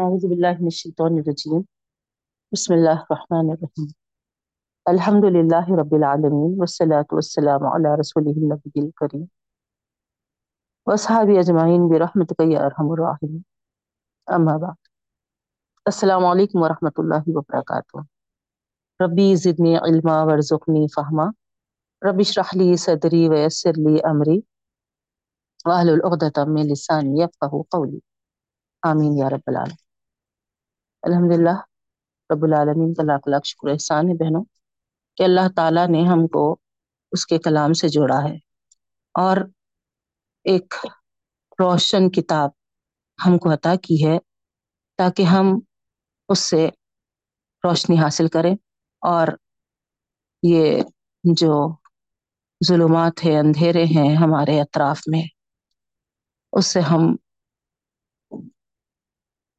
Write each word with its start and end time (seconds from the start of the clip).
أعوذ 0.00 0.28
بالله 0.28 0.52
من 0.60 0.66
الشيطان 0.66 1.18
الرجيم. 1.18 1.64
بسم 2.52 2.74
الله 2.74 3.04
الرحمن 3.04 3.46
الرحيم. 3.52 3.88
الحمد 4.88 5.24
لله 5.24 5.76
رب 5.76 5.94
العالمين، 5.94 6.56
والصلاة 6.60 7.06
والسلام 7.12 7.66
على 7.66 7.94
رسوله 7.94 8.32
النبي 8.32 8.72
الكريم. 8.76 9.28
وأصحابه 10.86 11.40
أجمعين، 11.40 11.88
برحمتك 11.88 12.40
يا 12.40 12.66
أرحم 12.66 12.92
الراحمين. 12.92 13.44
أما 14.32 14.56
بعد. 14.56 14.76
السلام 15.88 16.24
عليكم 16.24 16.58
ورحمة 16.58 16.96
الله 16.98 17.24
وبركاته. 17.28 18.04
ربي 19.00 19.36
زدني 19.36 19.76
علما، 19.76 20.24
وارزقني 20.24 20.88
فهما. 20.88 21.34
ربي 22.04 22.22
اشرح 22.22 22.54
لي 22.54 22.76
صدري 22.76 23.28
ويسر 23.28 23.72
لي 23.72 24.00
أمري. 24.00 24.44
واحلل 25.66 26.00
عقدة 26.04 26.44
من 26.44 26.72
لساني 26.72 27.20
يفقهوا 27.20 27.64
قولي. 27.70 28.00
آمین 28.86 29.16
یا 29.18 29.28
رب 29.28 29.42
العالمین 29.48 29.89
الحمد 31.02 31.32
للہ 31.38 31.56
رب 32.30 32.44
العالمین 32.44 32.94
کا 32.94 33.02
لاکھ 33.02 33.28
لاکھ 33.28 33.46
شکر 33.48 33.68
احسان 33.68 34.08
ہے 34.08 34.14
بہنوں، 34.14 34.44
کہ 35.16 35.22
اللہ 35.22 35.48
تعالیٰ 35.56 35.86
نے 35.88 36.02
ہم 36.08 36.26
کو 36.26 36.56
اس 37.12 37.26
کے 37.26 37.38
کلام 37.38 37.72
سے 37.72 37.88
جوڑا 37.88 38.18
ہے۔ 38.24 38.36
اور 39.14 39.36
ایک 40.44 40.74
روشن 41.58 42.10
کتاب 42.10 42.50
ہم 43.26 43.38
کو 43.38 43.52
عطا 43.52 43.74
کی 43.74 44.06
ہے 44.06 44.18
تاکہ 44.96 45.22
ہم 45.22 45.46
اس 46.28 46.38
سے 46.38 46.68
روشنی 47.64 47.98
حاصل 47.98 48.28
کریں۔ 48.28 48.54
اور 49.02 49.28
یہ 50.42 50.82
جو 51.24 51.76
ظلمات 52.68 53.24
ہیں، 53.24 53.38
اندھیرے 53.38 53.84
ہیں 53.84 54.16
ہمارے 54.16 54.60
اطراف 54.60 55.00
میں، 55.06 55.22
اس 56.52 56.66
سے 56.66 56.80
ہم 56.80 57.16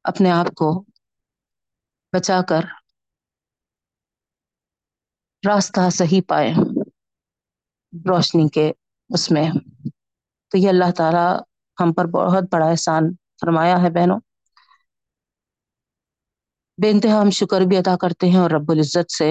اپنے 0.03 0.31
آپ 0.31 0.47
کو 0.55 0.83
بچا 2.13 2.41
کر 2.41 2.63
راستہ 5.43 5.89
صحیح 5.89 6.21
پائے 6.27 6.51
روشنی 7.93 8.47
کے 8.49 8.65
اس 9.09 9.29
میں۔ 9.31 9.47
تو 10.51 10.57
یہ 10.57 10.69
اللہ 10.69 10.91
تعالیٰ 10.97 11.29
ہم 11.77 11.93
پر 11.93 12.05
بہت 12.09 12.43
بڑا 12.51 12.67
احسان 12.67 13.03
فرمایا 13.41 13.81
ہے 13.81 13.89
بہنوں۔ 13.89 14.19
بے 16.77 16.89
انتہا 16.89 17.21
ہم 17.21 17.29
شکر 17.31 17.61
بھی 17.61 17.77
ادا 17.77 17.95
کرتے 17.97 18.25
ہیں 18.29 18.39
اور 18.39 18.51
رب 18.51 18.71
العزت 18.71 19.07
سے 19.11 19.29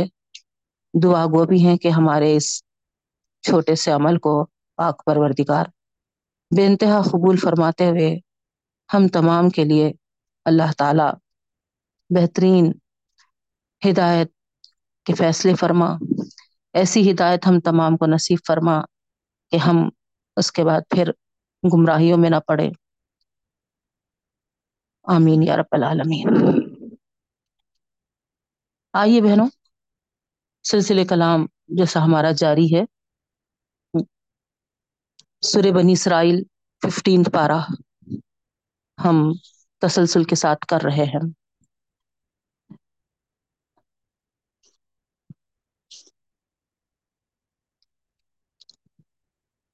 دعا 0.94 1.24
گو 1.26 1.44
بھی 1.46 1.58
ہیں 1.66 1.76
کہ 1.76 1.88
ہمارے 1.88 2.34
اس 2.36 2.48
چھوٹے 3.44 3.74
سے 3.74 3.90
عمل 3.90 4.16
کو 4.18 4.32
پاک 4.78 5.04
پروردگار 5.04 5.66
بے 6.50 6.66
انتہا 6.66 7.00
قبول 7.02 7.36
فرماتے 7.36 7.88
ہوئے 7.88 8.10
ہم 8.90 9.08
تمام 9.08 9.48
کے 9.50 9.64
لیے 9.64 9.92
اللہ 10.46 10.72
تعالی 10.78 11.08
بہترین 12.10 12.72
ہدایت 13.82 14.28
کے 15.06 15.14
فیصلے 15.14 15.54
فرما۔ 15.54 15.88
ایسی 16.74 17.10
ہدایت 17.10 17.46
ہم 17.46 17.60
تمام 17.60 17.96
کو 17.96 18.06
نصیب 18.06 18.38
فرما 18.46 18.80
کہ 19.52 19.56
ہم 19.56 19.76
اس 20.36 20.52
کے 20.52 20.64
بعد 20.64 20.80
پھر 20.90 21.10
گمراہیوں 21.62 22.18
میں 22.18 22.30
نہ 22.30 22.40
پڑے۔ 22.46 22.68
آمین 25.04 25.42
یا 25.42 25.56
رب 25.56 25.70
العالمین۔ 25.70 26.28
آئیے 28.94 29.20
بہنوں، 29.20 29.48
سلسلے 30.64 31.04
کلام 31.04 31.46
جیسا 31.68 32.04
ہمارا 32.04 32.30
جاری 32.32 32.74
ہے۔ 32.74 32.82
سر 35.42 35.72
بنی 35.74 35.92
اسرائیل، 35.92 36.42
ففٹینتھ 36.82 37.30
پارہ، 37.30 37.60
ہم 38.98 39.16
تسلسل 39.82 40.24
کے 40.24 40.34
ساتھ 40.34 40.66
کر 40.66 40.82
رہے 40.82 41.04
ہیں۔ 41.04 41.24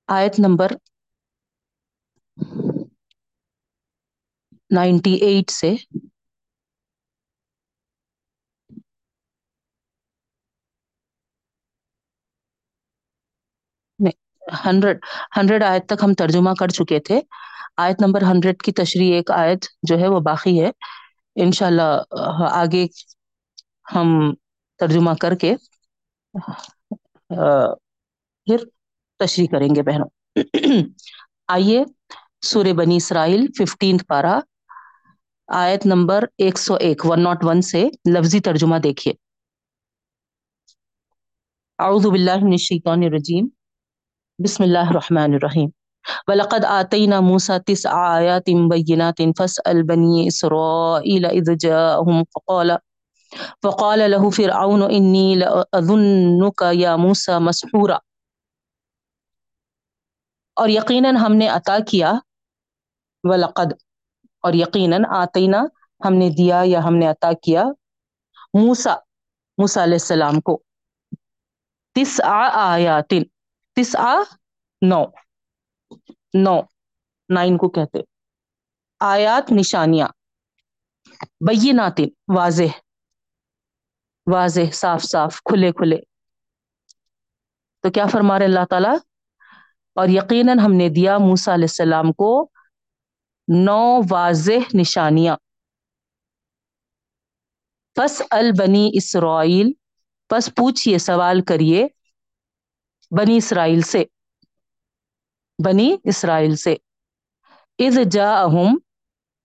آیت 0.09 0.39
نمبر 0.39 0.71
نائنٹی 4.71 5.15
ایٹ 5.23 5.47
سے 5.51 5.71
ہنڈریڈ 14.65 14.99
ہنڈریڈ 15.37 15.63
آیت 15.65 15.85
تک 15.87 16.03
ہم 16.03 16.13
ترجمہ 16.15 16.51
کر 16.59 16.69
چکے 16.71 16.99
تھے۔ 17.01 17.21
آیت 17.79 18.01
نمبر 18.01 18.23
ہنڈریڈ 18.23 18.63
کی 18.63 18.73
تشریح 18.75 19.15
ایک 19.15 19.31
آیت 19.33 19.61
جو 19.83 19.99
ہے 19.99 20.09
وہ 20.09 20.21
باقی 20.23 20.61
ہے۔ 20.61 20.71
انشاءاللہ، 21.37 21.89
آگے 22.53 22.87
ہم 23.95 24.09
ترجمہ 24.81 25.11
کر 25.21 25.35
کے 25.37 25.55
پھر 28.47 28.65
تشریح 29.19 29.47
کریں 29.47 29.69
گے 29.75 29.83
بہنوں۔ 29.83 30.09
آئیے 31.49 31.85
سورہ 32.43 32.73
بنی 32.73 32.97
اسرائیل 32.97 33.47
ففٹینتھ 33.59 34.05
پارہ، 34.05 34.41
آیت 35.49 35.87
نمبر 35.87 36.25
ایک 36.39 36.59
سو 36.59 36.75
ایک 36.75 37.07
ون 37.07 37.23
ناٹ 37.23 37.45
ون 37.45 37.63
سے 37.63 37.89
لفظی 38.11 38.41
ترجمہ 38.41 38.77
دیکھیے۔ 38.77 39.15
اعوذ 41.79 42.07
باللہ 42.07 42.37
من 42.37 42.51
الشیطان 42.51 43.03
الرجیم، 43.03 43.49
بسم 44.45 44.63
اللہ 44.63 44.91
الرحمن 44.91 45.35
الرحیم۔ 45.35 45.69
ولقد 46.29 46.65
آتينا 46.65 47.21
موسى 47.21 47.53
تسع 47.67 47.91
آيات 47.93 48.51
بينات 48.71 49.21
فاسأل 49.39 49.83
بني 49.83 50.27
إسرائيل 50.27 51.27
إذ 51.27 51.57
جاءهم 51.59 52.23
فقال 52.35 52.71
فقال 53.63 54.03
له 54.11 54.31
فرعون 54.31 54.83
إني 54.83 55.35
لأظنك 55.35 56.63
يا 56.73 56.97
موسى 56.97 57.39
مسحورا۔ 57.39 57.99
اور 60.57 60.69
یقیناً 60.69 61.17
ہم 61.17 61.33
نے 61.37 61.49
عطا 61.49 61.79
کیا، 61.91 62.13
ولقد، 63.25 63.73
اور 64.43 64.53
یقیناً 64.53 65.05
آتینا 65.11 65.63
ہم 66.05 66.15
نے 66.15 66.29
دیا 66.31 66.61
یا 66.65 66.79
ہم 66.79 66.97
نے 66.97 67.07
عطا 67.07 67.31
کیا 67.43 67.65
موسا 68.55 68.95
موسا 69.59 69.83
علیہ 69.85 70.01
السلام 70.03 70.41
کو۔ 70.41 70.63
تس 71.97 72.21
آیاتن 72.55 73.23
تس 73.77 73.97
آ 73.97 74.15
نو 74.83 75.03
نو، 76.35 76.61
نائن 77.29 77.57
کو 77.59 77.69
کہتے۔ 77.69 77.99
آیات 79.01 79.53
نشانیاں، 79.53 80.09
بیناتن، 81.41 82.09
واضح 82.37 82.73
واضح، 84.27 84.71
صاف 84.73 85.03
صاف، 85.03 85.43
کھلے 85.45 85.73
کھلے۔ 85.73 85.99
تو 87.83 87.91
کیا 87.91 88.07
فرما 88.07 88.39
رہے 88.39 88.47
اللہ 88.47 88.65
تعالی؟ 88.71 88.95
اور 89.97 90.09
یقیناً 90.09 90.59
ہم 90.59 90.73
نے 90.73 90.89
دیا 90.89 91.19
موسا 91.19 91.55
علیہ 91.55 91.65
السلام 91.65 92.13
کو 92.13 92.51
نو 93.49 94.01
واضح 94.11 94.65
نشانیاں۔ 94.75 95.37
پس 97.95 98.23
البنی 98.31 98.91
اسرائیل، 98.93 99.73
پس 100.29 100.51
پوچھئے، 100.57 100.99
سوال 100.99 101.41
کریے 101.41 101.87
بنی 103.11 103.37
اسرائیل 103.37 103.83
سے۔ 103.83 104.05
بنی 105.65 105.97
اسرائیل 106.05 106.57
سے۔ 106.57 106.77
اذ 107.79 107.99
جاءہم، 108.11 108.79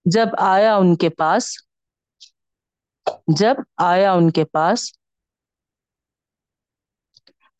جب 0.06 0.28
آیا 0.38 0.76
ان 0.76 0.96
کے 0.96 1.10
پاس، 1.10 1.54
جب 3.28 3.56
آیا 3.78 4.14
ان 4.14 4.32
کے 4.32 4.46
پاس، 4.46 4.92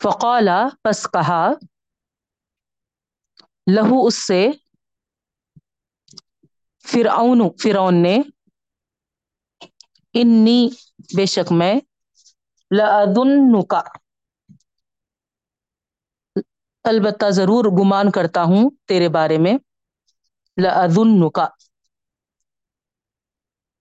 فقالا، 0.04 0.68
پس 0.84 1.08
کہا 1.14 1.52
لہو 3.68 4.06
اس 4.08 4.16
سے 4.28 4.42
فرعون 6.86 7.42
فرعون 7.64 7.96
نے، 8.04 8.16
انی، 10.16 10.60
بے 11.16 11.26
شک 11.26 11.52
میں، 11.52 11.74
لأظنک 12.72 13.74
البتہ 16.86 17.30
ضرور 17.30 17.66
گمان 17.80 18.12
کرتا 18.12 18.44
ہوں 18.44 18.70
تیرے 18.88 19.10
بارے 19.10 19.38
میں، 19.38 19.54
لأظنک 20.58 21.40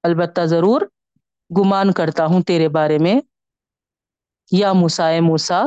البتہ 0.04 0.44
ضرور 0.44 0.80
گمان 1.50 1.92
کرتا 1.92 2.24
ہوں 2.26 2.42
تیرے 2.42 2.68
بارے 2.68 2.98
میں، 2.98 3.14
یا 4.52 4.72
موسا 4.72 5.10
موسا 5.20 5.62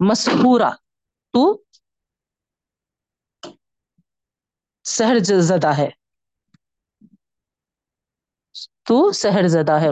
مسحورا، 0.00 0.70
تو 1.34 1.42
سہر 4.90 5.18
زدہ 5.40 5.78
ہے۔ 5.78 5.88
تو 8.82 9.12
سہر 9.12 9.48
زدہ 9.48 9.72
ہے۔ 9.72 9.88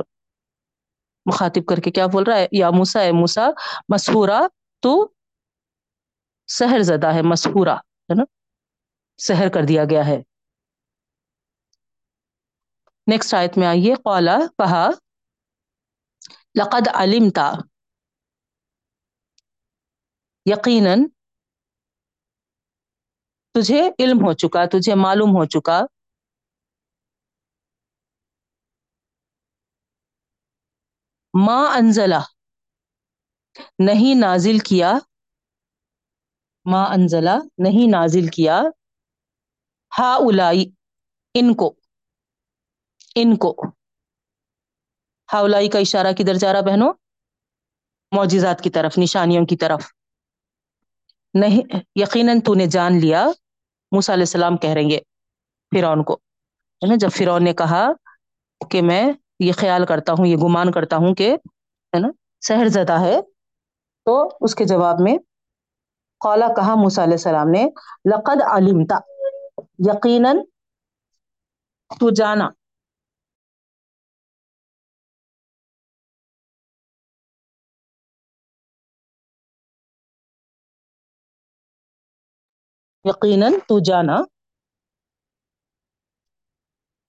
مخاطب 1.27 1.67
کر 1.67 1.77
کے 1.77 1.91
کیا 1.91 2.07
بول 2.07 2.23
رہا 2.23 2.37
ہے؟ 2.37 2.47
یا 2.53 2.71
موسا 2.71 3.01
ہے 3.01 3.13
موسا 3.13 3.47
مسحورا 3.89 4.41
تو 4.81 5.13
سہر 6.47 6.83
زدہ 6.83 7.07
ہے، 7.15 7.23
مسحورا، 7.23 7.75
ہے 7.75 8.15
نا؟ 8.15 8.25
سحر 9.19 9.49
کر 9.49 9.61
دیا 9.69 9.85
گیا 9.85 10.07
ہے۔ 10.07 10.23
نیکسٹ 13.07 13.35
آیت 13.35 13.59
میں 13.59 13.67
آئیے۔ 13.67 13.95
قولا 13.95 14.39
کہا، 14.59 14.89
لقد 16.61 16.89
علمتا۔ 16.95 17.53
یقیناً 20.47 20.99
تجھے 23.55 23.91
علم 23.99 24.19
ہو 24.27 24.33
چکا، 24.33 24.65
تجھے 24.67 24.95
معلوم 24.95 25.31
ہو 25.31 25.45
چکا۔ 25.45 25.81
ما 31.35 31.59
انزلہ۔ 31.75 32.21
نہیں 33.79 34.15
نازل 34.21 34.59
کیا۔ 34.59 34.99
ما 36.65 36.83
انزلہ، 36.85 37.37
نہیں 37.59 37.91
نازل 37.91 38.27
کیا۔ 38.29 38.61
ہا 39.99 40.15
الائی 40.15 40.71
ان 41.35 41.55
کو 41.55 41.75
ان 43.15 43.37
کو۔ 43.37 43.57
ہا 45.33 45.39
الائی 45.39 45.69
کا 45.69 45.79
اشارہ 45.79 46.13
کدھر 46.13 46.35
جا 46.35 46.53
رہا 46.53 46.61
بہنوں؟ 46.61 46.93
معجزات 48.13 48.61
کی 48.61 48.71
طرف، 48.71 48.99
نشانیوں 48.99 49.47
کی 49.47 49.57
طرف۔ 49.57 49.98
نہیں، 51.41 51.77
یقیناً 51.95 52.41
تو 52.41 52.55
نے 52.55 52.67
جان 52.67 53.01
لیا۔ 53.01 53.27
موسیٰ 53.93 54.15
علیہ 54.15 54.23
السلام 54.23 54.57
کہہ 54.57 54.71
رہیں 54.71 54.91
گے 54.91 54.99
فرعون 55.75 56.05
کو۔ 56.05 56.15
ہے 56.83 56.87
نا، 56.87 56.95
جب 56.97 57.09
فرعون 57.11 57.45
نے 57.45 57.53
کہا 57.53 57.89
کہ 58.71 58.83
میں 58.83 59.13
یہ 59.41 59.53
خیال 59.53 59.87
کرتا 59.87 60.13
ہوں، 60.13 60.27
یہ 60.27 60.37
گمان 60.37 60.73
کرتا 60.73 60.97
ہوں 60.97 61.15
کہ، 61.15 61.35
ہے 61.95 61.99
نا، 61.99 62.09
سحر 62.41 62.69
زدہ 62.69 63.01
ہے، 63.01 63.23
تو 64.05 64.29
اس 64.41 64.55
کے 64.55 64.65
جواب 64.65 64.97
میں 65.01 65.19
قالا 66.25 66.49
کہا 66.57 66.75
موسیٰ 66.75 67.05
علیہ 67.05 67.15
السلام 67.15 67.49
نے، 67.49 67.69
لقد 68.13 68.43
علمتا 68.43 68.99
یقیناً 69.79 70.39
تو 72.01 72.11
جانا۔ 72.11 72.49
یقیناً 83.09 83.53
تو 83.69 83.79
جانا۔ 83.79 84.17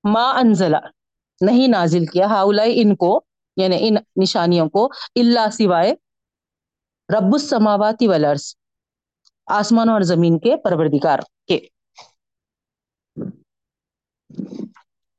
ما 0.04 0.32
انزلہ 0.32 0.78
نہیں 1.42 1.68
نازل 1.68 2.06
کیا۔ 2.06 2.26
ہاؤلائی 2.26 2.82
ان 2.82 2.96
کو 2.96 3.22
یعنی 3.58 3.78
ان 3.80 3.96
نشانیوں 4.22 4.70
کو 4.70 4.86
اللہ 5.16 5.50
سوائے 5.50 5.92
رب 7.18 7.34
السماواتی 7.34 8.08
والارض، 8.08 8.56
آسمان 9.46 9.90
اور 9.90 10.02
زمین 10.02 10.40
کے 10.40 10.58
پروردگار 10.58 11.20
کے۔ 11.48 11.60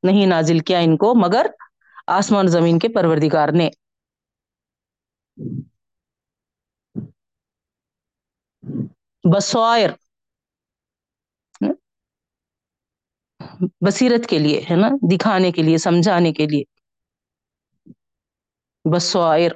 نہیں 0.02 0.26
نازل 0.26 0.58
کیا 0.58 0.78
ان 0.78 0.96
کو، 0.96 1.14
مگر 1.14 1.46
آسمان 2.06 2.46
زمین 2.48 2.78
کے 2.78 2.88
پروردگار 2.88 3.48
نے۔ 3.48 3.68
بسوائر 9.34 9.90
بصیرت 13.86 14.26
کے 14.28 14.38
لیے، 14.38 14.60
ہے 14.70 14.76
نا؟ 14.76 14.88
دکھانے 15.10 15.52
کے 15.52 15.62
لیے، 15.62 15.78
سمجھانے 15.78 16.32
کے 16.32 16.46
لیے۔ 16.46 16.64
بسوائر 18.84 19.52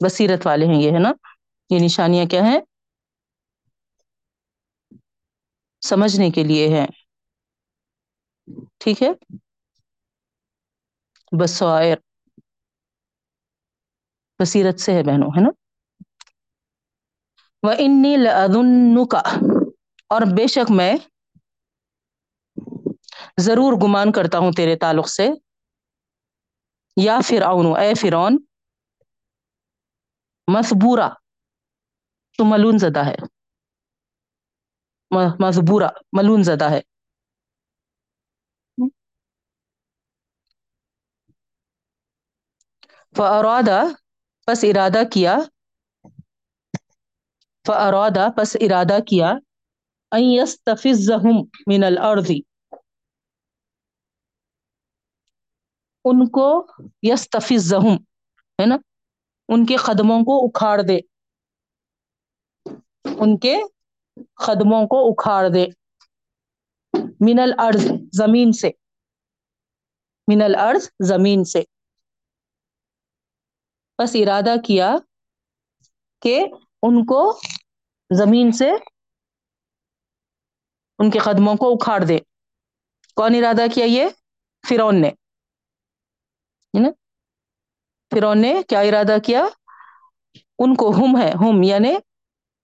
بصیرت 0.00 0.46
والے 0.46 0.66
ہیں 0.66 0.82
یہ، 0.82 0.92
ہے 0.92 0.98
نا؟ 0.98 1.12
یہ 1.70 1.78
نشانیاں 1.84 2.26
کیا 2.26 2.42
ہیں؟ 2.42 2.60
سمجھنے 5.82 6.30
کے 6.30 6.44
لیے 6.44 6.68
ہے 6.68 6.86
ٹھیک 8.78 9.02
ہے؟ 9.02 9.10
بسوائر 11.32 11.98
بصیرت 14.40 14.80
سے 14.80 14.92
ہے 14.94 15.02
بہنوں، 15.02 15.28
ہے 15.28 15.40
نا؟ 15.42 15.50
وہ 17.62 17.72
انی 17.78 18.16
کا 19.10 19.22
اور 20.08 20.22
بے 20.36 20.46
شک 20.46 20.70
میں 20.70 20.94
ضرور 23.40 23.72
گمان 23.82 24.12
کرتا 24.12 24.38
ہوں 24.38 24.52
تیرے 24.52 24.76
تعلق 24.76 25.08
سے۔ 25.08 25.28
یا 26.96 27.18
فرعون، 27.24 27.66
اے 27.80 27.94
فرعون 27.94 28.38
مسبورا 30.48 31.08
تو 32.38 32.44
ملون 32.44 32.78
زدہ 32.78 33.06
ہے۔ 33.06 33.16
مزبورا 35.40 35.88
ملون 36.12 36.42
زدہ 36.42 36.70
ہے۔ 36.70 36.80
فارادہ 43.16 43.80
پس 44.46 44.64
ارادہ 44.64 45.02
کیا۔ 45.12 45.36
فارادہ 47.66 48.28
پس 48.36 48.56
ارادہ 48.60 48.98
کیا 49.06 49.30
ان 50.12 50.22
یستفزہم 50.22 51.36
من 51.66 51.84
الارض 51.84 52.30
ان 56.04 56.28
کو 56.30 56.48
یستفزہم 57.02 57.96
ہے 58.58 58.66
نا؟ 58.66 58.76
ان 59.48 59.66
کے 59.66 59.76
قدموں 59.76 60.20
کو 60.20 60.46
اکھاڑ 60.46 60.80
دے۔ 60.82 60.98
ان 63.18 63.38
کے 63.38 63.56
قدموں 64.46 64.86
کو 64.86 65.08
اکھاڑ 65.10 65.48
دے۔ 65.48 65.66
من 67.20 67.38
الارض 67.38 67.86
زمین 68.12 68.52
سے۔ 68.52 68.70
من 70.28 70.42
الارض 70.42 70.88
زمین 71.08 71.44
سے۔ 71.44 71.62
بس 73.98 74.16
ارادہ 74.22 74.54
کیا 74.64 74.94
کہ 76.22 76.44
ان 76.82 77.04
کو 77.06 77.20
زمین 78.14 78.52
سے 78.52 78.70
ان 80.98 81.10
کے 81.10 81.18
قدموں 81.18 81.54
کو 81.54 81.72
اکھاڑ 81.72 82.04
دے۔ 82.04 82.18
کون 83.16 83.34
ارادہ 83.34 83.62
کیا 83.74 83.84
یہ؟ 83.84 84.06
فرون 84.68 85.02
نے۔ 85.02 85.10
نا؟ 86.80 86.88
فرون 88.10 88.42
نے 88.42 88.62
کیا 88.68 88.80
ارادہ 88.80 89.16
کیا؟ 89.24 89.44
ان 90.58 90.74
کو 90.74 90.90
ہم 90.90 91.20
ہے، 91.22 91.30
ہم 91.30 91.62
یعنی 91.62 91.94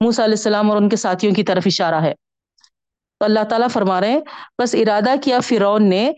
موسیٰ 0.01 0.25
علیہ 0.25 0.35
السلام 0.35 0.71
اور 0.71 0.83
ان 0.83 0.89
کے 0.89 0.97
ساتھیوں 0.97 1.35
کی 1.35 1.43
طرف 1.43 1.63
اشارہ 1.67 1.95
ہے۔ 1.95 2.15
تو 3.19 3.25
اللہ 3.25 3.41
تعالیٰ 3.51 3.69
فرما 3.71 4.01
رہے 4.01 4.11
ہیں، 4.11 4.21
بس 4.63 4.75
ارادہ 4.75 5.11
کیا 5.25 5.41
فرعون 5.41 5.91
نے 5.91 6.13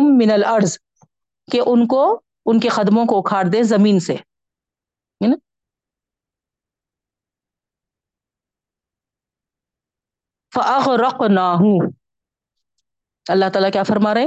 من 0.00 0.30
الارض، 0.30 0.78
کہ 1.52 1.60
ان 1.66 1.86
کو، 1.86 2.20
ان 2.46 2.60
کے 2.60 2.68
قدموں 2.68 3.06
کو 3.06 3.18
اکھاڑ 3.18 3.44
دے 3.44 3.62
زمین 3.62 4.00
سے۔ 4.00 4.16
نا؟ 5.26 5.34
فَأَغْرَقْنَاهُ۔ 10.56 11.90
اللہ 13.28 13.44
تعالیٰ 13.52 13.70
کیا 13.72 13.82
فرما 13.82 14.14
رہے 14.14 14.26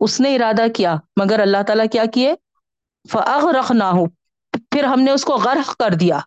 اس 0.00 0.20
نے 0.20 0.36
ارادہ 0.36 0.62
کیا، 0.74 0.96
مگر 1.16 1.40
اللہ 1.40 1.62
تعالیٰ 1.66 1.86
کیا 1.92 2.04
کیے؟ 2.14 2.34
فَأَغْرَقْنَاهُ۔ 3.10 4.06
پھر 4.52 4.84
ہم 4.84 5.00
نے 5.00 5.10
اس 5.10 5.24
کو 5.24 5.36
غرق 5.36 5.76
کر 5.76 5.90
دیا۔ 5.90 6.18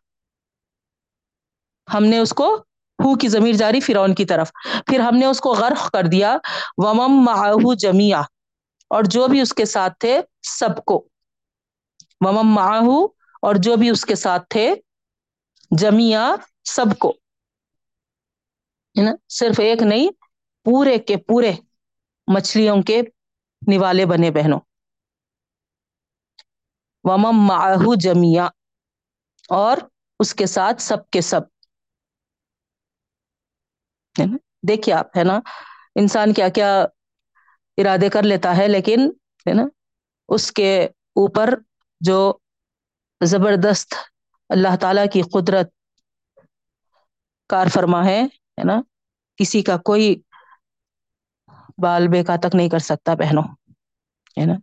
ہم 1.94 2.04
نے 2.04 2.18
اس 2.20 2.30
کو 2.30 2.56
ہو 3.04 3.18
کی 3.18 3.28
ضمیر 3.28 3.54
جاری 3.54 3.80
فرعون 3.80 4.16
کی 4.16 4.26
طرف۔ 4.26 4.52
پھر 4.86 5.00
ہم 5.00 5.18
نے 5.18 5.26
اس 5.26 5.42
کو 5.42 5.54
غرق 5.54 5.92
کر 5.92 6.04
دیا۔ 6.04 6.38
ومم 6.78 7.24
معه 7.26 7.74
جميعا۔ 7.80 8.22
اور 8.90 9.04
جو 9.04 9.28
بھی 9.28 9.42
اس 9.42 9.54
کے 9.54 9.66
ساتھ 9.66 9.94
تھے، 10.00 10.22
سب 10.42 10.86
کو۔ 10.86 11.08
ومم 12.22 12.50
معه 12.50 12.96
اور 13.42 13.56
جو 13.56 13.76
بھی 13.76 13.90
اس 13.90 14.06
کے 14.06 14.16
ساتھ 14.16 14.44
تھے، 14.50 14.76
جميعا، 15.78 16.36
سب 16.64 16.86
کو۔ 17.00 17.14
ہے 18.98 19.04
نا؟ 19.04 19.12
صرف 19.30 19.60
ایک 19.60 19.82
نہیں، 19.82 20.10
پورے 20.64 20.98
کے 20.98 21.18
پورے 21.18 21.52
مچھلیوں 22.28 22.82
کے 22.82 23.02
نوالے 23.68 24.06
بنے 24.06 24.32
بہنوں۔ 24.32 24.60
ومم 27.04 27.48
معه 27.48 27.94
جميعا، 28.00 28.48
اور 29.50 29.78
اس 30.20 30.36
کے 30.36 30.46
ساتھ 30.46 30.82
سب 30.82 31.10
کے 31.10 31.22
سب۔ 31.22 31.42
ہے 34.20 34.26
دیکھیے 34.68 34.96
آپ، 34.96 35.18
ہے 35.18 35.24
نا؟ 35.24 35.40
انسان 35.96 36.34
کیا 36.34 36.50
کیا 36.50 36.82
ارادے 37.78 38.10
کر 38.10 38.24
لیتا 38.24 38.58
ہے، 38.58 38.68
لیکن، 38.68 39.00
ہے 39.48 39.54
نا؟ 39.54 39.64
اس 40.30 40.52
کے 40.52 40.86
اوپر 40.86 41.50
جو 42.02 42.34
زبردست 43.26 43.94
اللہ 44.50 44.76
تعالی 44.82 45.02
کی 45.14 45.22
قدرت 45.22 45.70
کار 47.50 47.68
فرما 47.68 48.06
ہے 48.06 48.41
ہے 48.62 48.66
نا؟ 48.66 48.82
کسی 49.36 49.62
کا 49.62 49.78
کوئی 49.78 50.16
بال 51.78 52.08
بیکا 52.08 52.36
تک 52.36 52.56
نہیں 52.56 52.70
کر 52.70 52.80
سکتا 52.80 53.14
بہنوں، 53.14 53.44
ہے 54.38 54.46
نا؟ 54.46 54.54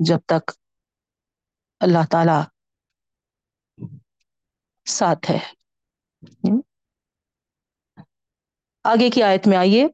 جب 0.00 0.18
تک 0.26 0.50
اللہ 1.80 1.98
تعالی 2.10 2.40
ساتھ 4.84 5.30
ہے۔ 5.30 5.38
آگے 8.84 9.10
کی 9.10 9.22
آیت 9.22 9.46
میں 9.46 9.56
آئیے۔ 9.56 9.86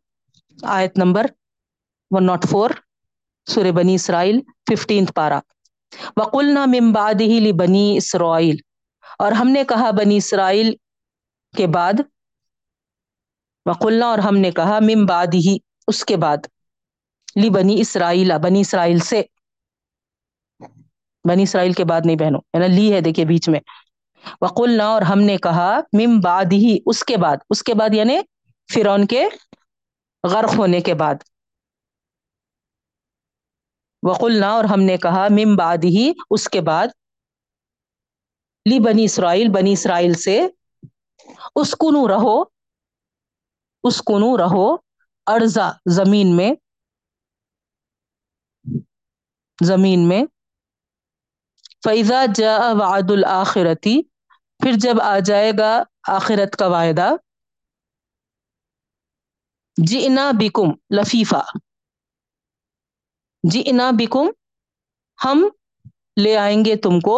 آیت 0.62 0.98
نمبر 0.98 1.26
ون 2.10 2.26
ناٹ 2.26 2.44
فور 2.50 2.70
سورہ 3.46 3.70
بنی 3.70 3.94
اسرائیل 3.94 4.40
ففٹینتھ 4.70 5.12
پارا۔ 5.12 5.40
وقلنا 6.16 6.64
من 6.66 6.92
بعده 6.92 7.38
لبنی 7.40 7.96
اسرائیل 7.96 8.56
اور 9.18 9.32
ہم 9.32 9.48
نے 9.48 9.64
کہا 9.64 9.90
بنی 9.90 10.16
اسرائیل 10.16 10.74
کے 11.56 11.66
بعد 11.66 12.00
وقلنا 13.66 14.06
اور 14.06 14.18
ہم 14.18 14.36
نے 14.36 14.50
کہا، 14.50 14.78
من 14.80 15.06
بعده 15.06 15.56
اس 15.86 16.04
کے 16.04 16.16
بعد، 16.16 16.36
لی 17.36 17.50
بنی 17.50 17.80
اسرائیل 17.80 18.32
بنی 18.42 18.60
اسرائیل 18.60 18.98
سے۔ 18.98 19.22
بنی 21.28 21.42
اسرائیل 21.42 21.72
کے 21.72 21.84
بعد 21.84 22.00
نہیں 22.04 22.16
بہنوں 22.16 22.40
ہے 22.54 22.58
نا 22.58 22.66
لی 22.66 22.92
ہے، 22.92 23.00
دیکھیے 23.00 23.24
بیچ 23.24 23.48
میں۔ 23.48 23.60
وقلنا 24.40 24.86
اور 24.86 25.02
ہم 25.02 25.20
نے 25.20 25.36
کہا 25.36 25.80
مم 25.92 26.20
بعد 26.20 26.44
ہی 26.52 26.78
اس 26.86 27.04
کے 27.04 27.16
بعد۔ 27.16 27.36
اس 27.50 27.62
کے 27.62 27.74
بعد 27.74 27.88
یعنی 27.92 28.18
فرعون 28.74 29.06
کے 29.06 29.26
غرق 30.28 30.58
ہونے 30.58 30.80
کے 30.80 30.94
بعد۔ 30.94 31.14
وقلنا 34.02 34.50
اور 34.50 34.64
ہم 34.64 34.82
نے 34.82 34.96
کہا 34.96 35.26
مم 35.30 35.56
بعد 35.56 35.84
ہی 35.84 36.12
اس 36.30 36.48
کے 36.48 36.60
بعد۔ 36.60 36.86
لی 38.70 38.80
بنی 38.80 39.04
اسرائیل 39.04 39.48
بنی 39.48 39.72
اسرائیل 39.72 40.14
سے۔ 40.14 40.46
اس 41.56 41.70
کنو 41.70 42.08
رہو 42.08 42.53
اس 43.84 43.98
کنو 44.06 44.36
رہو 44.36 44.66
ارزا 45.26 45.68
زمین 45.94 46.36
میں 46.36 46.50
زمین 49.58 50.08
میں۔ 50.08 50.22
فیضا 51.84 52.24
جا 52.34 52.56
وعد 52.72 53.10
الآخرتی 53.10 53.96
پھر 54.60 54.72
جب 54.76 55.00
آ 55.02 55.18
جائے 55.18 55.52
گا 55.58 55.72
آخرت 56.08 56.56
کا 56.56 56.66
وعدہ۔ 56.66 57.10
جئنا 59.76 60.30
بکم 60.40 60.70
لفیفہ 60.90 61.42
جئنا 63.44 63.90
بکم 63.98 64.26
ہم 65.18 65.48
لے 66.22 66.36
آئیں 66.36 66.64
گے 66.64 66.76
تم 66.76 67.00
کو 67.00 67.16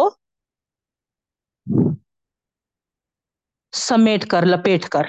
سمیٹ 3.73 4.27
کر، 4.27 4.45
لپیٹ 4.45 4.89
کر۔ 4.89 5.05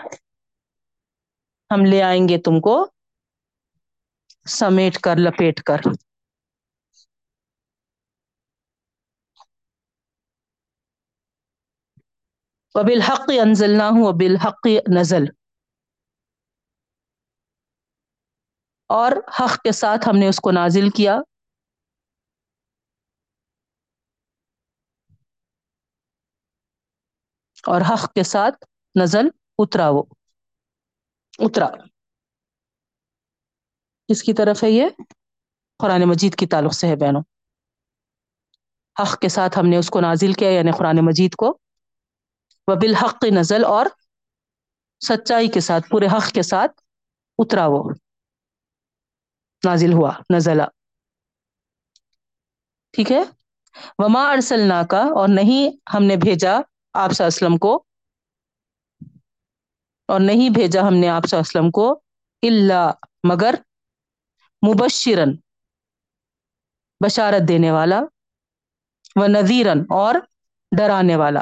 ہم 1.74 1.84
لے 1.84 2.02
آئیں 2.02 2.28
گے 2.28 2.38
تم 2.38 2.60
کو 2.60 2.90
سمیٹ 4.46 4.98
کر، 4.98 5.16
لپیٹ 5.16 5.62
کر۔ 5.62 5.80
وبالحق 12.74 13.30
انزلناه 13.42 13.96
وبالحق 13.98 14.66
نزل۔ 14.98 15.24
اور 18.86 19.12
حق 19.12 19.62
کے 19.62 19.72
ساتھ 19.72 20.08
ہم 20.08 20.18
نے 20.18 20.28
اس 20.28 20.40
کو 20.40 20.50
نازل 20.50 20.90
کیا۔ 20.90 21.18
اور 27.66 27.80
حق 27.80 28.12
کے 28.12 28.22
ساتھ 28.22 28.64
نزل 29.02 29.28
اترا 29.58 29.88
وہ 29.88 30.02
اترا 31.38 31.66
کس 34.08 34.22
کی 34.22 34.32
طرف 34.34 34.64
ہے 34.64 34.70
یہ؟ 34.70 34.86
قرآن 35.78 36.02
مجید 36.02 36.34
کی 36.34 36.46
تعلق 36.46 36.74
سے 36.74 36.86
ہے 36.86 36.96
بہنوں۔ 36.96 37.22
حق 39.02 39.18
کے 39.18 39.28
ساتھ 39.28 39.58
ہم 39.58 39.66
نے 39.66 39.76
اس 39.76 39.90
کو 39.90 40.00
نازل 40.00 40.32
کیا 40.32 40.50
یعنی 40.50 40.70
قرآن 40.78 40.96
مجید 41.02 41.34
کو۔ 41.34 41.58
وہ 42.68 42.74
بالحق 42.74 43.24
نزل، 43.24 43.64
اور 43.64 43.86
سچائی 45.08 45.48
کے 45.48 45.60
ساتھ، 45.60 45.88
پورے 45.88 46.06
حق 46.06 46.32
کے 46.32 46.42
ساتھ 46.42 46.72
اترا 47.38 47.66
وہ۔ 47.66 47.90
نازل 49.64 49.92
ہوا 49.92 50.12
نزلہ 50.36 50.62
ٹھیک 52.92 53.12
ہے؟ 53.12 53.22
وما 53.98 54.30
ارسلنا 54.30 54.82
کا 54.90 55.00
اور 55.00 55.28
نہیں 55.28 55.76
ہم 55.94 56.04
نے 56.04 56.16
بھیجا 56.16 56.58
آپ 56.94 57.10
وسلم 57.18 57.58
کو۔ 57.58 57.84
اور 60.08 60.20
نہیں 60.20 60.50
بھیجا 60.50 60.86
ہم 60.88 60.94
نے 60.94 61.08
آپ 61.08 61.24
وسلم 61.32 61.70
کو 61.70 61.88
اللہ 62.42 62.90
مگر 63.24 63.54
مبشرن 64.62 65.34
بشارت 67.00 67.48
دینے 67.48 67.70
والا 67.70 68.00
و 69.16 69.26
نذیرن 69.26 69.80
اور 69.90 70.14
ڈرانے 70.72 71.16
والا 71.16 71.40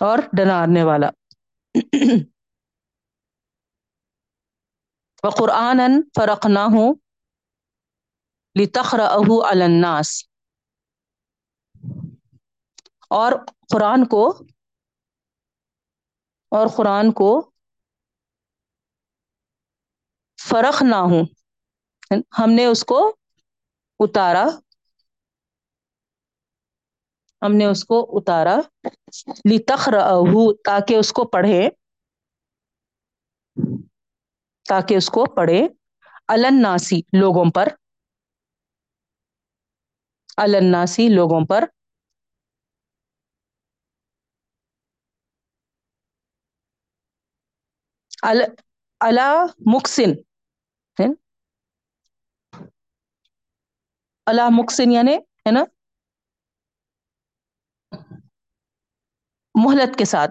اور 0.00 0.18
ڈرانے 0.32 0.82
والا 0.82 1.08
و 5.22 5.30
قرآن 5.30 5.80
فرق 6.16 6.46
نہ 6.46 6.64
ہوں 6.72 6.94
لتخر 8.56 9.00
اہو 9.00 9.42
الناس 9.44 10.08
اور 13.10 13.32
قرآن 13.72 14.04
کو 14.06 14.22
اور 16.52 16.66
قرآن 16.76 17.12
کو 17.12 17.30
فرق 20.38 20.82
نہ 20.82 20.96
ہوں 20.96 21.24
ہم 22.38 22.50
نے 22.50 22.64
اس 22.64 22.84
کو 22.84 23.00
اتارا۔ 24.00 24.44
ہم 27.42 27.52
نے 27.52 27.64
اس 27.64 27.84
کو 27.84 28.18
اتارا۔ 28.18 28.56
لتخر 29.50 29.94
تاکہ 30.64 30.94
اس 30.94 31.12
کو 31.12 31.24
پڑھے۔ 31.24 31.68
تاکہ 34.68 34.94
اس 34.94 35.08
کو 35.10 35.24
پڑھے۔ 35.34 35.60
الناسی 36.28 37.00
لوگوں 37.12 37.44
پر۔ 37.54 37.68
الناسی 40.38 41.08
لوگوں 41.08 41.40
پر۔ 41.46 41.64
اللہ 48.22 49.44
مکسن 49.74 50.10
اللہ 54.26 54.48
مکسن 54.50 54.92
یعنی 54.92 55.16
ہے 55.16 55.50
نا 55.50 55.64
مہلت 59.54 59.98
کے 59.98 60.04
ساتھ. 60.04 60.30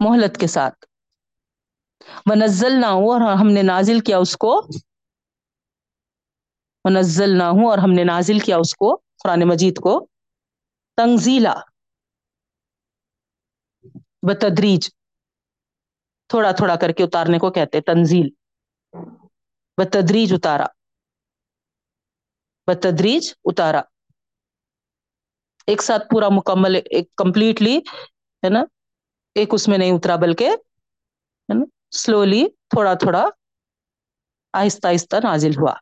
مہلت 0.00 0.40
کے 0.40 0.46
ساتھ. 0.46 0.86
منزل 2.26 2.80
نہ 2.80 2.86
ہوں 2.86 3.08
اور 3.08 3.20
ہم 3.40 3.48
نے 3.52 3.62
نازل 3.62 4.00
کیا 4.00 4.18
اس 4.18 4.36
کو. 4.36 4.60
منزل 6.84 7.38
نہ 7.38 7.42
ہوں 7.42 7.70
اور 7.70 7.78
ہم 7.78 7.92
نے 7.92 8.04
نازل 8.04 8.38
کیا 8.38 8.56
اس 8.56 8.74
کو، 8.74 8.96
قرآن 8.96 9.40
مجید 9.48 9.76
کو. 9.76 10.06
تنزیلا. 10.96 11.54
بتدریج، 14.28 14.90
تھوڑا 16.28 16.52
تھوڑا 16.52 16.76
کر 16.76 16.92
کے 16.92 17.04
اتارنے 17.04 17.38
کو 17.38 17.50
کہتے 17.50 17.80
تنزیل۔ 17.80 18.28
بتدریج 19.76 20.32
اتارا۔ 20.32 20.66
بتدریج 22.66 23.34
اتارا۔ 23.44 23.80
ایک 25.66 25.82
ساتھ 25.82 26.08
پورا 26.10 26.28
مکمل، 26.28 26.76
ایک 26.76 27.16
کمپلیٹلی، 27.16 27.78
ہے 28.44 28.48
نا؟ 28.48 28.64
ایک 29.34 29.48
اس 29.52 29.68
میں 29.68 29.78
نہیں 29.78 29.92
اترا، 29.92 30.16
بلکہ، 30.16 30.44
ہے 30.44 31.58
نا؟ 31.58 31.64
سلولی 31.96 32.48
تھوڑا 32.68 32.94
تھوڑا 32.94 33.24
آہستہ 34.52 34.88
آہستہ 34.88 35.16
نازل 35.16 35.50
ہوا۔ 35.50 35.74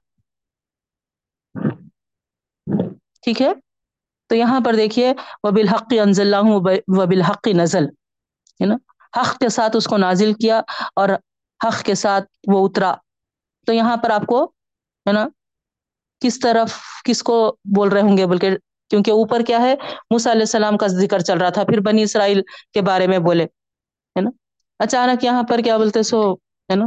ٹھیک 3.23 3.43
ہے؟ 3.43 3.49
تو 4.27 4.35
یہاں 4.35 4.61
پر 4.65 4.73
دیکھیے 4.77 5.13
وہ 5.43 5.51
بالحق 5.51 5.93
انزل 6.01 6.35
و 6.35 7.07
بالحق 7.07 7.49
نزل۔ 7.49 8.04
ہے 8.61 8.67
نا؟ 8.67 8.77
حق 9.17 9.39
کے 9.39 9.49
ساتھ 9.49 9.77
اس 9.77 9.87
کو 9.87 9.97
نازل 9.97 10.33
کیا 10.33 10.61
اور 10.97 11.09
حق 11.61 11.83
کے 11.83 11.95
ساتھ 11.95 12.25
وہ 12.47 12.69
اترا۔ 12.69 12.95
تو 13.67 13.73
یہاں 13.73 13.97
پر 13.97 14.11
آپ 14.11 14.27
کو 14.27 14.45
ہے 15.07 15.13
نا، 15.13 15.27
کس 16.21 16.39
طرف 16.41 16.79
کس 17.05 17.23
کو 17.23 17.57
بول 17.77 17.89
رہے 17.89 18.01
ہوں 18.01 18.17
گے؟ 18.19 18.27
بلکہ 18.27 18.51
کیونکہ 18.91 19.11
اوپر 19.11 19.43
کیا 19.43 19.61
ہے، 19.61 19.75
موسیٰ 20.11 20.33
علیہ 20.33 20.43
السلام 20.43 20.77
کا 20.77 20.87
ذکر 20.87 21.19
چل 21.19 21.39
رہا 21.39 21.49
تھا، 21.49 21.65
پھر 21.65 21.81
بنی 21.81 22.03
اسرائیل 22.03 22.43
کے 22.73 22.83
بارے 22.83 23.07
میں 23.07 23.19
بولے، 23.19 23.45
ہے 23.45 24.21
نا؟ 24.21 24.31
اچانک 24.79 25.25
یہاں 25.25 25.43
پر 25.43 25.59
کیا 25.59 25.77
بولتے 25.77 26.03
سو، 26.03 26.35
ہے 26.35 26.75
نا، 26.75 26.85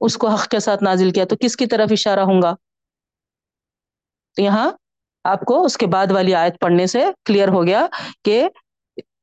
اس 0.00 0.16
کو 0.16 0.28
حق 0.28 0.48
کے 0.48 0.60
ساتھ 0.60 0.82
نازل 0.82 1.10
کیا، 1.10 1.24
تو 1.24 1.36
کس 1.40 1.56
کی 1.56 1.66
طرف 1.66 1.88
اشارہ 1.92 2.20
ہوں 2.20 2.42
گا؟ 2.42 2.54
تو 4.36 4.42
یہاں 4.42 4.70
آپ 5.24 5.40
کو 5.40 5.64
اس 5.64 5.76
کے 5.76 5.86
بعد 5.86 6.10
والی 6.10 6.34
آیت 6.34 6.60
پڑھنے 6.60 6.86
سے 6.86 7.04
کلیئر 7.24 7.48
ہو 7.48 7.66
گیا 7.66 7.86
کہ 8.24 8.48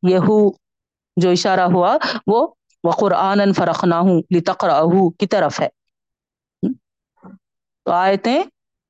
یہو 0.04 0.50
جو 1.16 1.30
اشارہ 1.30 1.68
ہوا 1.74 1.98
وہ 2.28 2.48
قرآن 3.00 3.54
فرق 3.54 3.84
نہ 3.84 3.96
ہوں 3.96 4.22
لتقرا 4.36 4.82
کی 5.20 5.28
طرف 5.28 5.60
ہے۔ 5.60 5.68
تو 7.86 7.92
آیتیں 7.92 8.40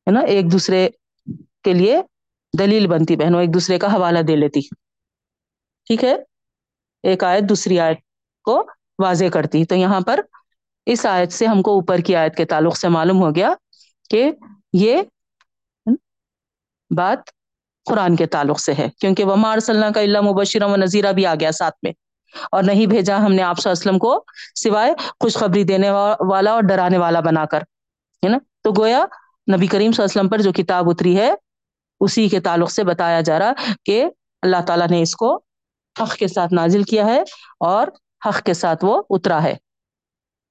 ہے 0.07 0.11
نا 0.11 0.19
ایک 0.19 0.51
دوسرے 0.51 0.87
کے 1.63 1.73
لیے 1.73 2.01
دلیل 2.53 2.87
بنتی 2.87 3.15
بہنوں، 3.15 3.41
ایک 3.41 3.53
دوسرے 3.53 3.79
کا 3.79 3.93
حوالہ 3.93 4.19
دے 4.19 4.35
لیتی۔ 4.35 4.61
ٹھیک 5.87 6.03
ہے؟ 6.03 6.15
ایک 7.03 7.23
آیت 7.23 7.49
دوسری 7.49 7.79
آیت 7.79 7.97
کو 8.45 8.63
واضح 8.99 9.25
کرتی۔ 9.33 9.65
تو 9.65 9.75
یہاں 9.75 10.01
پر 10.01 10.19
اس 10.85 11.05
آیت 11.05 11.31
سے 11.31 11.45
ہم 11.45 11.61
کو 11.61 11.71
اوپر 11.71 11.97
کی 11.97 12.15
آیت 12.15 12.35
کے 12.35 12.45
تعلق 12.45 12.77
سے 12.77 12.87
معلوم 12.87 13.23
ہو 13.23 13.35
گیا 13.35 13.53
کہ 14.09 14.31
یہ 14.73 15.01
بات 16.91 17.29
قرآن 17.85 18.15
کے 18.15 18.25
تعلق 18.25 18.59
سے 18.59 18.73
ہے۔ 18.73 18.87
کیونکہ 18.99 19.23
وہ 19.23 19.35
مار 19.35 19.59
صلی 19.59 19.93
کا 19.93 19.99
اللہ 19.99 20.21
مبشرہ 20.21 20.67
و 20.67 20.75
نذیرہ 20.75 21.11
بھی 21.11 21.25
آ 21.25 21.33
گیا 21.39 21.51
ساتھ 21.51 21.75
میں۔ 21.83 21.91
اور 22.51 22.63
نہیں 22.63 22.85
بھیجا 22.87 23.17
ہم 23.17 23.33
نے 23.33 23.41
آپ 23.43 23.59
صلی 23.59 23.69
اللہ 23.69 23.79
علیہ 23.79 23.89
وسلم 23.89 23.99
کو 23.99 24.23
سوائے 24.55 24.93
خوشخبری 25.19 25.63
دینے 25.63 25.89
والا 25.89 26.51
اور 26.51 26.63
ڈرانے 26.69 26.97
والا 26.97 27.19
بنا 27.19 27.45
کر، 27.45 27.61
ہے 28.23 28.29
نا؟ 28.29 28.37
تو 28.63 28.71
گویا 28.77 29.05
نبی 29.47 29.67
کریم 29.67 29.91
صلی 29.91 30.03
اللہ 30.03 30.11
علیہ 30.11 30.19
وسلم 30.19 30.29
پر 30.29 30.41
جو 30.41 30.51
کتاب 30.53 30.89
اتری 30.89 31.17
ہے، 31.17 31.31
اسی 32.01 32.27
کے 32.29 32.39
تعلق 32.39 32.71
سے 32.71 32.83
بتایا 32.83 33.21
جا 33.21 33.39
رہا 33.39 33.73
کہ 33.85 34.03
اللہ 34.43 34.61
تعالیٰ 34.67 34.87
نے 34.87 35.01
اس 35.01 35.15
کو 35.15 35.33
حق 35.95 36.15
کے 36.15 36.27
ساتھ 36.27 36.53
نازل 36.53 36.83
کیا 36.83 37.05
ہے 37.05 37.21
اور 37.65 37.87
حق 38.25 38.41
کے 38.43 38.53
ساتھ 38.53 38.85
وہ 38.85 39.01
اترا 39.09 39.41
ہے۔ 39.43 39.53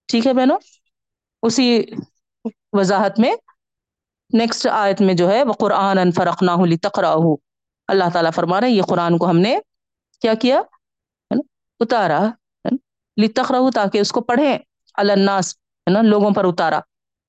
ٹھیک 0.08 0.26
ہے 0.26 0.32
بہنوں؟ 0.32 0.58
اسی 1.42 1.82
وضاحت 2.72 3.18
میں 3.20 3.34
نیکسٹ 4.30 4.66
آیت 4.66 5.00
میں 5.00 5.14
جو 5.14 5.28
ہے، 5.30 5.42
وہ 5.42 5.52
قرآن 5.52 6.10
فرقنا 6.12 6.56
تقرا 6.82 7.14
اللہ 7.88 8.08
تعالیٰ 8.12 8.30
فرما 8.34 8.60
رہے 8.60 8.70
یہ 8.70 8.82
قرآن 8.82 9.18
کو 9.18 9.28
ہم 9.30 9.38
نے 9.38 9.56
کیا 10.22 10.34
کیا؟ 10.34 10.60
اتارا 11.80 12.30
لتخرہ 13.22 13.70
تاکہ 13.74 13.98
اس 13.98 14.12
کو 14.12 14.20
پڑھیں۔ 14.20 14.58
الناس، 14.94 15.54
ہے 15.56 15.90
نا؟ 15.90 16.02
لوگوں 16.02 16.30
پر 16.30 16.44
اتارا۔ 16.44 16.80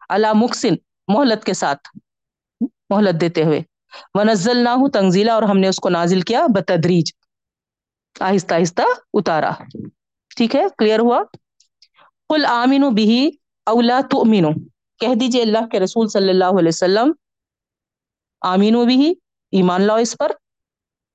اللہ 0.10 0.34
مکسن 0.34 0.74
مہلت 1.08 1.44
کے 1.44 1.54
ساتھ 1.54 1.98
مہلت 2.90 3.22
دیتے 3.22 3.44
ہوئے۔ 3.44 3.62
ونزل 4.14 4.58
نہ 4.58 4.70
ہوں 4.70 4.90
تنزیلا 4.90 5.34
اور 5.34 5.44
ہم 5.44 5.58
نے 5.58 5.68
اس 5.68 5.80
کو 5.80 5.90
نازل 5.90 6.22
کیا 6.22 6.46
بتدریج 6.56 7.12
آہستہ 8.20 8.54
آہستہ 8.54 8.82
اتارا۔ 9.14 9.52
ٹھیک 10.36 10.56
ہے؟ 10.56 10.64
کلیئر 10.78 11.00
ہوا؟ 11.00 11.24
کل 12.30 12.46
آمین 12.46 12.82
بھی 12.94 13.32
اولا 13.66 14.00
تو 14.10 14.24
کہہ 15.00 15.16
دیجیے 15.16 15.42
اللہ 15.42 15.66
کے 15.72 15.80
رسول 15.80 16.08
صلی 16.08 16.30
اللہ 16.30 16.60
علیہ 16.60 16.68
وسلم 16.68 17.12
آمین 18.42 18.86
بھی 18.86 19.12
ایمان 19.52 19.82
لاؤ 19.82 19.98
اس 19.98 20.16
پر۔ 20.20 20.32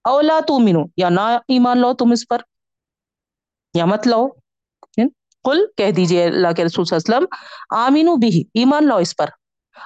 اولا 0.05 0.41
تو 0.49 0.59
یا 0.97 1.09
نہ 1.09 1.21
ایمان 1.49 1.79
لاؤ 1.79 1.95
تم 1.95 2.11
اس 2.11 2.29
پر۔ 2.29 2.39
یا 3.75 3.85
مت 3.85 4.07
لاؤ۔ 4.07 4.29
کل 5.45 5.67
کہہ 5.77 5.91
دیجیے 5.91 6.25
اللہ 6.25 6.53
کے 6.57 6.65
رسول 6.65 6.85
صلی 6.85 6.97
اللہ 6.97 7.17
علیہ 7.17 7.27
وسلم 7.27 7.77
آمین 7.85 8.09
بھی 8.21 8.45
ایمان 8.55 8.87
لاؤ 8.87 8.99
اس 8.99 9.17
پر۔ 9.17 9.27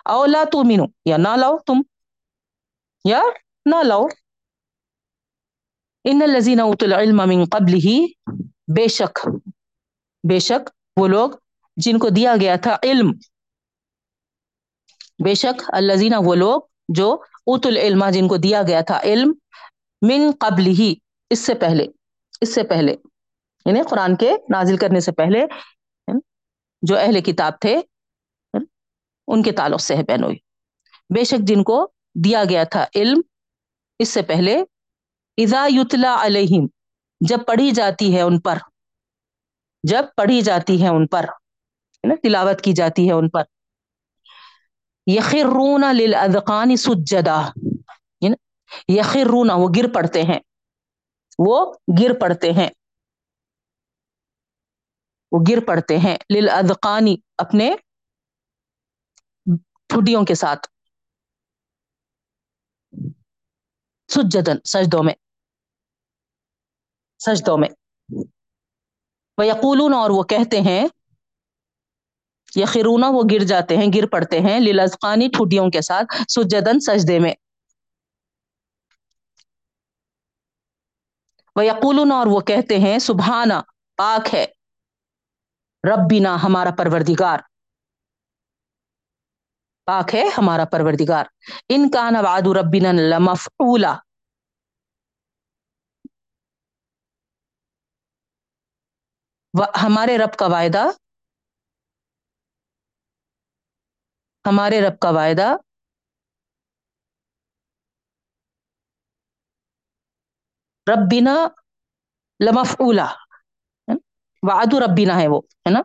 اولا 0.05 0.45
تو 0.53 0.63
یا 1.05 1.17
نہ 1.17 1.37
لاؤ 1.37 1.59
تم، 1.59 1.81
یا 3.05 3.23
نہ 3.67 3.77
لاؤ۔ 3.83 4.07
ان 6.05 6.23
الذين 6.23 6.61
اوتوا 6.61 6.89
العلم 6.89 7.17
من 7.17 7.45
قبله 7.45 8.05
بے 8.77 8.89
شک 8.89 9.29
بے 10.29 10.39
شک 10.39 10.71
وہ 11.01 11.09
لوگ 11.09 11.31
جن 11.77 11.99
کو 11.99 12.09
دیا 12.09 12.35
گیا 12.41 12.57
تھا 12.57 12.77
علم۔ 12.83 13.13
بے 15.25 15.35
شک 15.35 15.63
الذين 15.69 16.13
وہ 16.25 16.35
لوگ 16.35 16.61
جو 16.89 17.13
اوت 17.47 17.67
العلم، 17.67 18.05
جن 18.09 18.29
کو 18.29 18.37
دیا 18.37 18.63
گیا 18.63 18.81
تھا 18.81 19.01
علم، 19.03 19.33
من 20.03 20.31
قبل 20.41 20.67
ہی 20.67 20.95
اس 21.31 21.39
سے 21.39 21.55
پہلے، 21.55 21.87
اس 22.41 22.55
سے 22.55 22.63
پہلے۔ 22.63 22.97
یعنی 23.67 23.83
قرآن 23.91 24.17
کے 24.17 24.33
نازل 24.51 24.77
کرنے 24.77 25.01
سے 25.01 25.13
پہلے، 25.13 25.45
جو 26.83 26.97
اہل 26.99 27.21
کتاب 27.21 27.53
تھے، 27.61 27.81
ان 29.29 29.43
کے 29.43 29.53
تعلق 29.53 29.81
سے 29.81 29.97
ہے 29.97 30.03
بہنوئی 30.03 30.37
بے 31.15 31.25
شک 31.25 31.47
جن 31.47 31.63
کو 31.63 31.87
دیا 32.25 32.43
گیا 32.51 32.65
تھا 32.65 32.85
علم، 32.95 33.21
اس 33.99 34.09
سے 34.09 34.23
پہلے 34.23 34.63
اذا 35.39 35.67
یتلا 35.71 36.17
علیہم، 36.21 36.67
جب 37.21 37.39
پڑھی 37.47 37.71
جاتی 37.71 38.15
ہے 38.17 38.21
ان 38.21 38.41
پر، 38.41 38.59
جب 39.85 40.05
پڑھی 40.17 40.41
جاتی 40.41 40.83
ہے 40.83 40.89
ان 40.89 41.07
پر 41.07 41.27
نا، 42.05 42.15
تلاوت 42.23 42.61
کی 42.61 42.73
جاتی 42.73 43.07
ہے 43.09 43.13
ان 43.13 43.29
پر۔ 43.29 43.43
یخرون 45.07 45.85
للاذقان 45.97 46.77
سجدا 46.77 47.41
یعنی 48.21 48.97
یخرون، 48.97 49.51
وہ 49.51 49.69
گر 49.77 49.87
پڑتے 49.95 50.23
ہیں، 50.23 50.39
وہ 51.39 51.73
گر 52.01 52.13
پڑتے 52.21 52.53
ہیں۔ 52.53 52.69
وہ 55.35 55.41
گر 55.49 55.65
پڑتے 55.67 55.99
ہیں 55.99 56.17
للاذقانی 56.35 57.17
اپنے 57.39 57.75
ٹھڈیوں 59.89 60.25
کے 60.25 60.35
ساتھ۔ 60.35 60.67
سجدن 64.09 64.57
سجدوں 64.65 65.03
میں۔ 65.03 65.15
سجدوں 67.19 67.59
میں۔ 67.59 67.69
وہ 69.39 69.47
یقولون 69.47 69.95
اور 69.95 70.11
وہ 70.11 70.23
کہتے 70.23 70.61
ہیں 70.61 70.87
یخرونا 72.57 73.07
وہ 73.09 73.23
گر 73.31 73.45
جاتے 73.45 73.77
ہیں، 73.77 73.87
گر 73.95 74.07
پڑتے 74.07 74.41
ہیں 74.41 74.61
للزقانی 74.61 75.29
ٹھوٹیوں 75.29 75.71
کے 75.71 75.81
ساتھ 75.81 76.23
سجدن 76.29 76.81
سجدے 76.81 77.19
میں۔ 77.19 77.35
وہ 81.57 81.65
یقولون 81.65 82.13
اور 82.13 82.27
وہ 82.27 82.41
کہتے 82.41 82.79
ہیں 82.79 82.99
سبحانا 82.99 83.63
پاک 83.97 84.35
ہے۔ 84.35 84.47
ربنا 85.85 86.37
ہمارا 86.43 86.71
پروردگار۔ 86.79 87.39
پاک 89.85 90.15
ہے 90.15 90.25
ہمارا 90.39 90.65
پروردگار۔ 90.65 91.25
ان 91.69 91.91
کا 91.91 92.11
نواد 92.11 92.43
ربنا 92.43 92.93
لمفعولا۔ 92.93 93.95
ہمارے 99.83 100.19
رب 100.19 100.39
کا 100.39 100.47
وعدہ۔ 100.47 100.85
ہمارے 104.47 104.81
رب 104.81 104.99
کا 105.01 105.11
وعدہ۔ 105.11 105.57
ربنا 110.93 111.49
لمفعولا۔ 112.41 113.24
وعد 114.49 114.75
ربنا 114.75 115.21
ہے 115.21 115.29
وہ، 115.29 115.41
ہے 115.57 115.71
نا؟ 115.71 115.81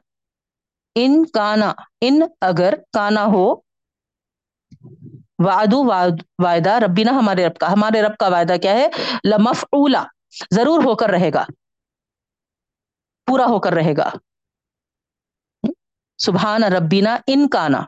ان 0.95 1.25
کانا، 1.25 1.73
ان 2.01 2.21
اگر 2.41 2.73
کانا 2.93 3.25
ہو، 3.25 3.55
وعدو 5.39 5.85
وعدہ 6.39 6.69
ربینا 6.69 7.11
ہمارے 7.11 7.47
رب 7.47 7.55
کا، 7.55 7.71
ہمارے 7.71 8.01
رب 8.01 8.17
کا 8.17 8.27
وعدہ 8.27 8.53
کیا 8.61 8.71
ہے؟ 8.71 8.87
لمفعولا، 9.23 10.03
ضرور 10.53 10.83
ہو 10.83 10.95
کر 10.95 11.09
رہے 11.09 11.29
گا، 11.33 11.45
پورا 13.25 13.45
ہو 13.45 13.59
کر 13.59 13.73
رہے 13.73 13.93
گا۔ 13.97 14.09
سبحان 16.17 16.63
ربینا 16.63 17.17
ان 17.27 17.47
کانا۔ 17.47 17.81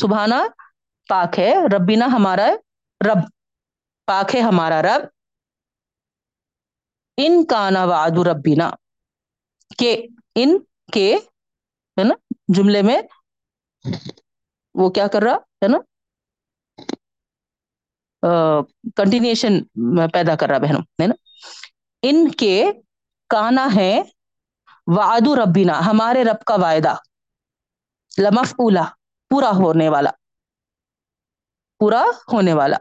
سبحانا 0.00 0.46
پاک 1.08 1.38
ہے، 1.38 1.54
ربینا 1.76 2.06
ہمارا 2.06 2.50
رب، 3.06 3.18
پاک 4.06 4.36
ہے 4.36 4.40
ہمارا 4.40 4.82
رب۔ 4.82 5.02
ان 7.16 7.46
کانا 7.46 7.84
وعد 7.84 8.18
ربینا۔ 8.18 8.70
کہ 9.78 10.06
ان 10.34 10.58
کے 10.92 11.14
ہے 11.96 12.04
نا 12.04 12.14
جملے 12.56 12.82
میں 12.82 13.00
وہ 14.74 14.90
کیا 14.90 15.06
کر 15.06 15.22
رہا 15.22 15.34
ہے 15.34 15.68
نا 15.68 15.78
کنٹینیوشن 18.96 19.62
پیدا 20.12 20.36
کر 20.36 20.48
رہا 20.48 20.58
بہنوں 20.58 20.82
ہے 21.02 21.06
نا 21.06 21.14
ان 22.02 22.28
کے 22.30 22.64
کانا 23.30 23.68
ہے 23.74 24.02
وعد 24.86 25.28
ربینا 25.38 25.78
ہمارے 25.86 26.24
رب 26.24 26.44
کا 26.44 26.54
وعدہ 26.54 26.94
لمف 28.22 28.52
اولا 28.52 28.84
پورا 29.30 29.50
ہونے 29.50 29.88
والا 29.88 30.10
پورا 31.80 32.02
ہونے 32.32 32.52
والا 32.52 32.76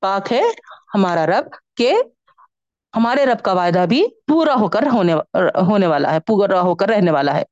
پاک 0.00 0.32
ہے 0.32 0.42
ہمارا 0.94 1.26
رب 1.26 1.44
کہ 1.76 2.02
ہمارے 2.96 3.26
رب 3.26 3.44
کا 3.44 3.52
وعدہ 3.52 3.86
بھی 3.88 4.06
پورا 4.26 4.54
ہو 4.54 4.68
کر 4.68 4.86
ہونے 4.92 5.14
ہونے 5.66 5.86
والا 5.86 6.12
ہے، 6.12 6.20
پورا 6.20 6.60
ہو 6.60 6.74
کر 6.74 6.88
رہنے 6.88 7.10
والا 7.10 7.34
ہے۔ 7.34 7.42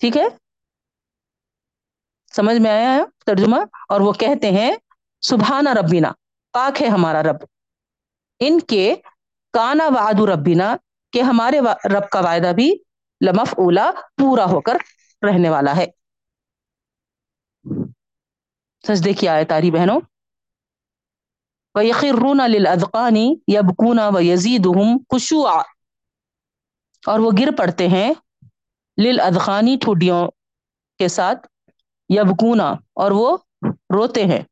ٹھیک 0.00 0.16
ہے؟ 0.16 0.24
سمجھ 2.32 2.56
میں 2.56 2.70
آیا 2.70 2.94
ہے؟ 2.94 3.00
ترجمہ؟ 3.26 3.56
اور 3.88 4.00
وہ 4.00 4.12
کہتے 4.12 4.50
ہیں 4.50 4.76
سبحانہ 5.20 5.68
ربینا 5.68 6.12
پاک 6.52 6.82
ہے 6.82 6.86
ہمارا 6.86 7.22
رب۔ 7.22 7.36
ان 8.40 8.60
کے 8.60 8.94
کانا 9.52 9.84
وعد 9.84 10.20
ربینا 10.20 10.76
کہ 11.12 11.22
ہمارے 11.22 11.60
رب 11.88 12.08
کا 12.08 12.20
وعدہ 12.20 12.52
بھی 12.54 12.72
لمف 13.26 13.54
اولا 13.56 13.90
پورا 14.16 14.44
ہو 14.44 14.60
کر 14.60 14.76
رہنے 15.26 15.48
والا 15.48 15.76
ہے۔ 15.76 15.86
سجدے 18.86 19.12
کی 19.12 19.28
آئے 19.28 19.44
تاری 19.44 19.70
بہنوں۔ 19.70 20.00
وَيَخِرُّونَ 21.76 22.42
لِلْأَذْقَانِ 22.48 23.18
يَبْكُونَ 23.54 24.00
وَيَزِيدُهُمْ 24.14 24.98
خُشُوعًا۔ 25.14 25.62
اور 27.06 27.18
وہ 27.18 27.30
گر 27.38 27.48
پڑتے 27.58 27.88
ہیں 27.88 28.14
لِلْأَذْقَانِ 29.02 29.76
ٹھوڈیوں 29.80 30.28
کے 30.98 31.08
ساتھ۔ 31.08 31.46
یبکونا 32.08 32.74
اور 32.92 33.10
وہ 33.10 33.36
روتے 33.96 34.24
ہیں۔ 34.24 34.42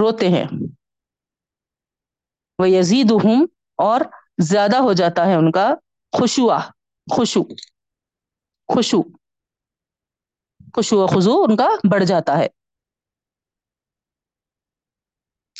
روتے 0.00 0.28
ہیں۔ 0.28 0.44
وہ 2.58 2.70
یزید 2.70 3.12
اور 3.76 4.00
زیادہ 4.38 4.76
ہو 4.76 4.92
جاتا 4.92 5.26
ہے 5.26 5.34
ان 5.34 5.52
کا 5.52 5.74
خوشوا 6.18 6.60
خوشو 7.16 7.42
خوشو 8.74 9.02
خوشو 10.74 11.06
خزو 11.06 11.42
ان 11.42 11.56
کا 11.56 11.68
بڑھ 11.90 12.04
جاتا 12.04 12.38
ہے۔ 12.38 12.46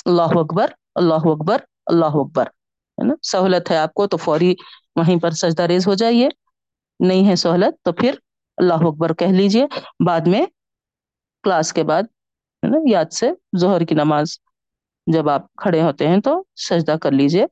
اللہ 0.06 0.22
اکبر 0.22 0.70
اللہ 0.94 1.14
اکبر 1.14 1.58
اللہ 1.86 2.04
اکبر، 2.04 2.42
ہے 2.42 3.04
نا؟ 3.04 3.14
سہولت 3.22 3.70
ہے 3.70 3.76
آپ 3.76 3.94
کو 3.94 4.06
تو 4.06 4.16
فوری 4.16 4.54
وہیں 4.96 5.20
پر 5.20 5.30
سجدہ 5.30 5.62
ریز 5.62 5.86
ہو 5.88 5.94
جائیے۔ 5.94 6.28
نہیں 7.00 7.28
ہے 7.28 7.36
سہولت 7.36 7.82
تو 7.82 7.92
پھر 7.92 8.14
اللہ 8.56 8.74
اکبر 8.74 9.14
کہہ 9.14 9.26
لیجیے۔ 9.26 9.66
بعد 10.06 10.20
میں 10.26 10.46
کلاس 11.42 11.72
کے 11.72 11.82
بعد، 11.82 12.02
ہے 12.62 12.68
نا، 12.68 12.76
یاد 12.90 13.12
سے 13.12 13.30
ظہر 13.58 13.84
کی 13.84 13.94
نماز 13.94 14.38
جب 15.06 15.28
آپ 15.28 15.52
کھڑے 15.56 15.82
ہوتے 15.82 16.08
ہیں 16.08 16.20
تو 16.20 16.42
سجدہ 16.56 16.96
کر 17.02 17.10
لیجیے۔ 17.12 17.46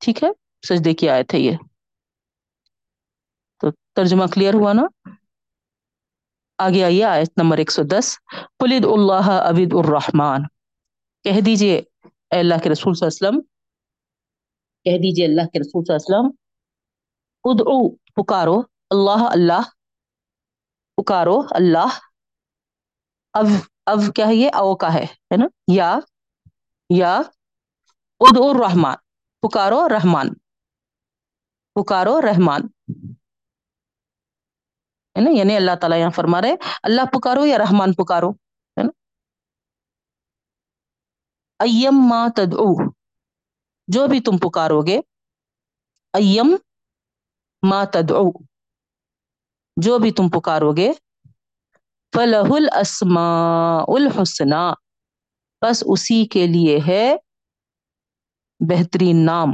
ٹھیک 0.00 0.24
ہے؟ 0.24 0.28
سجدے 0.68 0.94
کی 0.94 1.08
آیت 1.08 1.34
ہے 1.34 1.38
یہ۔ 1.38 1.56
تو 3.60 3.70
ترجمہ 3.70 4.24
کلیئر 4.32 4.54
ہوا 4.54 4.72
نا؟ 4.72 5.10
آگے 6.58 6.84
آئیے 6.84 7.04
آیت 7.04 7.28
نمبر 7.36 7.58
ایک 7.58 7.70
سو 7.70 7.82
دس۔ 7.82 8.16
پلید 8.58 8.84
اللہ 8.84 9.30
عبید 9.30 9.72
الرحمان 9.72 10.40
کہہ 11.24 11.40
دیجیے، 11.40 11.76
اے 12.30 12.38
اللہ 12.38 12.62
کے 12.62 12.70
رسول 12.70 12.94
صلی 12.94 13.06
اللہ 13.06 13.16
علیہ 13.16 13.28
وسلم، 13.28 13.40
کہہ 14.86 14.98
دیجیے، 14.98 15.26
اللہ 15.26 15.46
کے 15.52 15.60
رسول 15.60 15.84
صلی 15.84 15.94
اللہ 15.94 16.06
علیہ 16.06 16.18
وسلم، 16.18 16.30
ادعو، 17.44 17.88
پکارو، 18.14 18.58
اللہ 18.90 19.26
اللہ، 19.30 19.70
پکارو، 20.98 21.40
اللہ 21.50 21.98
اب 23.34 23.46
اب 23.86 23.98
کیا 24.14 24.26
ہے 24.26 24.34
یہ؟ 24.34 24.50
او 24.54 24.74
کا 24.76 24.92
ہے 24.94 25.04
ہے 25.04 25.36
نا؟ 25.36 25.46
یا 25.72 25.98
یا، 26.90 27.14
ادعو 28.20 28.50
الرحمان 28.50 28.96
پکارو 29.42 29.88
رحمان 29.88 30.28
پکارو 31.76 32.20
رحمان، 32.20 32.62
ہے 35.16 35.20
نا؟ 35.20 35.30
یعنی 35.30 35.56
اللہ 35.56 35.74
تعالیٰ 35.80 35.98
یہاں 35.98 36.10
فرما 36.10 36.40
رہے 36.42 36.54
اللہ 36.82 37.04
پکارو 37.12 37.46
یا 37.46 37.58
رحمان 37.58 37.92
پکارو 37.92 38.30
ہے 38.30 38.82
نا 38.82 38.90
ایم 41.62 42.08
ما 42.08 42.28
تدعو 42.36 42.90
جو 43.88 44.06
بھی 44.06 44.20
تم 44.20 44.38
پکارو 44.38 44.82
گے، 44.82 45.00
ایم 46.12 46.56
ما 47.62 47.84
تدعو 47.84 48.30
جو 49.76 49.98
بھی 49.98 50.10
تم 50.10 50.28
پکارو 50.28 50.72
گے 50.72 50.92
فلح 52.14 52.48
الاسماء 52.50 53.84
الحسنى 53.88 54.72
بس 55.60 55.82
اسی 55.86 56.26
کے 56.26 56.46
لیے 56.46 56.78
ہے 56.86 57.16
بہترین 58.60 59.26
نام۔ 59.26 59.48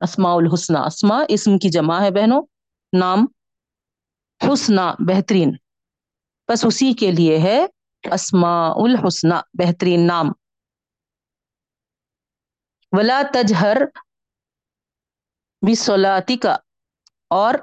اسماء 0.00 0.34
الحسنى 0.34 0.78
اسماء 0.86 1.24
اسم 1.28 1.58
کی 1.58 1.68
جمع 1.68 2.00
ہے 2.00 2.10
بہنوں۔ 2.10 2.42
نام 2.98 3.26
حسنہ، 4.40 4.94
بہترین۔ 4.98 5.56
بس 6.48 6.64
اسی 6.64 6.92
کے 6.92 7.10
لیے 7.10 7.38
ہے 7.38 7.66
اسماء 8.12 8.72
الحسنى 8.76 9.36
بہترین 9.52 10.06
نام۔ 10.06 10.26
ولا 12.96 13.20
تجہر 13.34 13.78
بسولاتی 15.62 16.36
کا 16.36 16.56
اور 17.30 17.54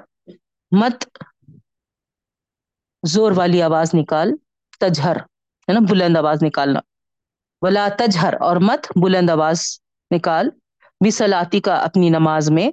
مت 0.72 1.04
زور 3.02 3.32
والی 3.36 3.62
آواز 3.62 3.90
نکال 3.94 4.28
تجہر 4.80 5.16
ہے 5.68 5.72
نا، 5.72 5.80
بلند 5.90 6.16
آواز 6.16 6.42
نکالنا۔ 6.42 6.80
ولا 7.62 7.86
تجہر 7.98 8.34
اور 8.40 8.56
مت 8.60 8.86
بلند 9.02 9.30
آواز 9.30 9.60
نکال 10.10 10.48
بسلاتی 11.00 11.60
کا 11.60 11.74
اپنی 11.84 12.08
نماز 12.10 12.50
میں، 12.50 12.70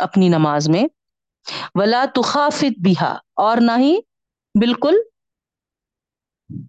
اپنی 0.00 0.28
نماز 0.28 0.68
میں۔ 0.68 0.84
ولا 1.74 2.04
تخافت 2.14 2.78
بہا 2.84 3.12
اور 3.36 3.56
نہ 3.60 3.72
ہی 3.78 3.94
بالکل 4.54 4.96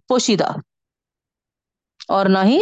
پوشیدہ، 0.08 0.52
اور 2.10 2.25
نہ 2.25 2.43
ہی 2.45 2.60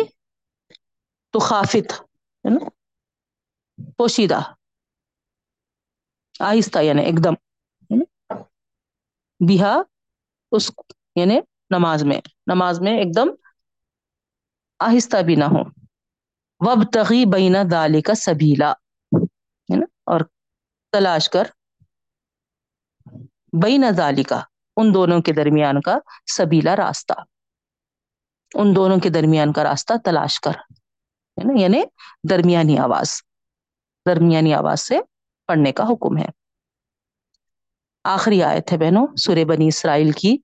تخافت 1.33 1.91
ہے 1.91 2.49
نا؟ 2.49 2.69
پوشیدہ۔ 3.97 4.39
آہستہ 6.39 6.79
یعنی 6.79 7.01
ایک 7.01 7.23
دم 7.23 7.33
بیہا 9.47 9.81
اس 10.51 10.71
یعنی 11.15 11.39
نماز 11.69 12.03
میں 12.03 12.21
نماز 12.47 12.79
میں 12.81 12.91
ایک 12.91 13.15
دم 13.15 13.27
آہستہ 14.79 15.17
بھی 15.25 15.35
نہ 15.35 15.43
ہو۔ 15.43 15.61
وب 16.59 16.91
تغی 16.93 17.25
بین 17.25 17.55
دال 17.71 18.01
کا 18.01 18.13
سبیلا، 18.13 18.71
ہے 18.71 19.75
نا؟ 19.75 19.85
اور 20.05 20.21
تلاش 20.91 21.29
کر۔ 21.29 21.43
بین 23.63 23.85
دالی 23.97 24.23
کا 24.23 24.41
ان 24.77 24.93
دونوں 24.93 25.21
کے 25.21 25.33
درمیان 25.33 25.81
کا 25.81 25.97
سبیلا 26.25 26.75
راستہ۔ 26.75 27.13
ان 28.53 28.75
دونوں 28.75 28.97
کے 28.97 29.09
درمیان 29.09 29.53
کا 29.53 29.63
راستہ 29.63 29.93
تلاش 30.03 30.39
کر۔ 30.39 30.51
ہے 31.37 31.53
نا؟ 31.53 31.61
یعنی 31.61 31.83
درمیانی 32.29 32.77
آواز 32.77 33.09
درمیانی 34.05 34.53
آواز 34.53 34.81
سے 34.81 34.99
پڑھنے 35.47 35.71
کا 35.71 35.83
حکم 35.83 36.17
ہے۔ 36.17 36.25
آخری 38.03 38.43
آیت 38.43 38.71
ہے 38.71 38.77
بہنوں، 38.77 39.07
سورہ 39.17 39.43
بنی 39.43 39.67
اسرائیل 39.67 40.11
کی۔ 40.11 40.37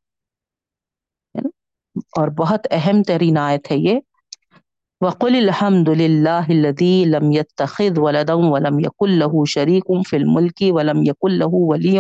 اور 1.98 2.28
بہت 2.28 2.68
اہم 2.72 3.04
ترین 3.04 3.38
آیت 3.38 3.72
ہے 3.72 3.78
یہ۔ 3.78 4.00
وقل 5.02 5.36
الحمد 5.36 5.88
للہ 5.88 6.30
الذي 6.30 7.04
لم 7.06 7.32
يتخذ 7.32 7.98
ولدا 7.98 8.34
ولم 8.34 8.80
يكن 8.80 9.10
له 9.10 9.44
شريك 9.48 10.10
في 10.10 10.18
الملك 10.18 10.62
ولم 10.62 11.04
يكن 11.04 11.32
له 11.32 11.50
ولي، 11.50 11.98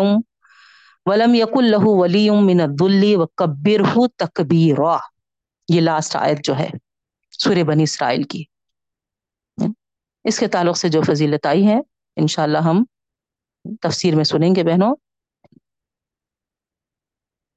ولم 1.05 1.35
يكن 1.35 1.65
له 1.65 1.83
ولي 1.83 2.29
من 2.29 2.61
الذل 2.61 3.15
وكبره 3.15 4.05
تكبيرا۔ 4.17 4.97
یہ 5.69 5.81
لاسٹ 5.81 6.15
آیت 6.15 6.43
جو 6.43 6.59
ہے 6.59 6.69
سورہ 7.39 7.63
بنی 7.63 7.83
اسرائیل 7.83 8.23
کی۔ 8.23 8.43
اس 10.23 10.39
کے 10.39 10.47
تعلق 10.47 10.77
سے 10.77 10.89
جو 10.89 11.01
فضیلت 11.01 11.45
آئی 11.45 11.67
ہے، 11.67 11.79
انشاءاللہ 12.15 12.57
ہم 12.57 12.83
تفسیر 13.81 14.15
میں 14.15 14.23
سنیں 14.23 14.55
گے 14.55 14.63
بہنوں۔ 14.63 14.95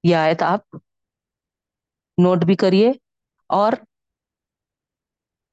یہ 0.05 0.17
آیت 0.17 0.43
آپ 0.43 0.77
نوٹ 2.19 2.45
بھی 2.45 2.57
کریے 2.57 2.93
اور 3.47 3.73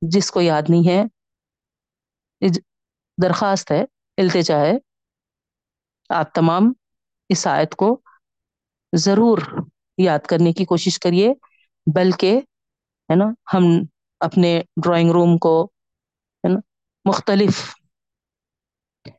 جس 0.02 0.32
کو 0.32 0.42
یاد 0.42 0.62
نہیں 0.70 0.90
ہے 0.90 1.04
درخواست 3.24 3.72
ہے، 3.72 3.84
التجا 4.18 4.60
ہے۔ 4.60 4.72
آپ 6.10 6.34
تمام 6.34 6.74
اس 7.30 7.48
آیت 7.48 7.76
کو 7.76 8.02
ضرور 8.96 9.38
یاد 9.98 10.20
کرنے 10.20 10.54
کی 10.54 10.66
کوشش 10.66 11.00
کریے، 11.00 11.34
بلکہ 11.96 12.40
ہے 13.10 13.16
نا، 13.16 13.26
ہم 13.54 13.64
اپنے 14.20 14.62
ڈرائنگ 14.84 15.12
روم 15.12 15.38
کو 15.38 15.72
مختلف 17.06 17.56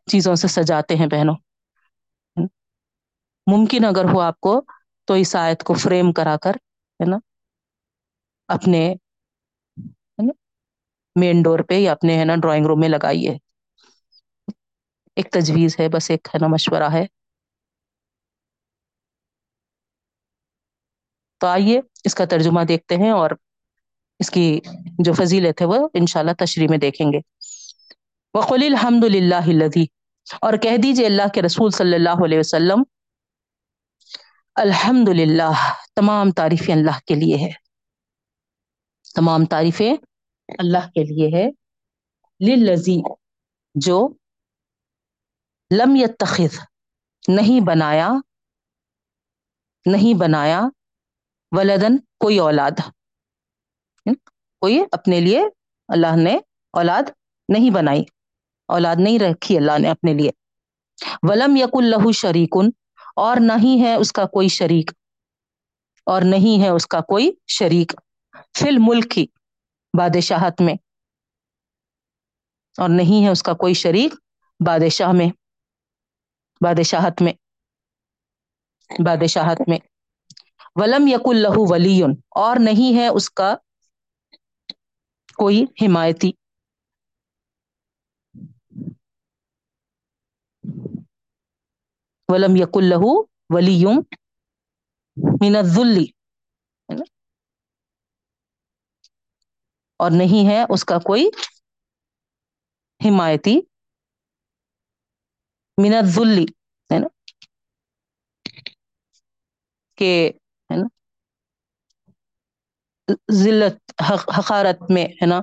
چیزوں 0.06 0.34
سے 0.34 0.48
سجاتے 0.48 0.96
ہیں 0.96 1.06
بہنوں۔ 1.06 1.34
ممکن 3.46 3.84
اگر 3.84 4.04
ہو 4.04 4.20
آپ 4.20 4.40
کو 4.40 4.60
تو 5.08 5.14
اس 5.14 5.36
آیت 5.36 5.62
کو 5.62 5.74
فریم 5.74 6.12
کرا 6.12 6.36
کر، 6.36 6.54
ہے 7.00 7.10
نا، 7.10 7.16
اپنے 8.48 8.94
مین 11.16 11.42
ڈور 11.42 11.58
پہ 11.58 11.74
یا 11.74 11.92
اپنے، 11.92 12.18
ہے 12.18 12.24
نا 12.24 12.36
ڈرائنگ 12.36 12.66
روم 12.66 12.80
میں 12.80 12.88
لگائیے۔ 12.88 13.36
ایک 15.16 15.30
تجویز 15.30 15.76
ہے، 15.80 15.88
بس 15.88 16.10
ایک، 16.10 16.28
ہے 16.34 16.38
نا، 16.40 16.46
مشورہ 16.46 16.92
ہے۔ 16.92 17.06
تو 21.40 21.46
آئیے 21.46 21.80
اس 22.04 22.14
کا 22.14 22.24
ترجمہ 22.24 22.60
دیکھتے 22.68 22.96
ہیں 22.96 23.10
اور 23.10 23.30
اس 24.20 24.30
کی 24.30 24.60
جو 24.98 25.12
فضیلت 25.12 25.60
ہے 25.60 25.66
وہ 25.66 25.88
انشاءاللہ 25.94 26.32
تشریح 26.38 26.66
میں 26.70 26.78
دیکھیں 26.78 27.12
گے۔ 27.12 27.18
وقل 28.34 28.62
الحمد 28.62 29.04
للہ 29.04 29.84
اور 30.40 30.54
کہہ 30.54 30.76
دیجیے 30.82 31.06
اللہ 31.06 31.28
کے 31.34 31.42
رسول 31.42 31.70
صلی 31.70 31.94
اللہ 31.94 32.24
علیہ 32.24 32.38
وسلم 32.38 32.82
الحمد 34.54 35.08
للہ 35.08 35.72
تمام 35.96 36.30
تعریفیں 36.30 36.74
اللہ 36.74 36.98
کے 37.06 37.14
لیے 37.14 37.36
ہے۔ 37.36 37.52
تمام 39.14 39.44
تعریفیں 39.44 39.94
اللہ 40.58 40.90
کے 40.94 41.04
لیے 41.04 41.26
ہے۔ 41.36 41.50
للذی، 42.40 43.02
جو 43.74 44.08
لم 45.70 45.96
یتخذ، 45.96 46.58
نہیں 47.28 47.64
بنایا 47.64 48.08
نہیں 49.86 50.18
بنایا 50.18 50.60
ولدن 51.52 51.96
کوئی 52.18 52.38
اولاد۔ 52.38 52.80
کوئی 54.60 54.82
اپنے 54.92 55.20
لیے 55.20 55.42
اللہ 55.88 56.16
نے 56.16 56.38
اولاد 56.72 57.02
نہیں 57.48 57.70
بنائی۔ 57.70 58.04
اولاد 58.68 58.96
نہیں 58.98 59.18
رکھی 59.18 59.56
اللہ 59.56 59.78
نے 59.78 59.90
اپنے 59.90 60.14
لیے۔ 60.14 60.30
ولم 61.22 61.56
یق 61.56 61.70
اللہ 61.72 62.10
شریکن، 62.12 62.68
اور 63.16 63.36
نہیں 63.40 63.82
ہے 63.84 63.94
اس 63.94 64.12
کا 64.12 64.26
کوئی 64.26 64.48
شریک۔ 64.48 64.90
اور 66.06 66.22
نہیں 66.24 66.62
ہے 66.62 66.68
اس 66.68 66.86
کا 66.86 67.00
کوئی 67.00 67.30
شریک۔ 67.46 67.92
فل 68.58 68.76
ملک 68.78 69.18
ہی 69.18 69.26
بادشاہت 69.98 70.60
میں۔ 70.60 70.74
اور 72.78 72.88
نہیں 72.88 73.24
ہے 73.24 73.30
اس 73.30 73.42
کا 73.42 73.52
کوئی 73.52 73.74
شریک، 73.74 74.14
بادشاہ 74.66 75.12
میں۔ 75.12 75.28
بادشاہت 76.60 77.22
میں۔ 77.22 77.32
بادشاہت 78.98 79.68
میں۔ 79.68 79.78
ولم 80.74 81.06
یق 81.06 81.22
اللہ 81.24 81.48
ولی 81.56 82.02
اور 82.30 82.56
نہیں 82.60 82.98
ہے 82.98 83.06
اس 83.08 83.30
کا 83.30 83.54
کوئی 85.36 85.64
حمایتی۔ 85.82 86.30
ولم 92.28 92.56
یق 92.56 92.76
اللہ 92.76 93.04
ولی 93.50 93.84
من 95.40 95.56
الذلی 95.56 96.04
اور 100.00 100.10
نہیں 100.10 100.48
ہے 100.50 100.62
اس 100.68 100.84
کا 100.84 100.98
کوئی 100.98 101.28
حمایتی 103.00 103.60
من 105.78 105.94
الذلی 105.94 106.44
ہے 106.90 106.98
نا؟ 106.98 107.06
کہ، 109.98 110.32
ہے 110.70 110.76
نا؟ 110.76 110.86
ذلت 113.32 114.02
حقارت 114.38 114.90
میں، 114.90 115.04
ہے 115.04 115.26
نا؟ 115.26 115.40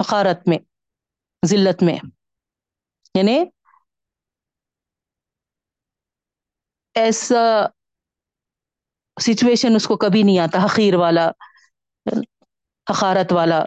حقارت 0.00 0.48
میں، 0.48 0.58
ذلت 1.46 1.82
میں 1.82 1.98
یعنی 3.14 3.38
ایسا 6.94 7.66
سچویشن 9.20 9.74
اس 9.74 9.86
کو 9.86 9.96
کبھی 9.96 10.22
نہیں 10.22 10.38
آتا، 10.38 10.64
حقیر 10.64 10.94
والا، 10.94 11.30
حقارت 12.90 13.32
والا، 13.32 13.64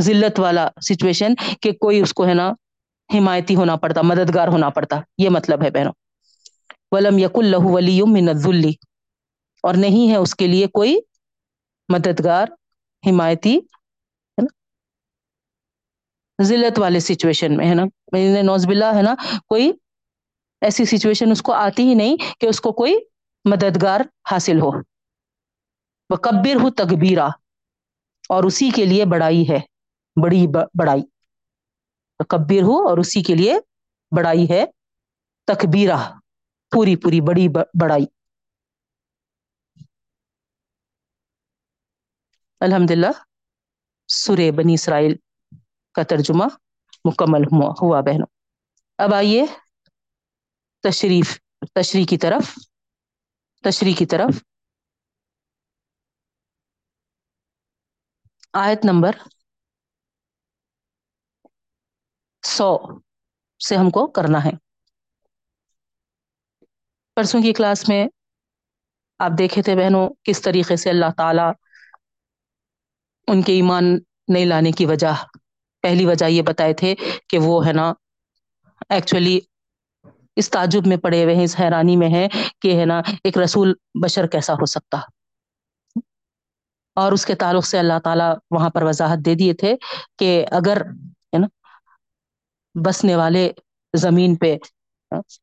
ذلت 0.00 0.40
والا 0.40 0.68
سچویشن 0.82 1.34
کہ 1.62 1.72
کوئی 1.72 2.00
اس 2.00 2.14
کو 2.14 2.26
ہے 2.26 2.34
نا 2.34 2.52
حمایتی 3.18 3.54
ہونا 3.54 3.76
پڑتا، 3.76 4.02
مددگار 4.02 4.48
ہونا 4.48 4.70
پڑتا، 4.70 5.00
یہ 5.18 5.28
مطلب 5.30 5.62
ہے 5.62 5.70
بہنوں۔ 5.70 5.92
ولم 6.92 7.18
یق 7.18 7.30
اللہ 7.34 7.64
ولی 7.64 8.00
من 8.06 8.28
الذلی 8.28 8.72
اور 9.62 9.74
نہیں 9.74 10.10
ہے 10.10 10.16
اس 10.16 10.34
کے 10.34 10.46
لیے 10.46 10.66
کوئی 10.66 11.00
مددگار، 11.88 12.46
حمایتی 13.10 13.58
ذلت 16.42 16.78
والے 16.78 17.00
سچویشن 17.00 17.56
میں، 17.56 17.70
ہے 17.70 17.74
نا؟ 17.74 17.82
یعنی 18.18 18.42
نوز 18.42 18.66
باللہ 18.66 18.94
ہے 18.94 19.02
نا، 19.02 19.14
کوئی 19.48 19.72
ایسی 20.60 20.84
سچویشن 20.84 21.30
اس 21.30 21.42
کو 21.42 21.52
آتی 21.52 21.82
ہی 21.82 21.94
نہیں 21.94 22.16
کہ 22.40 22.46
اس 22.46 22.60
کو 22.60 22.72
کوئی 22.72 22.94
مددگار 23.44 24.00
حاصل 24.30 24.60
ہو۔ 24.60 24.70
وہ 26.10 26.16
کبر 26.16 26.54
ہو 26.54 26.70
تقبیرہ 26.70 27.28
اور 28.28 28.44
اسی 28.44 28.70
کے 28.70 28.84
لیے 28.84 29.04
بڑائی 29.04 29.44
ہے۔ 29.50 29.58
بڑی 30.22 30.46
بڑائی۔ 30.78 31.02
کبر 32.28 32.62
ہو 32.62 32.88
اور 32.88 32.98
اسی 32.98 33.22
کے 33.22 33.34
لیے 33.34 33.54
بڑائی 34.16 34.46
ہے۔ 34.50 34.64
تکبیرہ 35.46 35.96
پوری 36.72 36.96
پوری 36.96 37.20
بڑی 37.20 37.48
بڑائی۔ 37.48 38.04
الحمد 42.60 42.90
للہ 42.90 43.10
سورہ 44.08 44.50
بنی 44.50 44.74
اسرائیل 44.74 45.14
کا 45.94 46.02
ترجمہ 46.02 46.44
مکمل 47.04 47.42
ہوا 47.82 48.00
بہنوں۔ 48.00 48.26
اب 48.98 49.14
آئیے 49.14 49.44
تشریف، 50.82 51.38
تشریح 51.74 52.04
کی 52.08 52.18
طرف، 52.18 52.54
تشریح 53.64 53.94
کی 53.98 54.06
طرف۔ 54.06 54.42
آیت 58.52 58.84
نمبر 58.84 59.12
سو 62.42 62.76
سے 63.68 63.76
ہم 63.76 63.90
کو 63.90 64.06
کرنا 64.06 64.44
ہے۔ 64.44 64.50
پرسوں 67.16 67.42
کی 67.42 67.52
کلاس 67.52 67.88
میں 67.88 68.06
آپ 69.18 69.30
دیکھے 69.38 69.62
تھے 69.62 69.76
بہنوں 69.76 70.08
کس 70.22 70.42
طریقے 70.42 70.76
سے 70.76 70.90
اللہ 70.90 71.10
تعالی 71.16 71.42
ان 73.26 73.42
کے 73.42 73.52
ایمان 73.52 73.84
نہیں 74.28 74.46
لانے 74.46 74.72
کی 74.72 74.86
وجہ، 74.86 75.24
پہلی 75.80 76.06
وجہ 76.06 76.26
یہ 76.26 76.42
بتائے 76.42 76.74
تھے 76.74 76.94
کہ 77.28 77.38
وہ 77.38 77.66
ہے 77.66 77.72
نا 77.72 77.92
ایکچولی 78.88 79.40
اس 80.38 80.50
تعجب 80.50 80.86
میں 80.86 80.96
پڑے 80.96 81.24
ہوئے 81.24 81.34
ہیں، 81.34 81.44
اس 81.44 81.56
حیرانی 81.60 81.96
میں 81.96 82.10
ہے 82.10 82.28
کہ 82.62 82.80
ہے 82.80 82.84
نا، 82.84 83.02
ایک 83.24 83.38
رسول 83.38 83.74
بشر 84.02 84.26
کیسا 84.26 84.52
ہو 84.52 84.66
سکتا۔ 84.66 85.00
اور 86.96 87.12
اس 87.12 87.26
کے 87.26 87.34
تعلق 87.34 87.66
سے 87.66 87.78
اللہ 87.78 87.98
تعالیٰ 88.04 88.34
وہاں 88.50 88.70
پر 88.70 88.82
وضاحت 88.82 89.18
دے 89.26 89.34
دیے 89.34 89.52
تھے 89.52 89.74
کہ 90.18 90.46
اگر 90.50 90.76
ہے 91.32 91.38
نا، 91.38 91.46
بسنے 92.84 93.16
والے 93.16 93.50
زمین 93.96 94.34
پہ 94.34 94.56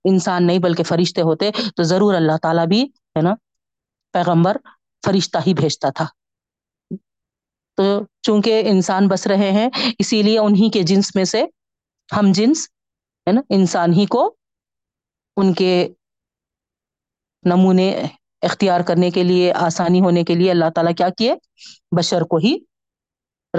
انسان 0.04 0.48
نہیں 0.48 0.60
بلکہ 0.60 0.84
فرشتے 0.84 1.22
ہوتے، 1.22 1.52
تو 1.76 1.84
ضرور 1.84 2.14
اللہ 2.14 2.38
تعالیٰ 2.42 2.68
بھی 2.68 2.84
ہے 2.84 3.22
نا، 3.22 3.34
پیغمبر 4.14 4.58
فرشتہ 5.06 5.38
ہی 5.48 5.54
بھیجتا 5.54 5.90
تھا۔ 5.90 6.06
تو 7.78 8.06
چونکہ 8.22 8.62
انسان 8.66 9.08
بس 9.08 9.28
رہے 9.28 9.52
ہیں، 9.52 9.70
اسی 10.00 10.22
لیے 10.24 10.40
انہی 10.40 10.70
کے 10.70 10.84
جنس 10.84 11.16
میں 11.16 11.26
سے 11.26 11.46
ہم 12.18 12.32
جنس 12.32 12.68
ہے 13.28 13.32
نا، 13.32 13.42
انسان 13.50 13.94
ہی 13.94 14.06
کو 14.06 14.36
ان 15.38 15.54
کے 15.54 15.88
نمونے 17.44 18.04
اختیار 18.42 18.82
کرنے 18.82 19.10
کے 19.12 19.24
لیے، 19.24 19.54
آسانی 19.54 20.00
ہونے 20.00 20.24
کے 20.24 20.36
لیے 20.36 20.52
اللہ 20.52 20.70
تعالیٰ 20.76 20.94
کیا 20.98 21.10
کیے؟ 21.10 21.36
بشر 21.98 22.22
کو 22.22 22.38
ہی 22.38 22.58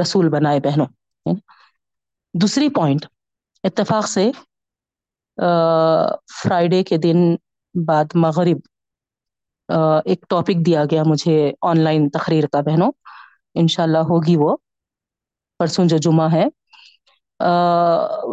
رسول 0.00 0.28
بنائے 0.28 0.60
بہنوں۔ 0.60 0.86
دوسری 2.34 2.68
پوائنٹ 2.68 3.06
اتفاق 3.64 4.08
سے 4.08 4.30
فرائیڈے 6.42 6.82
کے 6.82 6.96
دن 6.96 7.18
بعد 7.86 8.04
مغرب 8.14 8.58
ایک 10.04 10.24
ٹاپک 10.28 10.66
دیا 10.66 10.84
گیا 10.84 11.02
مجھے 11.06 11.52
آن 11.62 11.80
لائن 11.80 12.08
تقریر 12.10 12.46
کا 12.46 12.60
بہنوں۔ 12.60 12.90
انشاء 13.54 13.82
اللہ 13.82 13.98
ہوگی 13.98 14.36
وہ۔ 14.36 14.56
پرسوں 15.58 15.84
جو 15.84 15.96
جمعہ 15.96 16.28
ہے۔ 16.32 16.44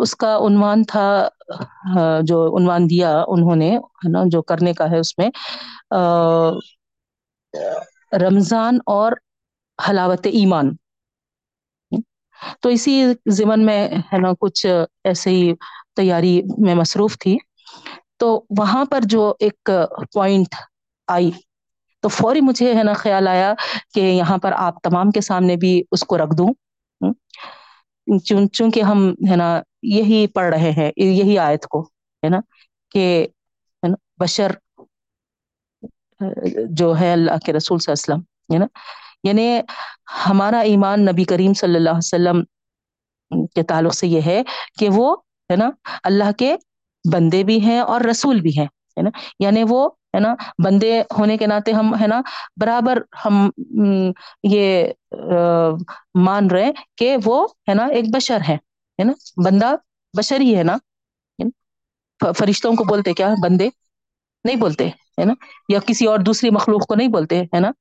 اس 0.02 0.16
کا 0.16 0.38
عنوان 0.38 0.84
تھا 0.84 1.28
جو 2.24 2.58
عنوان 2.58 2.90
دیا 2.90 3.24
انہوں 3.28 3.56
نے، 3.56 3.78
ہے 3.78 4.10
نا، 4.10 4.24
جو 4.26 4.42
کرنے 4.42 4.74
کا 4.74 4.90
ہے 4.92 5.00
اس 5.00 5.18
میں 5.18 5.30
رمضان 8.22 8.78
اور 8.86 9.12
حلاوت 9.90 10.28
ایمان۔ 10.32 10.72
تو 12.62 12.70
اسی 12.70 13.04
ضمن 13.30 13.66
میں، 13.66 13.88
ہے 14.14 14.18
نا، 14.18 14.30
کچھ 14.40 14.66
ایسے 15.04 15.30
ہی 15.30 15.54
تیاری 15.96 16.42
میں 16.58 16.76
مصروف 16.76 17.18
تھی۔ 17.18 17.38
تو 18.18 18.44
وہاں 18.58 18.86
پر 18.86 19.02
جو 19.04 19.34
ایک 19.40 19.70
پوائنٹ 20.14 20.56
آئی، 21.08 21.32
تو 22.02 22.08
فوری 22.08 22.42
مجھے، 22.42 22.74
ہے 22.74 22.84
نا، 22.84 22.94
خیال 22.94 23.28
آیا 23.28 23.54
کہ 23.94 24.00
یہاں 24.00 24.38
پر 24.38 24.52
آپ 24.56 24.82
تمام 24.84 25.12
کے 25.12 25.22
سامنے 25.22 25.56
بھی 25.56 25.84
اس 25.92 26.00
کو 26.00 26.18
رکھ 26.18 26.36
دوں۔ 26.38 26.48
چونکہ 28.08 28.82
ہم، 28.82 29.10
ہے 29.30 29.36
نا، 29.36 29.48
یہی 29.90 30.26
پڑھ 30.28 30.54
رہے 30.56 30.72
ہیں، 30.72 30.92
یہی 30.98 31.38
آیت 31.40 31.66
کو، 31.66 31.82
ہے 32.24 32.30
نا، 32.30 32.40
کہ 32.92 33.28
بشر، 34.20 34.52
جو 36.72 36.94
ہے 37.00 37.12
اللہ 37.12 37.38
کے 37.46 37.54
رسول 37.54 37.80
صلی 37.80 37.92
اللہ 37.92 38.14
علیہ 38.14 38.14
وسلم، 38.14 38.54
ہے 38.54 38.60
نا 38.60 38.66
یعنی 39.24 39.48
ہمارا 40.30 40.60
ایمان 40.72 41.06
نبی 41.06 41.24
کریم 41.24 41.54
صلی 41.54 41.76
اللہ 41.76 41.90
علیہ 41.90 42.14
وسلم 42.14 42.44
کے 43.56 43.64
تعلق 43.64 43.94
سے 43.94 44.08
یہ 44.08 44.22
ہے 44.22 44.42
کہ 44.80 44.90
وہ، 44.90 45.16
ہے 45.50 45.56
نا، 45.56 45.70
اللہ 46.04 46.32
کے 46.38 46.56
بندے 47.06 47.44
بھی 47.44 47.60
ہیں 47.62 47.80
اور 47.80 48.02
رسول 48.02 48.40
بھی 48.42 48.58
ہیں، 48.58 48.66
ہے 48.98 49.02
نا 49.02 49.10
یعنی 49.40 49.64
وہ 49.70 49.88
ہے 50.14 50.20
نا؟ 50.20 50.34
بندے 50.64 51.02
ہونے 51.18 51.38
کے 51.38 51.48
ناطے 51.48 51.72
ہم، 51.72 51.94
ہے 52.02 52.08
نا؟ 52.08 52.22
برابر 52.62 53.02
ہم 53.26 53.50
یہ 54.44 54.86
مان 56.26 56.50
رہے 56.52 56.72
کہ 56.98 57.16
وہ، 57.26 57.46
ہے 57.70 57.74
نا، 57.74 57.86
ایک 57.86 58.06
بشر 58.16 58.42
ہے 58.48 58.56
ہے 59.00 59.04
نا؟ 59.04 59.14
بندہ 59.46 59.76
بشر 60.14 60.42
ہی 60.42 60.56
ہے 60.58 60.64
نا؟ 60.64 60.78
فرشتوں 62.20 62.72
کو 62.76 62.84
بولتے 62.84 63.14
کیا؟ 63.14 63.34
بندے 63.44 63.70
نہیں 64.46 64.56
بولتے، 64.56 64.88
ہے 65.20 65.26
نا؟ 65.26 65.34
یا 65.70 65.80
کسی 65.86 66.06
اور 66.06 66.20
دوسری 66.20 66.50
مخلوق 66.50 66.86
کو 66.88 66.96
نہیں 66.96 67.08
بولتے، 67.08 67.42
ہے 67.54 67.60
نا؟ 67.60 67.72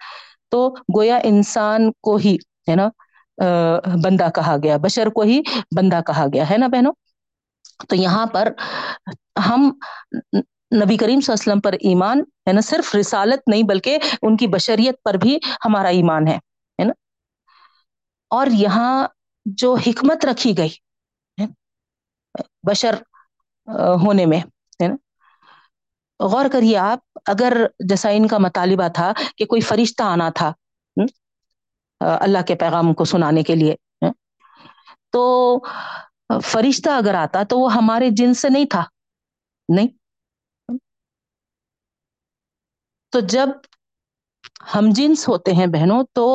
تو 0.51 0.69
گویا 0.97 1.19
انسان 1.25 1.91
کو 2.01 2.17
ہی، 2.17 2.37
ہے 2.69 2.77
نا؟ 2.77 2.89
بندہ 4.05 4.29
کہا 4.35 4.57
گیا، 4.63 4.77
بشر 4.77 5.09
کو 5.09 5.23
ہی 5.23 5.41
بندہ 5.77 6.01
کہا 6.07 6.27
گیا، 6.33 6.51
ہے 6.51 6.57
نا 6.59 6.67
بہنوں؟ 6.67 6.93
تو 7.89 7.97
یہاں 7.97 8.27
پر 8.27 8.49
ہم 9.47 9.71
نبی 10.73 10.97
کریم 10.97 11.21
صلی 11.21 11.33
اللہ 11.33 11.35
علیہ 11.35 11.51
وسلم 11.51 11.61
پر 11.61 11.73
ایمان 11.81 12.21
ہے 12.47 12.53
نا، 12.53 12.61
صرف 12.63 12.95
رسالت 12.95 13.49
نہیں، 13.49 13.63
بلکہ 13.65 13.99
ان 14.23 14.37
کی 14.37 14.47
بشریت 14.49 15.03
پر 15.05 15.15
بھی 15.23 15.37
ہمارا 15.65 15.89
ایمان 15.91 16.29
ہے 16.29 16.39
نا؟ 16.79 16.93
اور 18.31 18.47
یہاں 18.55 19.07
جو 19.47 19.75
حکمت 19.87 20.25
رکھی 20.25 20.57
گئی 20.59 20.71
بشر 22.65 22.95
ہونے 24.03 24.27
میں، 24.27 24.39
ہے 24.81 24.89
نا؟ 24.89 24.97
غور 26.21 26.47
کریے 26.53 26.77
آپ، 26.79 26.99
اگر 27.27 27.57
جیسا 27.89 28.09
ان 28.11 28.27
کا 28.29 28.39
مطالبہ 28.39 28.89
تھا 28.95 29.13
کہ 29.37 29.45
کوئی 29.47 29.61
فرشتہ 29.63 30.03
آنا 30.05 30.29
تھا 30.35 30.53
اللہ 32.01 32.43
کے 32.47 32.55
پیغام 32.55 32.93
کو 32.95 33.05
سنانے 33.05 33.43
کے 33.43 33.55
لیے 33.55 33.75
تو 35.13 35.23
فرشتہ 36.43 36.91
اگر 36.91 37.15
آتا 37.15 37.43
تو 37.49 37.59
وہ 37.59 37.73
ہمارے 37.75 38.09
جن 38.17 38.35
سے 38.35 38.49
نہیں 38.49 38.67
تھا، 38.71 38.85
نہیں؟ 39.69 39.89
تو 43.13 43.21
جب 43.29 43.49
ہم 44.75 44.89
جنس 44.91 45.29
ہوتے 45.29 45.53
ہیں 45.53 45.67
بہنوں، 45.69 46.03
تو 46.13 46.27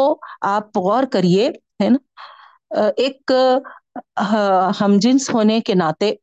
آپ 0.47 0.77
غور 0.77 1.03
کریے، 1.11 1.47
ہے 1.79 1.89
نا؟ 1.89 1.97
ایک 2.97 3.31
ہم 4.81 4.97
جنس 4.99 5.29
ہونے 5.29 5.59
کے 5.61 5.73
ناطے 5.75 6.13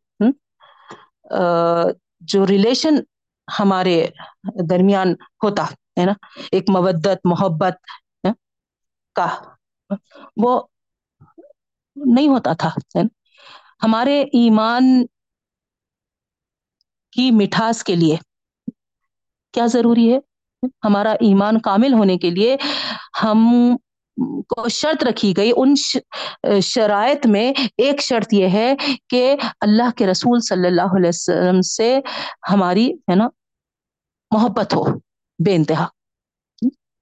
جو 2.29 2.47
ریلیشن 2.47 2.95
ہمارے 3.49 3.97
درمیان 4.69 5.13
ہوتا، 5.45 5.65
ہے 5.99 6.05
نا؟ 6.05 6.13
ایک 6.53 6.71
مودت 6.71 7.27
محبت 7.27 7.77
کا، 9.17 9.27
وہ 10.37 10.53
نہیں 11.97 12.29
ہوتا 12.29 12.53
تھا 12.55 12.71
ہمارے 13.83 14.21
ایمان 14.35 14.85
کی 17.13 17.31
مٹھاس 17.33 17.83
کے 17.85 17.95
لیے 17.97 18.17
کیا 19.55 19.67
ضروری 19.69 20.07
ہے؟ 20.07 20.19
ہمارا 20.85 21.13
ایمان 21.13 21.61
کامل 21.61 21.93
ہونے 21.93 22.19
کے 22.19 22.31
لیے 22.31 22.57
ہم 23.23 23.71
کو 24.49 24.69
شرط 24.69 25.05
رکھی 25.05 25.35
گئی۔ 25.37 25.53
ان 25.57 25.75
شرائط 26.63 27.27
میں 27.27 27.53
ایک 27.79 28.01
شرط 28.01 28.33
یہ 28.33 28.49
ہے 28.49 28.75
کہ 29.09 29.37
اللہ 29.61 29.91
کے 29.97 30.07
رسول 30.07 30.41
صلی 30.41 30.67
اللہ 30.67 30.97
علیہ 30.97 31.09
وسلم 31.09 31.61
سے 31.61 32.01
ہماری، 32.51 32.93
ہے 32.93 33.15
نا، 33.15 33.29
محبت 34.31 34.75
ہو، 34.75 34.85
بے 35.45 35.55
انتہا۔ 35.55 35.87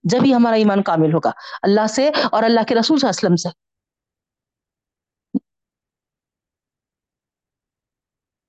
جب 0.04 0.24
ہی 0.24 0.34
ہمارا 0.34 0.56
ایمان 0.56 0.82
کامل 0.82 1.14
ہوگا، 1.14 1.30
اللہ 1.62 1.86
سے 1.86 2.10
اور 2.32 2.42
اللہ 2.42 2.60
کے 2.68 2.74
رسول 2.74 2.98
صلی 2.98 3.08
اللہ 3.08 3.26
علیہ 3.26 3.34
وسلم 3.34 3.36
سے۔ 3.36 3.71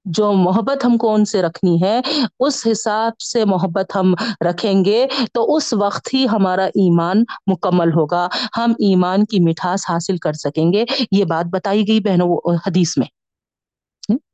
جو 0.06 0.34
محبت 0.34 0.86
ہم 0.86 0.98
کو 0.98 1.14
ان 1.14 1.26
سے 1.26 1.42
رکھنی 1.42 1.84
ہے، 1.84 2.02
اس 2.40 2.68
حساب 2.72 3.22
سے 3.22 3.46
محبت 3.46 3.96
ہم 3.96 4.14
رکھیں 4.50 4.86
گے 4.86 5.08
تو 5.34 5.56
اس 5.56 5.74
وقت 5.74 6.14
ہی 6.14 6.28
ہمارا 6.32 6.66
ایمان 6.66 7.24
مکمل 7.48 7.94
ہوگا۔ 7.94 8.28
ہم 8.58 8.72
ایمان 8.72 9.26
کی 9.26 9.50
مٹھاس 9.50 9.90
حاصل 9.90 10.18
کر 10.18 10.34
سکیں 10.34 10.74
گے۔ 10.74 10.86
یہ 11.12 11.26
بات 11.26 11.46
بتائی 11.46 11.88
گئی 11.88 12.00
بہنوں 12.00 12.56
حدیث 12.68 12.98
میں۔ 12.98 13.08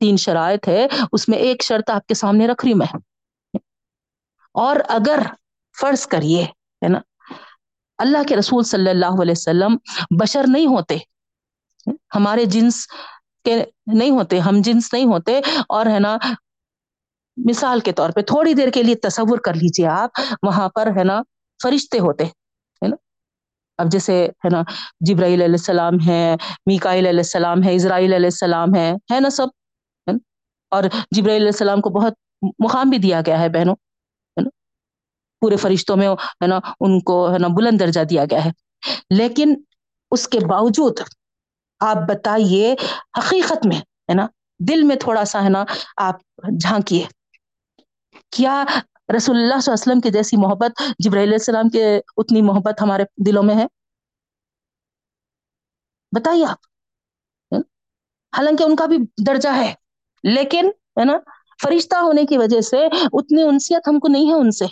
تین 0.00 0.16
شرائط 0.16 0.68
ہے، 0.68 0.86
اس 1.12 1.28
میں 1.28 1.38
ایک 1.38 1.62
شرط 1.62 1.90
آپ 1.90 2.06
کے 2.06 2.14
سامنے 2.14 2.46
رکھ 2.46 2.64
رہی 2.64 2.74
میں۔ 2.74 2.96
اور 4.54 4.76
اگر 4.88 5.18
فرض 5.80 6.06
کریے، 6.06 6.42
ہے 6.82 6.88
نا، 6.88 6.98
اللہ 7.98 8.18
کے 8.28 8.36
رسول 8.36 8.64
صلی 8.64 8.90
اللہ 8.90 9.22
علیہ 9.22 9.34
وسلم 9.36 9.76
بشر 10.20 10.44
نہیں 10.46 10.66
ہوتے۔ 10.66 10.98
ہمارے 12.14 12.44
جنس 12.44 12.86
کے 13.44 13.64
نہیں 13.86 14.10
ہوتے، 14.10 14.38
ہم 14.38 14.60
جنس 14.60 14.92
نہیں 14.92 15.04
ہوتے، 15.04 15.40
اور 15.68 15.86
ہے 15.86 15.98
نا، 15.98 16.16
مثال 17.36 17.80
کے 17.80 17.92
طور 17.92 18.10
پہ 18.10 18.20
تھوڑی 18.20 18.54
دیر 18.54 18.70
کے 18.70 18.82
لیے 18.82 18.94
تصور 18.94 19.38
کر 19.38 19.54
لیجیے 19.54 19.86
آپ، 19.86 20.20
وہاں 20.42 20.68
پر 20.68 20.86
ہے 20.96 21.04
نا 21.04 21.20
فرشتے 21.62 21.98
ہوتے، 21.98 22.24
ہے 22.24 22.88
نا؟ 22.88 22.96
اب 23.78 23.86
جیسے 23.90 24.24
ہے 24.44 24.48
نا، 24.48 24.62
جبرائیل 25.00 25.42
علیہ 25.42 25.54
السلام 25.54 25.94
ہے 26.06 26.36
میکائل 26.66 27.06
علیہ 27.06 27.20
السلام 27.20 27.62
ہے 27.64 27.74
اسرائیل 27.74 28.12
علیہ 28.12 28.26
السلام 28.26 28.74
ہے 28.74 28.90
ہے 29.12 29.20
نا 29.20 29.30
سب؟ 29.30 29.46
ہے 30.06 30.12
اور 30.72 30.84
جبرائیل 31.10 31.42
علیہ 31.42 31.52
السلام 31.54 31.80
کو 31.80 31.90
بہت 31.90 32.14
مقام 32.58 32.90
بھی 32.90 32.98
دیا 32.98 33.20
گیا 33.26 33.40
ہے 33.40 33.48
بہنوں، 33.48 33.74
ہے 33.74 34.42
نا؟ 34.42 34.48
پورے 35.42 35.56
فرشتوں 35.56 35.96
میں، 35.96 36.08
ہے 36.08 36.46
نا، 36.46 36.58
ان 36.80 37.00
کو، 37.00 37.32
ہے 37.32 37.38
نا، 37.38 37.48
بلند 37.48 37.80
درجہ 37.80 38.00
دیا 38.00 38.24
گیا 38.24 38.44
ہے۔ 38.44 38.50
لیکن 39.10 39.54
اس 40.10 40.28
کے 40.28 40.38
باوجود 40.46 41.00
آپ 41.80 41.96
بتائیے 42.08 42.74
حقیقت 43.18 43.66
میں، 43.66 43.76
ہے 43.76 44.14
نا؟ 44.14 44.26
دل 44.68 44.82
میں 44.82 44.96
تھوڑا 44.96 45.24
سا، 45.24 45.44
ہے 45.44 45.48
نا، 45.48 45.64
آپ 45.96 46.20
جھانکیے۔ 46.60 47.06
کیا 48.30 48.64
رسول 49.16 49.36
اللہ 49.36 49.60
صلی 49.60 49.72
اللہ 49.72 49.72
علیہ 49.72 49.72
وسلم 49.72 50.00
کی 50.00 50.10
جیسی 50.10 50.36
محبت 50.36 50.82
جبرائیل 50.98 51.28
علیہ 51.28 51.38
السلام 51.40 51.68
کے 51.68 52.00
اتنی 52.16 52.42
محبت 52.42 52.82
ہمارے 52.82 53.04
دلوں 53.26 53.42
میں 53.42 53.54
ہے؟ 53.54 53.66
بتائیے 56.12 56.44
آپ 56.44 56.66
حالانکہ 58.32 58.64
ان 58.64 58.76
کا 58.76 58.86
بھی 58.86 58.96
درجہ 59.26 59.48
ہے، 59.48 59.74
لیکن، 60.24 60.68
ہے 60.68 61.04
نا، 61.04 61.12
فرشتہ 61.62 61.96
ہونے 61.96 62.24
کی 62.24 62.38
وجہ 62.38 62.60
سے 62.60 62.86
اتنی 63.12 63.42
انسیت 63.42 63.88
ہم 63.88 63.98
کو 63.98 64.08
نہیں 64.08 64.28
ہے 64.28 64.34
ان 64.34 64.50
سے۔ 64.50 64.66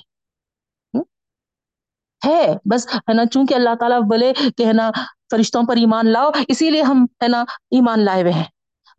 ہے۔ 2.29 2.57
بس، 2.65 2.87
ہے 2.95 3.13
نا، 3.13 3.27
چونکہ 3.27 3.55
اللہ 3.55 3.75
تعالیٰ 3.81 4.01
بولے 4.01 4.33
کہ، 4.57 4.67
ہے 4.67 4.73
نا، 4.73 4.91
فرشتوں 5.31 5.63
پر 5.69 5.77
ایمان 5.77 6.07
لاؤ، 6.07 6.31
اسی 6.49 6.71
لیے 6.71 6.83
ہم، 6.83 7.05
ہے 7.23 7.29
نا، 7.29 7.41
ایمان 7.71 8.05
لائے 8.05 8.23
ہوئے 8.23 8.33
ہیں۔ 8.33 8.45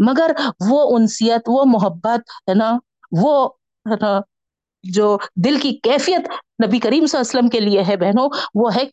مگر 0.07 0.31
وہ 0.69 0.97
انسیت، 0.97 1.41
وہ 1.47 1.63
محبت، 1.65 2.19
ہے 2.49 2.53
نا، 2.53 2.77
وہ، 3.21 3.49
ہے 3.89 3.95
نا، 4.01 4.19
جو 4.83 5.17
دل 5.35 5.59
کی 5.59 5.71
کیفیت 5.83 6.21
نبی 6.65 6.79
کریم 6.79 7.05
صلی 7.05 7.19
اللہ 7.19 7.29
علیہ 7.29 7.39
وسلم 7.39 7.49
کے 7.49 7.59
لیے 7.59 7.83
ہے 7.83 7.97
بہنوں، 7.97 8.29
وہ 8.55 8.75
ہے۔ 8.75 8.83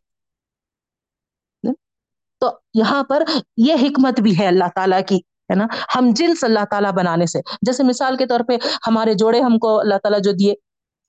تو 2.40 2.50
یہاں 2.74 3.02
پر 3.02 3.22
یہ 3.56 3.74
حکمت 3.82 4.20
بھی 4.20 4.38
ہے 4.38 4.46
اللہ 4.46 4.64
تعالیٰ 4.74 5.00
کی، 5.08 5.16
ہے 5.16 5.54
نا، 5.54 5.66
ہم 5.96 6.10
جنس 6.16 6.44
اللہ 6.44 6.64
تعالیٰ 6.70 6.92
بنانے 6.92 7.26
سے۔ 7.26 7.38
جیسے 7.62 7.82
مثال 7.82 8.16
کے 8.16 8.26
طور 8.26 8.40
پہ 8.48 8.56
ہمارے 8.86 9.14
جوڑے 9.14 9.40
ہم 9.40 9.58
کو 9.58 9.80
اللہ 9.80 9.94
تعالیٰ 9.94 10.20
جو 10.20 10.32
دیے 10.32 10.54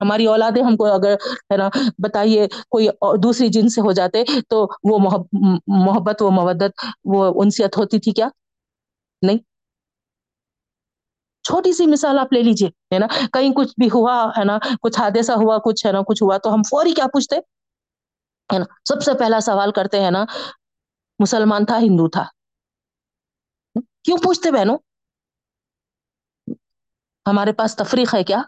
ہماری 0.00 0.26
اولادیں 0.26 0.62
ہم 0.62 0.76
کو 0.76 0.86
اگر 0.86 1.14
ہے 1.52 1.56
نا 1.56 1.68
بتائیے 1.98 2.46
کوئی 2.68 2.88
دوسری 3.22 3.48
جن 3.48 3.68
سے 3.68 3.80
ہو 3.80 3.92
جاتے 3.92 4.24
تو 4.48 4.66
وہ 4.84 4.98
محبت 5.66 6.22
وہ 6.22 6.30
مودت 6.30 6.84
وہ 7.04 7.32
انسیت 7.44 7.78
ہوتی 7.78 7.98
تھی 7.98 8.12
کیا؟ 8.12 8.28
نہیں؟ 9.22 9.38
چھوٹی 11.44 11.72
سی 11.72 11.86
مثال 11.86 12.18
آپ 12.18 12.32
لے 12.32 12.42
لیجیے 12.42 12.68
ہے 12.94 12.98
نا؟ 12.98 13.06
کہیں 13.32 13.52
کچھ 13.54 13.74
بھی 13.80 13.86
ہوا، 13.86 14.30
ہے 14.38 14.44
نا؟ 14.44 14.58
کچھ 14.82 14.98
حادثہ 14.98 15.32
ہوا، 15.32 15.58
کچھ 15.58 15.86
ہے 15.86 15.92
نا؟ 15.92 16.00
کچھ 16.08 16.22
ہوا 16.22 16.38
تو 16.38 16.54
ہم 16.54 16.62
فوری 16.62 16.94
کیا 16.94 17.06
پوچھتے؟ 17.06 17.36
ہے 18.52 18.58
نا؟ 18.58 18.64
سب 18.88 19.02
سے 19.02 19.14
پہلا 19.18 19.40
سوال 19.40 19.72
کرتے 19.72 20.00
ہیں 20.00 20.10
نا، 20.10 20.24
مسلمان 21.20 21.64
تھا، 21.64 21.78
ہندو 21.78 22.08
تھا؟ 22.08 22.24
کیوں 24.04 24.18
پوچھتے 24.22 24.50
بہنوں؟ 24.50 24.78
ہمارے 27.26 27.52
پاس 27.52 27.76
تفریح 27.76 28.04
ہے 28.14 28.24
کیا؟ 28.24 28.42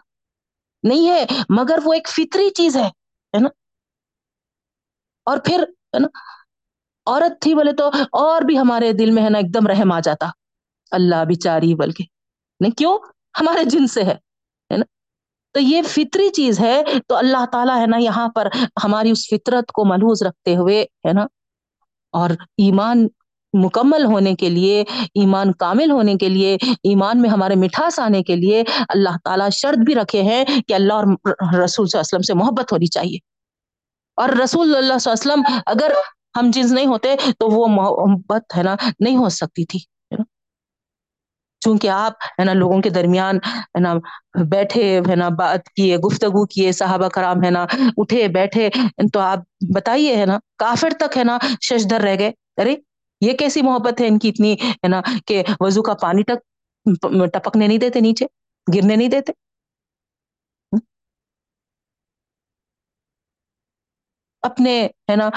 نہیں 0.83 1.09
ہے، 1.09 1.25
مگر 1.49 1.79
وہ 1.83 1.93
ایک 1.93 2.07
فطری 2.09 2.49
چیز 2.49 2.77
ہے 2.77 2.89
نا؟ 3.39 3.49
اور 5.25 5.37
پھر، 5.45 5.63
ہے 5.69 5.99
نا؟ 5.99 6.07
عورت 7.05 7.41
تھی 7.41 7.55
بولے 7.55 7.73
تو 7.73 7.87
اور 8.11 8.41
بھی 8.41 8.59
ہمارے 8.59 8.93
دل 8.93 9.11
میں 9.11 9.23
ہے 9.23 9.29
نا 9.29 9.37
ایک 9.37 9.53
دم 9.53 9.67
رحم 9.67 9.91
آ 9.91 9.99
جاتا۔ 9.99 10.29
اللہ 10.91 11.25
بچاری 11.29 11.75
بلکہ، 11.75 12.03
نہیں، 12.59 12.71
کیوں؟ 12.71 12.99
ہمارے 13.39 13.63
جن 13.63 13.87
سے 13.87 14.03
ہے 14.03 14.77
نا؟ 14.77 14.85
تو 15.53 15.59
یہ 15.59 15.81
فطری 15.81 16.29
چیز 16.29 16.59
ہے، 16.59 16.83
تو 17.07 17.15
اللہ 17.15 17.45
تعالیٰ 17.51 17.81
ہے 17.81 17.85
نا 17.85 17.97
یہاں 17.97 18.29
پر 18.29 18.47
ہماری 18.83 19.11
اس 19.11 19.27
فطرت 19.29 19.71
کو 19.71 19.85
ملحوظ 19.85 20.23
رکھتے 20.23 20.55
ہوئے، 20.55 20.81
ہے 20.81 21.13
نا؟ 21.13 21.23
اور 22.11 22.29
ایمان 22.29 23.07
مکمل 23.53 24.05
ہونے 24.05 24.35
کے 24.35 24.49
لیے، 24.49 24.83
ایمان 25.15 25.51
کامل 25.51 25.91
ہونے 25.91 26.15
کے 26.15 26.29
لیے، 26.29 26.57
ایمان 26.83 27.21
میں 27.21 27.29
ہمارے 27.29 27.55
مٹھاس 27.55 27.99
آنے 27.99 28.23
کے 28.23 28.35
لیے 28.35 28.63
اللہ 28.89 29.17
تعالیٰ 29.23 29.49
شرط 29.49 29.77
بھی 29.77 29.95
رکھے 29.95 30.21
ہیں 30.21 30.45
کہ 30.67 30.73
اللہ 30.73 30.93
اور 30.93 31.03
رسول 31.03 31.87
صلی 31.87 31.97
اللہ 31.97 31.99
علیہ 31.99 31.99
وسلم 31.99 32.21
سے 32.21 32.33
محبت 32.33 32.71
ہونی 32.71 32.85
چاہیے۔ 32.85 33.17
اور 34.15 34.29
رسول 34.29 34.75
اللہ 34.75 34.97
صلی 34.97 35.11
اللہ 35.11 35.33
علیہ 35.33 35.43
وسلم 35.43 35.59
اگر 35.65 35.91
ہم 36.39 36.51
چیز 36.51 36.73
نہیں 36.73 36.85
ہوتے 36.85 37.15
تو 37.39 37.47
وہ 37.47 37.67
محبت 37.67 38.57
ہے 38.57 38.63
نا، 38.63 38.75
نہیں 38.99 39.17
ہو 39.17 39.29
سکتی 39.29 39.65
تھی 39.65 39.79
چونکہ 41.59 41.87
آپ 41.87 42.13
ہے 42.39 42.43
نا 42.43 42.53
لوگوں 42.53 42.81
کے 42.81 42.89
درمیان 42.89 43.35
ہے 43.35 43.79
نا 43.79 43.93
بیٹھے 44.43 45.01
ہے 45.09 45.15
نا، 45.15 45.29
بات 45.29 45.69
کیے، 45.69 45.97
گفتگو 45.97 46.45
کیے، 46.45 46.71
صحابہ 46.71 47.07
کرام 47.07 47.43
ہے 47.43 47.49
نا، 47.49 47.65
اٹھے 47.97 48.27
بیٹھے، 48.27 48.69
تو 49.13 49.19
آپ 49.19 49.39
بتائیے 49.75 50.15
ہے 50.15 50.25
نا، 50.25 50.39
کافر 50.57 50.89
تک 50.99 51.17
ہے 51.17 51.23
نا 51.23 51.37
ششدر 51.61 52.01
رہ 52.01 52.15
گئے۔ 52.19 52.31
ارے 52.57 52.75
یہ 53.21 53.33
کیسی 53.33 53.61
محبت 53.61 54.01
ہے 54.01 54.07
ان 54.07 54.19
کی 54.19 54.29
اتنی، 54.29 54.53
ہے 54.53 54.87
نا، 54.87 55.01
کہ 55.27 55.43
وضو 55.59 55.81
کا 55.81 55.93
پانی 56.01 56.23
تک 56.23 56.39
ٹپکنے 57.33 57.67
نہیں 57.67 57.77
دیتے، 57.77 57.99
نیچے 57.99 58.25
گرنے 58.67 58.95
نہیں 58.95 59.09
دیتے؟ 59.09 59.31
اپنے، 64.43 64.73
ہے 65.09 65.15
نا، 65.15 65.29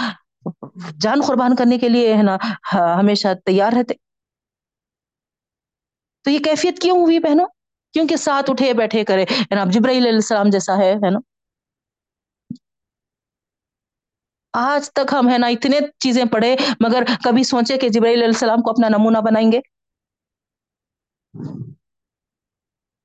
جان 1.00 1.20
قربان 1.26 1.54
کرنے 1.56 1.78
کے 1.78 1.88
لیے، 1.88 2.14
ہے 2.14 2.22
نا، 2.22 2.36
ہمیشہ 2.98 3.28
تیار 3.44 3.72
رہتے۔ 3.72 3.94
تو 6.24 6.30
یہ 6.30 6.38
کیفیت 6.38 6.78
کیوں 6.78 6.98
ہوئی 7.00 7.18
بہنوں؟ 7.18 7.46
کیونکہ 7.94 8.16
ساتھ 8.16 8.50
اٹھے 8.50 8.72
بیٹھے 8.72 9.04
کرے 9.04 9.24
اب 9.60 9.72
جبرائیل 9.72 10.02
علیہ 10.02 10.14
السلام 10.14 10.50
جیسا 10.50 10.76
ہے 10.78 11.10
نا۔ 11.10 11.18
آج 14.56 14.92
تک 14.92 15.14
ہم 15.18 15.28
ہے 15.28 15.38
نا 15.38 15.46
اتنے 15.46 15.78
چیزیں 15.98 16.24
پڑھے، 16.32 16.56
مگر 16.80 17.02
کبھی 17.24 17.44
سوچے 17.44 17.78
کہ 17.78 17.88
جبرائیل 17.88 18.18
علیہ 18.18 18.26
السلام 18.26 18.62
کو 18.62 18.70
اپنا 18.70 18.88
نمونہ 18.88 19.18
بنائیں 19.18 19.52
گے؟ 19.52 19.60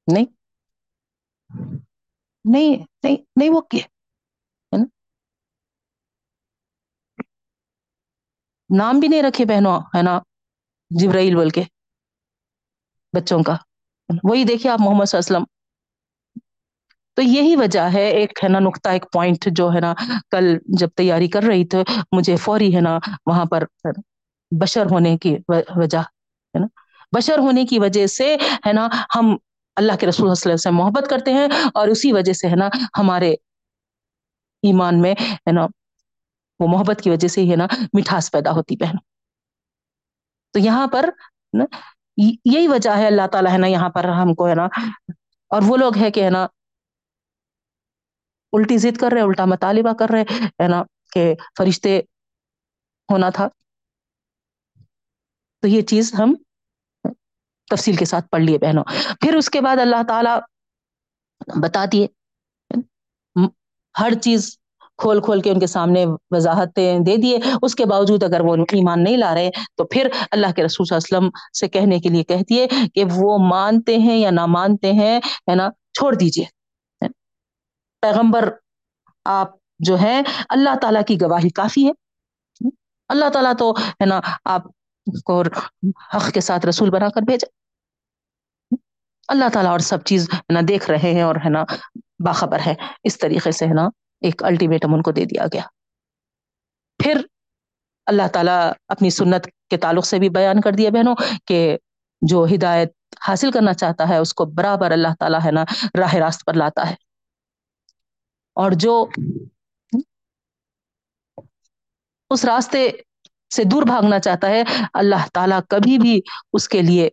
نہیں۔ 0.07 0.25
نہیں 2.45 2.85
نہیں 3.03 3.15
نہیں 3.35 3.49
وہ 3.49 3.61
کیے 3.61 3.79
ہے 3.79 4.77
نا؟ 4.77 4.85
نام 8.77 8.99
بھی 8.99 9.07
نہیں 9.07 9.23
رکھے 9.23 9.45
بہنوں، 9.45 9.79
ہے 9.79 10.01
نا، 10.01 10.19
جبرائیل 10.89 11.35
بول 11.35 11.49
کے 11.49 11.63
بچوں 13.13 13.43
کا۔ 13.43 13.55
وہی 14.23 14.43
دیکھیے 14.43 14.71
آپ 14.71 14.79
محمد 14.81 15.05
صلی 15.05 15.17
اللہ 15.17 15.37
علیہ 15.37 15.37
وسلم۔ 15.37 15.58
تو 17.17 17.21
یہی 17.21 17.55
وجہ 17.55 17.87
ہے، 17.93 18.07
ایک 18.09 18.39
ہے 18.43 18.49
نا 18.49 18.59
نقطہ، 18.59 18.89
ایک 18.89 19.05
پوائنٹ 19.13 19.47
جو 19.57 19.71
ہے 19.73 19.79
نا 19.79 19.93
کل 20.31 20.45
جب 20.79 20.89
تیاری 20.95 21.27
کر 21.27 21.43
رہی 21.43 21.65
تھی، 21.65 21.79
مجھے 22.11 22.35
فوری 22.35 22.75
ہے 22.75 22.81
نا 22.81 22.97
وہاں 23.25 23.45
پر 23.45 23.63
بشر 24.51 24.85
ہونے 24.91 25.17
کی 25.17 25.35
وجہ 25.49 25.97
ہے 25.97 26.59
نا۔ 26.59 26.67
بشر 27.13 27.39
ہونے 27.39 27.65
کی 27.65 27.79
وجہ 27.79 28.05
سے 28.07 28.35
ہے 28.65 28.73
نا 28.73 28.87
ہم 29.15 29.35
اللہ 29.77 29.95
کے 29.99 30.07
رسول 30.07 30.33
صلی 30.35 30.51
اللہ 30.51 30.53
علیہ 30.53 30.53
وسلم 30.53 30.57
سے 30.57 30.69
محبت 30.77 31.09
کرتے 31.09 31.33
ہیں 31.33 31.47
اور 31.73 31.87
اسی 31.87 32.11
وجہ 32.13 32.33
سے 32.33 32.47
ہے 32.47 32.55
نا 32.55 32.67
ہمارے 32.99 33.31
ایمان 34.63 35.01
میں 35.01 35.13
ہے 35.21 35.51
نا 35.51 35.65
وہ 36.59 36.67
محبت 36.67 37.01
کی 37.03 37.09
وجہ 37.09 37.27
سے 37.27 37.41
ہی 37.41 37.51
ہے 37.51 37.55
نا 37.55 37.67
مٹھاس 37.93 38.31
پیدا 38.31 38.51
ہوتی 38.51 38.75
بہن۔ 38.75 38.97
تو 40.53 40.59
یہاں 40.59 40.87
پر 40.87 41.09
نا 41.53 41.65
یہی 42.17 42.67
وجہ 42.67 42.95
ہے، 42.97 43.07
اللہ 43.07 43.27
تعالیٰ 43.31 43.51
ہے 43.51 43.57
نا 43.57 43.67
یہاں 43.67 43.89
پر 43.89 44.05
ہم 44.11 44.33
کو 44.33 44.47
ہے 44.47 44.55
نا، 44.55 44.67
اور 45.51 45.61
وہ 45.65 45.77
لوگ 45.77 45.97
ہے 45.97 46.11
کہ 46.11 46.23
ہے 46.23 46.29
نا 46.29 46.45
الٹی 48.53 48.77
ضد 48.77 48.97
کر 48.97 49.11
رہے، 49.11 49.21
الٹا 49.21 49.45
مطالبہ 49.45 49.93
کر 49.93 50.09
رہے، 50.09 50.23
ہے 50.45 50.67
نا، 50.67 50.83
کہ 51.11 51.33
فرشتے 51.57 52.01
ہونا 53.11 53.29
تھا۔ 53.29 53.47
تو 55.61 55.67
یہ 55.67 55.81
چیز 55.81 56.13
ہم 56.19 56.35
تفصیل 57.71 57.95
کے 57.95 58.05
ساتھ 58.05 58.27
پڑھ 58.27 58.41
لیے 58.41 58.57
بہنوں۔ 58.57 58.83
پھر 59.21 59.35
اس 59.35 59.49
کے 59.49 59.61
بعد 59.61 59.77
اللہ 59.77 60.03
تعالی 60.07 60.29
بتا 61.61 61.85
دیے۔ 61.91 62.07
ہر 63.99 64.13
چیز 64.21 64.57
کھول 64.97 65.21
کھول 65.21 65.41
کے 65.41 65.51
ان 65.51 65.59
کے 65.59 65.67
سامنے 65.67 66.05
وضاحتیں 66.31 66.99
دے 66.99 67.17
دیے۔ 67.17 67.39
اس 67.61 67.75
کے 67.75 67.85
باوجود 67.85 68.23
اگر 68.23 68.39
وہ 68.39 68.55
ایمان 68.55 69.03
نہیں 69.03 69.17
لا 69.17 69.35
رہے، 69.35 69.49
تو 69.75 69.85
پھر 69.85 70.07
اللہ 70.31 70.47
کے 70.55 70.63
رسول 70.63 70.85
صلی 70.85 70.95
اللہ 70.95 71.17
علیہ 71.17 71.27
وسلم 71.27 71.51
سے 71.59 71.67
کہنے 71.67 71.99
کے 71.99 72.09
لیے 72.09 72.23
کہتی 72.23 72.59
ہے 72.59 72.67
کہ 72.95 73.03
وہ 73.15 73.37
مانتے 73.49 73.97
ہیں 73.97 74.17
یا 74.17 74.31
نہ 74.31 74.45
مانتے 74.45 74.93
ہیں، 74.93 75.19
ہے 75.19 75.55
نا، 75.55 75.69
چھوڑ 75.93 76.15
دیجیے 76.15 76.58
پیغمبر 77.99 78.49
آپ 79.25 79.51
جو 79.79 79.99
ہے 79.99 80.21
اللہ 80.49 80.75
تعالیٰ 80.81 81.01
کی 81.07 81.17
گواہی 81.21 81.49
کافی 81.49 81.87
ہے۔ 81.87 81.91
اللہ 83.07 83.29
تعالیٰ 83.29 83.53
تو 83.59 83.71
ہے 83.71 84.05
نا، 84.05 84.21
آپ 84.45 84.61
کو 85.25 85.43
حق 86.15 86.31
کے 86.33 86.41
ساتھ 86.41 86.65
رسول 86.65 86.89
بنا 86.89 87.09
کر 87.09 87.21
بھیجا۔ 87.21 87.47
اللہ 89.27 89.49
تعالیٰ 89.53 89.71
اور 89.71 89.79
سب 89.79 90.03
چیز 90.03 90.29
ہے 90.33 90.53
نا، 90.53 90.59
دیکھ 90.67 90.89
رہے 90.89 91.13
ہیں 91.13 91.21
اور 91.21 91.35
ہے 91.35 91.49
نا، 91.49 91.63
باخبر 92.25 92.59
ہے۔ 92.65 92.75
اس 93.03 93.17
طریقے 93.17 93.51
سے 93.51 93.65
ہے 93.65 93.73
نا، 93.73 93.89
ایک 94.21 94.43
الٹیمیٹم 94.43 94.93
ان 94.93 95.01
کو 95.01 95.11
دے 95.11 95.25
دیا 95.25 95.45
گیا۔ 95.45 95.61
پھر 97.03 97.21
اللہ 98.05 98.27
تعالیٰ 98.33 98.71
اپنی 98.87 99.09
سنت 99.09 99.45
کے 99.69 99.77
تعلق 99.77 100.05
سے 100.05 100.19
بھی 100.19 100.29
بیان 100.29 100.61
کر 100.61 100.71
دیا 100.71 100.89
بہنوں 100.89 101.15
کہ 101.45 101.77
جو 102.21 102.45
ہدایت 102.55 102.91
حاصل 103.27 103.51
کرنا 103.51 103.73
چاہتا 103.73 104.09
ہے، 104.09 104.17
اس 104.17 104.33
کو 104.33 104.45
برابر 104.45 104.91
اللہ 104.91 105.07
تعالیٰ 105.19 105.39
ہے 105.45 105.51
نا، 105.51 105.63
راہ 105.99 106.13
راست 106.13 106.45
پر 106.45 106.53
لاتا 106.53 106.89
ہے۔ 106.89 107.08
اور 108.59 108.71
جو 108.71 109.07
اس 112.29 112.45
راستے 112.45 112.89
سے 113.55 113.63
دور 113.63 113.83
بھاگنا 113.83 114.19
چاہتا 114.19 114.47
ہے، 114.47 114.63
اللہ 114.93 115.27
تعالیٰ 115.33 115.59
کبھی 115.69 115.97
بھی 115.97 116.21
اس 116.53 116.69
کے 116.69 116.81
لیے 116.81 117.09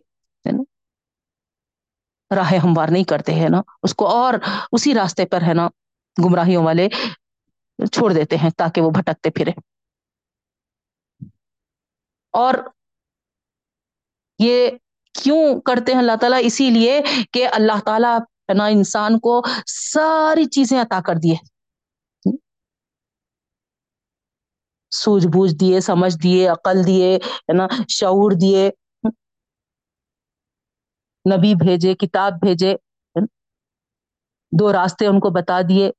راہ 2.35 2.53
ہموار 2.53 2.87
نہیں 2.91 3.03
کرتے 3.03 3.33
ہیں 3.33 3.49
نا۔ 3.49 3.61
اس 3.83 3.95
کو 3.95 4.07
اور 4.07 4.33
اسی 4.71 4.93
راستے 4.93 5.25
پر 5.25 5.41
ہے 5.41 5.53
نا 5.53 5.67
گمراہیوں 6.25 6.65
والے 6.65 6.89
چھوڑ 7.91 8.13
دیتے 8.13 8.37
ہیں 8.37 8.49
تاکہ 8.49 8.81
وہ 8.81 8.89
بھٹکتے 8.89 9.29
پھرے۔ 9.29 9.51
اور 12.33 12.53
یہ 14.39 14.69
کیوں 15.23 15.61
کرتے 15.61 15.91
ہیں 15.91 15.99
اللہ 15.99 16.15
تعالیٰ؟ 16.21 16.39
اسی 16.43 16.69
لیے 16.69 17.01
کہ 17.31 17.47
اللہ 17.47 17.79
تعالیٰ 17.85 18.19
نا، 18.53 18.65
انسان 18.65 19.19
کو 19.19 19.41
ساری 19.67 20.45
چیزیں 20.45 20.81
عطا 20.81 20.99
کر 21.01 21.15
دیے 21.15 21.35
سوجھ 24.91 25.27
بوجھ 25.27 25.53
دیے 25.55 25.79
سمجھ 25.79 26.15
دیے 26.23 26.47
عقل 26.47 26.87
دیے 26.87 27.15
ہے 27.15 27.53
نا، 27.53 27.67
شعور 27.89 28.31
دیے 28.31 28.69
نبی 31.25 31.55
بھیجے، 31.55 31.93
کتاب 31.95 32.33
بھیجے 32.33 32.75
دو 34.59 34.73
راستے 34.73 35.05
ان 35.07 35.19
کو 35.19 35.29
بتا 35.29 35.61
دیے۔ 35.69 35.91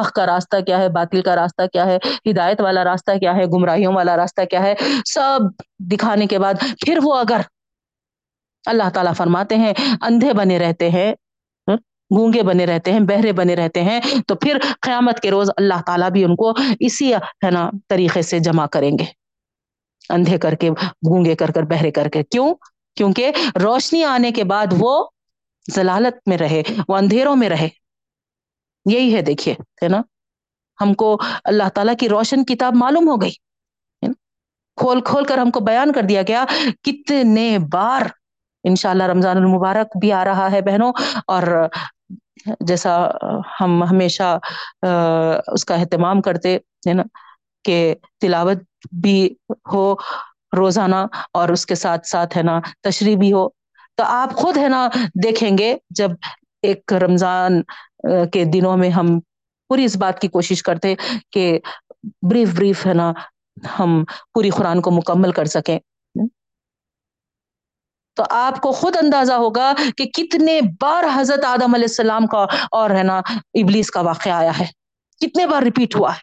حق 0.00 0.12
کا 0.12 0.26
راستہ 0.26 0.56
کیا 0.60 0.78
ہے، 0.78 0.88
باطل 0.88 1.22
کا 1.22 1.36
راستہ 1.36 1.62
کیا 1.72 1.86
ہے، 1.86 1.96
ہدایت 2.30 2.60
والا 2.60 2.84
راستہ 2.84 3.18
کیا 3.18 3.34
ہے، 3.36 3.46
گمراہیوں 3.46 3.94
والا 3.94 4.16
راستہ 4.16 4.44
کیا 4.50 4.62
ہے، 4.62 4.74
سب 5.04 5.38
دکھانے 5.92 6.26
کے 6.26 6.38
بعد 6.38 6.54
پھر 6.60 6.98
وہ 7.02 7.16
اگر 7.16 7.40
اللہ 8.66 8.88
تعالیٰ 8.94 9.14
فرماتے 9.14 9.56
ہیں، 9.56 9.72
اندھے 10.02 10.32
بنے 10.32 10.58
رہتے 10.58 10.90
ہیں۔ 10.90 11.14
گونگے 12.10 12.42
بنے 12.42 12.66
رہتے 12.66 12.92
ہیں، 12.92 13.00
بہرے 13.00 13.32
بنے 13.32 13.56
رہتے 13.56 13.82
ہیں، 13.82 14.00
تو 14.26 14.34
پھر 14.34 14.58
قیامت 14.80 15.20
کے 15.20 15.30
روز 15.30 15.50
اللہ 15.56 15.80
تعالیٰ 15.86 16.10
بھی 16.10 16.24
ان 16.24 16.36
کو 16.36 16.52
اسی 16.80 17.14
ہے 17.14 17.50
نا 17.50 17.70
طریقے 17.88 18.22
سے 18.22 18.38
جمع 18.38 18.66
کریں 18.66 18.90
گے۔ 18.98 19.04
اندھے 20.08 20.38
کر 20.38 20.54
کے، 20.54 20.70
گونگے 21.08 21.34
کر 21.36 21.50
کر، 21.50 21.62
بہرے 21.62 21.90
کر 21.90 22.08
کے۔ 22.08 22.22
کیوں؟ 22.22 22.54
کیونکہ 22.96 23.30
روشنی 23.62 24.04
آنے 24.04 24.30
کے 24.30 24.44
بعد 24.44 24.66
وہ 24.78 24.92
ضلالت 25.68 26.28
میں 26.28 26.38
رہے، 26.38 26.62
وہ 26.88 26.96
اندھیروں 26.96 27.36
میں 27.36 27.48
رہے۔ 27.48 27.68
یہی 28.86 29.14
ہے 29.14 29.22
دیکھیے، 29.22 29.54
ہے 29.82 29.88
نا؟ 29.88 30.00
ہم 30.80 30.94
کو 30.94 31.16
اللہ 31.44 31.68
تعالیٰ 31.74 31.94
کی 32.00 32.08
روشن 32.08 32.44
کتاب 32.44 32.74
معلوم 32.74 33.08
ہو 33.08 33.16
گئی 33.22 33.32
کھول 34.76 35.00
کھول 35.00 35.24
کر 35.24 35.38
ہم 35.38 35.50
کو 35.50 35.60
بیان 35.60 35.92
کر 35.92 36.02
دیا 36.02 36.22
گیا 36.28 36.44
کتنے 36.82 37.58
بار 37.72 38.02
انشاءاللہ 38.64 39.04
رمضان 39.04 39.36
المبارک 39.36 39.96
بھی 40.00 40.12
آ 40.12 40.24
رہا 40.24 40.50
ہے 40.52 40.60
بہنوں، 40.60 40.92
اور 41.26 41.42
جیسا 42.60 42.96
ہم 43.60 43.82
ہمیشہ 43.90 44.38
اس 45.52 45.64
کا 45.64 45.74
اہتمام 45.74 46.20
کرتے، 46.20 46.56
ہے 46.88 46.94
نا، 46.94 47.02
کہ 47.64 47.78
تلاوت 48.20 48.58
بھی 49.02 49.18
ہو، 49.72 49.94
روزانہ، 50.56 51.04
اور 51.32 51.48
اس 51.48 51.66
کے 51.66 51.74
ساتھ 51.74 52.06
ساتھ، 52.06 52.36
ہے 52.36 52.42
نا، 52.42 52.60
تشریح 52.82 53.16
بھی 53.16 53.32
ہو۔ 53.32 53.48
تو 53.98 54.04
آپ 54.06 54.34
خود، 54.34 54.56
ہے 54.56 54.68
نا، 54.68 54.88
دیکھیں 55.24 55.58
گے 55.58 55.76
جب 55.90 56.10
ایک 56.62 56.92
رمضان 56.92 57.62
کے 58.32 58.44
دنوں 58.44 58.76
میں 58.76 58.90
ہم 58.90 59.18
پوری 59.70 59.84
اس 59.84 59.96
بات 59.96 60.20
کی 60.20 60.28
کوشش 60.28 60.62
کرتے 60.62 60.94
کہ 61.32 61.58
بریف 62.22 62.54
بریف، 62.56 62.86
ہے 62.86 62.94
نا، 62.94 63.12
ہم 63.78 64.02
پوری 64.34 64.50
قرآن 64.50 64.80
کو 64.80 64.90
مکمل 64.90 65.32
کر 65.32 65.44
سکیں۔ 65.44 65.78
تو 68.20 68.26
آپ 68.30 68.60
کو 68.60 68.72
خود 68.72 68.96
اندازہ 68.96 69.32
ہوگا 69.32 69.72
کہ 69.96 70.04
کتنے 70.04 70.60
بار 70.80 71.04
حضرت 71.14 71.44
آدم 71.44 71.74
علیہ 71.74 71.84
السلام 71.84 72.26
کا 72.26 72.46
اور 72.70 72.90
ہے 72.90 73.02
نا، 73.02 73.18
ابلیس 73.54 73.90
کا 73.90 74.00
واقعہ 74.00 74.32
آیا 74.32 74.58
ہے۔ 74.58 74.66
کتنے 75.26 75.46
بار 75.46 75.62
ریپیٹ 75.62 75.96
ہوا 75.96 76.14
ہے۔ 76.14 76.20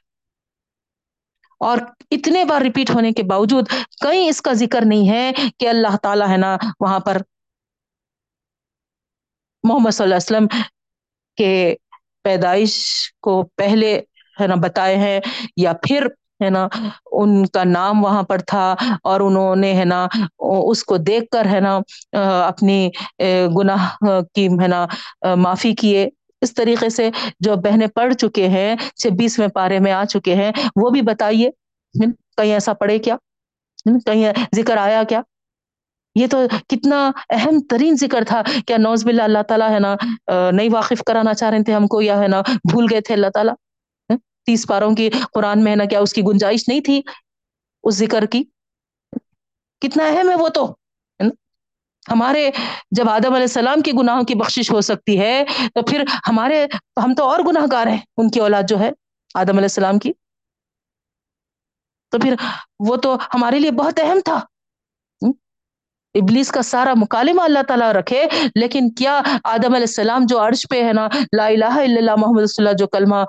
اور 1.59 1.77
اتنے 2.11 2.45
بار 2.45 2.61
ریپیٹ 2.61 2.89
ہونے 2.89 3.11
کے 3.11 3.23
باوجود 3.23 3.67
کہیں 4.01 4.29
اس 4.29 4.41
کا 4.41 4.53
ذکر 4.53 4.81
نہیں 4.85 5.09
ہے 5.09 5.31
کہ 5.59 5.69
اللہ 5.69 5.97
تعالیٰ 6.03 6.29
ہے 6.29 6.37
نا 6.37 6.57
وہاں 6.79 6.99
پر 6.99 7.17
محمد 9.63 9.91
صلی 9.91 10.03
اللہ 10.03 10.15
علیہ 10.15 10.37
وسلم 10.37 10.47
کے 11.35 11.75
پیدائش 12.23 12.81
کو 13.21 13.43
پہلے 13.55 14.01
ہے 14.41 14.47
نا 14.47 14.55
بتائے 14.55 14.95
ہیں 14.95 15.19
یا 15.57 15.73
پھر 15.73 16.07
ہے 16.39 16.49
نا، 16.49 16.67
ان 17.11 17.45
کا 17.53 17.63
نام 17.63 18.03
وہاں 18.03 18.23
پر 18.23 18.39
تھا 18.47 18.65
اور 19.03 19.19
انہوں 19.19 19.55
نے 19.55 19.73
ہے 19.77 19.85
نا، 19.85 20.05
اس 20.39 20.83
کو 20.83 20.97
دیکھ 20.99 21.29
کر 21.31 21.45
ہے 21.51 21.59
نا 21.59 21.77
اپنی 22.47 22.89
گناہ 23.57 23.87
کی 24.35 24.47
ہے 24.61 24.67
نا 24.67 24.85
معافی 25.35 25.73
کیے۔ 25.75 26.07
اس 26.41 26.53
طریقے 26.53 26.89
سے 26.89 27.09
جو 27.39 27.55
بہنیں 27.63 27.87
پڑھ 27.95 28.13
چکے 28.13 28.47
ہیں 28.47 28.75
چھبیسویں 28.95 29.47
پارے 29.53 29.79
میں 29.79 29.91
آ 29.91 30.03
چکے 30.05 30.35
ہیں، 30.35 30.51
وہ 30.81 30.89
بھی 30.89 31.01
بتائیے 31.01 31.49
کہیں 31.93 32.53
ایسا 32.53 32.73
پڑھے 32.73 32.97
کیا؟ 32.99 33.15
کہیں 34.05 34.31
ذکر 34.55 34.77
آیا 34.77 35.01
کیا؟ 35.09 35.21
یہ 36.15 36.27
تو 36.31 36.37
کتنا 36.69 36.99
اہم 37.29 37.59
ترین 37.69 37.95
ذکر 38.01 38.23
تھا 38.27 38.41
کیا 38.67 38.77
نوز 38.77 39.05
بلّہ 39.05 39.23
اللہ 39.23 39.41
تعالیٰ 39.47 39.69
ہے 39.69 39.79
نا 39.79 39.95
نہیں 40.51 40.69
واقف 40.73 41.03
کرانا 41.07 41.33
چاہ 41.33 41.49
رہے 41.49 41.63
تھے 41.63 41.73
ہم 41.73 41.87
کو 41.87 42.01
یا 42.01 42.19
ہے 42.19 42.27
نا، 42.27 42.41
بھول 42.71 42.85
گئے 42.91 43.01
تھے 43.01 43.13
اللہ 43.15 43.29
تعالیٰ۔ 43.33 43.53
تیس 44.47 44.67
پاروں 44.67 44.95
کی 44.95 45.09
قرآن 45.33 45.63
میں 45.63 45.71
ہے 45.71 45.75
نا 45.75 45.85
کیا 45.85 45.99
اس 45.99 46.13
کی 46.13 46.21
گنجائش 46.21 46.67
نہیں 46.67 46.81
تھی 46.81 47.01
اس 47.83 47.95
ذکر 47.95 48.25
کی؟ 48.25 48.43
کتنا 49.81 50.05
اہم 50.07 50.29
ہے 50.29 50.35
وہ 50.35 50.49
تو 50.49 50.65
ہمارے 52.11 52.49
جب 52.91 53.09
آدم 53.09 53.33
علیہ 53.33 53.49
السلام 53.49 53.81
کی 53.81 53.91
گناہوں 53.91 54.23
کی 54.23 54.35
بخشش 54.35 54.71
ہو 54.71 54.81
سکتی 54.81 55.19
ہے، 55.19 55.43
تو 55.73 55.81
پھر 55.81 56.03
ہمارے 56.27 56.65
ہم 57.03 57.13
تو 57.13 57.29
اور 57.29 57.39
گناہ 57.47 57.65
گار 57.71 57.87
ہیں، 57.87 57.97
ان 58.17 58.29
کی 58.29 58.39
اولاد 58.39 58.63
جو 58.67 58.79
ہے 58.79 58.89
آدم 59.35 59.57
علیہ 59.57 59.71
السلام 59.71 59.99
کی۔ 59.99 60.11
تو 62.11 62.19
پھر 62.19 62.35
وہ 62.79 62.95
تو 62.95 63.15
ہمارے 63.33 63.59
لیے 63.59 63.71
بہت 63.71 63.99
اہم 63.99 64.19
تھا۔ 64.25 64.39
ابلیس 66.15 66.51
کا 66.51 66.61
سارا 66.61 66.93
مکالمہ 66.93 67.41
اللہ 67.41 67.63
تعالیٰ 67.67 67.91
رکھے، 67.91 68.23
لیکن 68.55 68.89
کیا 68.89 69.21
آدم 69.43 69.73
علیہ 69.73 69.89
السلام 69.89 70.25
جو 70.29 70.39
عرش 70.47 70.65
پہ 70.69 70.83
ہے 70.83 70.93
نا، 70.93 71.07
لا 71.37 71.45
الہ 71.45 71.65
الا 71.65 71.97
اللہ 71.97 72.15
محمد 72.17 72.41
رسول 72.41 72.67
اللہ 72.67 72.77
جو 72.77 72.87
کلمہ 72.87 73.23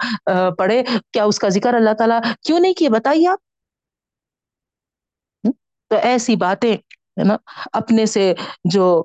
پڑھے، 0.59 0.83
کیا 1.13 1.25
اس 1.25 1.39
کا 1.39 1.49
ذکر 1.49 1.75
اللہ 1.75 1.95
تعالیٰ 1.99 2.21
کیوں 2.43 2.59
نہیں 2.61 2.73
کیے؟ 2.73 2.89
بتائیے 2.89 3.29
آپ۔ 3.29 3.39
تو 5.91 5.97
ایسی 6.03 6.37
باتیں، 6.37 6.75
ہے 7.19 7.25
نا، 7.25 7.37
اپنے 7.73 8.07
سے 8.07 8.35
جو، 8.65 9.03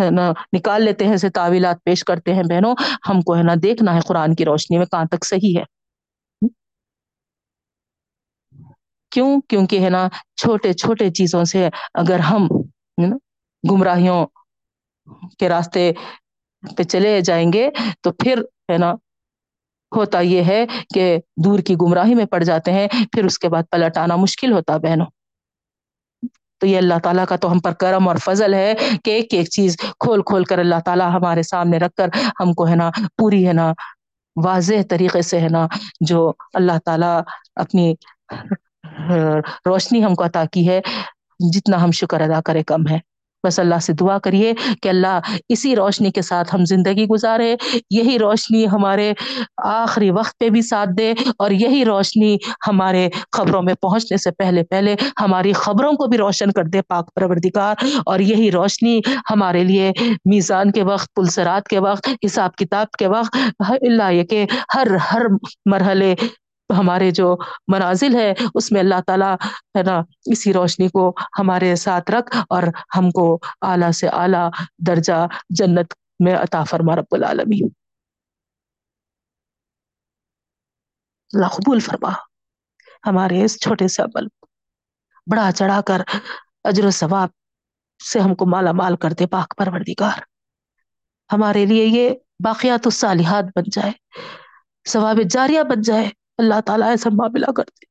ہے 0.00 0.10
نا، 0.10 0.32
نکال 0.52 0.82
لیتے 0.82 1.06
ہیں، 1.06 1.16
سے 1.16 1.28
تعویلات 1.30 1.84
پیش 1.84 2.04
کرتے 2.04 2.34
ہیں 2.34 2.42
بہنوں، 2.42 2.74
ہم 3.08 3.22
کو، 3.22 3.36
ہے 3.36 3.42
نا، 3.42 3.54
دیکھنا 3.62 3.94
ہے 3.94 4.00
قرآن 4.00 4.34
کی 4.34 4.44
روشنی 4.44 4.78
میں 4.78 4.86
کہاں 4.86 5.04
تک 5.04 5.24
صحیح 5.24 5.58
ہے۔ 5.58 5.64
کیوں؟ 9.12 9.40
کیونکہ، 9.48 9.84
ہے 9.84 9.90
نا، 9.90 10.08
چھوٹے 10.36 10.72
چھوٹے 10.72 11.10
چیزوں 11.10 11.44
سے 11.44 11.68
اگر 11.94 12.18
ہم 12.18 12.48
گمراہیوں 13.64 14.24
کے 15.38 15.48
راستے 15.48 15.90
پہ 16.62 16.82
چلے 16.84 17.20
جائیں 17.22 17.52
گے 17.52 17.68
تو 18.02 18.12
پھر 18.14 18.36
ہے 18.70 18.78
نا، 18.78 18.92
ہوتا 19.92 20.20
یہ 20.22 20.42
ہے 20.44 20.64
کہ 20.94 21.04
دور 21.44 21.58
کی 21.60 21.74
گمراہی 21.82 22.14
میں 22.14 22.24
پڑ 22.26 22.42
جاتے 22.42 22.72
ہیں، 22.72 22.86
پھر 23.12 23.24
اس 23.24 23.38
کے 23.38 23.48
بعد 23.48 23.62
پلٹ 23.70 23.98
آنا 23.98 24.16
مشکل 24.16 24.52
ہوتا 24.52 24.76
بہنوں۔ 24.78 25.06
تو 26.60 26.66
یہ 26.66 26.78
اللہ 26.78 26.98
تعالیٰ 27.02 27.24
کا 27.26 27.36
تو 27.36 27.50
ہم 27.52 27.58
پر 27.58 27.72
کرم 27.74 28.08
اور 28.08 28.16
فضل 28.20 28.54
ہے 28.54 28.72
کہ 29.04 29.10
ایک 29.10 29.34
ایک 29.34 29.48
چیز 29.50 29.76
کھول 29.98 30.22
کھول 30.22 30.44
کر 30.44 30.58
اللہ 30.58 30.80
تعالیٰ 30.84 31.10
ہمارے 31.10 31.42
سامنے 31.44 31.78
رکھ 31.78 31.94
کر 31.94 32.08
ہم 32.40 32.52
کو 32.52 32.68
ہے 32.68 32.76
نا 32.76 32.90
پوری 33.16 33.46
ہے 33.48 33.52
نا 33.52 33.72
واضح 34.36 34.82
طریقے 34.90 35.22
سے 35.22 35.40
ہے 35.40 35.48
نا 35.48 35.66
جو 36.02 36.20
اللہ 36.54 36.78
تعالیٰ 36.84 37.20
اپنی 37.56 37.92
روشنی 39.66 40.04
ہم 40.04 40.14
کو 40.14 40.24
عطا 40.24 40.44
کی 40.52 40.68
ہے۔ 40.68 40.80
جتنا 41.52 41.82
ہم 41.84 41.90
شکر 41.90 42.20
ادا 42.20 42.40
کرے 42.40 42.62
کم 42.62 42.86
ہے۔ 42.90 42.98
بس 43.46 43.58
اللہ 43.58 43.78
سے 43.82 43.92
دعا 43.92 44.18
کریے 44.18 44.52
کہ 44.82 44.88
اللہ 44.88 45.20
اسی 45.48 45.76
روشنی 45.76 46.10
کے 46.10 46.22
ساتھ 46.22 46.54
ہم 46.54 46.64
زندگی 46.64 47.06
گزارے۔ 47.06 47.56
یہی 47.90 48.18
روشنی 48.18 48.66
ہمارے 48.68 49.12
آخری 49.64 50.10
وقت 50.10 50.38
پہ 50.38 50.48
بھی 50.48 50.62
ساتھ 50.62 50.90
دے 50.98 51.14
اور 51.38 51.50
یہی 51.50 51.84
روشنی 51.84 52.36
ہمارے 52.68 53.08
خبروں 53.32 53.62
میں 53.62 53.74
پہنچنے 53.74 54.16
سے 54.16 54.30
پہلے 54.30 54.62
پہلے 54.64 54.96
ہماری 55.20 55.52
خبروں 55.52 55.92
کو 55.92 56.06
بھی 56.06 56.18
روشن 56.18 56.52
کر 56.52 56.64
دے 56.64 56.82
پاک 56.82 57.14
پروردگار۔ 57.14 57.74
اور 58.06 58.20
یہی 58.20 58.50
روشنی 58.52 59.00
ہمارے 59.30 59.64
لیے 59.64 59.92
میزان 60.24 60.72
کے 60.72 60.82
وقت، 60.82 61.14
پلسرات 61.14 61.68
کے 61.68 61.78
وقت، 61.78 62.08
حساب 62.26 62.56
کتاب 62.56 62.90
کے 62.90 63.06
وقت 63.06 63.36
اللہ 63.70 64.12
یہ 64.12 64.22
کہ 64.22 64.46
ہر 64.74 64.86
ہر 65.12 65.22
مرحلے 65.70 66.14
ہمارے 66.76 67.10
جو 67.10 67.36
منازل 67.68 68.14
ہے، 68.14 68.34
اس 68.54 68.72
میں 68.72 68.80
اللہ 68.80 69.00
تعالیٰ 69.06 69.34
ہے 69.78 69.82
نا، 69.82 70.02
اسی 70.24 70.52
روشنی 70.52 70.88
کو 70.88 71.14
ہمارے 71.38 71.76
ساتھ 71.76 72.10
رکھ 72.10 72.36
اور 72.36 72.62
ہم 72.98 73.10
کو 73.10 73.38
اعلیٰ 73.62 73.90
سے 73.90 74.08
اعلیٰ 74.08 74.50
درجہ 74.86 75.26
جنت 75.50 75.94
میں 76.20 76.36
عطا 76.36 76.64
فرما، 76.64 76.96
رب 76.96 77.04
العالمین۔ 77.10 77.68
اللہ 81.32 81.46
قبول 81.46 81.80
فرما۔ 81.80 82.10
ہمارے 83.06 83.44
اس 83.44 83.60
چھوٹے 83.60 83.88
سے 83.88 84.02
عمل 84.02 84.26
بڑا 85.26 85.50
چڑھا 85.54 85.80
کر 85.80 86.02
اجر 86.64 86.84
و 86.84 86.90
ثواب 86.90 87.28
سے 88.12 88.20
ہم 88.20 88.34
کو 88.34 88.46
مالا 88.46 88.72
مال 88.72 88.96
کر 88.96 89.10
دے، 89.10 89.26
پاک 89.26 89.54
پروردگار۔ 89.56 90.20
ہمارے 91.32 91.66
لیے 91.66 91.84
یہ 91.84 92.10
باقیات 92.44 92.80
الصالحات 92.84 93.44
بن 93.44 93.62
جائے، 93.72 93.92
ثواب 94.88 95.16
جاریہ 95.30 95.62
بن 95.62 95.80
جائے۔ 95.80 96.17
اللہ 96.38 96.60
تعالیٰ 96.66 96.88
ایسا 96.88 97.10
معاملہ 97.12 97.50
کر 97.56 97.64
دے 97.70 97.86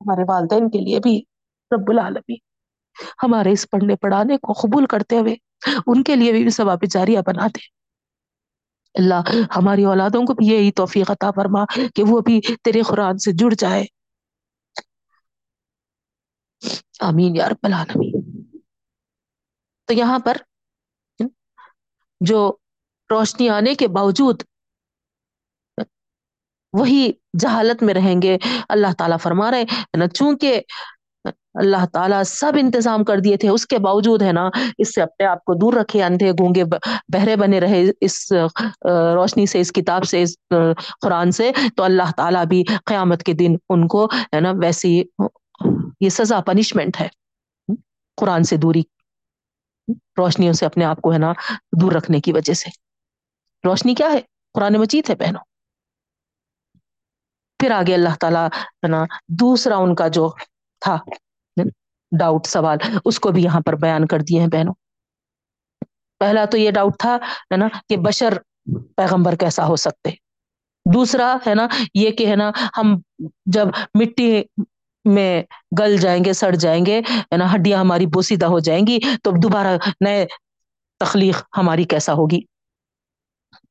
ہمارے 0.00 0.22
والدین 0.28 0.68
کے 0.70 0.78
لیے 0.80 0.98
بھی 1.00 1.14
رب 1.70 1.90
العالمین 1.90 2.38
ہمارے 3.22 3.52
اس 3.52 3.66
پڑھنے 3.70 3.96
پڑھانے 3.96 4.36
کو 4.38 4.52
قبول 4.58 4.86
کرتے 4.86 5.18
ہوئے 5.18 5.34
ان 5.86 6.02
کے 6.02 6.16
لیے 6.16 6.32
بھی 6.34 6.50
ثواب 6.52 6.84
جاریہ 6.90 7.20
بنا 7.26 7.46
دے 7.48 7.66
اللہ 8.94 9.22
ہماری 9.56 9.84
اولادوں 9.84 10.22
کو 10.24 10.34
بھی 10.34 10.46
یہی 10.46 10.70
توفیق 10.76 11.10
عطا 11.10 11.30
فرما 11.30 11.64
کہ 11.94 12.02
وہ 12.04 12.20
بھی 12.20 12.34
تیرے 12.64 12.82
قرآن 12.84 13.18
سے 13.18 13.32
جڑ 13.34 13.52
جائے۔ 13.56 13.84
آمین 17.02 17.32
یا 17.36 17.46
رب 17.48 17.62
العالمین۔ 17.62 18.14
تو 19.88 19.94
یہاں 19.94 20.18
پر 20.18 20.36
جو 22.20 22.40
روشنی 23.10 23.48
آنے 23.48 23.74
کے 23.74 23.88
باوجود 23.90 24.42
وہی 26.72 27.10
جہالت 27.38 27.82
میں 27.82 27.94
رہیں 27.94 28.22
گے۔ 28.22 28.36
اللہ 28.68 28.92
تعالیٰ 28.98 29.16
فرما 29.22 29.50
رہے 29.50 29.64
چونکہ 30.14 30.60
اللہ 31.54 31.84
تعالیٰ 31.92 32.22
سب 32.26 32.52
انتظام 32.58 33.04
کر 33.04 33.18
دیے 33.18 33.36
تھے، 33.36 33.48
اس 33.48 33.66
کے 33.66 33.78
باوجود 33.78 34.22
ہے 34.22 34.32
نا، 34.32 34.50
اس 34.78 34.94
سے 34.94 35.02
اپنے 35.02 35.26
آپ 35.26 35.44
کو 35.44 35.54
دور 35.54 35.72
رکھے، 35.72 36.02
اندھے 36.02 36.30
گونگے 36.32 36.64
بہرے 37.08 37.36
بنے 37.36 37.60
رہے۔ 37.60 37.82
اس 38.00 38.32
روشنی 39.14 39.46
سے، 39.46 39.60
اس 39.60 39.72
کتاب 39.72 40.04
سے، 40.04 40.22
اس 40.22 40.36
قرآن 41.00 41.30
سے، 41.30 41.52
تو 41.76 41.82
اللہ 41.82 42.10
تعالیٰ 42.16 42.44
بھی 42.44 42.64
قیامت 42.84 43.22
کے 43.22 43.32
دن 43.32 43.56
ان 43.68 43.88
کو 43.88 44.04
ہے 44.04 44.40
نا 44.40 44.52
ویسی، 44.62 45.02
یہ 46.00 46.08
سزا 46.08 46.40
پنشمنٹ 46.40 47.00
ہے۔ 47.00 47.08
قرآن 48.16 48.42
سے 48.42 48.56
دوری، 48.56 48.82
روشنیوں 50.18 50.52
سے 50.52 50.66
اپنے 50.66 50.84
آپ 50.84 51.00
کو 51.00 51.12
ہے 51.12 51.18
نا 51.18 51.32
دور 51.80 51.92
رکھنے 51.92 52.20
کی 52.20 52.32
وجہ 52.32 52.54
سے۔ 52.54 52.70
روشنی 53.64 53.94
کیا 53.94 54.12
ہے؟ 54.12 54.20
قرآن 54.54 54.72
مجید 54.72 55.10
ہے 55.10 55.14
بہنوں۔ 55.14 55.51
پھر 57.62 57.70
آگے 57.70 57.94
اللہ 57.94 58.14
تعالیٰ 58.20 58.46
ہے 58.54 58.86
نا 58.86 59.04
دوسرا 59.28 59.76
ان 59.76 59.94
کا 59.94 60.08
جو 60.08 60.30
تھا 60.80 60.96
ڈاؤٹ 62.12 62.46
سوال، 62.46 62.78
اس 63.04 63.20
کو 63.20 63.30
بھی 63.30 63.42
یہاں 63.42 63.60
پر 63.60 63.76
بیان 63.76 64.06
کر 64.06 64.18
دیے 64.20 64.40
ہیں 64.40 64.46
بہنوں۔ 64.46 64.74
پہلا 66.18 66.44
تو 66.44 66.58
یہ 66.58 66.70
ڈاؤٹ 66.70 66.98
تھا، 66.98 67.16
ہے 67.52 67.56
نا، 67.56 67.68
کہ 67.88 67.96
بشر 67.96 68.38
پیغمبر 68.96 69.34
کیسا 69.34 69.66
ہو 69.66 69.76
سکتے۔ 69.76 70.10
دوسرا، 70.94 71.36
ہے 71.46 71.54
نا، 71.54 71.66
یہ 71.94 72.10
کہ، 72.10 72.26
ہے 72.30 72.36
نا، 72.36 72.50
ہم 72.76 72.96
جب 73.46 73.66
مٹی 73.94 74.42
میں 75.04 75.42
گل 75.78 75.96
جائیں 75.96 76.24
گے، 76.24 76.32
سڑ 76.32 76.54
جائیں 76.54 76.86
گے، 76.86 77.00
ہے 77.32 77.36
نا، 77.36 77.54
ہڈیاں 77.54 77.80
ہماری 77.80 78.06
بوسیدہ 78.06 78.46
ہو 78.46 78.58
جائیں 78.58 78.86
گی، 78.86 78.98
تو 79.22 79.30
دوبارہ 79.42 79.76
نئے 80.00 80.26
تخلیق 81.00 81.42
ہماری 81.56 81.84
کیسا 81.84 82.12
ہوگی؟ 82.12 82.40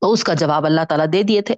تو 0.01 0.11
اس 0.11 0.23
کا 0.23 0.33
جواب 0.33 0.65
اللہ 0.65 0.81
تعالیٰ 0.89 1.05
دے 1.13 1.23
دیے 1.23 1.41
تھے 1.41 1.55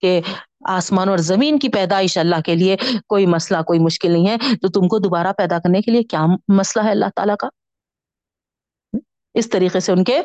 کہ 0.00 0.20
آسمان 0.64 1.08
اور 1.08 1.18
زمین 1.18 1.58
کی 1.58 1.68
پیدائش 1.68 2.18
اللہ 2.18 2.40
کے 2.44 2.54
لیے 2.54 2.76
کوئی 3.06 3.26
مسئلہ، 3.26 3.62
کوئی 3.62 3.78
مشکل 3.78 4.12
نہیں 4.12 4.28
ہے۔ 4.28 4.36
تو 4.38 4.68
تم 4.68 4.88
کو 4.88 4.98
دوبارہ 4.98 5.32
پیدا 5.32 5.58
کرنے 5.58 5.80
کے 5.80 5.90
لیے 5.90 6.02
کیا 6.02 6.20
مسئلہ 6.48 6.84
ہے 6.84 6.90
اللہ 6.90 7.06
تعالیٰ 7.16 7.36
کا؟ 7.36 7.48
اس 9.34 9.50
طریقے 9.50 9.80
سے 9.80 9.92
ان 9.92 10.04
کے، 10.04 10.18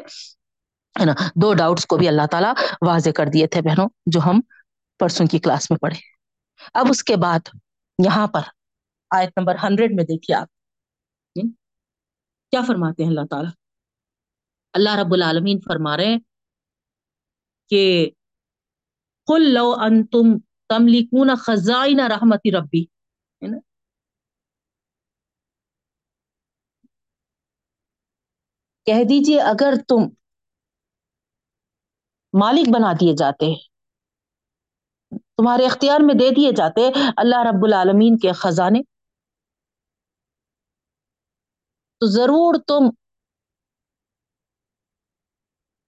ہے 0.99 1.05
نا، 1.05 1.13
دو 1.35 1.53
ڈاؤٹس 1.53 1.85
کو 1.85 1.97
بھی 1.97 2.07
اللہ 2.07 2.27
تعالیٰ 2.31 2.53
واضح 2.81 3.09
کر 3.09 3.25
دیے 3.25 3.47
تھے 3.47 3.61
بہنوں، 3.61 3.89
جو 4.05 4.19
ہم 4.25 4.41
پرسوں 4.99 5.25
کی 5.25 5.39
کلاس 5.39 5.71
میں 5.71 5.79
پڑھے۔ 5.79 5.97
اب 6.73 6.85
اس 6.89 7.03
کے 7.03 7.15
بعد 7.15 7.39
یہاں 8.05 8.27
پر 8.27 8.41
آیت 9.11 9.29
نمبر 9.37 9.55
ہنڈریڈ 9.63 9.91
میں 9.95 10.03
دیکھیے 10.03 10.35
آپ۔ 10.35 10.47
کیا 12.51 12.61
فرماتے 12.67 13.03
ہیں 13.03 13.09
اللہ 13.09 13.25
تعالیٰ؟ 13.29 13.51
اللہ 14.73 14.95
رب 14.95 15.13
العالمین 15.13 15.59
فرما 15.65 15.97
رہے 15.97 16.05
ہیں 16.05 16.17
کہ 17.69 18.09
قل 19.27 19.53
لو 19.53 19.71
انتم 19.85 20.37
تملکون 20.69 21.35
خزائن 21.35 21.99
رحمت 22.11 22.47
ربی. 22.55 22.83
کہہ 28.87 29.03
دیجیے 29.09 29.41
اگر 29.41 29.73
تم 29.87 30.03
مالک 32.33 32.69
بنا 32.73 32.91
دیے 33.01 33.13
جاتے، 33.17 33.53
تمہارے 35.37 35.65
اختیار 35.65 35.99
میں 36.05 36.15
دے 36.19 36.29
دیے 36.35 36.51
جاتے 36.57 36.87
اللہ 37.17 37.43
رب 37.43 37.65
العالمین 37.65 38.17
کے 38.17 38.31
خزانے، 38.41 38.81
تو 42.01 42.05
ضرور 42.11 42.55
تم 42.67 42.89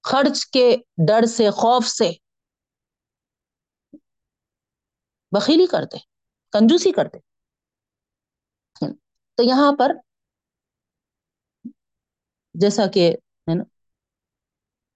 خرچ 0.04 0.44
کے 0.46 0.66
ڈر 1.08 1.26
سے، 1.26 1.50
خوف 1.50 1.86
سے 1.86 2.10
بخیلی 5.32 5.66
کرتے، 5.66 5.98
کنجوسی 6.52 6.92
کرتے۔ 6.92 7.18
تو 9.34 9.42
یہاں 9.42 9.72
پر 9.78 9.92
جیسا 12.54 12.86
کہ، 12.86 13.10
ہے 13.50 13.54
نا، 13.54 13.64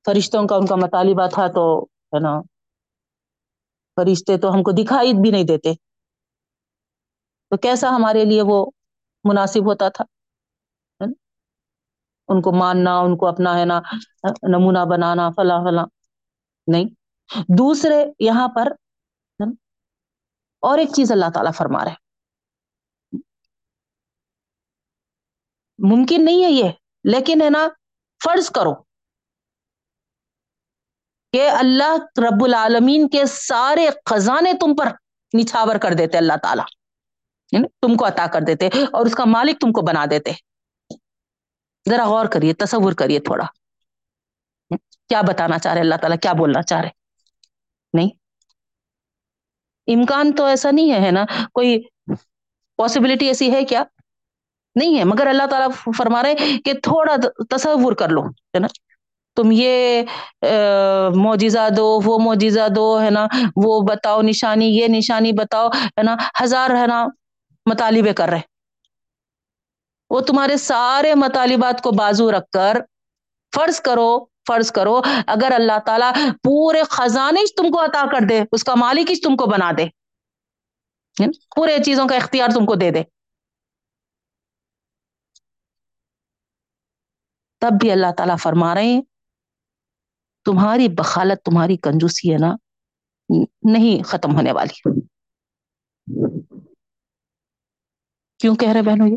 فرشتوں 0.07 0.47
کا 0.49 0.57
ان 0.57 0.67
کا 0.67 0.77
مطالبہ 0.77 1.27
تھا 1.27 1.47
تو، 1.47 1.85
ہے 1.85 2.21
نا، 2.21 2.41
فرشتے 3.97 4.39
تو 4.39 4.55
ہم 4.55 4.63
کو 4.63 4.71
دکھائی 4.73 5.13
بھی 5.13 5.31
نہیں 5.31 5.45
دیتے۔ 5.45 5.75
تو 7.51 7.57
کیسا 7.57 7.89
ہمارے 7.89 8.25
لیے 8.25 8.43
وہ 8.43 8.71
مناسب 9.25 9.67
ہوتا 9.67 9.89
تھا؟ 9.89 10.05
ان 12.29 12.43
کو 12.43 12.53
ماننا، 12.53 12.99
ان 12.99 13.17
کو 13.17 13.27
اپنا، 13.27 13.59
ہے 13.59 13.65
نا، 13.65 13.81
نمونہ 14.43 14.79
بنانا، 14.91 15.31
فلاں 15.31 15.59
فلاں۔ 15.59 15.87
نہیں، 16.67 16.85
دوسرے 17.59 18.05
یہاں 18.19 18.49
پر 18.49 18.73
اور 20.65 20.79
ایک 20.79 20.89
چیز 20.97 21.13
اللہ 21.13 21.25
تعالیٰ 21.35 21.53
فرما 21.53 21.85
رہے 21.85 21.95
ممکن 25.79 26.25
نہیں 26.25 26.45
ہے 26.45 26.51
یہ، 26.51 26.71
لیکن 27.05 27.43
ہے 27.43 27.51
نا، 27.51 27.69
فرض 28.25 28.51
کرو 28.51 28.75
کہ 31.33 31.51
اللہ 31.51 31.97
رب 32.19 32.45
العالمین 32.45 33.09
کے 33.09 33.27
سارے 33.27 33.89
خزانے 34.11 34.53
تم 34.53 34.77
پر 34.77 34.87
نچھاور 35.41 35.77
کر 35.77 35.91
دیتے، 35.99 36.19
اللہ 36.19 36.33
تعالیٰ۔ 36.43 36.65
تم 37.81 37.97
کو 37.97 38.07
عطا 38.07 38.27
کر 38.27 38.41
دیتے 38.47 38.67
اور 38.67 39.07
اس 39.07 39.15
کا 39.15 39.25
مالک 39.25 39.61
تم 39.61 39.73
کو 39.73 39.81
بنا 39.81 40.05
دیتے۔ 40.11 40.33
ذرا 41.89 42.07
غور 42.07 42.27
کریے، 42.27 42.55
تصور 42.55 42.93
کریے 42.93 43.21
تھوڑا۔ 43.21 43.45
کیا 45.09 45.23
بتانا 45.23 45.59
چاہ 45.59 45.73
رہے، 45.73 45.81
اللہ 45.81 45.95
تعالیٰ 45.95 46.19
کیا 46.23 46.33
بولنا 46.33 46.63
چاہ 46.63 46.81
رہے؟ 46.81 46.91
نہیں۔ 47.93 48.24
امکان 49.89 50.33
تو 50.37 50.45
ایسا 50.45 50.71
نہیں 50.71 51.05
ہے 51.05 51.11
نا؟ 51.11 51.25
کوئی 51.53 51.81
پاسبلٹی 52.79 53.27
ایسی 53.27 53.51
ہے 53.53 53.65
کیا؟ 53.65 53.83
نہیں 54.77 54.99
ہے، 54.99 55.05
مگر 55.05 55.27
اللہ 55.27 55.47
تعالیٰ 55.51 55.69
فرما 55.97 56.23
رہے 56.23 56.59
کہ 56.65 56.73
تھوڑا 56.83 57.17
تصور 57.51 57.93
کر 57.93 58.09
لو، 58.09 58.23
ہے 58.27 58.59
نا؟ 58.59 58.69
تم 59.37 59.51
یہ 59.53 60.03
موجزہ 61.17 61.69
دو، 61.77 61.87
وہ 62.05 62.19
موجزہ 62.19 62.69
دو، 62.77 62.87
ہے 63.03 63.11
نا؟ 63.11 63.27
وہ 63.57 63.81
بتاؤ 63.81 64.23
نشانی، 64.23 64.67
یہ 64.77 64.89
نشانی 64.89 65.33
بتاؤ، 65.33 65.69
ہے 65.69 66.03
نا؟ 66.03 66.17
ہزار، 66.43 66.71
ہے 66.71 66.87
نا، 66.87 67.05
مطالبے 67.67 68.13
کر 68.13 68.29
رہے 68.29 68.53
وہ 70.11 70.21
تمہارے 70.21 70.57
سارے 70.57 71.15
مطالبات 71.15 71.81
کو 71.83 71.91
بازو 71.91 72.31
رکھ 72.33 72.51
کر 72.53 72.81
فرض 73.53 73.81
کرو 73.81 74.11
فرض 74.47 74.73
کرو، 74.73 75.01
اگر 75.27 75.53
اللہ 75.55 75.79
تعالیٰ 75.87 76.13
پورے 76.43 76.83
خزانے 76.91 77.41
تم 77.57 77.73
کو 77.73 77.85
عطا 77.85 78.03
کر 78.13 78.27
دے، 78.29 78.43
اس 78.53 78.65
کا 78.65 78.75
مالک 78.75 79.07
تم 79.23 79.37
کو 79.37 79.47
بنا 79.47 79.73
دے 79.79 79.83
یعنی 81.19 81.39
پورے 81.57 81.79
چیزوں 81.85 82.09
کا 82.09 82.17
اختیار 82.17 82.49
تم 82.55 82.67
کو 82.67 82.75
دے 82.75 82.91
دے۔ 82.91 83.03
تب 87.61 87.71
بھی 87.81 87.91
اللہ 87.91 88.07
تعالیٰ 88.17 88.37
فرما 88.39 88.75
رہے 88.75 88.85
ہیں، 88.85 89.03
تمہاری 90.45 90.89
بخالت، 90.89 91.43
تمہاری 91.43 91.77
کنجوسی 91.77 92.33
ہے 92.33 92.39
نا، 92.39 92.53
نہیں 93.63 94.03
ختم 94.03 94.37
ہونے 94.37 94.53
والی۔ 94.53 94.91
کیوں 98.39 98.57
کہہ 98.57 98.69
رہے 98.69 98.83
بہنوں 98.83 99.09
یہ؟ 99.09 99.17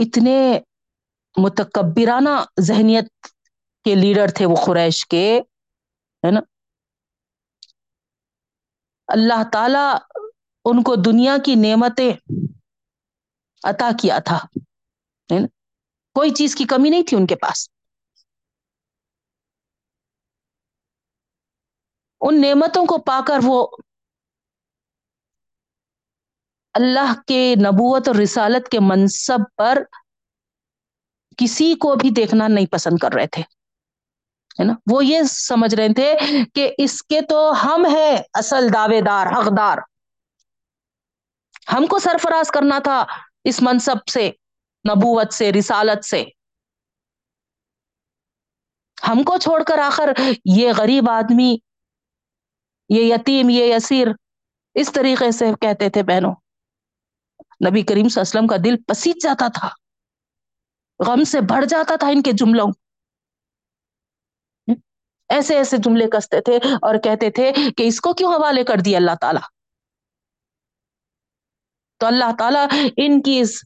اتنے 0.00 0.38
متکبرانہ 1.36 2.34
ذہنیت 2.60 3.26
کے 3.84 3.94
لیڈر 3.94 4.28
تھے 4.36 4.46
وہ 4.46 4.56
قریش 4.66 5.06
کے، 5.06 5.40
ہے 6.22 6.30
نا؟ 6.30 6.40
اللہ 9.08 9.42
تعالی 9.52 9.86
ان 10.64 10.82
کو 10.82 10.94
دنیا 10.96 11.36
کی 11.44 11.54
نعمتیں 11.54 12.12
عطا 13.62 13.90
کیا 14.02 14.18
تھا 14.18 14.38
کوئی 16.16 16.30
چیز 16.30 16.54
کی 16.56 16.64
کمی 16.64 16.90
نہیں 16.90 17.02
تھی 17.02 17.16
ان 17.16 17.26
کے 17.26 17.36
پاس۔ 17.36 17.68
ان 22.20 22.40
نعمتوں 22.40 22.84
کو 22.86 22.98
پا 22.98 23.20
کر 23.26 23.38
وہ 23.44 23.66
اللہ 26.78 27.14
کے 27.26 27.54
نبوت 27.58 28.08
اور 28.08 28.16
رسالت 28.16 28.68
کے 28.68 28.80
منصب 28.80 29.38
پر 29.56 29.82
کسی 31.36 31.74
کو 31.74 31.94
بھی 31.94 32.10
دیکھنا 32.10 32.48
نہیں 32.48 32.66
پسند 32.66 32.98
کر 32.98 33.12
رہے 33.12 33.26
تھے۔ 33.26 33.42
ہے 34.60 34.64
نا؟ 34.64 34.72
وہ 34.92 35.04
یہ 35.04 35.22
سمجھ 35.22 35.74
رہے 35.74 35.88
تھے 35.94 36.14
کہ 36.54 36.74
اس 36.78 37.02
کے 37.02 37.20
تو 37.20 37.52
ہم 37.64 37.86
ہیں 37.86 38.16
اصل 38.34 38.72
دعوے 38.74 39.00
دار 39.00 39.26
حقدار 39.26 39.78
ہم 41.72 41.86
کو 41.86 41.98
سرفراز 41.98 42.50
کرنا 42.50 42.78
تھا 42.78 43.04
اس 43.44 43.62
منصب 43.62 44.08
سے، 44.08 44.30
نبوت 44.88 45.32
سے، 45.32 45.52
رسالت 45.52 46.04
سے۔ 46.04 46.24
ہم 49.08 49.22
کو 49.22 49.36
چھوڑ 49.36 49.62
کر 49.62 49.78
آخر 49.78 50.10
یہ 50.44 50.72
غریب 50.76 51.10
آدمی، 51.10 51.56
یہ 52.88 53.14
یتیم، 53.14 53.48
یہ 53.50 53.74
یسیر 53.74 54.08
اس 54.74 54.92
طریقے 54.92 55.30
سے 55.30 55.46
کہتے 55.60 55.90
تھے 55.90 56.02
بہنوں۔ 56.02 56.34
نبی 57.60 57.82
کریم 57.82 58.08
صلی 58.08 58.20
اللہ 58.20 58.38
علیہ 58.38 58.38
وسلم 58.38 58.46
کا 58.46 58.56
دل 58.64 58.82
پسیج 58.82 59.22
جاتا 59.22 59.48
تھا۔ 59.48 59.68
غم 61.06 61.24
سے 61.24 61.40
بڑھ 61.40 61.66
جاتا 61.66 61.96
تھا 61.96 62.08
ان 62.08 62.22
کے 62.22 62.32
جملوں۔ 62.32 62.72
ایسے 65.28 65.56
ایسے 65.56 65.76
جملے 65.76 66.06
کستے 66.06 66.40
تھے 66.40 66.56
اور 66.56 66.94
کہتے 66.94 67.30
تھے 67.30 67.52
کہ 67.76 67.82
اس 67.82 68.00
کو 68.00 68.12
کیوں 68.12 68.34
حوالے 68.34 68.64
کر 68.64 68.74
دیا 68.84 68.98
اللہ 68.98 69.14
تعالی؟ 69.20 69.40
تو 71.98 72.06
اللہ 72.06 72.36
تعالیٰ 72.38 72.66
ان 72.96 73.22
کی 73.22 73.40
اس 73.40 73.64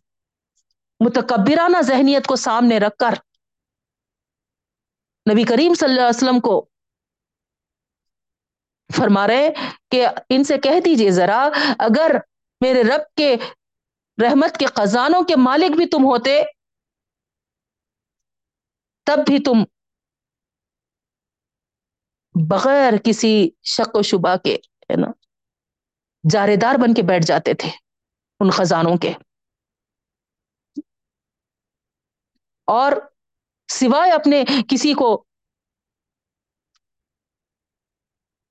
متکبرانہ 1.00 1.82
ذہنیت 1.82 2.26
کو 2.26 2.36
سامنے 2.36 2.78
رکھ 2.78 2.96
کر 2.96 3.14
نبی 5.32 5.44
کریم 5.44 5.74
صلی 5.74 5.88
اللہ 5.88 6.00
علیہ 6.00 6.16
وسلم 6.16 6.40
کو 6.40 6.66
فرما 8.96 9.26
رہے 9.26 9.48
کہ 9.90 10.06
ان 10.28 10.44
سے 10.44 10.58
کہہ 10.58 10.80
دیجیے 10.84 11.10
ذرا، 11.10 11.48
اگر 11.78 12.16
میرے 12.60 12.82
رب 12.82 13.16
کے 13.16 13.36
رحمت 14.22 14.58
کے 14.58 14.66
خزانوں 14.66 15.22
کے 15.22 15.34
مالک 15.36 15.76
بھی 15.76 15.86
تم 15.86 16.04
ہوتے، 16.04 16.42
تب 19.06 19.18
بھی 19.26 19.38
تم 19.38 19.64
بغیر 22.50 22.92
کسی 23.04 23.50
شک 23.64 23.96
و 23.96 24.02
شبہ 24.02 24.36
کے، 24.44 24.54
ہے 24.90 24.96
نا 25.00 25.06
جارے 26.30 26.56
دار 26.56 26.74
بن 26.74 26.94
کے 26.94 27.02
بیٹھ 27.02 27.26
جاتے 27.26 27.54
تھے 27.54 27.68
ان 28.40 28.50
خزانوں 28.50 28.96
کے۔ 28.96 29.12
اور 32.68 32.92
سوائے 33.68 34.12
اپنے 34.12 34.44
کسی 34.68 34.92
کو 34.92 35.24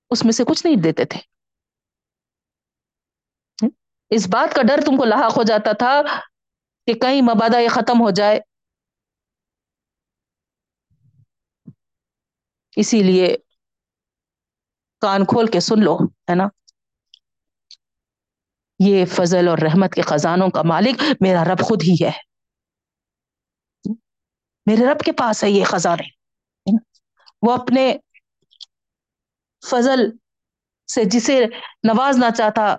اس 0.10 0.24
میں 0.24 0.32
سے 0.32 0.44
کچھ 0.44 0.66
نہیں 0.66 0.76
دیتے 0.84 1.06
تھے۔ 1.06 1.31
اس 4.12 4.28
بات 4.28 4.56
کا 4.56 4.62
ڈر 4.62 4.80
تم 4.86 4.98
کو 4.98 5.06
لاحق 5.06 5.38
ہو 5.38 5.44
جاتا 5.44 5.72
تھا 5.72 6.02
کہ 6.86 6.94
کہیں 6.94 7.22
مبادہ 7.22 7.60
یہ 7.60 7.70
ختم 7.70 8.02
ہو 8.02 8.10
جائے۔ 8.10 8.40
اسی 12.76 13.04
لیے 13.04 13.38
کان 15.00 15.26
کھول 15.26 15.48
کے 15.48 15.60
سن 15.60 15.84
لو، 15.84 15.98
ہے 16.30 16.36
نا؟ 16.36 16.44
یہ 18.80 19.06
فضل 19.06 19.48
اور 19.48 19.58
رحمت 19.58 19.94
کے 19.94 20.02
خزانوں 20.02 20.50
کا 20.50 20.62
مالک 20.62 21.02
میرا 21.22 21.44
رب 21.44 21.60
خود 21.60 21.82
ہی 21.84 22.06
ہے۔ 22.06 22.12
میرے 24.66 24.94
رب 24.94 25.00
کے 25.00 25.12
پاس 25.12 25.44
ہے 25.44 25.50
یہ 25.52 25.66
خزانے 25.66 26.10
وہ 27.42 27.52
اپنے 27.52 27.98
فضل 29.70 30.00
سے 30.94 31.04
جسے 31.04 31.40
نوازنا 31.84 32.32
چاہتا 32.32 32.76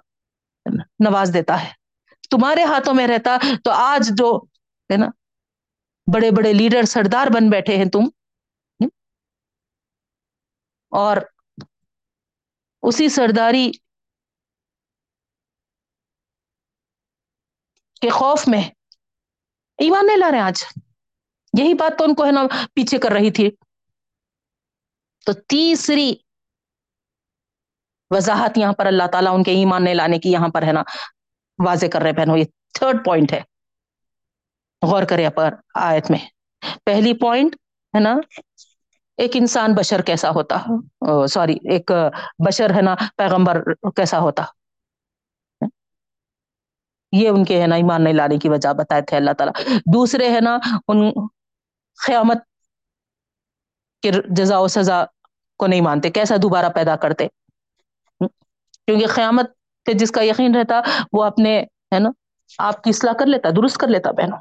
نواز 1.04 1.30
دیتا 1.34 1.64
ہے۔ 1.64 1.72
تمہارے 2.30 2.64
ہاتھوں 2.64 2.94
میں 2.94 3.06
رہتا 3.06 3.36
تو 3.64 3.70
آج 3.70 4.10
جو 4.18 4.40
ہے 4.92 4.96
نا، 4.96 5.06
بڑے 6.14 6.30
بڑے 6.30 6.52
لیڈر 6.52 6.82
سردار 6.82 7.26
بن 7.26 7.50
بیٹھے 7.50 7.76
ہیں 7.76 7.84
تم۔ 7.84 8.04
اور 10.90 11.16
اسی 12.82 13.08
سرداری 13.08 13.72
کے 18.00 18.10
خوف 18.10 18.48
میں 18.48 18.62
ایمان 19.78 20.06
نہیں 20.06 20.16
لا 20.16 20.30
رہے 20.30 20.40
آج۔ 20.40 20.64
یہی 21.58 21.74
بات 21.74 21.98
تو 21.98 22.04
ان 22.04 22.14
کو 22.14 22.24
ہے 22.24 22.32
نا، 22.32 22.40
پیچھے 22.74 22.98
کر 22.98 23.10
رہی 23.12 23.32
تھی۔ 23.32 23.50
تو 25.26 25.32
تیسری 25.32 26.14
وضاحت 28.12 28.58
یہاں 28.58 28.72
پر 28.72 28.86
اللہ 28.86 29.06
تعالیٰ 29.12 29.34
ان 29.34 29.42
کے 29.42 29.50
ایمان 29.50 29.84
نہیں 29.84 29.94
لانے 29.94 30.18
کی 30.18 30.32
یہاں 30.32 30.48
پر 30.48 30.62
ہے 30.62 30.72
نا، 30.72 30.82
واضح 31.66 31.86
کر 31.92 32.02
رہے 32.02 32.12
بہنوں، 32.12 32.36
یہ 32.36 32.44
تھرڈ 32.74 33.04
پوائنٹ 33.04 33.32
ہے۔ 33.32 33.40
غور 34.82 35.02
کرے 35.02 35.30
پر 35.30 35.54
آیت 35.74 36.10
میں۔ 36.10 36.18
پہلی 36.84 37.14
پوائنٹ 37.14 37.56
ہے 37.94 38.00
نا، 38.00 38.16
ایک 39.16 39.30
انسان 39.34 39.74
بشر 39.74 40.02
کیسا 40.02 40.30
ہوتا 40.30 40.58
سوری 41.26 41.56
ایک 41.64 41.90
بشر 42.46 42.74
ہے 42.74 42.82
نا، 42.82 42.94
پیغمبر 43.16 43.74
کیسا 43.96 44.18
ہوتا۔ 44.18 44.44
یہ 47.12 47.28
ان 47.28 47.44
کے 47.44 47.62
ہے 47.62 47.66
نا، 47.66 47.74
ایمان 47.74 48.04
نہیں 48.04 48.14
لانے 48.14 48.38
کی 48.38 48.48
وجہ 48.48 48.72
بتائے 48.72 49.02
تھے 49.02 49.16
اللہ 49.16 49.30
تعالیٰ۔ 49.30 49.78
دوسرے 49.94 50.30
ہے 50.30 50.40
نا، 50.40 50.58
ان 50.88 51.10
قیامت 52.06 52.36
کے 54.02 54.10
جزا 54.28 54.58
و 54.58 54.68
سزا 54.68 55.04
کو 55.58 55.66
نہیں 55.66 55.80
مانتے، 55.80 56.10
کیسا 56.10 56.34
دوبارہ 56.42 56.68
پیدا 56.68 56.96
کرتے۔ 56.96 57.26
کیونکہ 58.28 59.06
قیامت 59.14 59.50
پہ 59.86 59.92
جس 59.92 60.10
کا 60.10 60.22
یقین 60.22 60.54
رہتا 60.54 60.80
وہ 61.12 61.24
اپنے 61.24 61.60
ہے 61.94 61.98
نا، 61.98 62.10
آپ 62.58 62.82
کی 62.82 62.90
اصلاح 62.90 63.12
کر 63.18 63.26
لیتا، 63.26 63.50
درست 63.56 63.76
کر 63.76 63.88
لیتا 63.88 64.10
بہنوں 64.10 64.38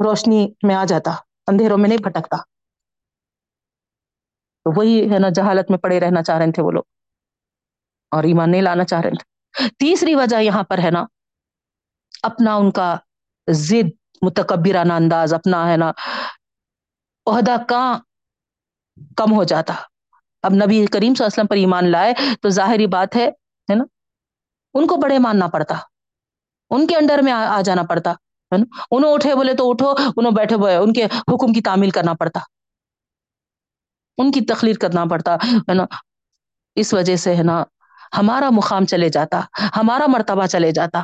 روشنی 0.00 0.46
میں 0.62 0.74
آ 0.74 0.84
جاتا، 0.84 1.10
اندھیروں 1.46 1.78
میں 1.78 1.88
نہیں 1.88 2.02
بھٹکتا۔ 2.02 2.36
تو 4.66 4.70
وہی، 4.76 5.12
ہے 5.12 5.18
نا، 5.18 5.28
جہالت 5.28 5.70
میں 5.70 5.78
پڑے 5.78 6.00
رہنا 6.00 6.22
چاہ 6.22 6.38
رہے 6.38 6.52
تھے 6.52 6.62
وہ 6.62 6.70
لوگ، 6.70 6.82
اور 8.12 8.24
ایمان 8.24 8.50
نہیں 8.50 8.62
لانا 8.62 8.84
چاہ 8.84 9.00
رہے 9.00 9.10
تھے۔ 9.10 9.68
تیسری 9.78 10.14
وجہ 10.14 10.40
یہاں 10.42 10.62
پر 10.62 10.78
ہے 10.78 10.90
نا، 10.90 11.04
اپنا 12.22 12.54
ان 12.54 12.70
کا 12.70 12.96
ضد، 13.48 13.90
متکبرانہ 14.22 14.92
انداز، 14.92 15.34
اپنا، 15.34 15.70
ہے 15.70 15.76
نا، 15.76 15.90
عہدہ 17.26 17.56
کہاں 17.68 17.98
کم 19.16 19.32
ہو 19.32 19.44
جاتا۔ 19.44 19.74
اب 20.44 20.52
نبی 20.52 20.86
کریم 20.86 21.14
صلی 21.14 21.24
اللہ 21.24 21.24
علیہ 21.24 21.26
وسلم 21.26 21.46
پر 21.46 21.56
ایمان 21.56 21.92
لائے 21.92 22.14
تو 22.42 22.48
ظاہری 22.48 22.86
بات 22.86 23.16
ہے 23.16 23.30
نا؟ 23.74 23.84
ان 24.74 24.86
کو 24.86 24.96
بڑے 24.96 25.18
ماننا 25.18 25.46
پڑتا۔ 25.46 25.74
ان 26.70 26.86
کے 26.86 26.96
انڈر 26.96 27.18
میں 27.22 27.32
آ 27.32 27.60
جانا 27.64 27.82
پڑتا، 27.82 28.10
ہے 28.10 28.56
نا؟ 28.56 28.82
انہوں 28.90 29.12
اٹھے 29.12 29.34
بولے 29.34 29.54
تو 29.54 29.70
اٹھو، 29.70 29.90
انہوں 30.16 30.32
بیٹھے 30.32 30.56
بولے، 30.56 30.76
ان 30.76 30.92
کے 30.92 31.04
حکم 31.04 31.52
کی 31.52 31.60
تعمیل 31.60 31.90
کرنا 31.90 32.14
پڑتا۔ 32.14 32.40
ان 34.18 34.32
کی 34.32 34.40
تخلیق 34.40 34.80
کرنا 34.80 35.04
پڑتا، 35.10 35.34
ہے 35.34 35.74
نا؟ 35.74 35.84
اس 36.74 36.94
وجہ 36.94 37.16
سے، 37.16 37.36
ہے 37.36 37.42
نا؟ 37.42 37.64
ہمارا 38.18 38.50
مقام 38.50 38.84
چلے 38.84 39.08
جاتا، 39.08 39.40
ہمارا 39.76 40.04
مرتبہ 40.08 40.46
چلے 40.46 40.70
جاتا۔ 40.70 41.02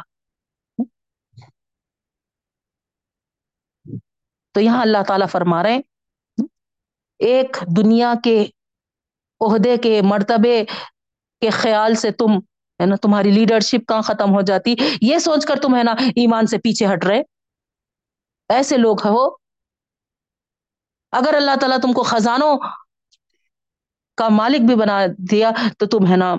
تو 4.54 4.60
یہاں 4.60 4.82
اللہ 4.82 5.02
تعالیٰ 5.06 5.26
فرما 5.28 5.62
رہے 5.62 5.78
ایک 7.18 7.56
دنیا 7.76 8.14
کے 8.24 8.46
عہدے 9.40 9.76
کے 9.76 10.02
مرتبے 10.02 10.64
کے 11.40 11.50
خیال 11.50 11.94
سے 11.94 12.10
تم، 12.10 12.38
ہے 12.80 12.86
نا، 12.86 12.96
تمہاری 12.96 13.30
لیڈرشپ 13.30 13.88
کہاں 13.88 14.02
ختم 14.02 14.34
ہو 14.34 14.40
جاتی؟ 14.40 14.74
یہ 15.00 15.18
سوچ 15.18 15.46
کر 15.46 15.56
تم، 15.62 15.76
ہے 15.76 15.82
نا، 15.82 15.92
ایمان 16.16 16.46
سے 16.46 16.58
پیچھے 16.58 16.86
ہٹ 16.86 17.04
رہے۔ 17.04 17.22
ایسے 18.48 18.76
لوگ 18.76 19.06
ہو، 19.06 19.26
اگر 21.12 21.34
اللہ 21.34 21.56
تعالیٰ 21.60 21.78
تم 21.82 21.92
کو 21.92 22.02
خزانوں 22.02 22.58
کا 24.16 24.28
مالک 24.28 24.60
بھی 24.60 24.74
بنا 24.74 25.06
دیا 25.30 25.50
تو 25.78 25.86
تم، 25.86 26.06
ہے 26.06 26.16
نا، 26.16 26.34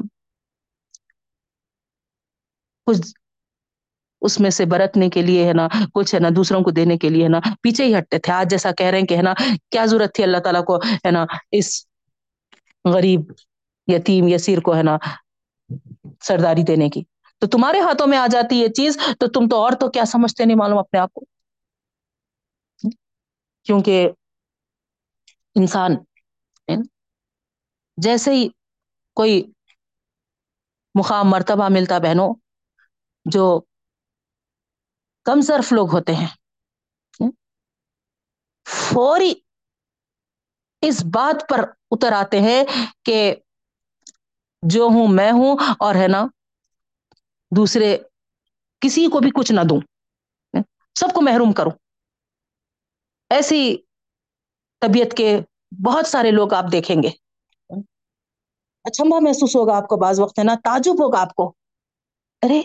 کچھ 2.85 3.01
اس 4.21 4.39
میں 4.39 4.49
سے 4.49 4.65
برتنے 4.65 5.09
کے 5.09 5.21
لیے، 5.21 5.47
ہے 5.47 5.53
نا، 5.53 5.67
کچھ، 5.93 6.15
ہے 6.15 6.19
نا، 6.19 6.29
دوسروں 6.35 6.61
کو 6.61 6.71
دینے 6.71 6.97
کے 6.97 7.09
لیے، 7.09 7.23
ہے 7.23 7.29
نا، 7.29 7.39
پیچھے 7.61 7.85
ہی 7.85 7.97
ہٹتے 7.97 8.19
تھے۔ 8.19 8.33
آج 8.33 8.49
جیسا 8.49 8.71
کہہ 8.71 8.85
رہے 8.85 8.99
ہیں 8.99 9.05
کہ، 9.05 9.17
ہے 9.17 9.21
نا، 9.21 9.33
کیا 9.69 9.85
ضرورت 9.85 10.13
تھی 10.15 10.23
اللہ 10.23 10.37
تعالیٰ 10.37 10.65
کو، 10.65 10.77
ہے 10.77 11.11
نا، 11.11 11.25
اس 11.51 11.90
غریب، 12.85 13.21
یتیم، 13.87 14.27
یسیر 14.27 14.59
کو 14.59 14.75
ہے 14.75 14.83
نا 14.83 14.97
سرداری 16.21 16.63
دینے 16.63 16.89
کی۔ 16.89 17.03
تو 17.41 17.47
تمہارے 17.47 17.79
ہاتھوں 17.79 18.07
میں 18.07 18.17
آ 18.17 18.25
جاتی 18.31 18.59
یہ 18.59 18.67
چیز، 18.75 18.97
تو 19.19 19.27
تم 19.27 19.47
تو 19.47 19.61
اور 19.63 19.73
تو 19.73 19.89
کیا 19.89 20.05
سمجھتے 20.05 20.45
نہیں 20.45 20.57
معلوم 20.57 20.77
اپنے 20.77 20.99
آپ 20.99 21.13
کو؟ 21.13 21.25
کیونکہ 23.65 24.09
انسان، 25.55 25.95
جیسے 27.97 28.31
ہی 28.33 28.47
کوئی 29.17 29.41
مقام، 30.95 31.29
مرتبہ 31.29 31.67
ملتا 31.69 31.97
بہنوں، 31.99 32.29
جو 33.25 33.43
کم 35.25 35.41
صرف 35.41 35.71
لوگ 35.73 35.93
ہوتے 35.93 36.13
ہیں، 36.15 36.27
فوری 38.65 39.31
اس 40.81 41.03
بات 41.13 41.49
پر 41.49 41.59
اتر 41.91 42.11
آتے 42.11 42.39
ہیں 42.39 42.63
کہ 43.05 43.35
جو 44.61 44.83
ہوں 44.83 45.07
میں 45.07 45.31
ہوں 45.31 45.57
اور 45.79 45.95
ہے 45.95 46.07
نا، 46.07 46.25
دوسرے 47.55 47.97
کسی 48.79 49.07
کو 49.07 49.19
بھی 49.19 49.31
کچھ 49.35 49.51
نہ 49.51 49.61
دوں، 49.69 49.81
سب 50.99 51.13
کو 51.13 51.21
محروم 51.21 51.53
کروں۔ 51.53 51.71
ایسی 53.29 53.77
طبیعت 54.79 55.17
کے 55.17 55.39
بہت 55.85 56.07
سارے 56.07 56.31
لوگ 56.31 56.53
آپ 56.53 56.65
دیکھیں 56.71 57.03
گے۔ 57.03 57.09
اچھمبا 58.83 59.19
محسوس 59.19 59.55
ہوگا 59.55 59.77
آپ 59.77 59.87
کو 59.87 59.97
بعض 59.97 60.19
وقت، 60.19 60.39
ہے 60.39 60.43
نا، 60.43 60.55
تعجب 60.63 60.91
ہوگا 60.91 61.21
آپ 61.21 61.35
کو۔ 61.35 61.53
ارے، 62.41 62.61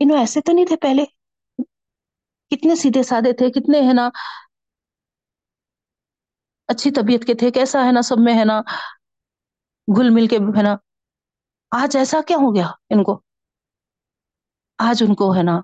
انہوں 0.00 0.18
ایسے 0.18 0.40
تو 0.40 0.52
نہیں 0.52 0.66
تھے 0.66 0.76
پہلے؟ 0.76 1.04
کتنے 2.50 2.74
سیدھے 2.74 3.02
سادے 3.02 3.32
تھے، 3.32 3.50
کتنے، 3.50 3.80
ہے 3.80 3.92
نا 3.92 4.10
اچھی 6.68 6.90
طبیعت 6.90 7.24
کے 7.26 7.34
تھے 7.34 7.50
کیسا 7.50 7.86
ہے 7.86 7.92
نا 7.92 8.02
سب 8.02 8.16
میں 8.18 8.38
ہے 8.38 8.44
نا 8.44 8.60
گل 9.98 10.10
مل 10.10 10.26
کے 10.26 10.36
ہے 10.36 10.62
نا۔ 10.62 10.76
آج 11.70 11.96
ایسا 11.96 12.18
کیا 12.26 12.36
ہو 12.36 12.54
گیا 12.54 12.66
ان 12.66 13.02
کو؟ 13.04 13.22
آج 14.78 15.02
ان 15.08 15.14
کو 15.14 15.34
ہے 15.36 15.42
نا 15.42 15.60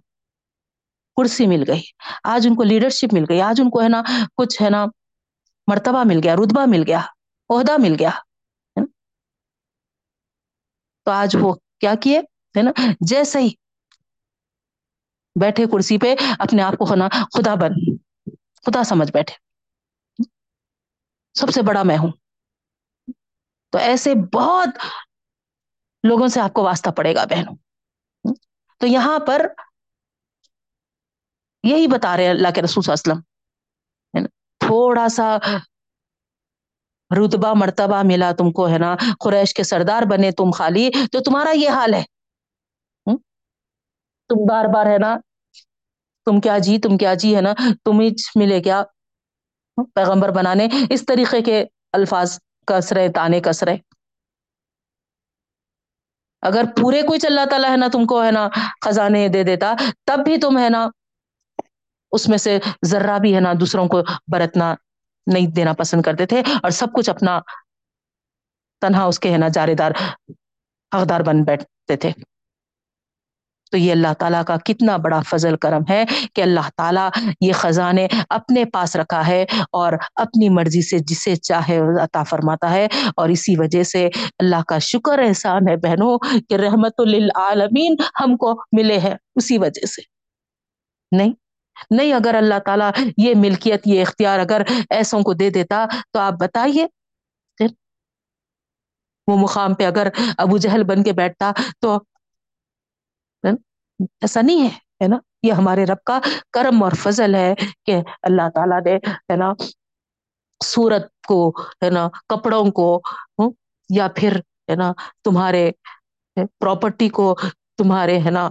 کرسی 1.17 1.47
مل 1.47 1.65
گئی۔ 1.69 1.81
آج 2.25 2.47
ان 2.47 2.55
کو 2.55 2.63
لیڈرشپ 2.63 3.15
مل 3.15 3.25
گئی۔ 3.29 3.41
آج 3.43 3.61
ان 3.61 3.71
کو 3.71 3.83
ہے 3.83 3.89
نا 3.89 4.03
کچھ 4.37 4.63
ہے 4.63 4.71
نا 4.71 4.87
مرتبہ 5.67 6.03
مل 6.07 6.21
گیا، 6.25 6.35
رتبہ 6.35 6.65
مل 6.67 6.83
گیا، 6.87 7.01
عہدہ 7.49 7.73
مل 7.79 7.97
گیا 7.99 8.11
تو 11.05 11.11
آج 11.11 11.37
وہ 11.41 11.55
کیا 11.81 11.95
کیے؟ 11.95 12.19
ہے 12.57 12.63
نا 12.63 12.71
جیسے 13.01 13.41
ہی 13.41 13.49
بیٹھے 15.41 15.67
کرسی 15.67 15.99
پہ 15.99 16.15
اپنے 16.39 16.63
آپ 16.63 16.73
کو 16.73 16.85
ہونا 16.85 17.09
خدا 17.09 17.55
بن، 17.55 17.71
خدا 18.67 18.85
سمجھ 18.85 19.13
بیٹھے۔ 19.13 19.48
سب 21.39 21.51
سے 21.51 21.63
بڑا 21.63 21.83
میں 21.83 21.99
ہوں۔ 21.99 22.13
تو 23.71 23.79
ایسے 23.79 24.15
بہت 24.33 24.69
لوگوں 26.03 26.29
سے 26.29 26.41
آپ 26.41 26.53
کو 26.53 26.63
واسطہ 26.63 26.91
پڑے 26.91 27.15
گا 27.15 27.25
بہنوں۔ 27.25 27.55
تو 28.79 28.87
یہاں 28.87 29.19
پر 29.27 29.47
یہی 31.63 31.87
بتا 31.87 32.17
رہے 32.17 32.29
اللہ 32.29 32.49
کے 32.55 32.63
رسول 32.63 32.93
اسلم 32.93 33.21
تھوڑا 34.59 35.09
سا 35.09 35.37
رتبہ 37.11 37.55
مرتبہ 37.55 38.03
ملا 38.05 38.33
تم 38.39 38.53
کو، 38.53 38.69
ہے 38.69 38.79
نا؟ 38.79 38.97
قریش 39.21 39.55
کے 39.55 39.63
سردار 39.63 40.03
بنے 40.11 40.31
تم 40.33 40.51
خالی 40.51 40.91
تو 41.13 41.21
تمہارا 41.21 41.51
یہ 41.51 41.71
حال 41.71 41.95
ہے۔ 41.95 42.03
تم 44.29 44.47
بار 44.49 44.65
بار، 44.75 44.87
ہے 44.87 44.99
نا؟ 44.99 45.17
تم 46.25 46.41
کیا 46.41 46.59
جی 46.59 46.79
تم 46.79 46.97
کیا 46.97 47.15
جی 47.15 47.37
ہے 47.37 47.41
نا؟ 47.41 47.53
تم 47.85 48.01
ہی 48.01 48.09
ملے 48.35 48.63
کیا؟ 48.63 48.83
پیغمبر 49.95 50.31
بنانے، 50.33 50.69
اس 50.91 51.05
طریقے 51.07 51.41
کے 51.43 51.65
الفاظ 51.93 52.39
کس 52.69 52.93
رہے 52.93 53.09
تانے 53.13 53.41
کس 53.41 53.63
رہے 53.63 53.77
اگر 56.43 56.65
پورے 56.77 57.03
کوئی 57.03 57.19
اللہ 57.27 57.45
تعالیٰ 57.51 57.71
ہے 57.71 57.77
نا، 57.77 57.87
تم 57.93 58.05
کو 58.07 58.23
ہے 58.25 58.31
نا 58.31 58.49
خزانے 58.85 59.27
دے 59.29 59.43
دیتا، 59.45 59.75
تب 60.07 60.25
بھی 60.25 60.37
تم 60.41 60.59
ہے 60.59 60.69
نا 60.69 60.87
اس 62.13 62.29
میں 62.29 62.39
سے 62.39 62.59
ذرہ 62.87 63.19
بھی 63.19 63.35
ہے 63.35 63.41
نا 63.41 63.53
دوسروں 63.61 63.87
کو 63.89 64.03
برتنا 64.33 64.75
نہیں 65.27 65.47
دینا 65.57 65.73
پسند 65.79 66.03
کرتے 66.03 66.27
تھے، 66.27 66.43
اور 66.63 66.71
سب 66.71 66.93
کچھ 66.95 67.11
اپنا 67.11 67.39
تنہا 68.83 69.05
اس 69.05 69.19
کے 69.21 69.33
ہے 69.33 69.39
نا 69.39 69.49
جارے 69.55 69.75
دار 69.75 69.93
حقدار 70.93 71.21
بن 71.27 71.43
بیٹھتے 71.45 71.97
تھے۔ 71.97 72.13
تو 73.71 73.77
یہ 73.77 73.93
اللہ 73.93 74.13
تعالیٰ 74.19 74.45
کا 74.45 74.57
کتنا 74.65 74.97
بڑا 74.97 75.21
فضل 75.21 75.57
کرم 75.57 75.83
ہے 75.89 76.05
کہ 76.35 76.43
اللہ 76.43 76.69
تعالیٰ 76.77 77.09
یہ 77.41 77.53
خزانے 77.53 78.07
اپنے 78.31 78.65
پاس 78.65 78.97
رکھا 78.97 79.27
ہے 79.27 79.45
اور 79.73 79.93
اپنی 80.15 80.49
مرضی 80.49 80.83
سے 80.83 80.99
جسے 80.99 81.37
چاہے 81.37 81.79
عطا 82.03 82.23
فرماتا 82.23 82.71
ہے 82.71 82.87
اور 83.17 83.29
اسی 83.29 83.57
وجہ 83.57 83.83
سے 83.83 84.09
اللہ 84.39 84.63
کا 84.69 84.79
شکر 84.79 85.19
احسان 85.19 85.69
ہے 85.69 85.77
بہنوں 85.77 86.19
کہ 86.19 86.55
رحمت 86.55 87.01
للعالمین 87.01 87.97
ہم 88.21 88.37
کو 88.37 88.53
ملے 88.77 88.99
ہیں 88.99 89.15
اسی 89.35 89.59
وجہ 89.59 89.87
سے۔ 89.87 90.03
نہیں 91.17 91.33
نہیں 91.91 92.13
اگر 92.13 92.35
اللہ 92.35 92.59
تعالیٰ 92.67 92.91
یہ 93.17 93.35
ملکیت، 93.37 93.87
یہ 93.87 94.03
اختیار 94.03 94.39
اگر 94.39 94.63
ایسوں 94.91 95.21
کو 95.23 95.33
دے 95.33 95.51
دیتا 95.51 95.87
تو 96.13 96.19
آپ 96.19 96.33
بتائیے۔ 96.41 96.87
وہ 99.29 99.37
مقام 99.37 99.75
پہ 99.75 99.87
اگر 99.87 100.09
ابو 100.39 100.57
جہل 100.59 100.83
بن 100.85 101.03
کے 101.03 101.13
بیٹھتا 101.13 101.53
تو 101.81 101.99
ایسا 103.45 104.41
نہیں 104.41 104.63
ہے 104.63 104.69
ہے 105.03 105.09
نا؟ 105.09 105.17
یہ 105.43 105.53
ہمارے 105.53 105.85
رب 105.85 106.03
کا 106.05 106.19
کرم 106.51 106.83
اور 106.83 106.93
فضل 106.93 107.35
ہے 107.35 107.55
کہ 107.85 107.97
اللہ 108.23 108.49
تعالیٰ 108.55 108.81
نے، 108.85 108.97
ہے 109.07 109.37
نا 109.37 109.53
سورت 110.61 111.27
کو، 111.29 111.49
ہے 111.85 111.91
نا، 111.91 112.09
کپڑوں 112.29 112.71
کو 112.71 113.01
یا 113.91 114.09
پھر، 114.17 114.37
ہے 114.71 114.75
نا، 114.75 114.93
تمہارے 115.25 115.71
پراپرٹی 116.61 117.09
کو، 117.09 117.35
تمہارے، 117.77 118.19
ہے 118.19 118.31
نا 118.31 118.49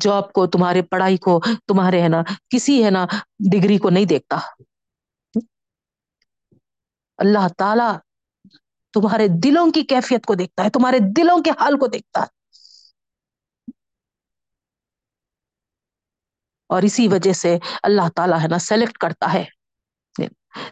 جاب 0.00 0.32
کو، 0.32 0.46
تمہارے 0.46 0.82
پڑھائی 0.82 1.16
کو، 1.16 1.40
تمہارے، 1.66 2.02
ہے 2.02 2.08
نا، 2.08 2.22
کسی، 2.48 2.84
ہے 2.84 2.90
نا 2.90 3.06
ڈگری 3.52 3.78
کو 3.78 3.90
نہیں 3.90 4.04
دیکھتا۔ 4.04 4.38
اللہ 7.18 7.46
تعالی 7.58 7.90
تمہارے 8.94 9.28
دلوں 9.28 9.70
کی 9.70 9.82
کیفیت 9.82 10.26
کو 10.26 10.34
دیکھتا 10.34 10.64
ہے، 10.64 10.70
تمہارے 10.70 10.98
دلوں 11.16 11.42
کے 11.42 11.50
حال 11.50 11.78
کو 11.78 11.86
دیکھتا 11.86 12.20
ہے۔ 12.20 12.33
اور 16.74 16.82
اسی 16.82 17.08
وجہ 17.08 17.32
سے 17.32 17.58
اللہ 17.82 18.08
تعالیٰ 18.16 18.40
ہے 18.42 18.48
نا 18.48 18.58
سلیکٹ 18.58 18.98
کرتا 18.98 19.32
ہے۔ 19.32 19.44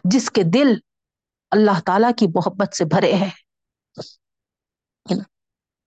جس 0.03 0.31
کے 0.31 0.43
دل 0.43 0.73
اللہ 1.51 1.79
تعالیٰ 1.85 2.11
کی 2.17 2.27
محبت 2.27 2.75
سے 2.75 2.85
بھرے 2.85 3.13
ہیں۔ 3.13 3.29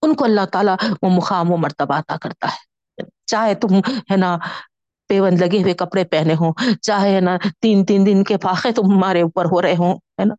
ان 0.03 0.14
کو 0.14 0.25
اللہ 0.25 0.45
تعالیٰ 0.53 0.77
وہ 1.03 1.11
مقام 1.11 1.51
و 1.53 1.57
مرتبہ 1.57 1.99
عطا 1.99 2.17
کرتا 2.17 2.49
ہے۔ 2.49 2.64
چاہے 3.27 3.55
تم 3.55 3.79
ہے 4.11 4.17
نا 4.17 4.37
پیون 5.09 5.35
لگے 5.41 5.62
ہوئے 5.62 5.75
کپڑے 5.75 6.05
پہنے 6.05 6.35
ہوں 6.35 6.53
چاہے 6.83 7.14
ہے 7.14 7.21
نا 7.21 7.37
تین 7.61 7.85
تین 7.85 8.07
دن 8.07 8.25
کے 8.25 8.37
فاقے 8.43 8.73
تمہارے 8.73 9.23
اوپر 9.23 9.45
ہو 9.45 9.62
رہے 9.62 9.75
ہوں 9.79 9.95
ہے 10.21 10.25
نا؟ 10.25 10.35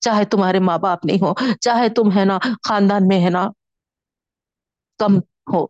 چاہے 0.00 0.24
تمہارے 0.24 0.58
ماں 0.58 0.78
باپ 0.78 1.04
نہیں 1.04 1.18
ہو 1.22 1.32
چاہے 1.60 1.88
تم 1.88 2.18
ہے 2.18 2.24
نا 2.24 2.38
خاندان 2.68 3.08
میں 3.08 3.24
ہے 3.24 3.30
نا 3.30 3.44
کم 4.98 5.18
ہو۔ 5.52 5.66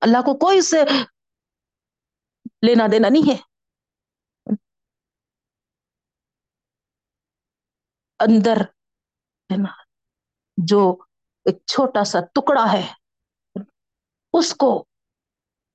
اللہ 0.00 0.22
کو 0.26 0.34
کوئی 0.34 0.60
سے 0.60 0.82
لینا 2.64 2.86
دینا 2.92 3.08
نہیں 3.08 3.30
ہے 3.30 3.36
اندر 8.20 8.60
ہے 9.50 9.56
نا 9.56 9.72
جو 10.58 10.80
ایک 11.46 11.58
چھوٹا 11.66 12.04
سا 12.04 12.20
ٹکڑا 12.34 12.64
ہے 12.72 12.82
اس 14.34 14.54
کو 14.54 14.70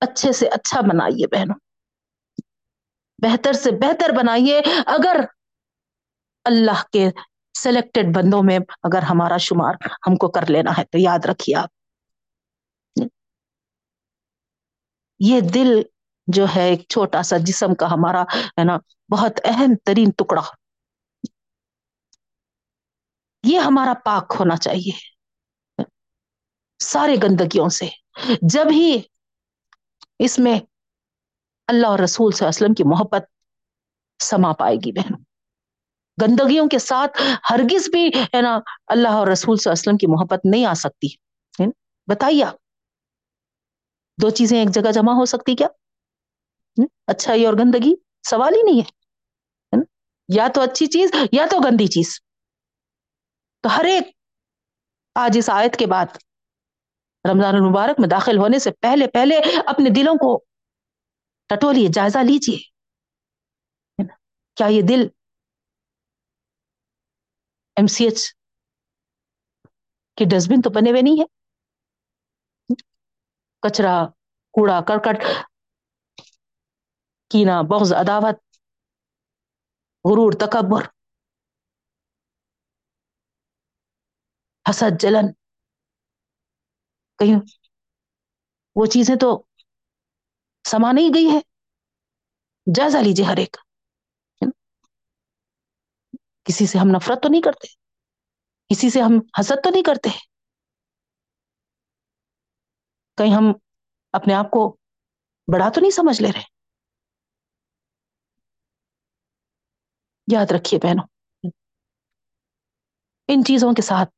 اچھے 0.02 0.32
سے 0.32 0.48
اچھا 0.48 0.82
بنائیے 0.82 1.28
بہنوں 1.28 1.58
بہتر 3.20 3.54
سے 3.54 3.72
بہتر 3.72 4.16
بنائیے 4.18 4.60
اگر 4.88 5.20
اللہ 6.46 6.82
کے 6.92 7.10
سلیکٹڈ 7.56 8.16
بندوں 8.16 8.42
میں 8.44 8.58
اگر 8.84 9.04
ہمارا 9.10 9.38
شمار 9.38 9.76
ہم 10.08 10.16
کو 10.16 10.28
کر 10.30 10.50
لینا 10.50 10.72
ہے 10.78 10.84
تو 10.86 10.98
یاد 10.98 11.26
رکھیے 11.26 11.56
آپ 11.56 11.70
یہ 15.20 15.40
دل 15.54 15.82
جو 16.34 16.46
ہے 16.56 16.70
ایک 16.70 16.86
چھوٹا 16.90 17.22
سا 17.22 17.38
جسم 17.40 17.76
کا 17.76 17.92
ہمارا، 17.92 18.22
ہے 18.38 18.64
نا، 18.64 18.78
بہت 19.12 19.40
اہم 19.44 19.76
ترین 19.86 20.10
ٹکڑا۔ 20.18 20.42
یہ 23.44 23.60
ہمارا 23.60 23.94
پاک 24.06 24.36
ہونا 24.40 24.58
چاہیے۔ 24.58 24.92
سارے 26.84 27.16
گندگیوں 27.24 27.70
سے۔ 27.70 27.90
جب 28.42 28.66
ہی 28.72 29.02
اس 30.20 30.40
میں 30.40 30.60
اللہ 31.68 31.88
اور 31.88 32.00
رسول 32.00 32.32
صلی 32.32 32.46
اللہ 32.46 32.50
علیہ 32.50 32.66
وسلم 32.66 32.74
کی 32.74 32.84
محبت 32.84 33.26
سما 34.24 34.54
پائے 34.54 34.76
گی 34.76 34.92
بہن۔ 34.92 35.14
گندگیوں 36.22 36.68
کے 36.68 36.80
ساتھ 36.80 37.22
ہرگز 37.50 37.90
بھی، 37.90 38.08
ہے 38.08 38.42
نا، 38.42 38.60
اللہ 38.88 39.08
اور 39.08 39.28
رسول 39.28 39.58
صلی 39.58 39.70
اللہ 39.70 39.74
علیہ 39.74 39.82
وسلم 39.82 39.98
کی 39.98 40.08
محبت 40.08 40.46
نہیں 40.46 40.66
آ 40.66 40.74
سکتی۔ 40.74 41.08
بتائیے 42.08 42.44
آپ، 42.44 42.56
دو 44.22 44.30
چیزیں 44.30 44.60
ایک 44.60 44.70
جگہ 44.70 44.92
جمع 44.92 45.12
ہو 45.12 45.26
سکتی 45.26 45.56
کیا؟ 45.56 45.68
اچھائی 47.08 47.46
اور 47.46 47.54
گندگی؟ 47.54 47.94
سوال 48.30 48.54
ہی 48.54 48.62
نہیں 48.64 48.82
ہے 48.82 49.82
یا 50.30 50.48
تو 50.56 50.62
اچھی 50.62 50.86
چیز 50.88 51.12
یا 51.32 51.46
تو 51.52 51.58
گندی 51.60 51.88
چیز۔ 51.88 52.20
تو 53.64 53.70
ہر 53.70 53.86
ایک، 53.86 54.08
آج 55.16 55.38
اس 55.38 55.50
آیت 55.50 55.76
کے 55.80 55.86
بعد 55.86 56.18
رمضان 57.26 57.56
المبارک 57.56 58.00
میں 58.00 58.08
داخل 58.10 58.38
ہونے 58.38 58.60
سے 58.60 58.72
پہلے 58.82 59.08
پہلے 59.14 59.38
اپنے 59.68 59.90
دلوں 59.96 60.16
کو 60.16 60.38
ٹٹولیے، 61.50 61.88
جائزہ 61.94 62.20
لیجیے 62.24 62.58
کیا 64.58 64.68
یہ 64.68 64.82
دل 64.90 65.08
ایم 67.78 67.88
سی 67.88 68.04
ایچ 68.06 68.20
کے 70.18 70.26
ڈسٹ 70.32 70.50
بن 70.50 70.62
تو 70.62 70.70
بنے 70.70 70.90
ہوئے 70.90 71.02
نہیں 71.02 71.20
ہے؟ 71.20 71.26
کچرا، 73.64 73.96
کوڑا، 74.54 74.80
کرکٹ 74.88 75.24
کینا، 77.30 77.62
بغض، 77.62 77.94
عداوت، 77.94 78.36
غرور، 80.06 80.32
تکبر، 80.40 80.84
حسد، 84.70 85.02
جلن، 85.02 85.34
کہیں 87.20 87.36
وہ 88.76 88.86
چیزیں 88.86 89.16
تو 89.16 89.44
سما 90.68 90.92
نہیں 90.92 91.10
گئی 91.16 91.30
ہے 91.32 91.40
جائزہ 92.76 92.98
لیجیے 92.98 93.26
ہر 93.26 93.38
ایک۔ 93.38 93.58
کسی 96.44 96.68
سے 96.68 96.78
ہم 96.78 96.88
نفرت 96.96 97.24
تو 97.24 97.30
نہیں 97.30 97.42
کرتے، 97.42 97.68
کسی 98.70 98.90
سے 98.90 99.02
ہم 99.02 99.20
حسد 99.40 99.64
تو 99.64 99.70
نہیں 99.70 99.84
کرتے۔ 99.84 100.10
کہیں 103.18 103.36
ہم 103.36 103.54
اپنے 104.14 104.34
آپ 104.34 104.52
کو 104.52 104.78
بڑا 105.54 105.70
تو 105.70 105.82
نہیں 105.82 105.92
سمجھ 105.92 106.22
لے 106.22 106.32
رہے۔ 106.32 106.59
یاد 110.32 110.52
رکھیے 110.52 110.80
بہنوں، 110.84 111.08
ان 113.28 113.44
چیزوں 113.44 113.74
کے 113.74 113.82
ساتھ 113.82 114.10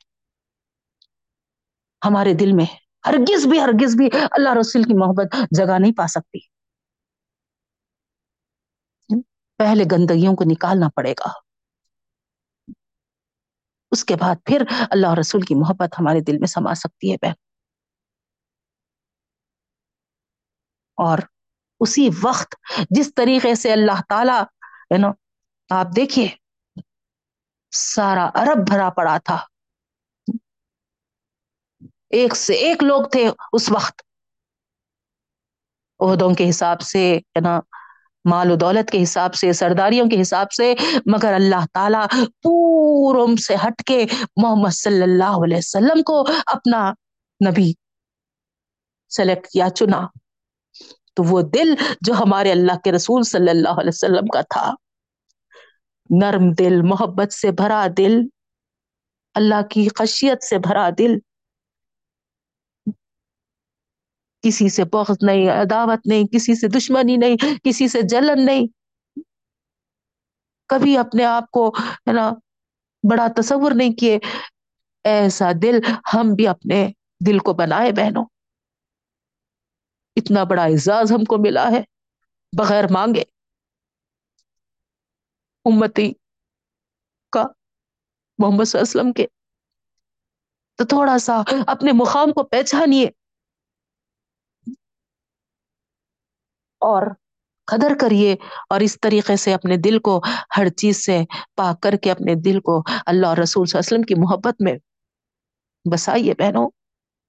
ہمارے 2.05 2.33
دل 2.33 2.51
میں 2.51 2.65
ہرگز 3.07 3.47
بھی 3.47 3.59
ہرگز 3.59 3.95
بھی 3.95 4.09
اللہ 4.31 4.49
رسول 4.59 4.83
کی 4.83 4.97
محبت 4.97 5.35
جگہ 5.57 5.79
نہیں 5.79 5.93
پا 5.97 6.07
سکتی۔ 6.07 6.39
پہلے 9.57 9.83
گندگیوں 9.91 10.35
کو 10.35 10.43
نکالنا 10.51 10.87
پڑے 10.95 11.11
گا۔ 11.11 11.31
اس 13.91 14.05
کے 14.05 14.15
بعد 14.15 14.35
پھر 14.45 14.61
اللہ 14.89 15.13
رسول 15.19 15.41
کی 15.41 15.55
محبت 15.55 15.93
ہمارے 15.99 16.19
دل 16.19 16.37
میں 16.37 16.47
سما 16.47 16.73
سکتی 16.75 17.11
ہے 17.11 17.17
بہن۔ 17.21 17.33
اور 20.97 21.17
اسی 21.79 22.09
وقت 22.21 22.55
جس 22.89 23.15
طریقے 23.15 23.55
سے 23.55 23.71
اللہ 23.71 24.01
تعالی 24.09 24.39
ہے 24.93 24.97
نا 24.97 25.07
آپ 25.71 25.87
دیکھیے، 25.95 26.27
سارا 27.71 28.29
عرب 28.33 28.67
بھرا 28.67 28.89
پڑا 28.89 29.17
تھا۔ 29.17 29.39
ایک 32.09 32.35
سے 32.35 32.53
ایک 32.53 32.83
لوگ 32.83 33.03
تھے 33.03 33.29
اس 33.53 33.71
وقت۔ 33.71 34.01
عہدوں 35.99 36.33
کے 36.33 36.49
حساب 36.49 36.81
سے، 36.81 37.17
ہے 37.17 37.39
نا، 37.39 37.59
مال 38.25 38.51
و 38.51 38.55
دولت 38.55 38.91
کے 38.91 39.03
حساب 39.03 39.33
سے، 39.33 39.53
سرداریوں 39.53 40.09
کے 40.09 40.21
حساب 40.21 40.51
سے، 40.51 40.73
مگر 41.05 41.33
اللہ 41.33 41.65
تعالی 41.73 42.25
پورم 42.25 43.35
سے 43.35 43.55
ہٹ 43.55 43.83
کے 43.87 44.05
محمد 44.37 44.69
صلی 44.69 45.01
اللہ 45.01 45.45
علیہ 45.45 45.57
وسلم 45.57 46.03
کو 46.03 46.27
اپنا 46.45 46.91
نبی 47.47 47.73
سلیکٹ 49.09 49.47
کیا، 49.47 49.69
چنا۔ 49.69 50.07
تو 51.13 51.23
وہ 51.23 51.41
دل 51.41 51.75
جو 52.01 52.13
ہمارے 52.13 52.51
اللہ 52.51 52.77
کے 52.83 52.91
رسول 52.91 53.23
صلی 53.23 53.49
اللہ 53.49 53.69
علیہ 53.69 53.91
وسلم 53.93 54.27
کا 54.27 54.41
تھا۔ 54.41 54.73
نرم 56.19 56.51
دل، 56.59 56.81
محبت 56.81 57.33
سے 57.33 57.51
بھرا 57.51 57.87
دل، 57.97 58.15
اللہ 59.33 59.61
کی 59.69 59.87
خشیت 59.95 60.43
سے 60.43 60.57
بھرا 60.57 60.89
دل۔ 60.97 61.11
کسی 64.41 64.69
سے 64.69 64.83
بغض 64.85 65.17
نہیں، 65.21 65.49
عداوت 65.49 66.07
نہیں، 66.07 66.23
کسی 66.27 66.55
سے 66.55 66.67
دشمنی 66.67 67.17
نہیں، 67.17 67.35
کسی 67.63 67.87
سے 67.87 68.01
جلن 68.01 68.45
نہیں۔ 68.45 68.67
کبھی 70.67 70.97
اپنے 70.97 71.25
آپ 71.25 71.51
کو، 71.51 71.69
ہے 72.07 72.11
نا، 72.11 72.31
بڑا 73.11 73.27
تصور 73.35 73.71
نہیں 73.75 73.93
کیے۔ 73.93 74.19
ایسا 75.03 75.51
دل 75.61 75.79
ہم 76.13 76.33
بھی 76.35 76.47
اپنے 76.47 76.91
دل 77.27 77.39
کو 77.39 77.53
بنائے 77.53 77.91
بہنوں۔ 77.91 78.25
اتنا 80.15 80.43
بڑا 80.43 80.63
اعزاز 80.63 81.11
ہم 81.11 81.23
کو 81.23 81.37
ملا 81.37 81.71
ہے۔ 81.71 81.81
بغیر 82.57 82.83
مانگے۔ 82.91 83.23
امتی 85.65 86.11
کا 87.31 87.43
محمد 88.37 88.63
صلی 88.65 88.79
اللہ 88.79 88.91
علیہ 88.91 89.01
وسلم 89.01 89.13
کے۔ 89.13 89.27
تو 90.75 90.85
تھوڑا 90.85 91.17
سا 91.17 91.41
اپنے 91.67 91.91
مقام 91.91 92.31
کو 92.31 92.43
پہچانیے۔ 92.43 93.09
اور 96.79 97.07
قدر 97.65 97.91
کریے 98.01 98.35
اور 98.69 98.79
اس 98.79 98.97
طریقے 99.01 99.35
سے 99.35 99.53
اپنے 99.53 99.77
دل 99.77 99.99
کو 99.99 100.21
ہر 100.57 100.69
چیز 100.69 101.05
سے 101.05 101.19
پاک 101.55 101.81
کر 101.81 101.95
کے 101.95 102.11
اپنے 102.11 102.35
دل 102.35 102.59
کو 102.59 102.83
اللہ 103.05 103.27
اور 103.27 103.37
رسول 103.37 103.65
صلی 103.65 103.77
اللہ 103.77 103.95
علیہ 103.95 103.97
وسلم 103.97 104.01
کی 104.01 104.13
محبت 104.21 104.61
میں 104.61 104.73
بسائیے 105.91 106.33
بہنوں، 106.33 106.69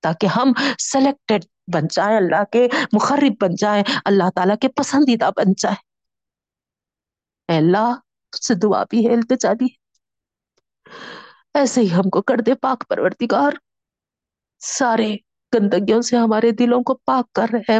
تاکہ 0.00 0.26
ہم 0.26 0.52
سلیکٹڈ 0.78 1.44
بن 1.74 1.82
جائیں، 1.90 2.16
اللہ 2.16 2.44
کے 2.52 2.68
مخرب 2.92 3.34
بن 3.40 3.54
جائیں، 3.54 3.82
اللہ 4.04 4.30
تعالیٰ 4.34 4.56
کے 4.60 4.68
پسندیدہ 4.68 5.30
بن 5.36 5.52
جائیں۔ 5.56 5.82
اے 7.48 7.56
اللہ 7.56 7.94
سے 8.34 8.54
دعا 8.54 8.84
بھی 8.84 9.08
ہے، 9.08 9.14
التجا 9.14 9.52
بھی 9.52 9.66
ہے۔ 9.66 9.82
ایسے 11.54 11.80
ہی 11.80 11.94
ہم 11.94 12.10
کو 12.10 12.22
کر 12.22 12.36
دے 12.46 12.54
پاک 12.54 12.84
پرورتگار 12.88 13.50
سارے 14.60 15.16
گندگیوں 15.54 16.02
سے 16.02 16.16
ہمارے 16.16 16.50
دلوں 16.50 16.82
کو 16.82 16.94
پاک 16.94 17.32
کر 17.32 17.46
رہے 17.52 17.78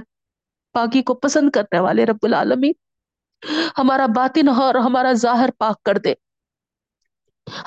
پاکی 0.73 1.03
کو 1.03 1.15
پسند 1.15 1.51
کرنے 1.51 1.79
والے 1.79 2.05
رب 2.05 2.19
العالمین۔ 2.23 2.73
ہمارا 3.79 4.07
باطن 4.07 4.49
اور 4.49 4.75
ہمارا 4.75 5.13
ظاہر 5.13 5.51
پاک 5.59 5.83
کر 5.83 5.99
دے۔ 5.99 6.15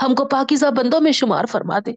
ہم 0.01 0.15
کو 0.15 0.25
پاکیزہ 0.25 0.65
بندوں 0.77 1.01
میں 1.01 1.11
شمار 1.11 1.45
فرما 1.45 1.79
دے۔ 1.85 1.93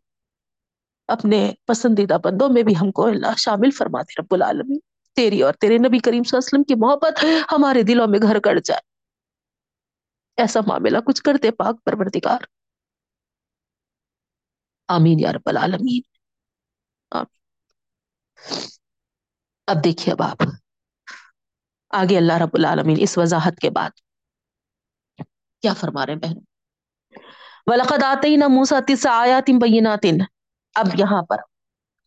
اپنے 1.09 1.53
پسندیدہ 1.67 2.17
بندوں 2.25 2.49
میں 2.49 2.63
بھی 2.63 2.75
ہم 2.81 2.91
کو 2.93 3.07
اللہ 3.07 3.37
شامل 3.37 3.71
فرما 3.71 4.03
دے 4.03 4.21
رب 4.21 4.35
العالمین۔ 4.35 4.79
تیری 5.17 5.43
اور 5.43 5.53
تیرے 5.53 5.79
نبی 5.79 5.99
کریم 5.99 6.23
صلی 6.23 6.37
اللہ 6.37 6.39
علیہ 6.39 6.49
وسلم 6.49 6.63
کی 6.63 6.75
محبت 6.75 7.25
ہمارے 7.53 7.83
دلوں 7.83 8.07
میں 8.07 8.19
گھر 8.23 8.39
کر 8.39 8.57
جائے۔ 8.65 8.88
ایسا 10.39 10.61
معاملہ 10.67 10.99
کچھ 10.99 11.23
کرتے 11.23 11.51
پاک 11.51 11.85
پروردگار۔ 11.85 12.39
آمین 14.89 15.21
یا 15.21 15.33
رب 15.33 15.43
العالمین۔ 15.45 16.01
آمین۔ 17.11 17.39
اب 19.67 19.85
دیکھیے 19.85 20.13
اب 20.13 20.23
آپ۔ 20.23 20.37
آگے 21.91 22.17
اللہ 22.17 22.33
رب 22.33 22.51
العالمین 22.53 22.97
اس 23.01 23.19
وضاحت 23.19 23.59
کے 23.61 23.71
بعد۔ 23.71 23.91
کیا 25.63 25.75
فرما 25.75 26.07
رہے 26.07 26.13
ہیں 26.13 26.21
بہن 26.21 26.37
وَلَقَدْ 27.67 28.05
آتَيْنَا 28.05 28.49
مُوسَى 28.49 28.77
تِسْعَ 28.87 29.13
آيَاتٍ 29.13 29.59
بَيِّنَاتٍ۔ 29.59 30.27
اب 30.75 30.87
یہاں 30.95 31.23
پر 31.23 31.37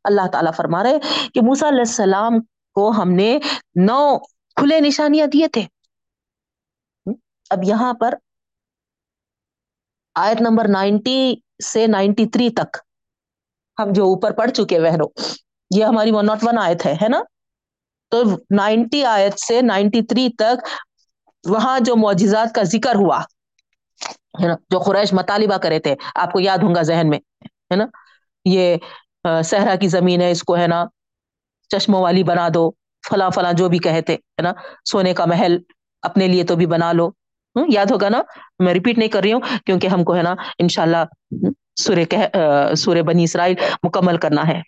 اللہ 0.03 0.27
تعالیٰ 0.31 0.51
فرما 0.57 0.83
رہے 0.83 0.99
کہ 1.33 1.41
موسیٰ 1.41 1.67
علیہ 1.67 1.79
السلام 1.79 2.33
کو 2.73 2.91
ہم 2.91 3.11
نے 3.11 3.39
نو 3.75 4.19
کھلے 4.55 4.79
نشانیاں 4.79 5.27
دیے 5.27 5.47
تھے۔ 5.47 5.80
اب 7.51 7.63
یہاں 7.63 7.93
پر 7.99 8.13
آیت 10.15 10.41
نمبر 10.41 10.67
نائنٹی 10.69 11.19
سے 11.63 11.85
نائنٹی 11.87 12.25
تھری 12.29 12.49
تک 12.55 12.77
ہم 13.77 13.91
جو 13.93 14.03
اوپر 14.05 14.31
پڑھ 14.33 14.51
چکے 14.51 14.79
بہنوں، 14.79 15.07
یہ 15.71 15.83
ہماری 15.85 16.11
ون 16.11 16.25
ناٹ 16.25 16.43
ون 16.43 16.57
آیت 16.59 16.85
ہے 16.85 16.93
ہے 17.01 17.07
نا؟ 17.09 17.21
تو 18.11 18.21
نائنٹی 18.51 19.03
آیت 19.07 19.39
سے 19.39 19.61
نائنٹی 19.63 20.01
تھری 20.03 20.27
تک 20.35 20.67
وہاں 21.43 21.79
جو 21.79 21.95
معجزات 21.97 22.53
کا 22.55 22.63
ذکر 22.65 22.95
ہوا، 22.95 23.19
ہے 24.41 24.47
نا؟ 24.47 24.55
جو 24.69 24.79
قریش 24.79 25.13
مطالبہ 25.13 25.57
کرے 25.57 25.79
تھے، 25.79 25.95
آپ 26.15 26.31
کو 26.31 26.39
یاد 26.39 26.63
ہوں 26.63 26.75
گا 26.75 26.81
ذہن 26.83 27.09
میں، 27.09 27.19
ہے 27.71 27.75
نا؟ 27.75 27.85
یہ 28.45 28.75
صحرا 29.43 29.75
کی 29.75 29.87
زمین 29.89 30.21
ہے، 30.21 30.31
اس 30.31 30.43
کو، 30.43 30.57
ہے 30.57 30.67
نا؟ 30.67 30.83
چشموں 31.71 32.01
والی 32.01 32.23
بنا 32.23 32.47
دو، 32.53 32.69
فلاں 33.03 33.29
فلاں 33.29 33.53
جو 33.53 33.69
بھی 33.69 33.79
کہے 33.79 34.01
تھے، 34.01 34.13
ہے 34.13 34.41
نا؟ 34.41 34.51
سونے 34.91 35.13
کا 35.13 35.25
محل 35.25 35.57
اپنے 36.03 36.27
لیے 36.27 36.43
تو 36.43 36.55
بھی 36.55 36.65
بنا 36.67 36.91
لو 36.93 37.09
یاد 37.55 37.91
ہوگا 37.91 38.09
نا؟ 38.09 38.21
میں 38.59 38.73
ریپیٹ 38.73 38.97
نہیں 38.97 39.09
کر 39.09 39.21
رہی 39.21 39.33
ہوں، 39.33 39.41
کیونکہ 39.65 39.87
ہم 39.87 40.03
کو 40.03 40.15
ہے 40.15 40.21
نا، 40.21 40.33
انشاءاللہ، 40.59 41.03
سورہ 41.75 42.03
کہ 42.09 42.17
سورہ 42.77 43.01
بنی 43.01 43.23
اسرائیل 43.23 43.55
مکمل 43.83 44.17
کرنا 44.17 44.47
ہے۔ 44.47 44.61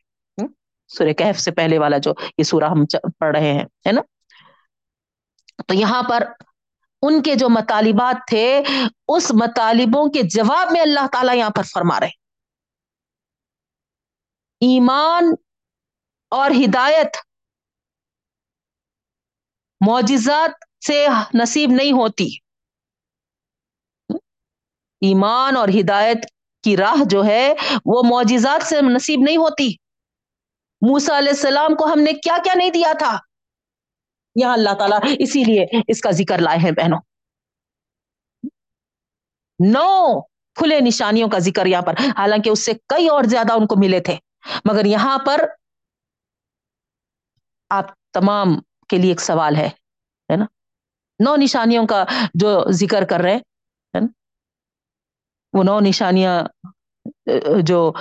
سورہ 0.88 1.14
کہف 1.14 1.40
سے 1.40 1.52
پہلے 1.52 1.78
والا 1.78 1.98
جو 1.98 2.14
یہ 2.38 2.44
سورہ 2.44 2.64
ہم 2.64 2.86
پڑھ 3.20 3.38
رہے 3.38 3.52
ہیں، 3.54 3.66
ہے 3.88 3.92
نا؟ 3.92 4.02
تو 5.68 5.74
یہاں 5.74 6.04
پر 6.04 6.24
ان 7.02 7.22
کے 7.22 7.36
جو 7.36 7.50
مطالبات 7.50 8.28
تھے، 8.28 8.64
اس 9.08 9.32
مطالبوں 9.34 10.08
کے 10.10 10.22
جواب 10.24 10.72
میں 10.72 10.82
اللہ 10.82 11.08
تعالیٰ 11.12 11.36
یہاں 11.36 11.50
پر 11.50 11.64
فرما 11.64 12.00
رہے 12.00 12.22
ایمان 14.62 15.34
اور 16.32 16.52
ہدایت 16.52 17.18
معجزات 19.82 20.52
سے 20.86 21.06
نصیب 21.34 21.72
نہیں 21.72 21.92
ہوتی۔ 21.92 22.43
ایمان 25.04 25.58
اور 25.58 25.68
ہدایت 25.70 26.18
کی 26.64 26.78
راہ 26.78 27.04
جو 27.10 27.26
ہے 27.26 27.54
وہ 27.86 28.04
معجزات 28.10 28.64
سے 28.64 28.82
نصیب 28.82 29.20
نہیں 29.24 29.38
ہوتی۔ 29.38 29.68
موسا 30.82 31.18
علیہ 31.18 31.30
السلام 31.30 31.76
کو 31.76 31.86
ہم 31.86 32.00
نے 32.00 32.14
کیا 32.14 32.38
کیا 32.44 32.54
نہیں 32.54 32.70
دیا 32.70 32.94
تھا؟ 33.00 33.20
یہاں 34.36 34.54
اللہ 34.54 34.70
تعالیٰ 34.80 35.00
اسی 35.20 35.44
لیے 35.44 35.66
اس 35.88 36.02
کا 36.02 36.12
ذکر 36.12 36.38
لائے 36.38 36.58
ہیں 36.58 36.72
بہنوں۔ 36.72 37.00
نو 39.66 40.22
کھلے 40.56 40.80
نشانیوں 40.80 41.30
کا 41.30 41.40
ذکر 41.40 41.66
یہاں 41.66 41.82
پر۔ 41.82 41.94
حالانکہ 42.18 42.50
اس 42.50 42.66
سے 42.66 42.72
کئی 42.74 43.08
اور 43.08 43.24
زیادہ 43.24 43.54
ان 43.54 43.68
کو 43.68 43.76
ملے 43.78 44.00
تھے۔ 44.00 44.16
مگر 44.66 44.86
یہاں 44.86 45.18
پر 45.26 45.42
آپ 47.70 47.86
تمام 48.12 48.48
کے 48.90 48.98
لیے 48.98 49.12
ایک 49.12 49.22
سوال 49.22 49.56
ہے 49.56 49.70
نا؟ 50.36 50.46
نو 51.20 51.36
نشانیوں 51.36 51.88
کا 51.88 52.06
جو 52.34 52.72
ذکر 52.72 53.06
کر 53.06 53.20
رہے 53.20 53.32
ہیں۔ 53.32 53.40
وہ 55.54 55.64
نو 55.64 55.80
نشانیاں 55.80 56.42
جو 57.62 57.92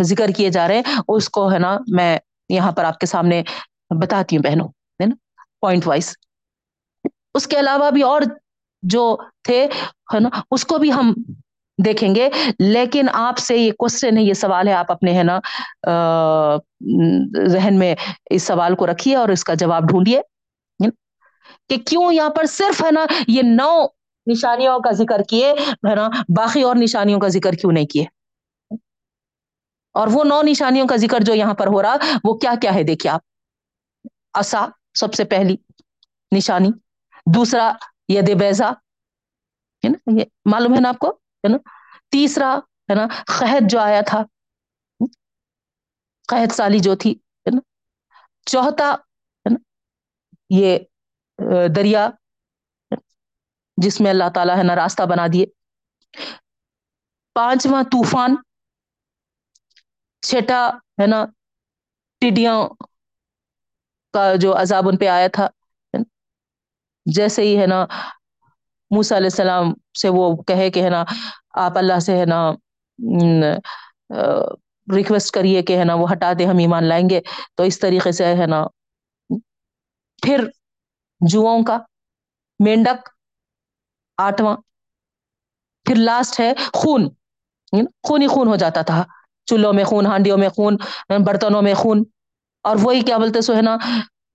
ذکر 0.00 0.30
کیے 0.36 0.50
جا 0.50 0.66
رہے 0.68 0.76
ہیں، 0.76 1.00
اس 1.08 1.28
کو، 1.30 1.50
ہے 1.52 1.58
نا، 1.58 1.76
میں 1.96 2.18
یہاں 2.48 2.72
پر 2.72 2.84
آپ 2.84 2.98
کے 2.98 3.06
سامنے 3.06 3.42
بتاتی 4.00 4.36
ہوں 4.36 4.42
بہنوں، 4.44 4.68
ہے 5.00 5.06
نا 5.06 5.14
پوائنٹ 5.60 5.86
وائز 5.86 6.14
اس 7.34 7.46
کے 7.46 7.58
علاوہ 7.58 7.90
بھی 7.90 8.02
اور 8.02 8.22
جو 8.82 9.04
تھے، 9.44 9.64
ہے 10.14 10.20
نا، 10.20 10.28
اس 10.50 10.64
کو 10.64 10.78
بھی 10.78 10.92
ہم 10.92 11.12
دیکھیں 11.78 12.14
گے۔ 12.14 12.28
لیکن 12.58 13.08
آپ 13.12 13.38
سے 13.38 13.56
یہ 13.56 13.72
کوشچن 13.78 14.16
ہے، 14.18 14.22
یہ 14.22 14.34
سوال 14.34 14.68
ہے، 14.68 14.72
آپ 14.72 14.90
اپنے، 14.92 15.16
ہے 15.18 15.22
نا 15.22 15.38
ذہن 17.52 17.78
میں 17.78 17.94
اس 18.30 18.42
سوال 18.42 18.74
کو 18.74 18.86
رکھیے 18.86 19.14
اور 19.16 19.28
اس 19.28 19.44
کا 19.44 19.54
جواب 19.54 19.88
ڈھونڈیے 19.88 20.20
کہ 21.68 21.76
کیوں 21.86 22.12
یہاں 22.12 22.30
پر 22.30 22.46
صرف، 22.46 22.82
ہے 22.82 22.90
نا، 22.90 23.04
یہ 23.28 23.42
نو 23.44 23.70
نشانیوں 24.28 24.78
کا 24.80 24.90
ذکر 24.90 25.22
کیے، 25.22 25.52
ہے 25.52 25.94
نا؟ 25.94 26.08
باقی 26.36 26.62
اور 26.62 26.76
نشانیوں 26.76 27.20
کا 27.20 27.28
ذکر 27.28 27.52
کیوں 27.52 27.72
نہیں 27.72 27.86
کیے؟ 27.86 28.04
اور 29.94 30.08
وہ 30.12 30.24
نو 30.24 30.40
نشانیوں 30.42 30.86
کا 30.86 30.96
ذکر 30.96 31.20
جو 31.20 31.34
یہاں 31.34 31.54
پر 31.54 31.66
ہو 31.66 31.82
رہا، 31.82 31.96
وہ 32.24 32.34
کیا 32.34 32.54
کیا 32.62 32.74
ہے؟ 32.74 32.82
دیکھیے 32.82 33.12
آپ۔ 33.12 33.20
اصا، 34.34 34.66
سب 34.94 35.14
سے 35.14 35.24
پہلی 35.24 35.56
نشانی، 36.36 36.68
دوسرا 37.34 37.72
ید 38.08 38.38
بیزا 38.38 38.70
ہے 39.84 39.88
نا؟ 39.88 40.20
یہ 40.20 40.24
معلوم 40.44 40.74
ہے 40.74 40.80
نا 40.80 40.88
آپ 40.88 40.98
کو؟ 40.98 41.10
ہے 41.10 41.48
نا؟ 41.48 41.58
تیسرا، 42.10 42.58
ہے 42.90 42.94
نا؟ 42.94 43.06
قحط 43.26 43.70
جو 43.70 43.78
آیا 43.80 44.00
تھا، 44.00 44.22
قحط 46.28 46.52
سالی 46.52 46.78
جو 46.78 46.94
تھی، 46.94 47.12
ہے 47.12 47.50
نا؟ 47.50 47.60
چوتھا، 48.46 48.90
ہے 48.92 49.50
نا؟ 49.50 49.58
یہ 50.50 50.78
دریا 51.68 52.08
جس 53.82 54.00
میں 54.00 54.10
اللہ 54.10 54.28
تعالیٰ 54.34 54.56
ہے 54.58 54.62
نا 54.62 54.74
راستہ 54.76 55.02
بنا 55.10 55.26
دیے۔ 55.32 55.46
پانچواں 57.36 57.82
طوفان، 57.92 58.34
چھٹا 60.22 60.60
ہے 61.00 61.06
نا 61.06 61.24
ٹڈیاں 62.22 62.56
کا 64.14 64.24
جو 64.36 64.56
عذاب 64.60 64.88
ان 64.88 64.96
پہ 64.96 65.06
آیا 65.08 65.28
تھا۔ 65.32 65.48
جیسے 67.06 67.42
ہی 67.42 67.58
ہے 67.60 67.66
نا 67.66 67.84
موسا 68.90 69.16
علیہ 69.16 69.30
السلام 69.32 69.72
سے 70.00 70.08
وہ 70.08 70.24
کہے 70.42 70.70
کہ 70.70 70.82
ہے 70.82 70.90
نا 70.90 71.02
آپ 71.64 71.78
اللہ 71.78 71.98
سے 72.00 72.16
ہے 72.18 72.24
نا 72.24 72.40
ریکویسٹ 74.88 75.34
کریے 75.34 75.62
کہ 75.62 75.78
ہے 75.78 75.84
نا 75.84 75.94
وہ 75.94 76.06
ہٹا 76.12 76.32
دے، 76.38 76.46
ہم 76.46 76.58
ایمان 76.58 76.84
لائیں 76.84 77.08
گے۔ 77.10 77.20
تو 77.56 77.62
اس 77.62 77.78
طریقے 77.80 78.12
سے 78.12 78.34
ہے 78.36 78.46
نا 78.46 78.62
پھر 80.22 80.44
جوؤں 81.20 81.62
کا، 81.64 81.78
مینڈک 82.60 83.08
آٹھواں۔ 84.18 84.56
پھر 85.84 85.94
لاسٹ 85.96 86.40
ہے 86.40 86.52
خون۔ 86.72 87.02
یعنی 87.72 87.84
خون 88.08 88.22
ہی 88.22 88.26
خون 88.26 88.48
ہو 88.48 88.56
جاتا 88.56 88.82
تھا۔ 88.82 89.04
چولہوں 89.46 89.72
میں 89.72 89.84
خون، 89.84 90.06
ہانڈیوں 90.06 90.38
میں 90.38 90.48
خون، 90.48 90.76
برتنوں 91.26 91.62
میں 91.62 91.74
خون۔ 91.74 92.04
اور 92.62 92.76
وہی 92.82 93.00
کیا 93.00 93.18
بولتے 93.18 93.40
سو 93.40 93.54
ہے 93.56 93.62
نا، 93.62 93.76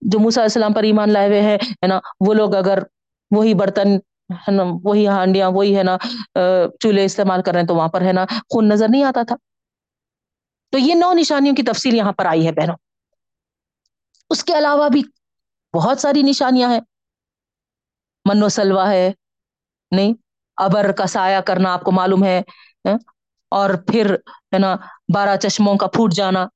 جو 0.02 0.20
موسا 0.20 0.42
علیہ 0.42 0.46
السلام 0.46 0.74
پر 0.74 0.84
ایمان 0.84 1.14
لائے 1.14 1.28
ہوئے 1.28 1.42
ہیں، 1.42 1.58
ہے 1.72 1.88
نا، 1.88 2.00
وہ 2.28 2.34
لوگ 2.34 2.56
اگر 2.56 2.80
وہی 3.32 3.54
برتن، 3.54 3.88
ہے 4.34 4.52
نا، 4.52 4.64
وہی 4.84 5.08
ہانڈیاں، 5.08 5.52
وہی 5.52 5.78
ہے 5.78 5.84
نا 5.84 5.98
چولہے 6.80 7.06
استعمال 7.06 7.42
کر 7.42 7.52
رہے 7.52 7.60
ہیں 7.60 7.68
تو 7.68 7.76
وہاں 7.76 7.88
پر 7.88 8.02
ہے 8.02 8.14
نا 8.14 8.26
خون 8.26 8.70
نظر 8.70 8.88
نہیں 8.90 9.04
آتا 9.04 9.24
تھا۔ 9.24 9.36
تو 10.72 10.78
یہ 10.78 10.96
نو 10.96 11.14
نشانیوں 11.14 11.56
کی 11.56 11.64
تفصیل 11.64 11.94
یہاں 11.94 12.12
پر 12.12 12.26
آئی 12.26 12.48
ہے 12.48 12.52
بہنوں۔ 12.52 12.76
اس 14.30 14.44
کے 14.44 14.58
علاوہ 14.58 14.90
بھی 14.90 15.04
بہت 15.74 16.00
ساری 16.00 16.22
نشانیاں 16.22 16.70
ہیں۔ 16.70 16.80
منو 18.26 18.50
سلوا 18.50 18.90
ہے 18.90 19.12
نہیں، 19.94 20.14
ابر 20.58 20.92
کا 20.92 21.06
سایہ 21.06 21.40
کرنا 21.40 21.74
آپ 21.74 21.84
کو 21.84 21.92
معلوم 21.92 22.24
ہے 22.24 22.42
اور 23.50 23.70
پھر، 23.88 24.16
ہے 24.54 24.58
نا، 24.58 24.76
بارہ 25.14 25.38
چشموں 25.38 25.78
کا 25.78 25.88
پھوٹ 25.88 26.14
جانا۔ 26.14 26.48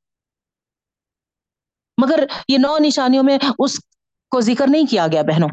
مگر 2.04 2.24
یہ 2.48 2.58
نو 2.58 2.78
نشانیوں 2.78 3.24
میں 3.24 3.38
اس 3.60 3.80
کو 4.32 4.42
ذکر 4.42 4.66
نہیں 4.68 4.86
کیا 4.92 5.08
گیا 5.08 5.22
بہنوں۔ 5.22 5.50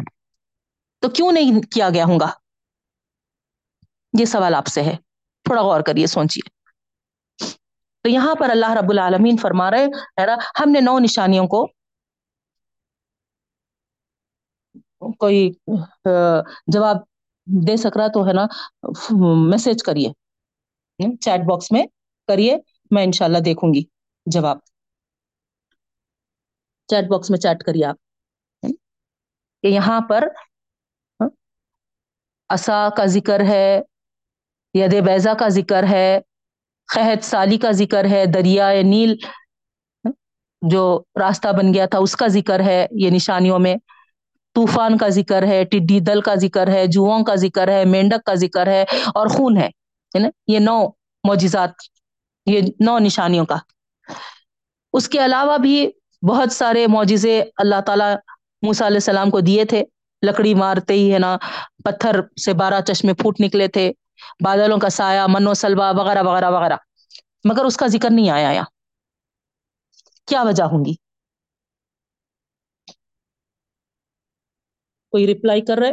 تو 1.01 1.09
کیوں 1.09 1.33
نہیں 1.33 1.73
کیا 1.73 1.91
گیا 1.91 2.05
ہوں 2.05 2.21
گا؟ 2.21 2.27
یہ 4.21 4.25
سوال 4.25 4.55
آپ 4.55 4.67
سے 4.67 4.83
ہے۔ 4.83 4.97
تھوڑا 5.45 5.63
غور 5.63 5.81
کریے، 5.81 6.07
سوچیے۔ 6.07 6.55
تو 8.03 8.09
یہاں 8.09 8.35
پر 8.35 8.51
اللہ 8.51 8.71
رب 8.71 8.91
العالمین 8.91 9.37
فرما 9.37 9.71
رہے 9.71 9.87
ہم 10.61 10.71
نے 10.71 10.81
نو 10.81 10.99
نشانیوں 10.99 11.47
کو 11.47 11.67
کوئی 15.19 15.53
جواب 16.67 16.97
دے 17.47 17.77
سک 17.77 17.97
رہا 17.97 18.07
تو 18.07 18.27
ہے 18.27 18.33
نا 18.33 18.47
میسج 19.51 19.83
کریے۔ 19.83 20.09
چیٹ 21.17 21.41
باکس 21.41 21.73
میں 21.73 21.87
کریے، 22.29 22.57
میں 22.91 23.05
انشاءاللہ 23.05 23.39
دیکھوں 23.39 23.75
گی 23.75 23.83
جواب۔ 24.27 24.59
چیٹ 26.89 27.09
باکس 27.09 27.31
میں 27.31 27.39
چیٹ 27.39 27.63
کریے 27.63 27.85
آپ۔ 27.85 27.97
کہ 29.63 29.67
یہاں 29.67 30.01
پر 30.01 30.29
اصا 32.49 32.89
کا 32.97 33.07
ذکر 33.07 33.41
ہے، 33.41 33.81
ید 34.75 35.05
بیزا 35.05 35.35
کا 35.35 35.49
ذکر 35.49 35.85
ہے، 35.91 36.21
قحط 36.95 37.25
سالی 37.25 37.59
کا 37.59 37.71
ذکر 37.71 38.05
ہے 38.05 38.27
دریا 38.27 38.69
نیل، 38.83 39.17
جو 40.71 41.03
راستہ 41.21 41.49
بن 41.49 41.75
گیا 41.75 41.87
تھا، 41.87 41.99
اس 41.99 42.17
کا 42.17 42.27
ذکر 42.27 42.61
ہے، 42.61 42.87
یہ 42.91 43.11
نشانیوں 43.11 43.59
میں۔ 43.59 43.77
طوفان 44.55 44.99
کا 44.99 45.09
ذکر 45.09 45.43
ہے، 45.43 45.65
ٹڈی 45.65 46.01
دل 46.01 46.21
کا 46.21 46.35
ذکر 46.35 46.69
ہے، 46.69 46.87
جوؤں 46.87 47.25
کا 47.25 47.35
ذکر 47.35 47.69
ہے، 47.69 47.85
مینڈک 47.85 48.25
کا 48.25 48.35
ذکر 48.35 48.67
ہے 48.67 48.83
اور 49.15 49.27
خون 49.27 49.57
ہے 49.57 49.71
نا؟ 50.19 50.29
یہ 50.47 50.59
نو 50.59 50.89
معجزات، 51.25 51.71
یہ 52.47 52.61
نو 52.81 52.99
نشانیوں 52.99 53.47
کا۔ 53.47 53.57
اس 54.93 55.09
کے 55.09 55.25
علاوہ 55.25 55.59
بھی 55.59 55.91
بہت 56.29 56.53
سارے 56.53 56.87
معجزے 56.87 57.45
اللہ 57.57 57.81
تعالیٰ 57.81 58.15
موسا 58.63 58.87
علیہ 58.87 58.97
السلام 58.97 59.31
کو 59.31 59.41
دیے 59.41 59.65
تھے۔ 59.65 59.85
لکڑی 60.27 60.55
مارتے 60.55 60.95
ہی، 60.95 61.15
ہے 61.15 61.19
نا؟ 61.19 61.37
پتھر 61.85 62.21
سے 62.45 62.53
بارہ 62.53 62.81
چشمے 62.81 63.15
پھوٹ 63.15 63.41
نکلے 63.41 63.69
تھے، 63.69 63.93
بادلوں 64.45 64.79
کا 64.79 64.89
سایہ، 64.89 65.21
منو 65.29 65.55
سلوا 65.55 65.91
وغیرہ 65.91 66.23
وغیرہ 66.23 66.51
وغیرہ۔ 66.51 66.77
مگر 67.45 67.65
اس 67.65 67.77
کا 67.77 67.87
ذکر 67.87 68.11
نہیں 68.11 68.31
آیا۔ 68.31 68.51
یا 68.51 68.63
کیا 70.27 70.43
وجہ 70.43 70.63
ہوں 70.63 70.85
گی؟ 70.85 71.04
کوئی 75.15 75.27
ریپلائی 75.27 75.61
کر 75.65 75.79
رہے 75.79 75.93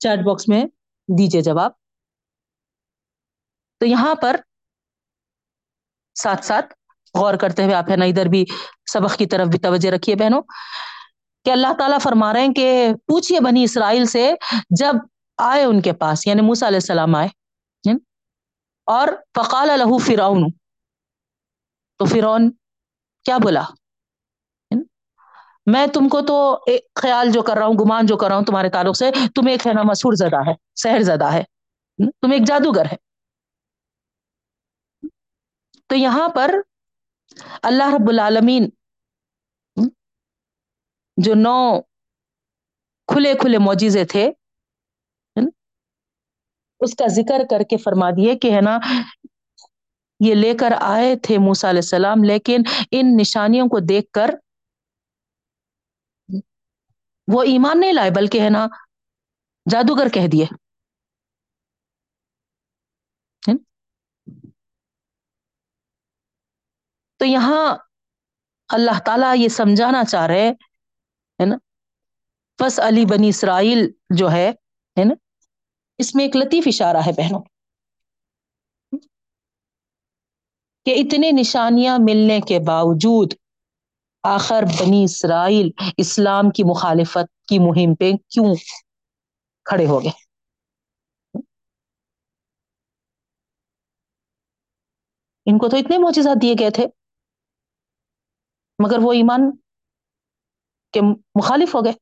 چیٹ 0.00 0.24
باکس 0.26 0.48
میں 0.48 0.62
دیجیے 1.08 1.42
جواب۔ 1.42 1.72
تو 3.80 3.86
یہاں 3.86 4.14
پر 4.22 4.36
ساتھ 6.16 6.44
ساتھ 6.44 6.74
غور 7.14 7.34
کرتے 7.40 7.64
ہوئے 7.64 7.74
آپ 7.74 7.90
ہے 7.90 7.96
نا 7.96 8.04
ادھر 8.04 8.28
بھی 8.30 8.44
سبق 8.92 9.16
کی 9.18 9.26
طرف 9.26 9.48
بھی 9.48 9.58
توجہ 9.58 9.90
رکھیے 9.90 10.14
بہنوں، 10.16 10.42
کہ 11.46 11.50
اللہ 11.50 11.72
تعالیٰ 11.78 11.98
فرما 12.02 12.32
رہے 12.32 12.40
ہیں 12.40 12.52
کہ 12.54 12.68
پوچھئے 13.06 13.40
بنی 13.44 13.62
اسرائیل 13.64 14.04
سے 14.06 14.30
جب 14.80 14.94
آئے 15.38 15.64
ان 15.64 15.80
کے 15.82 15.92
پاس 16.00 16.26
یعنی 16.26 16.42
موسیٰ 16.42 16.68
علیہ 16.68 16.82
السلام 16.82 17.14
آئے 17.14 17.28
اور 18.88 19.08
فقال 19.36 19.68
لہو 19.78 19.98
فرعون، 20.06 20.50
تو 22.00 22.04
فرعون 22.04 22.50
کیا 23.26 23.36
بولا؟ 23.42 23.62
میں 25.66 25.86
تم 25.86 26.08
کو 26.08 26.20
تو 26.20 26.58
ایک 26.66 26.82
خیال 26.94 27.32
جو 27.32 27.42
کر 27.42 27.56
رہا 27.56 27.66
ہوں، 27.66 27.74
گمان 27.74 28.06
جو 28.06 28.16
کر 28.16 28.28
رہا 28.28 28.36
ہوں 28.36 28.44
تمہارے 28.44 28.68
تعلق 28.68 28.96
سے، 28.96 29.10
تم 29.34 29.46
ایک 29.46 29.66
ہے 29.66 29.72
نا 29.72 29.82
مسہور 29.82 30.12
زدہ 30.12 30.48
ہے، 30.48 30.52
سحر 30.74 31.00
زدہ 31.00 31.32
ہے۔ 31.32 31.42
تم 31.98 32.32
ایک 32.32 32.46
جادوگر 32.46 32.84
ہے۔ 32.84 32.96
تو 35.86 35.96
یہاں 35.96 36.28
پر 36.28 36.54
اللہ 37.62 37.94
رب 37.94 38.08
العالمین 38.08 38.68
جو 41.16 41.34
نو 41.34 41.80
کھلے 43.06 43.34
کھلے 43.34 43.58
معجزے 43.58 44.04
تھے، 44.04 44.32
اس 46.80 46.94
کا 46.94 47.06
ذکر 47.06 47.40
کر 47.50 47.62
کے 47.62 47.76
فرما 47.76 48.10
دیے 48.10 48.38
کہ 48.38 48.54
ہے 48.54 48.60
نا، 48.60 48.78
یہ 50.20 50.34
لے 50.34 50.54
کر 50.54 50.72
آئے 50.80 51.16
تھے 51.16 51.38
موسا 51.38 51.70
علیہ 51.70 51.78
السلام، 51.78 52.24
لیکن 52.24 52.62
ان 52.90 53.16
نشانیوں 53.16 53.66
کو 53.68 53.78
دیکھ 53.78 54.10
کر 54.10 54.30
وہ 57.32 57.42
ایمان 57.42 57.80
نہیں 57.80 57.92
لائے، 57.92 58.10
بلکہ 58.10 58.40
ہے 58.40 58.50
نا 58.50 58.66
جادوگر 59.70 60.08
کہہ 60.08 60.28
دیے۔ 60.32 60.44
تو 67.16 67.24
یہاں 67.24 67.76
اللہ 68.68 69.00
تعالیٰ 69.06 69.34
یہ 69.36 69.48
سمجھانا 69.48 70.04
چاہ 70.04 70.26
رہے 70.26 70.48
ہے 71.40 71.46
نا؟ 71.46 71.56
بس 72.62 72.80
علی 72.80 73.04
بنی 73.04 73.28
اسرائیل 73.28 73.92
جو 74.16 74.30
ہے 74.30 74.52
نا؟ 75.04 75.14
اس 75.98 76.14
میں 76.14 76.24
ایک 76.24 76.36
لطیف 76.36 76.64
اشارہ 76.66 76.96
ہے 76.96 77.12
بہنوں۔ 77.12 77.42
کہ 80.84 80.94
اتنے 80.96 81.30
نشانیاں 81.30 81.98
ملنے 82.00 82.40
کے 82.40 82.58
باوجود 82.58 83.32
آخر 84.24 84.64
بنی 84.80 85.04
اسرائیل 85.04 85.70
اسلام 85.96 86.50
کی 86.50 86.64
مخالفت 86.64 87.48
کی 87.48 87.58
مہم 87.58 87.94
پہ 87.94 88.12
کیوں 88.28 88.54
کھڑے 89.66 89.86
ہو 89.86 90.02
گئے؟ 90.02 90.10
ان 95.46 95.58
کو 95.58 95.68
تو 95.68 95.76
اتنے 95.76 95.98
معجزات 95.98 96.42
دیے 96.42 96.54
گئے 96.58 96.70
تھے، 96.70 96.86
مگر 98.78 98.98
وہ 99.02 99.12
ایمان 99.12 99.50
کے 100.92 101.00
مخالف 101.34 101.74
ہو 101.74 101.84
گئے۔ 101.84 101.92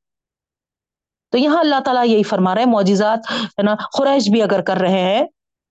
تو 1.33 1.39
یہاں 1.39 1.59
اللہ 1.59 1.81
تعالیٰ 1.85 2.07
یہی 2.07 2.23
فرما 2.23 2.55
رہے 2.55 2.63
ہیں 2.63 2.71
معجزات، 2.71 3.19
ہے 3.33 3.63
نا 3.63 3.75
خریش 3.99 4.31
بھی 4.31 4.43
اگر 4.43 4.63
کر 4.63 4.77
رہے 4.77 5.03
ہیں 5.03 5.23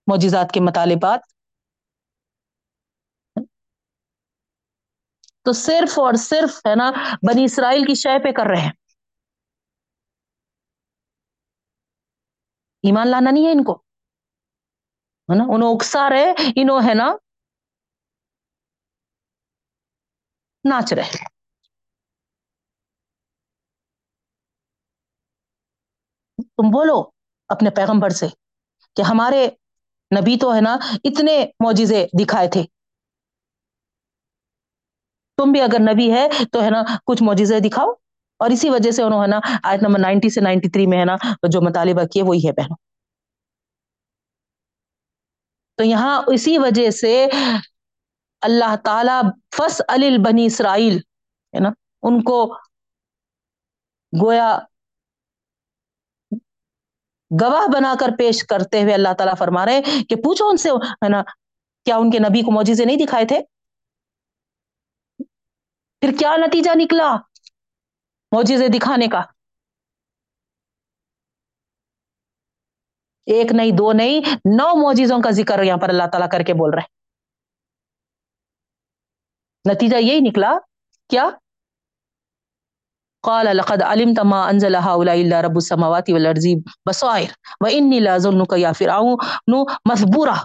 معجزات 0.08 0.52
کے 0.52 0.60
مطالبات 0.60 1.20
تو 5.50 5.54
صرف 5.54 6.00
اور 6.00 6.14
صرف 6.14 6.66
ہے 6.66 6.76
نا 6.76 6.92
بنی 7.16 7.44
اسرائیل 7.44 7.84
کی 7.84 7.96
شے 7.96 8.24
پہ 8.24 8.32
کر 8.32 8.44
رہے 8.50 8.62
ہیں۔ 8.62 8.72
ایمان 12.84 13.08
لانا 13.08 13.32
نہیں 13.32 13.46
ہے 13.46 13.52
ان 13.52 13.64
کو۔ 13.64 13.74
ہے 15.30 15.38
نا؟ 15.38 15.44
انہوں 15.54 15.76
اکسا 15.76 16.10
رہے، 16.10 16.34
انہوں 16.56 16.82
ہے 16.90 16.94
نا 16.94 17.16
ناچ 20.70 20.94
رہے۔ 20.94 21.26
تم 26.38 26.70
بولو 26.72 27.10
اپنے 27.48 27.70
پیغمبر 27.70 28.10
سے 28.10 28.28
کہ 28.96 29.02
ہمارے 29.02 29.48
نبی 30.20 30.38
تو 30.42 30.56
ہے 30.56 30.62
نا 30.62 30.78
اتنے 31.04 31.46
معجزے 31.66 32.08
دکھائے 32.24 32.50
تھے۔ 32.50 32.79
تم 35.40 35.52
بھی 35.52 35.62
اگر 35.62 35.80
نبی 35.94 36.12
ہے 36.14 36.28
تو 36.52 36.64
ہے 36.64 36.70
نا 36.70 36.84
کچھ 37.06 37.24
معجزے 37.24 37.60
دکھاؤ۔ 37.60 37.92
اور 38.40 38.50
اسی 38.50 38.70
وجہ 38.70 38.92
سے 38.92 39.04
انہوں 39.04 39.22
ہے 39.22 39.28
نا 39.28 39.40
آیت 39.64 39.82
نمبر 39.84 40.00
نائنٹی 40.00 40.30
سے 40.30 40.42
نائنٹی 40.42 40.70
تھری 40.70 40.86
میں 40.88 41.00
ہے 41.00 41.06
نا 41.06 41.16
جو 41.50 41.62
مطالبہ 41.62 42.06
کیے 42.06 42.24
وہی 42.24 42.48
ہے 42.48 42.52
بہنوں۔ 42.52 42.78
تو 45.78 45.84
یہاں 45.84 46.22
اسی 46.28 46.58
وجہ 46.58 46.90
سے 46.92 47.14
اللہ 48.42 48.76
تعالی 48.84 49.18
فس 49.56 49.82
بنی 50.26 50.46
اسرائیل 50.46 50.98
ہے 51.54 51.60
نا 51.60 51.70
ان 52.04 52.22
کو 52.24 52.40
گویا 54.14 54.50
گواہ 57.32 57.68
بنا 57.74 57.94
کر 58.00 58.10
پیش 58.18 58.44
کرتے 58.44 58.82
ہوئے 58.84 58.94
اللہ 58.94 59.14
تعالیٰ 59.18 59.36
فرما 59.38 59.66
رہے 59.66 59.82
کہ 60.10 60.16
پوچھو 60.16 60.48
ان 60.48 60.58
سے 60.58 60.70
ہے 60.70 61.10
نا 61.10 61.22
کیا 61.86 61.96
ان 61.96 62.12
کے 62.12 62.20
نبی 62.20 62.42
کو 62.42 62.52
موجزے 62.52 62.86
نہیں 62.86 62.98
دکھائے 62.98 63.26
تھے؟ 63.26 63.40
پھر 66.02 66.10
کیا 66.20 66.36
نتیجہ 66.38 66.72
نکلا؟ 66.76 67.10
موجزے 68.32 68.68
دکھانے 68.78 69.08
کا۔ 69.08 69.22
ایک 73.28 73.52
نہیں، 73.52 73.72
دو 73.78 73.92
نہیں، 73.94 74.22
نو 74.58 74.70
موجزوں 74.82 75.20
کا 75.24 75.32
ذکر 75.32 75.64
یہاں 75.64 75.78
پر 75.78 75.90
اللہ 75.90 76.08
تعالیٰ 76.12 76.30
کر 76.32 76.44
کے 76.48 76.54
بول 76.54 76.74
رہے 76.74 76.98
نتیجہ 79.66 79.98
یہی 79.98 80.20
نکلا، 80.20 80.58
کیا؟ 81.10 81.30
قال 83.24 83.46
لقد 83.58 83.82
علمت 83.84 84.20
ما 84.26 84.38
انزل 84.50 84.76
هؤلاء 84.76 85.14
الا 85.22 85.42
رب 85.42 85.56
السماوات 85.56 86.10
والارض 86.10 86.46
بصائر 86.90 87.32
واني 87.62 88.00
لاظنك 88.00 88.54
يا 88.60 88.72
فرعون 88.72 89.66
مثبورا 89.86 90.36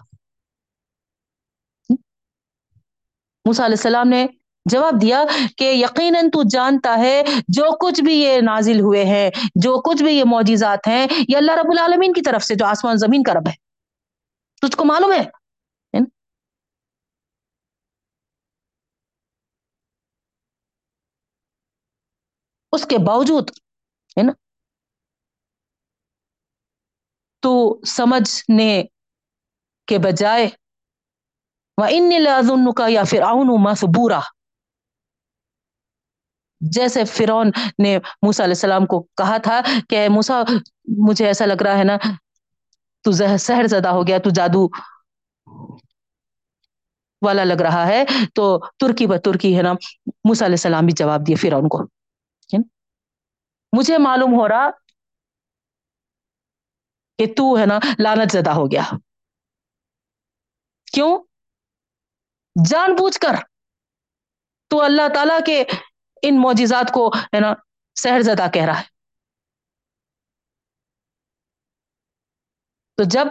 موسیٰ 3.45 3.65
علیہ 3.65 3.79
السلام 3.79 4.09
نے 4.09 4.27
جواب 4.71 4.95
دیا 5.03 5.25
کہ 5.57 5.65
یقیناً 5.65 6.31
تو 6.31 6.43
جانتا 6.51 6.99
ہے 6.99 7.23
جو 7.49 7.77
کچھ 7.77 8.01
بھی 8.01 8.15
یہ 8.15 8.41
نازل 8.41 8.81
ہوئے 8.81 9.05
ہیں، 9.05 9.31
جو 9.55 9.81
کچھ 9.81 10.03
بھی 10.03 10.15
یہ 10.15 10.25
معجزات 10.27 10.87
ہیں، 10.87 11.07
یہ 11.29 11.37
اللہ 11.37 11.53
رب 11.53 11.71
العالمین 11.71 12.13
کی 12.13 12.23
طرف 12.23 12.45
سے 12.45 12.55
جو 12.55 12.67
آسمان 12.67 12.97
زمین 12.97 13.23
کا 13.23 13.33
رب 13.33 13.49
ہے۔ 13.49 13.65
تجھ 14.61 14.77
کو 14.77 14.85
معلوم 14.85 15.13
ہے؟ 15.13 15.23
یعنی 15.93 16.07
اس 22.73 22.87
کے 22.87 22.97
باوجود 23.07 23.51
ہے 24.19 24.23
نا 24.23 24.33
تو 27.43 27.81
سمجھنے 27.87 28.85
کے 29.87 29.99
بجائے 29.99 30.49
وہ 31.79 31.87
ان 31.91 32.23
لازن 32.23 32.73
کا 32.73 32.87
یا 32.89 33.03
پھر 33.11 33.23
آؤن 33.23 33.47
مسبورا 33.63 34.21
جیسے 36.71 37.05
فرون 37.07 37.51
نے 37.79 37.97
موسا 38.23 38.45
علیہ 38.45 38.55
السلام 38.55 38.87
کو 38.87 39.01
کہا 39.17 39.37
تھا 39.39 39.61
کہ 39.89 40.09
موسا 40.09 40.43
مجھے 40.99 41.27
ایسا 41.27 41.47
لگ 41.47 41.63
رہا 41.63 41.79
ہے 41.79 41.85
نا، 41.85 41.97
تو 43.05 43.13
سحر 43.39 43.67
زدہ 43.67 43.89
ہو 43.89 44.07
گیا، 44.07 44.19
تو 44.19 44.31
جادو 44.31 44.67
والا 47.23 47.45
لگ 47.45 47.61
رہا 47.61 47.87
ہے، 47.87 48.03
تو 48.35 48.45
ترکی 48.79 49.07
ب 49.07 49.17
ترکی 49.25 49.57
ہے 49.57 49.63
نا 49.63 49.73
موسا 50.25 50.45
علیہ 50.45 50.61
السلام 50.61 50.85
بھی 50.87 50.95
جواب 50.95 51.27
دیے 51.27 51.37
فرعون 51.37 51.69
کو 51.69 51.79
مجھے 53.73 53.99
معلوم 53.99 54.35
ہو 54.35 54.49
رہا 54.49 54.69
کہ 57.19 57.27
تو 57.37 57.57
ہے 57.57 57.67
نا 57.67 57.77
لانت 57.99 58.33
زدہ 58.33 58.51
ہو 58.51 58.71
گیا۔ 58.71 58.83
کیوں؟ 60.89 61.13
جان 62.57 62.91
بوجھ 62.95 63.19
کر۔ 63.19 63.35
تو 64.71 64.81
اللہ 64.83 65.09
تعالی 65.15 65.39
کے 65.47 65.63
ان 66.29 66.43
معجزات 66.43 66.93
کو، 66.95 67.09
ہے 67.09 67.41
نا 67.41 67.53
سحر 68.03 68.21
زدہ 68.21 68.47
کہہ 68.55 68.65
رہا 68.65 68.79
ہے۔ 68.79 68.85
تو 72.97 73.03
جب 73.05 73.27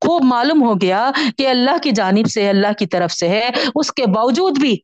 خوب 0.00 0.22
معلوم 0.24 0.62
ہو 0.62 0.74
گیا 0.74 1.10
کہ 1.38 1.48
اللہ 1.48 1.78
کی 1.82 1.90
جانب 1.90 2.26
سے، 2.30 2.48
اللہ 2.48 2.72
کی 2.78 2.86
طرف 2.86 3.12
سے 3.12 3.28
ہے، 3.28 3.50
اس 3.74 3.92
کے 3.92 4.06
باوجود 4.14 4.58
بھی 4.60 4.76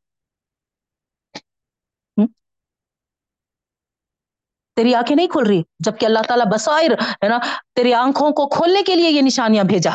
تیری 4.77 4.95
آنکھیں 4.95 5.17
نہیں 5.17 5.27
کھل 5.27 5.47
رہی، 5.49 5.63
جبکہ 5.79 6.07
اللہ 6.07 6.19
تعالیٰ 6.29 6.47
بسائر 6.55 6.91
ہے 6.93 7.29
نا، 7.29 7.39
تیری 7.75 7.95
آنکھوں 7.95 8.31
کو 8.31 8.49
کھولنے 8.49 8.83
کے 8.83 8.95
لیے 8.95 9.11
یہ 9.11 9.23
نشانیاں 9.23 9.65
بھیجا۔ 9.65 9.91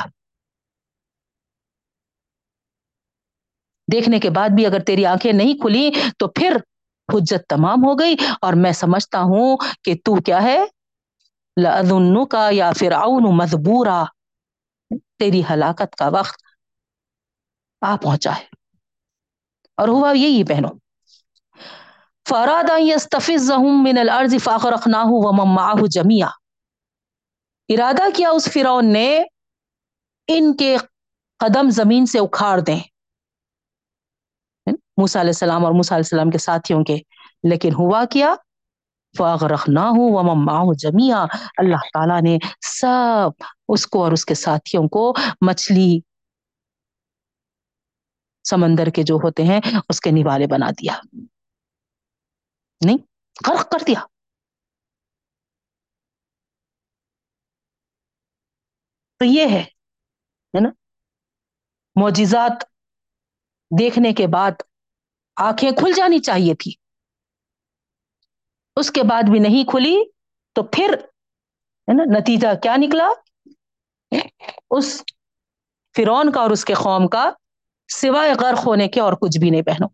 دیکھنے 3.92 4.20
کے 4.20 4.30
بعد 4.30 4.50
بھی 4.50 4.66
اگر 4.66 4.80
تیری 4.80 5.06
آنکھیں 5.06 5.32
نہیں 5.34 5.62
کھلی 5.62 5.92
تو 6.20 6.28
پھر 6.28 6.58
حجت 7.14 7.48
تمام 7.50 7.86
ہو 7.86 8.00
گئی 8.00 8.16
اور 8.42 8.54
میں 8.54 8.72
سمجھتا 8.72 9.20
ہوں 9.22 9.58
کہ 9.84 9.94
تو 10.04 10.16
کیا 10.22 10.44
ہے؟ 10.44 10.66
لَأَذُنُّكَ 11.62 12.26
کا 12.30 12.50
یا 12.52 12.72
پھر 12.78 12.92
مذبورا 13.32 14.04
تیری 15.20 15.42
ہلاکت 15.50 15.96
کا 15.96 16.08
وقت 16.08 16.44
آ 17.82 17.96
پہنچا 17.96 18.36
ہے۔ 18.36 18.46
اور 19.78 19.88
ہوا 19.88 20.12
یہی 20.12 20.44
بہنوں۔ 20.44 20.72
فراد 22.30 22.70
من 23.84 23.98
الارض 23.98 24.36
فاغرقناه 24.44 25.10
ومن 25.10 25.56
معه 25.56 25.86
جميعا۔ 25.92 26.30
ارادہ 27.70 28.04
کیا 28.16 28.30
اس 28.30 28.50
فرعون 28.54 28.94
نے 28.94 29.24
ان 30.28 30.56
کے 30.58 30.78
قدم 31.40 31.70
زمین 31.70 32.06
سے 32.06 32.20
اکھاڑ 32.20 32.60
دیں۔ 32.60 32.80
موسیٰ 35.00 35.22
علیہ 35.22 35.30
السلام 35.30 35.66
اور 35.66 35.74
موسیٰ 35.74 35.98
علیہ 35.98 36.04
السلام 36.06 36.30
کے 36.30 36.38
ساتھیوں 36.38 36.84
کے۔ 36.84 36.98
لیکن 37.50 37.74
ہوا 37.74 38.06
کیا؟ 38.12 38.36
فاغرقناه 39.18 39.94
ومن 39.96 40.46
معه 40.46 40.72
جميعا۔ 40.78 41.24
اللہ 41.58 41.76
تعالیٰ 41.76 42.22
نے 42.22 42.38
سب 42.62 43.44
اس 43.70 43.88
کو 43.88 44.04
اور 44.04 44.12
اس 44.12 44.26
کے 44.26 44.34
ساتھیوں 44.34 44.88
کو 44.88 45.14
مچھلی 45.48 46.00
سمندر 48.50 48.90
کے 48.90 49.04
جو 49.04 49.16
ہوتے 49.16 49.44
ہیں، 49.44 49.60
اس 49.90 50.02
کے 50.02 50.12
نوالے 50.12 50.48
بنا 50.48 50.70
دیا۔ 50.70 51.00
نہیں، 52.86 52.98
غرق 53.50 53.72
کر 53.72 53.78
دیا۔ 53.88 54.06
تو 59.20 59.26
یہ 59.26 59.46
ہے 59.46 59.64
نا؟ 60.62 60.70
معجزات 61.96 62.64
دیکھنے 63.80 64.14
کے 64.14 64.28
بعد 64.28 64.52
آنکھیں 65.40 65.72
کھل 65.72 65.92
جانی 65.96 66.20
چاہیے 66.20 66.56
تھی۔ 66.56 66.72
اس 68.76 68.92
کے 68.92 69.04
بعد 69.04 69.24
بھی 69.32 69.40
نہیں 69.40 69.64
کھلی 69.70 69.96
تو 70.56 70.64
پھر 70.64 70.94
ہے 71.88 71.94
نا 71.94 72.20
نتیجہ 72.20 72.48
کیا 72.64 72.76
نکلا؟ 72.78 73.08
اس 74.70 75.04
فرون 75.96 76.32
کا 76.32 76.42
اور 76.42 76.50
اس 76.50 76.66
کے 76.66 76.74
قوم 76.74 77.08
کا 77.08 77.30
سوائے 77.90 78.34
غرق 78.34 78.68
ہونے 78.68 78.88
کے 78.88 79.00
اور 79.00 79.14
کچھ 79.14 79.40
بھی 79.40 79.50
نہیں 79.50 79.62
پہنو۔ 79.62 79.88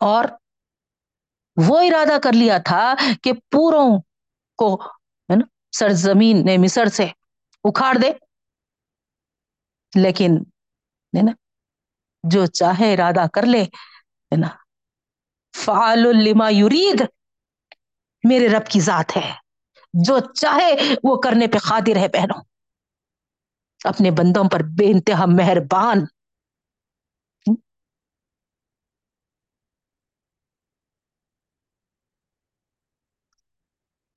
اور 0.00 0.24
وہ 1.56 1.80
ارادہ 1.80 2.18
کر 2.22 2.32
لیا 2.32 2.58
تھا 2.58 2.94
کہ 3.22 3.32
پوروں 3.50 3.88
کو 4.58 4.74
ہے 5.28 5.36
نا 5.36 5.44
سرزمین 5.72 6.44
نے 6.44 6.56
مصر 6.56 6.86
سے 6.86 7.04
اکھاڑ 7.64 7.94
دے۔ 7.96 8.10
لیکن، 10.02 10.30
ہے 11.16 11.22
نا، 11.22 11.32
جو 12.22 12.46
چاہے 12.46 12.94
ارادہ 12.94 13.26
کر 13.32 13.42
لے، 13.46 13.62
ہے 13.62 14.36
نا، 14.36 14.48
فعال 15.64 15.98
لما 15.98 16.50
یرید، 16.50 17.04
میرے 18.28 18.48
رب 18.48 18.66
کی 18.66 18.80
ذات 18.80 19.16
ہے۔ 19.16 19.34
جو 19.92 20.18
چاہے 20.34 20.94
وہ 21.02 21.20
کرنے 21.20 21.46
پہ 21.46 21.58
قادر 21.58 21.96
ہے، 21.96 22.08
بہنوں۔ 22.08 22.42
اپنے 23.84 24.10
بندوں 24.10 24.44
پر 24.52 24.60
بے 24.78 24.86
انتہا 24.90 25.24
مہربان۔ 25.26 25.98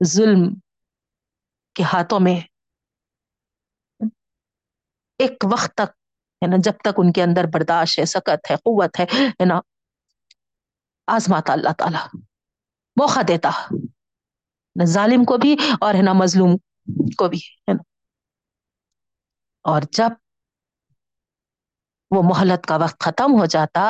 ظلم 0.04 0.54
کے 1.74 1.82
ہاتھوں 1.82 2.20
میں 2.20 2.40
ایک 5.20 5.44
وقت 5.52 5.74
تک، 5.74 5.90
ہے 6.42 6.46
نا، 6.46 6.56
جب 6.58 6.76
تک 6.84 6.98
ان 6.98 7.12
کے 7.12 7.22
اندر 7.22 7.46
برداشت 7.54 7.98
ہے، 7.98 8.04
سکت 8.04 8.50
ہے، 8.50 8.56
قوت 8.56 9.00
ہے 9.00 9.44
نا، 9.44 9.60
آزماتا 11.08 11.52
اللہ 11.52 11.72
تعالی، 11.78 12.02
موقع 12.96 13.20
دیتا 13.28 13.50
نہ 14.76 14.84
ظالم 14.84 15.24
کو 15.24 15.36
بھی 15.36 15.56
اور، 15.80 15.94
ہے 15.94 16.02
نا، 16.02 16.12
مظلوم 16.12 16.56
کو 17.18 17.28
بھی، 17.28 17.38
ہے 17.38 17.72
نا۔ 17.72 17.82
اور 19.64 19.82
جب 19.92 20.12
وہ 22.10 22.22
محلت 22.22 22.66
کا 22.66 22.76
وقت 22.76 22.98
ختم 23.00 23.38
ہو 23.40 23.46
جاتا، 23.46 23.84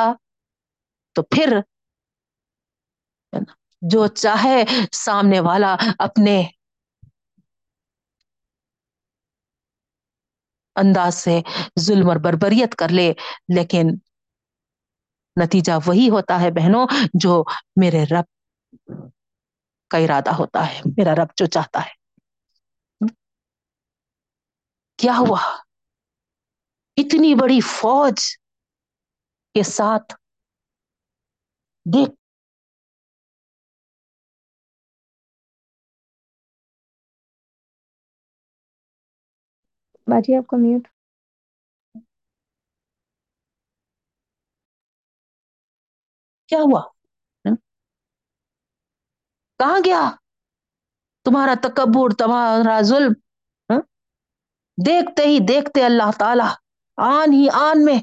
تو 1.15 1.21
پھر 1.23 1.59
جو 3.81 4.07
چاہے، 4.07 4.63
سامنے 4.91 5.39
والا 5.39 5.75
اپنے 5.99 6.43
انداز 10.75 11.15
سے 11.15 11.41
ظلم 11.79 12.09
اور 12.09 12.17
بربریت 12.17 12.75
کر 12.75 12.89
لے۔ 12.89 13.13
لیکن 13.55 13.87
نتیجہ 15.43 15.71
وہی 15.85 16.09
ہوتا 16.09 16.41
ہے 16.41 16.51
بہنوں 16.51 16.87
جو 17.13 17.43
میرے 17.75 18.03
رب 18.03 18.25
کا 19.89 19.97
ارادہ 19.97 20.29
ہوتا 20.29 20.73
ہے، 20.73 20.79
میرا 20.85 21.15
رب 21.15 21.27
جو 21.35 21.45
چاہتا 21.45 21.79
ہے۔ 21.79 22.01
کیا 24.97 25.13
ہوا؟ 25.17 25.57
اتنی 26.97 27.35
بڑی 27.35 27.59
فوج 27.61 28.37
کے 29.53 29.63
ساتھ 29.63 30.13
دیکھ 31.93 32.20
باجی 40.07 40.35
آپ 40.35 40.45
کو 40.47 40.57
میوٹ 40.57 40.83
کیا 46.49 46.59
ہوا 46.61 46.81
کہاں 49.59 49.79
گیا 49.85 50.01
تمہارا 51.25 51.53
تکبر 51.61 52.09
تمہارا 52.15 52.79
ظلم 52.83 53.13
دیکھتے 54.77 55.23
ہی 55.25 55.37
دیکھتے 55.47 55.83
اللہ 55.83 56.11
تعالی 56.19 56.49
آن 56.97 57.33
ہی 57.33 57.47
آن 57.59 57.85
میں 57.85 57.99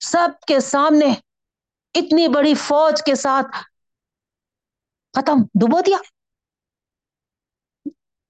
سب 0.00 0.40
کے 0.46 0.58
سامنے 0.62 1.10
اتنی 1.94 2.26
بڑی 2.30 2.54
فوج 2.60 3.02
کے 3.02 3.14
ساتھ 3.16 3.56
ختم 5.14 5.38
ڈبو 5.54 5.80
دیا 5.82 5.98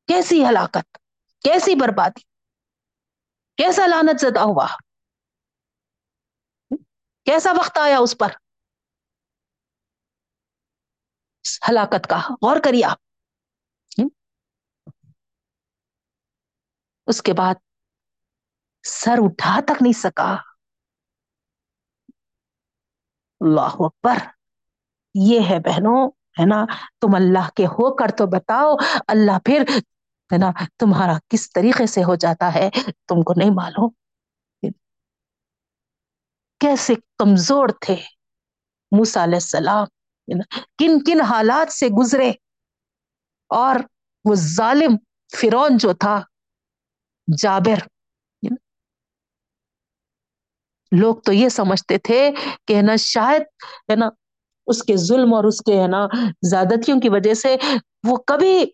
کیسی 0.09 0.39
ہلاکت 0.45 0.87
کیسی 1.45 1.75
بربادی 1.77 2.23
کیسا 3.57 3.87
لانت 3.87 4.21
زدہ 4.21 4.41
ہوا؟ 4.41 4.67
کیسا 7.25 7.53
وقت 7.53 7.79
آیا 7.79 7.99
اس 7.99 8.19
پر؟ 8.19 8.29
ہلاکت 11.69 12.07
کا، 12.11 12.17
غور 12.17 12.57
کریے 12.65 12.85
آپ۔ 12.85 12.99
اس 17.07 17.23
کے 17.23 17.33
بعد 17.33 17.55
سر 18.83 19.15
اٹھا 19.19 19.61
تک 19.65 19.83
نہیں 19.83 19.93
سکا۔ 19.93 20.37
اللہ 23.41 23.77
اکبر۔ 23.79 24.17
یہ 25.15 25.41
ہے 25.51 25.61
بہنوں، 25.61 26.11
ہے 26.41 26.47
نا؟ 26.47 26.65
تم 27.01 27.15
اللہ 27.15 27.51
کے 27.57 27.67
ہو 27.67 27.97
کر 27.97 28.07
تو 28.19 28.27
بتاؤ۔ 28.27 28.77
اللہ 29.09 29.39
پھر 29.45 29.63
ہے 30.33 30.39
نا؟ 30.39 30.51
تمہارا 30.79 31.19
کس 31.29 31.53
طریقے 31.53 31.87
سے 31.87 32.05
ہو 32.05 32.15
جاتا 32.15 32.55
ہے؟ 32.55 32.71
تم 33.09 33.23
کو 33.23 33.33
نہیں 33.37 33.51
معلوم۔ 33.55 33.91
کیسے 36.61 36.95
کمزور 36.95 37.69
تھے 37.81 37.97
موسا 38.97 39.25
علیہ 39.25 39.35
السلام 39.35 39.87
کن 40.79 41.05
کن 41.05 41.21
حالات 41.21 41.73
سے 41.73 41.89
گزرے؟ 41.89 42.31
اور 43.49 43.81
وہ 44.25 44.35
ظالم 44.35 44.97
فرون 45.41 45.77
جو 45.77 45.93
تھا، 45.93 46.23
جابر 47.39 47.79
لوگ 51.01 51.17
تو 51.17 51.33
یہ 51.33 51.49
سمجھتے 51.49 51.99
تھے 51.99 52.31
کہ 52.69 52.83
نا، 52.83 52.97
شاید، 52.97 53.43
ہے 53.91 53.97
نا، 53.97 54.09
اس 54.67 54.83
کے 54.83 54.97
ظلم 54.97 55.35
اور 55.35 55.45
اس 55.45 55.61
کے، 55.61 55.83
ہے 55.83 55.87
نا، 55.87 56.07
زیادتیوں 56.51 57.01
کی 57.01 57.09
وجہ 57.09 57.35
سے 57.35 57.57
وہ 58.05 58.17
کبھی 58.17 58.67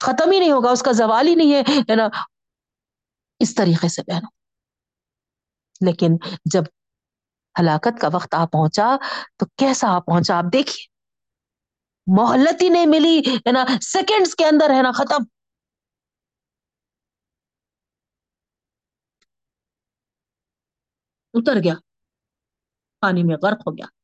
ختم 0.00 0.30
ہی 0.30 0.38
نہیں 0.38 0.52
ہوگا، 0.52 0.70
اس 0.70 0.82
کا 0.82 0.92
زوال 0.92 1.26
ہی 1.26 1.34
نہیں 1.34 1.54
ہے 1.90 1.94
نا؟ 1.94 2.08
اس 3.38 3.54
طریقے 3.54 3.88
سے 3.88 4.02
بہنوں 4.02 4.30
لیکن 5.80 6.16
جب 6.44 6.62
ہلاکت 7.60 8.00
کا 8.00 8.08
وقت 8.12 8.34
آ 8.34 8.44
پہنچا، 8.44 8.96
تو 9.36 9.46
کیسا 9.46 9.88
آ 9.88 9.98
پہنچا؟ 9.98 10.38
آپ 10.38 10.44
دیکھیے۔ 10.52 10.86
محلت 12.06 12.62
ہی 12.62 12.68
نہیں 12.68 12.86
ملی، 12.86 13.22
ہے 13.36 13.52
نا؟ 13.52 13.64
سیکنڈز 13.82 14.34
کے 14.36 14.44
اندر، 14.44 14.70
ہے 14.70 14.82
نا؟ 14.82 14.92
ختم۔ 14.92 15.22
اتر 21.34 21.56
گیا۔ 21.64 21.74
پانی 23.00 23.22
میں 23.22 23.36
غرق 23.42 23.58
ہو 23.66 23.72
گیا۔ 23.72 23.99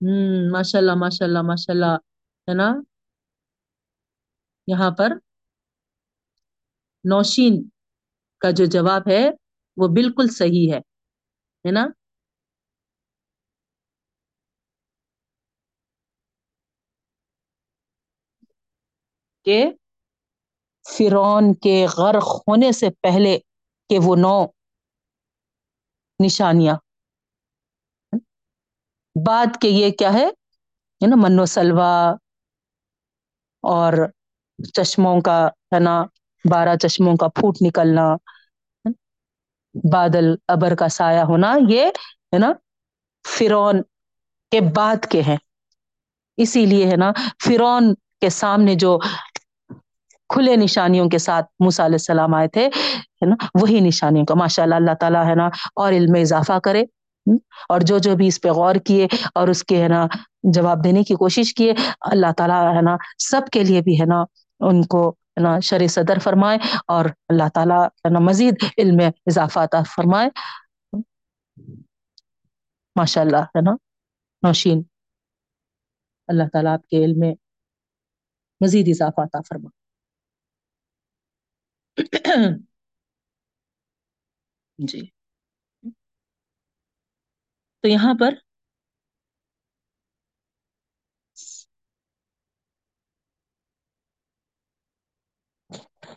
ہوں 0.00 0.50
ماشاء 0.50 0.78
اللہ 0.78 0.92
ماشاء 0.94 1.26
اللہ 1.26 1.38
ماشاء 1.42 1.74
اللہ 1.74 1.94
ہے 2.48 2.54
نا؟ 2.54 2.74
یہاں 4.66 4.90
پر 4.90 5.08
نوشین 7.04 7.68
کا 8.40 8.50
جو 8.50 8.64
جواب 8.64 9.02
ہے، 9.08 9.28
وہ 9.76 9.88
بالکل 9.88 10.28
صحیح 10.28 10.72
ہے 10.72 10.78
ہے 11.66 11.70
نا؟ 11.70 11.86
کہ 19.44 19.64
فرون 20.96 21.54
کے 21.54 21.86
غرق 21.98 22.24
ہونے 22.48 22.72
سے 22.72 22.90
پہلے 22.90 23.38
کہ 23.88 23.98
وہ 24.04 24.16
نو 24.16 24.46
نشانیاں۔ 26.24 26.85
بعد 29.24 29.46
کے 29.60 29.68
یہ 29.68 29.90
کیا 29.90 30.12
ہے؟ 30.12 30.26
نا 31.06 31.16
من 31.16 31.38
و 31.38 31.46
سلوا 31.46 32.10
اور 33.62 33.92
چشموں 34.74 35.20
کا، 35.20 35.46
ہے 35.46 35.78
نا، 35.78 36.04
بارہ 36.50 36.76
چشموں 36.76 37.16
کا 37.16 37.28
پھوٹ 37.28 37.54
نکلنا، 37.60 38.14
بادل، 39.92 40.34
ابر 40.48 40.74
کا 40.74 40.88
سایہ 40.88 41.20
ہونا، 41.20 41.54
یہ، 41.68 41.86
ہے 42.32 42.38
نا 42.38 42.52
فرون 43.38 43.82
کے 44.50 44.60
بعد 44.60 45.06
کے 45.10 45.22
ہیں۔ 45.22 45.36
اسی 46.36 46.66
لیے، 46.66 46.90
ہے 46.90 46.96
نا 46.96 47.12
فرون 47.44 47.94
کے 47.94 48.28
سامنے 48.28 48.74
جو 48.74 48.98
کھلے 50.28 50.56
نشانیوں 50.56 51.08
کے 51.08 51.18
ساتھ 51.18 51.46
موسیٰ 51.60 51.84
علیہ 51.84 51.94
السلام 51.94 52.34
آئے 52.34 52.48
تھے، 52.48 52.66
ہے 52.96 53.26
نا، 53.26 53.36
وہی 53.60 53.80
نشانیوں 53.80 54.26
کا 54.26 54.34
ماشاء 54.34 54.62
اللہ 54.62 54.74
اللہ 54.74 54.94
تعالیٰ، 55.00 55.26
ہے 55.26 55.34
نا، 55.34 55.46
اور 55.74 55.92
علم 55.92 56.14
اضافہ 56.20 56.58
کرے۔ 56.64 56.84
اور 57.68 57.80
جو 57.80 57.98
جو 57.98 58.16
بھی 58.16 58.26
اس 58.26 58.40
پہ 58.40 58.48
غور 58.48 58.74
کیے 58.74 59.06
اور 59.34 59.48
اس 59.48 59.64
کے 59.64 59.82
ہے 59.82 59.88
نا 59.88 60.06
جواب 60.42 60.84
دینے 60.84 61.02
کی 61.02 61.14
کوشش 61.14 61.54
کیے، 61.54 61.72
اللہ 62.00 62.32
تعالیٰ 62.36 62.76
ہے 62.76 62.80
نا 62.80 62.96
سب 63.18 63.40
کے 63.52 63.64
لیے 63.64 63.80
بھی 63.80 64.00
ہے 64.00 64.06
نا 64.06 64.24
ان 64.60 64.82
کو 64.86 65.10
ہے 65.10 65.42
نا 65.42 65.60
شر 65.60 65.86
صدر 65.86 66.18
فرمائے 66.18 66.58
اور 66.86 67.04
اللہ 67.28 67.48
تعالیٰ 67.54 67.84
ہے 67.84 68.10
نا 68.12 68.18
مزید 68.18 68.54
علم 68.78 68.98
اضافہ 69.26 69.58
عطا 69.58 69.82
فرمائے۔ 69.96 70.28
ماشاء 72.96 73.20
اللہ 73.20 73.36
ہے 73.36 73.60
نا 73.60 73.72
نوشین، 74.42 74.82
اللہ 76.28 76.42
تعالیٰ 76.52 76.72
آپ 76.72 76.86
کے 76.86 77.04
علم 77.04 77.34
مزید 78.60 78.88
اضافہ 78.88 79.20
عطا 79.20 79.38
فرمائے۔ 79.48 79.84
جی۔ 84.78 85.15
تو 87.86 87.90
یہاں 87.90 88.14
پر 88.20 88.34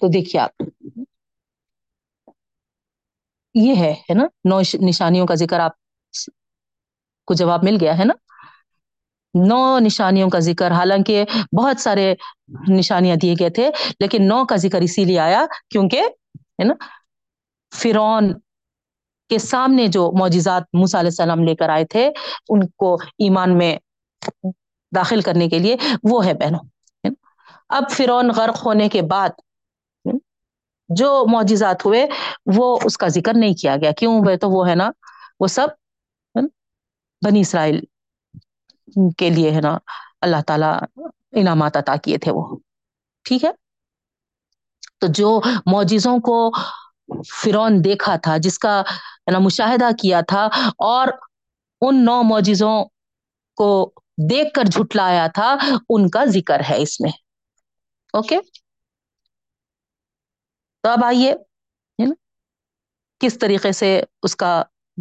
تو 0.01 0.07
دیکھیے 0.07 0.41
آپ، 0.41 0.61
یہ 3.55 3.75
ہے 3.75 3.91
ہے 3.91 4.13
نا؟ 4.13 4.23
نو 4.49 4.59
نشانیوں 4.81 5.25
کا 5.27 5.35
ذکر 5.35 5.59
آپ 5.59 5.71
کو 7.27 7.33
جواب 7.33 7.63
مل 7.63 7.77
گیا، 7.81 7.97
ہے 7.97 8.05
نا؟ 8.05 8.13
نو 9.35 9.79
نشانیوں 9.79 10.29
کا 10.29 10.39
ذکر، 10.39 10.71
حالانکہ 10.71 11.23
بہت 11.57 11.79
سارے 11.79 12.13
نشانیاں 12.69 13.15
دیے 13.15 13.33
گئے 13.39 13.49
تھے، 13.49 13.69
لیکن 13.99 14.27
نو 14.27 14.45
کا 14.45 14.55
ذکر 14.55 14.81
اسی 14.81 15.05
لیے 15.05 15.19
آیا 15.19 15.45
کیونکہ، 15.69 16.01
ہے 16.59 16.63
نا؟ 16.63 16.73
فرون 17.71 18.33
کے 19.29 19.37
سامنے 19.37 19.87
جو 19.87 20.11
معجزات 20.19 20.63
موسیٰ 20.73 20.99
علیہ 20.99 21.09
السلام 21.09 21.43
لے 21.43 21.55
کر 21.55 21.69
آئے 21.69 21.85
تھے، 21.85 22.11
ان 22.49 22.67
کو 22.67 22.93
ایمان 23.17 23.57
میں 23.57 23.77
داخل 24.95 25.21
کرنے 25.21 25.49
کے 25.49 25.59
لیے 25.59 25.75
وہ 26.03 26.25
ہے 26.25 26.33
بہنوں 26.33 26.59
اب 27.69 27.83
فرعون 27.91 28.29
غرق 28.35 28.65
ہونے 28.65 28.89
کے 28.89 29.01
بعد 29.01 29.29
جو 30.89 31.25
معجزات 31.31 31.85
ہوئے، 31.85 32.07
وہ 32.55 32.79
اس 32.83 32.97
کا 32.97 33.07
ذکر 33.07 33.33
نہیں 33.35 33.53
کیا 33.53 33.75
گیا۔ 33.75 33.91
کیوں؟ 33.91 34.19
وہ 34.19 34.35
تو 34.41 34.49
وہ 34.49 34.69
ہے 34.69 34.75
نا، 34.75 34.91
وہ 35.39 35.47
سب 35.47 35.67
بنی 37.25 37.39
اسرائیل 37.39 37.81
کے 39.17 39.29
لیے 39.29 39.51
ہے 39.51 39.61
نا، 39.61 39.77
اللہ 40.21 40.41
تعالیٰ 40.47 40.79
انعامات 41.31 41.77
عطا 41.77 41.95
کیے 41.95 42.17
تھے 42.17 42.31
وہ۔ 42.31 42.57
ٹھیک 43.23 43.43
ہے؟ 43.43 43.51
تو 44.99 45.07
جو 45.07 45.41
معجزوں 45.65 46.19
کو 46.19 46.51
فرعون 47.43 47.83
دیکھا 47.83 48.15
تھا، 48.15 48.37
جس 48.37 48.59
کا 48.59 48.83
یعنی 49.29 49.43
مشاہدہ 49.45 49.89
کیا 50.01 50.21
تھا 50.21 50.43
اور 50.85 51.07
ان 51.81 52.05
نو 52.05 52.21
معجزوں 52.23 52.77
کو 53.57 53.69
دیکھ 54.29 54.53
کر 54.53 54.63
جھٹلایا 54.63 55.27
تھا، 55.27 55.55
ان 55.89 56.09
کا 56.09 56.25
ذکر 56.25 56.59
ہے 56.69 56.81
اس 56.81 57.01
میں۔ 57.01 57.11
اوکے؟ 58.13 58.37
تو 60.83 60.89
اب 60.89 61.05
آئیے 61.05 61.33
کس 63.21 63.37
طریقے 63.39 63.71
سے 63.71 63.89
اس 64.23 64.35
کا 64.35 64.51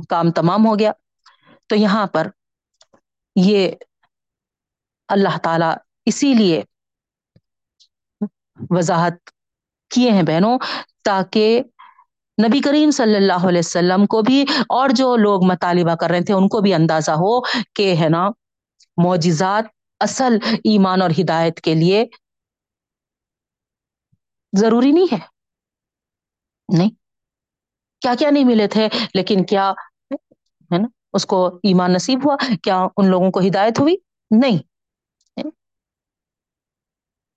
کام 0.09 0.31
تمام 0.31 0.67
ہو 0.67 0.79
گیا؟ 0.79 0.93
تو 1.67 1.77
یہاں 1.77 2.07
پر 2.07 2.29
یہ 3.37 3.71
اللہ 5.09 5.37
تعالی 5.43 5.71
اسی 6.07 6.35
لیے 6.35 6.63
وضاحت 8.71 9.31
کیے 9.91 10.11
ہیں 10.11 10.23
بہنوں، 10.23 10.59
تاکہ 11.03 11.63
نبی 12.47 12.61
کریم 12.61 12.91
صلی 12.91 13.17
اللہ 13.17 13.49
علیہ 13.49 13.59
وسلم 13.59 14.07
کو 14.07 14.23
بھی 14.23 14.45
اور 14.69 14.89
جو 14.89 15.17
لوگ 15.17 15.45
مطالبہ 15.45 15.95
کر 15.95 16.11
رہے 16.11 16.25
تھے، 16.25 16.35
ان 16.35 16.49
کو 16.49 16.61
بھی 16.61 16.75
اندازہ 16.75 17.11
ہو 17.11 17.41
کہ 17.75 17.97
ہے 17.97 18.09
نا، 18.09 18.29
معجزات 18.97 19.65
اصل 20.01 20.39
ایمان 20.57 21.03
اور 21.03 21.11
ہدایت 21.21 21.61
کے 21.61 21.75
لیے 21.75 22.05
ضروری 24.53 24.93
نہیں 24.93 25.07
ہے۔ 25.13 25.19
نہیں۔ 26.77 26.91
کیا 28.01 28.15
کیا 28.19 28.31
نہیں 28.31 28.45
ملے 28.45 28.67
تھے، 28.67 28.89
لیکن 29.15 29.45
کیا 29.45 29.73
ہے 30.73 30.79
نا، 30.79 30.89
اس 31.13 31.27
کو 31.27 31.47
ایمان 31.47 31.93
نصیب 31.93 32.27
ہوا؟ 32.27 32.37
کیا 32.63 32.87
ان 32.97 33.07
لوگوں 33.07 33.31
کو 33.31 33.41
ہدایت 33.41 33.81
ہوئی؟ 33.81 33.97
نہیں۔ 34.31 34.68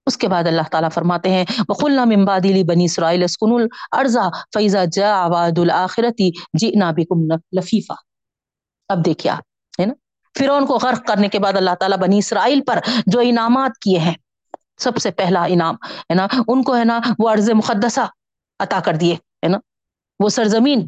اس 0.06 0.18
کے 0.18 0.28
بعد 0.28 0.44
اللہ 0.44 0.62
تعالیٰ 0.72 0.90
فرماتے 0.94 1.30
ہیں، 1.30 1.46
وَقُلْنَا 1.68 2.06
مِن 2.06 2.26
بَعْدِ 2.26 2.64
بَنِي 2.64 2.84
إِسْرَائِيلَ 2.84 3.24
اسْكُنُوا 3.24 3.60
الْأَرْضَ 3.62 4.20
فَإِذَا 4.54 4.86
جَاءَ 4.86 5.30
وَعْدُ 5.30 5.62
الْآخِرَةِ 5.62 6.30
جِئْنَا 6.60 6.92
بِكُمْ 6.92 7.38
لَفِيفًا۔ 7.52 7.96
اب 8.90 9.06
دیکھیے 9.06 9.32
آپ، 9.32 9.82
ہے 9.82 9.86
نا؟ 9.86 9.94
فرعون 10.40 10.66
کو 10.66 10.78
غرق 10.78 11.08
کرنے 11.08 11.28
کے 11.28 11.40
بعد 11.40 11.54
اللہ 11.54 11.76
تعالیٰ 11.80 11.98
بنی 11.98 12.18
اسرائیل 12.18 12.62
پر 12.68 12.80
جو 13.06 13.20
انعامات 13.24 13.72
کیے 13.82 14.00
ہیں، 14.00 14.14
سب 14.78 14.98
سے 14.98 15.12
پہلا 15.12 15.44
انعام، 15.44 15.76
ہے 15.84 16.14
نا؟ 16.14 16.28
ان 16.48 16.64
کو، 16.64 16.78
ہے 16.78 16.84
نا، 16.84 17.00
وہ 17.20 17.30
عرض 17.30 17.50
مقدسہ 17.50 18.00
عطا 18.60 18.80
کر 18.86 18.96
دیے، 18.96 19.14
ہے 19.14 19.48
نا؟ 19.48 19.58
وہ 20.20 20.30
سرزمین، 20.30 20.88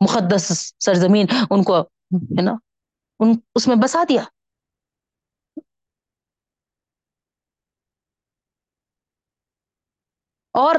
مقدس 0.00 0.74
سرزمین، 0.84 1.26
ان 1.50 1.62
کو، 1.62 1.80
ہے 1.80 2.42
نا؟ 2.42 2.52
ان، 3.20 3.32
اس 3.54 3.68
میں 3.68 3.76
بسا 3.76 4.02
دیا۔ 4.08 4.22
اور 10.52 10.74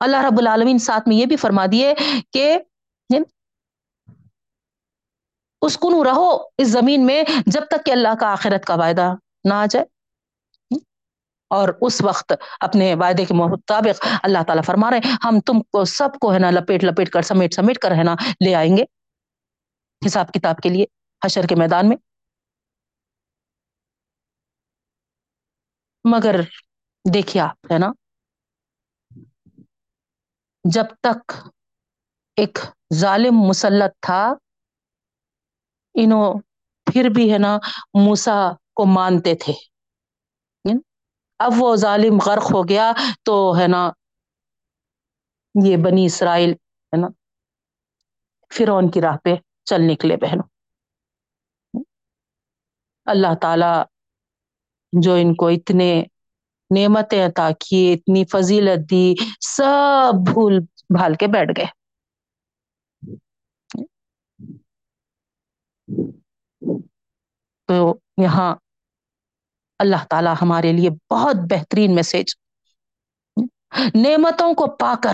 اللہ 0.00 0.16
رب 0.16 0.38
العالمین 0.38 0.78
ساتھ 0.78 1.08
میں 1.08 1.16
یہ 1.16 1.26
بھی 1.26 1.36
فرما 1.36 1.66
دیے 1.72 1.94
کہ 2.32 2.58
اسکن 5.60 6.06
رہو 6.06 6.36
اس 6.58 6.68
زمین 6.68 7.06
میں 7.06 7.22
جب 7.46 7.60
تک 7.70 7.86
کہ 7.86 7.90
اللہ 7.90 8.08
کا 8.20 8.26
آخرت 8.26 8.64
کا 8.64 8.74
وعدہ 8.74 9.14
نہ 9.48 9.54
آ 9.54 9.66
جائے۔ 9.70 9.86
اور 11.48 11.68
اس 11.80 12.02
وقت 12.02 12.32
اپنے 12.60 12.94
وعدے 12.94 13.24
کے 13.24 13.34
مطابق 13.34 14.06
اللہ 14.22 14.38
تعالیٰ 14.46 14.64
فرما 14.64 14.90
رہے 14.90 14.96
ہیں، 14.96 15.16
ہم 15.24 15.40
تم 15.40 15.62
کو 15.62 15.84
سب 15.84 16.08
کو 16.20 16.34
ہے 16.34 16.38
نا 16.38 16.50
لپیٹ 16.50 16.84
لپیٹ 16.84 17.10
کر، 17.10 17.22
سمیٹ 17.22 17.54
سمیٹ 17.54 17.78
کر 17.78 17.90
ہے 17.90 18.02
نا 18.02 18.14
لے 18.44 18.54
آئیں 18.54 18.76
گے۔ 18.76 18.84
حساب 20.06 20.32
کتاب 20.32 20.56
کے 20.62 20.68
لیے، 20.68 20.84
حشر 21.24 21.46
کے 21.48 21.54
میدان 21.54 21.88
میں۔ 21.88 21.96
مگر 26.04 26.40
دیکھیے 27.14 27.42
آپ، 27.42 27.72
ہے 27.72 27.78
نا 27.78 27.86
جب 30.64 30.84
تک 31.00 31.32
ایک 32.36 32.58
ظالم 32.94 33.34
مسلط 33.48 33.92
تھا، 34.00 34.34
انہوں 35.94 36.34
پھر 36.86 37.08
بھی 37.14 37.32
ہے 37.32 37.38
نا 37.38 37.58
موسا 38.04 38.36
کو 38.74 38.86
مانتے 38.86 39.34
تھے۔ 39.34 39.52
یعنی 40.64 40.80
اب 41.38 41.52
وہ 41.58 41.76
ظالم 41.76 42.18
غرق 42.26 42.52
ہو 42.54 42.68
گیا 42.68 42.92
تو 43.24 43.54
ہے 43.58 43.68
نا 43.68 43.90
یہ 45.64 45.76
بنی 45.76 46.06
اسرائیل 46.06 46.50
ہے 46.92 47.00
نا 47.00 47.08
فرعون 48.54 48.90
کی 48.90 49.00
راہ 49.00 49.16
پہ 49.16 49.34
چل 49.64 49.82
نکلے 49.82 50.16
بہنوں۔ 50.16 50.48
اللہ 53.06 53.34
تعالی 53.40 53.72
جو 54.92 55.14
ان 55.14 55.34
کو 55.34 55.48
اتنے 55.48 56.04
نعمتیں 56.74 57.28
تاکی 57.28 57.92
اتنی 57.92 58.24
فضیلت 58.24 58.90
دی، 58.90 59.14
سب 59.40 60.12
بھول 60.32 60.58
بھال 60.88 61.14
کے 61.14 61.26
بیٹھ 61.26 61.50
گئے۔ 61.56 61.66
تو 67.68 67.96
یہاں 68.22 68.54
اللہ 69.78 70.04
تعالی 70.10 70.30
ہمارے 70.42 70.72
لیے 70.72 70.90
بہت 71.10 71.36
بہترین 71.50 71.94
میسج 71.94 72.34
نعمتوں 73.94 74.54
کو 74.54 74.66
پا 74.66 74.94
کر 75.02 75.12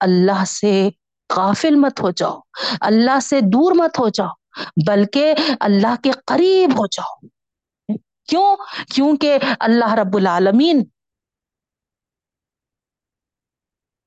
اللہ 0.00 0.44
سے 0.44 0.88
غافل 1.36 1.74
مت 1.74 2.00
ہو 2.00 2.10
جاؤ، 2.10 2.40
اللہ 2.80 3.20
سے 3.20 3.40
دور 3.40 3.72
مت 3.76 3.98
ہو 3.98 4.08
جاؤ، 4.08 4.28
بلکہ 4.86 5.34
اللہ 5.60 5.94
کے 6.02 6.10
قریب 6.26 6.70
ہو 6.70 6.86
جاؤ۔ 6.86 7.28
کیوں؟ 8.28 8.56
کیونکہ 8.94 9.38
اللہ 9.60 9.94
رب 9.94 10.16
العالمین 10.16 10.84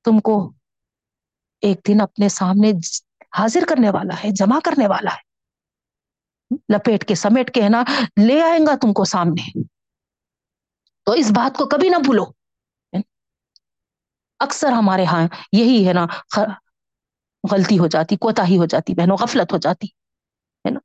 تم 0.04 0.20
کو 0.20 0.52
ایک 1.60 1.80
دن 1.88 2.00
اپنے 2.00 2.28
سامنے 2.28 2.72
حاضر 3.38 3.64
کرنے 3.68 3.90
والا 3.90 4.24
ہے، 4.24 4.30
جمع 4.30 4.58
کرنے 4.64 4.86
والا 4.86 5.14
ہے۔ 5.14 5.28
لپیٹ 6.74 7.08
کے 7.08 7.14
سمیٹ 7.14 7.54
کے 7.54 7.62
ہے 7.62 7.68
نا، 7.68 7.84
لے 8.26 8.42
آئیں 8.42 8.66
گا 8.66 8.76
تم 8.82 8.92
کو 8.92 9.04
سامنے۔ 9.04 9.62
تو 11.04 11.12
اس 11.12 11.30
بات 11.30 11.56
کو 11.58 11.66
کبھی 11.66 11.88
نہ 11.88 11.96
بھولو۔ 11.96 12.22
اکثر 14.38 14.72
ہمارے 14.72 15.04
ہاں 15.04 15.28
یہی 15.52 15.88
ہے 15.88 15.92
نا 15.92 16.06
غلطی 17.50 17.78
ہو 17.78 17.86
جاتی، 17.86 18.16
کوتا 18.16 18.42
ہی 18.48 18.58
ہو 18.58 18.64
جاتی، 18.64 18.94
بہنوں، 18.94 19.16
غفلت 19.16 19.52
ہو 19.52 19.58
جاتی، 19.58 19.86
ہے 19.86 20.70
نا۔ 20.70 20.80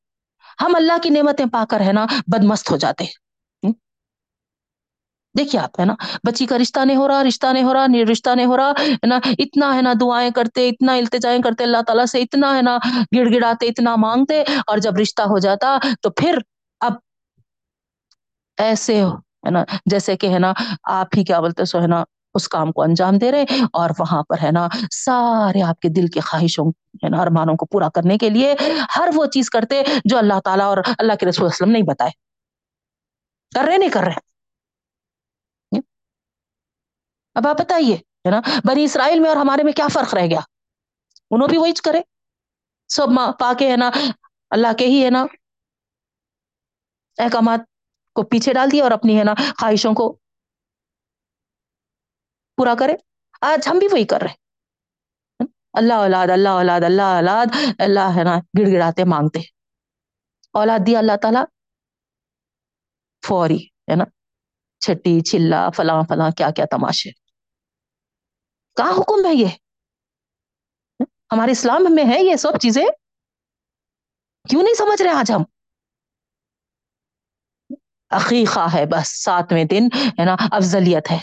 ہم 0.63 0.75
اللہ 0.75 0.93
کی 1.03 1.09
نعمتیں 1.09 1.45
پا 1.53 1.65
کر 1.69 1.79
ہے 1.79 1.93
نا، 1.93 2.05
بدمست 2.27 2.71
ہو 2.71 2.77
جاتے۔ 2.77 3.22
دیکھیے 5.37 5.61
آپ، 5.61 5.79
ہے 5.79 5.85
نا؟ 5.85 5.93
بچی 6.27 6.45
کا 6.45 6.57
رشتہ 6.57 6.79
نہیں 6.79 6.97
ہو 6.97 7.07
رہا، 7.07 7.23
رشتہ 7.23 7.47
نہیں 7.47 7.63
ہو 7.63 7.73
رہا 7.73 7.85
رشتہ 8.11 8.29
نہیں 8.29 8.45
ہو 8.45 8.57
رہا، 8.57 8.71
ہے 8.79 9.07
نا؟ 9.07 9.19
اتنا، 9.39 9.75
ہے 9.75 9.81
نا، 9.81 9.93
دعائیں 10.01 10.31
کرتے، 10.31 10.69
اتنا 10.69 10.93
التجائیں 10.93 11.41
کرتے، 11.41 11.63
اللہ 11.63 11.81
تعالیٰ 11.87 12.05
سے 12.05 12.21
اتنا، 12.21 12.55
ہے 12.57 12.61
نا 12.61 12.77
گڑ 13.17 13.33
گڑاتے 13.33 13.67
اتنا 13.67 13.95
مانگتے، 13.95 14.41
اور 14.67 14.77
جب 14.77 14.97
رشتہ 14.97 15.21
ہو 15.21 15.39
جاتا 15.39 15.77
تو 16.01 16.09
پھر 16.09 16.37
اب 16.79 16.93
ایسے، 18.57 19.03
ہے 19.03 19.49
نا، 19.49 19.63
جیسے 19.85 20.17
کہ، 20.17 20.33
ہے 20.33 20.39
نا، 20.39 20.53
آپ 20.83 21.07
ہی 21.17 21.23
کیا 21.23 21.39
بولتے 21.39 21.65
سو، 21.65 21.81
ہے 21.81 21.87
نا، 21.87 22.03
اس 22.33 22.47
کام 22.47 22.71
کو 22.71 22.81
انجام 22.81 23.17
دے 23.17 23.31
رہے 23.31 23.45
اور 23.73 23.89
وہاں 23.99 24.23
پر، 24.23 24.35
ہے 24.43 24.51
نا، 24.51 24.67
سارے 24.91 25.61
آپ 25.61 25.79
کے 25.79 25.89
دل 25.89 26.07
کے 26.07 26.19
خواہشوں، 26.19 26.65
ہے 27.03 27.09
نا، 27.09 27.21
ارمانوں 27.21 27.55
کو 27.55 27.65
پورا 27.65 27.89
کرنے 27.89 28.17
کے 28.17 28.29
لیے 28.29 28.55
ہر 28.95 29.09
وہ 29.15 29.25
چیز 29.25 29.49
کرتے 29.49 29.81
جو 30.05 30.17
اللہ 30.17 30.39
تعالیٰ 30.45 30.65
اور 30.65 30.77
اللہ 30.97 31.13
کے 31.19 31.25
رسول 31.25 31.45
وسلم 31.45 31.71
نہیں 31.71 31.83
بتائے۔ 31.83 32.11
کر 33.55 33.63
رہے 33.63 33.77
نہیں 33.77 33.89
کر 33.89 34.03
رہے 34.03 34.32
اب 37.35 37.47
آپ 37.47 37.59
بتائیے، 37.59 37.95
ہے 37.95 38.29
نا؟ 38.29 38.41
بنی 38.65 38.83
اسرائیل 38.83 39.19
میں 39.19 39.29
اور 39.29 39.37
ہمارے 39.37 39.63
میں 39.63 39.73
کیا 39.73 39.87
فرق 39.87 40.13
رہ 40.13 40.25
گیا؟ 40.25 40.39
انہوں 41.31 41.47
بھی 41.47 41.57
وہی 41.57 41.71
کرے 41.83 42.01
سب 42.87 43.07
ماں 43.09 43.31
پا 43.31 43.53
کے، 43.59 43.71
ہے 43.71 43.77
نا، 43.77 43.89
اللہ 44.49 44.73
کے 44.77 44.85
ہی، 44.85 45.05
ہے 45.05 45.09
نا، 45.09 45.25
احکامات 47.17 47.59
کو 48.15 48.23
پیچھے 48.23 48.53
ڈال 48.53 48.71
دیا 48.71 48.83
اور 48.83 48.91
اپنی، 48.91 49.19
ہے 49.19 49.23
نا، 49.23 49.33
خواہشوں 49.59 49.93
کو 49.93 50.17
پورا 52.57 52.73
کرے۔ 52.79 52.93
آج 53.41 53.67
ہم 53.67 53.79
بھی 53.79 53.87
وہی 53.91 54.05
کر 54.05 54.21
رہے 54.21 54.35
اللہ 55.73 55.93
اولاد 55.93 56.27
اللہ 56.27 56.49
اولاد 56.49 56.81
اللہ 56.81 57.01
اولاد، 57.01 57.45
اللہ، 57.79 58.17
ہے 58.17 58.23
نا 58.23 58.35
گڑ 58.59 58.71
گڑاتے 58.73 59.03
مانگتے۔ 59.03 59.39
اولاد 60.53 60.79
دیا 60.87 60.99
اللہ 60.99 61.17
تعالی 61.21 61.39
فوری، 63.27 63.57
ہے 63.89 63.95
نا، 63.95 64.03
چھٹی، 64.79 65.21
چلا، 65.21 65.69
فلاں 65.69 66.03
فلاں، 66.09 66.31
کیا 66.31 66.51
کیا 66.51 66.65
تماشے۔ 66.71 67.22
کہاں 68.75 68.91
حکم 68.91 69.25
ہے 69.25 69.33
یہ؟ 69.35 69.47
ہمارے 71.31 71.51
اسلام 71.51 71.85
میں 71.89 72.03
ہے 72.03 72.23
یہ 72.23 72.35
سب 72.35 72.57
چیزیں؟ 72.61 72.85
کیوں 74.49 74.63
نہیں 74.63 74.73
سمجھ 74.73 75.01
رہے 75.01 75.11
آج 75.11 75.31
ہم؟ 75.31 75.43
عقیقہ 78.09 78.73
ہے 78.73 78.85
بس، 78.85 79.23
ساتویں 79.23 79.63
دن، 79.63 79.87
ہے 79.95 80.25
نا؟ 80.25 80.35
افضلیت 80.51 81.11
ہے۔ 81.11 81.17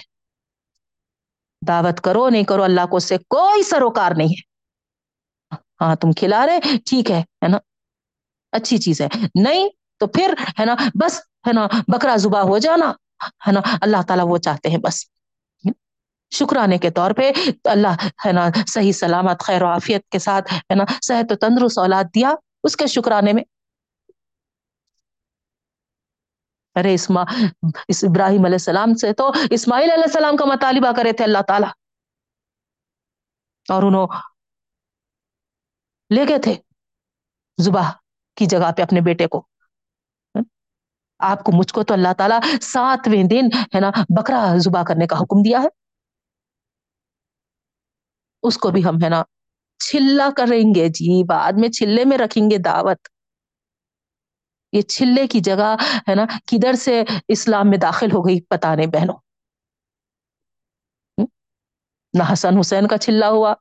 دعوت 1.68 2.00
کرو، 2.00 2.28
نہیں 2.28 2.44
کرو، 2.44 2.62
اللہ 2.62 2.86
کو 2.90 2.96
اس 2.96 3.04
سے 3.04 3.18
کوئی 3.18 3.62
سروکار 3.62 4.10
نہیں 4.16 4.28
ہے۔ 4.28 4.50
ہاں 5.80 5.96
تم 5.96 6.12
کھلا 6.12 6.46
رہے، 6.46 6.60
ٹھیک 6.86 7.10
ہے 7.10 7.48
نا؟ 7.48 7.58
اچھی 8.52 8.78
چیز 8.78 9.00
ہے۔ 9.00 9.08
نہیں 9.42 9.68
تو 9.96 10.06
پھر، 10.06 10.34
ہے 10.60 10.64
نا؟ 10.64 10.74
بس، 10.94 11.18
ہے 11.18 11.52
نا؟ 11.52 11.66
بکرا 11.88 12.16
زبا 12.16 12.42
ہو 12.42 12.58
جانا، 12.58 12.90
ہے 13.24 13.52
نا؟ 13.52 13.60
اللہ 13.82 13.96
تعالیٰ 14.08 14.24
وہ 14.28 14.38
چاہتے 14.38 14.68
ہیں، 14.68 14.78
بس۔ 14.78 15.19
شکرانے 16.30 16.78
کے 16.78 16.90
طور 16.90 17.10
پہ 17.10 17.30
اللہ 17.64 18.06
ہے 18.26 18.32
نا 18.32 18.48
صحیح 18.66 18.92
سلامت 18.92 19.40
خیر 19.40 19.62
و 19.62 19.66
عافیت 19.66 20.08
کے 20.08 20.18
ساتھ 20.18 20.54
ہے 20.54 20.74
نا 20.74 20.84
صحت 21.02 21.32
و 21.32 21.34
تندرست 21.34 21.78
اولاد 21.78 22.04
دیا 22.04 22.34
اس 22.62 22.76
کے 22.76 22.86
شکرانے 22.86 23.32
میں۔ 23.32 23.44
ارے 26.74 26.94
اسما، 26.94 27.24
اس 27.88 28.04
ابراہیم 28.04 28.44
علیہ 28.44 28.54
السلام 28.54 28.94
سے 28.94 29.12
تو 29.12 29.32
اسماعیل 29.50 29.90
علیہ 29.90 30.02
السلام 30.02 30.36
کا 30.36 30.44
مطالبہ 30.44 30.92
کرے 30.96 31.12
تھے 31.12 31.24
اللہ 31.24 31.42
تعالی۔ 31.48 31.66
اور 33.72 33.82
انہوں 33.82 34.06
لے 36.14 36.24
گئے 36.28 36.38
تھے 36.38 36.54
زبا 37.62 37.82
کی 38.36 38.46
جگہ 38.46 38.72
پہ 38.76 38.82
اپنے 38.82 39.00
بیٹے 39.00 39.26
کو۔ 39.26 39.46
آپ 41.18 41.44
کو 41.44 41.52
مجھ 41.52 41.72
کو 41.72 41.84
تو 41.84 41.94
اللہ 41.94 42.12
تعالیٰ 42.18 42.40
ساتویں 42.62 43.24
دن 43.24 43.44
ہے 43.74 43.80
نا 43.80 43.90
بکرا 44.20 44.52
زبا 44.56 44.82
کرنے 44.84 45.06
کا 45.06 45.16
حکم 45.16 45.42
دیا 45.42 45.62
ہے۔ 45.62 45.68
اس 48.42 48.58
کو 48.58 48.70
بھی 48.70 48.84
ہم، 48.84 48.94
ہے 49.04 49.08
نا 49.08 49.22
چلا 49.78 50.28
کریں 50.36 50.74
گے۔ 50.74 50.88
جی 50.88 51.24
بعد 51.24 51.52
میں 51.52 51.68
چلے 51.68 52.04
میں 52.04 52.18
رکھیں 52.18 52.50
گے 52.50 52.58
دعوت۔ 52.58 53.08
یہ 54.72 54.82
چلے 54.82 55.26
کی 55.26 55.40
جگہ، 55.40 55.76
ہے 56.08 56.14
نا، 56.14 56.24
کدھر 56.46 56.72
سے 56.72 57.02
اسلام 57.28 57.70
میں 57.70 57.78
داخل 57.78 58.06
ہو 58.06 58.28
گئی 58.28 58.40
پتا 58.40 58.74
نہیں 58.74 58.86
بہنوں۔ 58.86 59.14
نہ 62.18 62.32
حسن 62.32 62.58
حسین 62.60 62.86
کا 62.88 62.98
چلا 62.98 63.28
ہوا، 63.28 63.54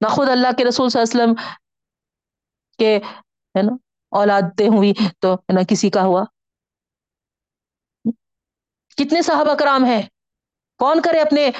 نہ 0.00 0.08
خود 0.08 0.28
اللہ 0.28 0.48
کے 0.58 0.64
رسول 0.64 0.88
صلی 0.88 1.02
اللہ 1.02 1.22
علیہ 1.22 1.32
وسلم 1.32 1.56
کے، 2.78 2.96
ہے 3.58 3.62
نا، 3.62 3.72
اولادیں 4.10 4.68
ہوئی 4.68 4.92
تو، 5.20 5.34
ہے 5.34 5.52
نا، 5.52 5.60
کسی 5.68 5.90
کا 5.90 6.02
ہوا۔ 6.02 6.24
کتنے 8.96 9.22
صحابہ 9.22 9.54
کرام 9.54 9.84
ہیں؟ 9.84 10.02
کون 10.78 11.02
کرے 11.02 11.20
اپنے 11.20 11.50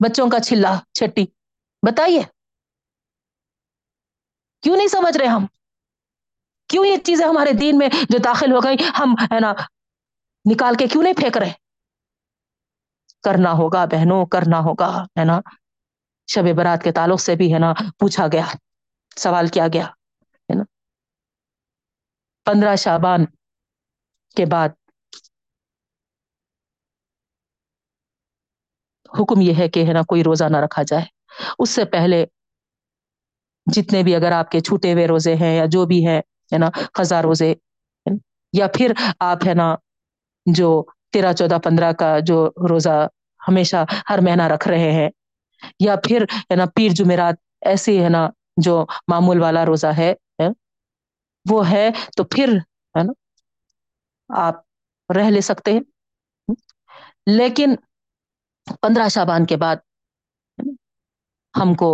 بچوں 0.00 0.30
کا 0.30 0.40
چلا 0.40 0.78
چھٹی۔ 0.94 1.26
بتائیے۔ 1.86 2.22
کیوں 4.62 4.76
نہیں 4.76 4.88
سمجھ 4.88 5.18
رہے 5.18 5.26
ہم؟ 5.26 5.46
کیوں 6.68 6.86
یہ 6.86 6.96
چیزیں 6.96 7.26
ہمارے 7.26 7.52
دین 7.52 7.78
میں 7.78 7.88
جو 8.08 8.18
داخل 8.18 8.52
ہو 8.52 8.58
گئی 8.58 8.76
ہم 8.98 9.14
ہے 9.34 9.40
نا، 9.40 9.52
نکال 10.52 10.74
کے 10.78 10.86
کیوں 10.86 11.02
نہیں 11.02 11.12
پھینک 11.12 11.38
رہے؟ 11.38 11.52
کرنا 13.22 13.52
ہوگا 13.52 13.84
بہنوں، 13.84 14.26
کرنا 14.26 14.58
ہوگا، 14.58 15.02
ہے 15.02 15.24
نا۔ 15.24 15.40
شب 16.26 16.56
برات 16.56 16.84
کے 16.84 16.92
تعلق 16.92 17.20
سے 17.20 17.34
بھی، 17.34 17.54
ہے 17.54 17.58
نا، 17.58 17.72
پوچھا 17.98 18.26
گیا، 18.32 18.46
سوال 19.16 19.46
کیا 19.46 19.66
گیا، 19.72 19.84
ہے 19.84 20.54
نا۔ 20.54 20.62
پندرہ 22.44 22.76
شابان 22.76 23.24
کے 24.36 24.46
بعد 24.46 24.68
حکم 29.20 29.40
یہ 29.40 29.54
ہے 29.58 29.68
کہ 29.68 29.84
ہے 29.84 29.92
نا 29.92 30.02
کوئی 30.08 30.22
روزہ 30.24 30.44
نہ 30.44 30.56
رکھا 30.56 30.82
جائے۔ 30.82 31.04
اس 31.58 31.70
سے 31.70 31.84
پہلے 31.84 32.24
جتنے 33.66 34.02
بھی 34.02 34.14
اگر 34.14 34.32
آپ 34.32 34.50
کے 34.50 34.60
چھوٹے 34.60 34.92
ہوئے 34.92 35.06
روزے 35.06 35.34
ہیں 35.34 35.54
یا 35.56 35.64
جو 35.66 35.84
بھی 35.86 36.06
ہے 36.06 36.18
ہے 36.52 36.58
نا 36.58 36.68
خزاں 36.94 37.22
روزے، 37.22 37.54
یا 38.52 38.66
پھر 38.74 38.92
آپ 39.20 39.46
ہے 39.46 39.54
نا 39.54 39.74
جو 40.46 40.68
تیرہ، 41.12 41.32
چودہ، 41.32 41.58
پندرہ 41.64 41.92
کا 41.92 42.18
جو 42.18 42.36
روزہ 42.68 43.06
ہمیشہ 43.40 43.84
ہر 44.10 44.18
مہینہ 44.18 44.42
رکھ 44.42 44.68
رہے 44.68 44.90
ہیں، 44.92 45.08
یا 45.80 45.96
پھر 45.96 46.24
ہے 46.50 46.56
نا 46.56 46.64
پیر 46.74 46.90
جمعرات 46.90 47.34
ایسے 47.66 48.02
ہے 48.04 48.08
نا 48.08 48.28
جو 48.56 48.84
معمول 49.08 49.40
والا 49.42 49.64
روزہ 49.66 49.92
ہے، 49.98 50.12
وہ 51.46 51.70
ہے 51.70 51.88
تو 52.16 52.24
پھر 52.24 52.48
ہے 52.94 53.02
نا 53.02 53.12
آپ 54.30 54.54
رہ 55.08 55.30
لے 55.30 55.40
سکتے 55.40 55.72
ہیں۔ 55.72 55.80
لیکن 57.26 57.74
پندرہ 58.66 59.08
شابان 59.08 59.46
کے 59.46 59.56
بعد 59.56 59.76
ہم 61.54 61.74
کو 61.74 61.90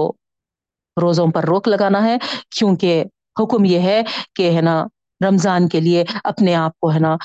روزوں 0.96 1.26
پر 1.26 1.44
روک 1.44 1.68
لگانا 1.68 2.02
ہے، 2.04 2.16
کیونکہ 2.50 3.04
حکم 3.40 3.64
یہ 3.64 3.80
ہے 3.80 4.00
کہ 4.34 4.50
ہے 4.56 4.60
نا، 4.60 4.82
رمضان 5.20 5.68
کے 5.68 5.80
لیے 5.80 6.04
اپنے 6.24 6.54
آپ 6.54 6.78
کو 6.80 6.92
ہے 6.92 6.98
نا 6.98 7.16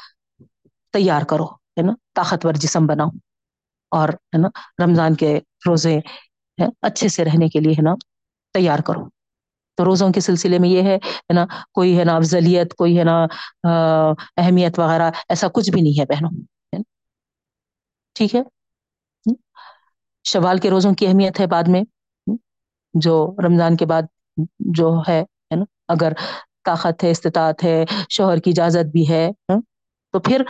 تیار 0.93 1.21
کرو، 1.21 1.45
ہے 1.77 1.81
نا، 1.81 1.93
طاقتور 2.13 2.53
جسم 2.63 2.87
بناؤ 2.87 3.09
اور 3.91 4.09
ہے 4.09 4.37
نا 4.37 4.47
رمضان 4.83 5.15
کے 5.15 5.37
روزے 5.67 5.99
اچھے 6.81 7.07
سے 7.07 7.25
رہنے 7.25 7.47
کے 7.49 7.59
لیے 7.59 7.73
ہے 7.73 7.81
نا 7.81 7.93
تیار 8.55 8.79
کرو۔ 8.79 9.03
تو 9.77 9.85
روزوں 9.85 10.11
کے 10.13 10.19
سلسلے 10.21 10.59
میں 10.59 10.69
یہ 10.69 10.83
ہے 10.83 10.97
نا، 11.33 11.45
کوئی 11.73 11.97
ہے 11.99 12.03
نا 12.03 12.15
افضلیت، 12.15 12.73
کوئی 12.73 12.97
ہے 12.99 13.03
نا 13.03 13.15
اہمیت 14.37 14.79
وغیرہ، 14.79 15.09
ایسا 15.29 15.47
کچھ 15.53 15.71
بھی 15.71 15.81
نہیں 15.81 15.99
ہے 15.99 16.05
بہنوں 16.05 16.31
ٹھیک 18.15 18.35
ہے؟ 18.35 18.41
شوال 20.25 20.57
کے 20.57 20.69
روزوں 20.69 20.93
کی 20.93 21.07
اہمیت 21.07 21.39
ہے 21.39 21.47
بعد 21.47 21.63
میں، 21.67 21.81
جو 22.93 23.15
رمضان 23.45 23.77
کے 23.77 23.85
بعد 23.85 24.03
جو 24.73 25.01
ہے 25.07 25.23
نا؟ 25.55 25.63
اگر 25.87 26.13
طاقت 26.65 27.03
ہے، 27.03 27.11
استطاعت 27.11 27.63
ہے، 27.63 27.83
شوہر 28.09 28.37
کی 28.37 28.49
اجازت 28.49 28.91
بھی 28.91 29.09
ہے 29.09 29.25
ہاں؟ 29.49 29.59
تو 30.13 30.19
پھر 30.19 30.41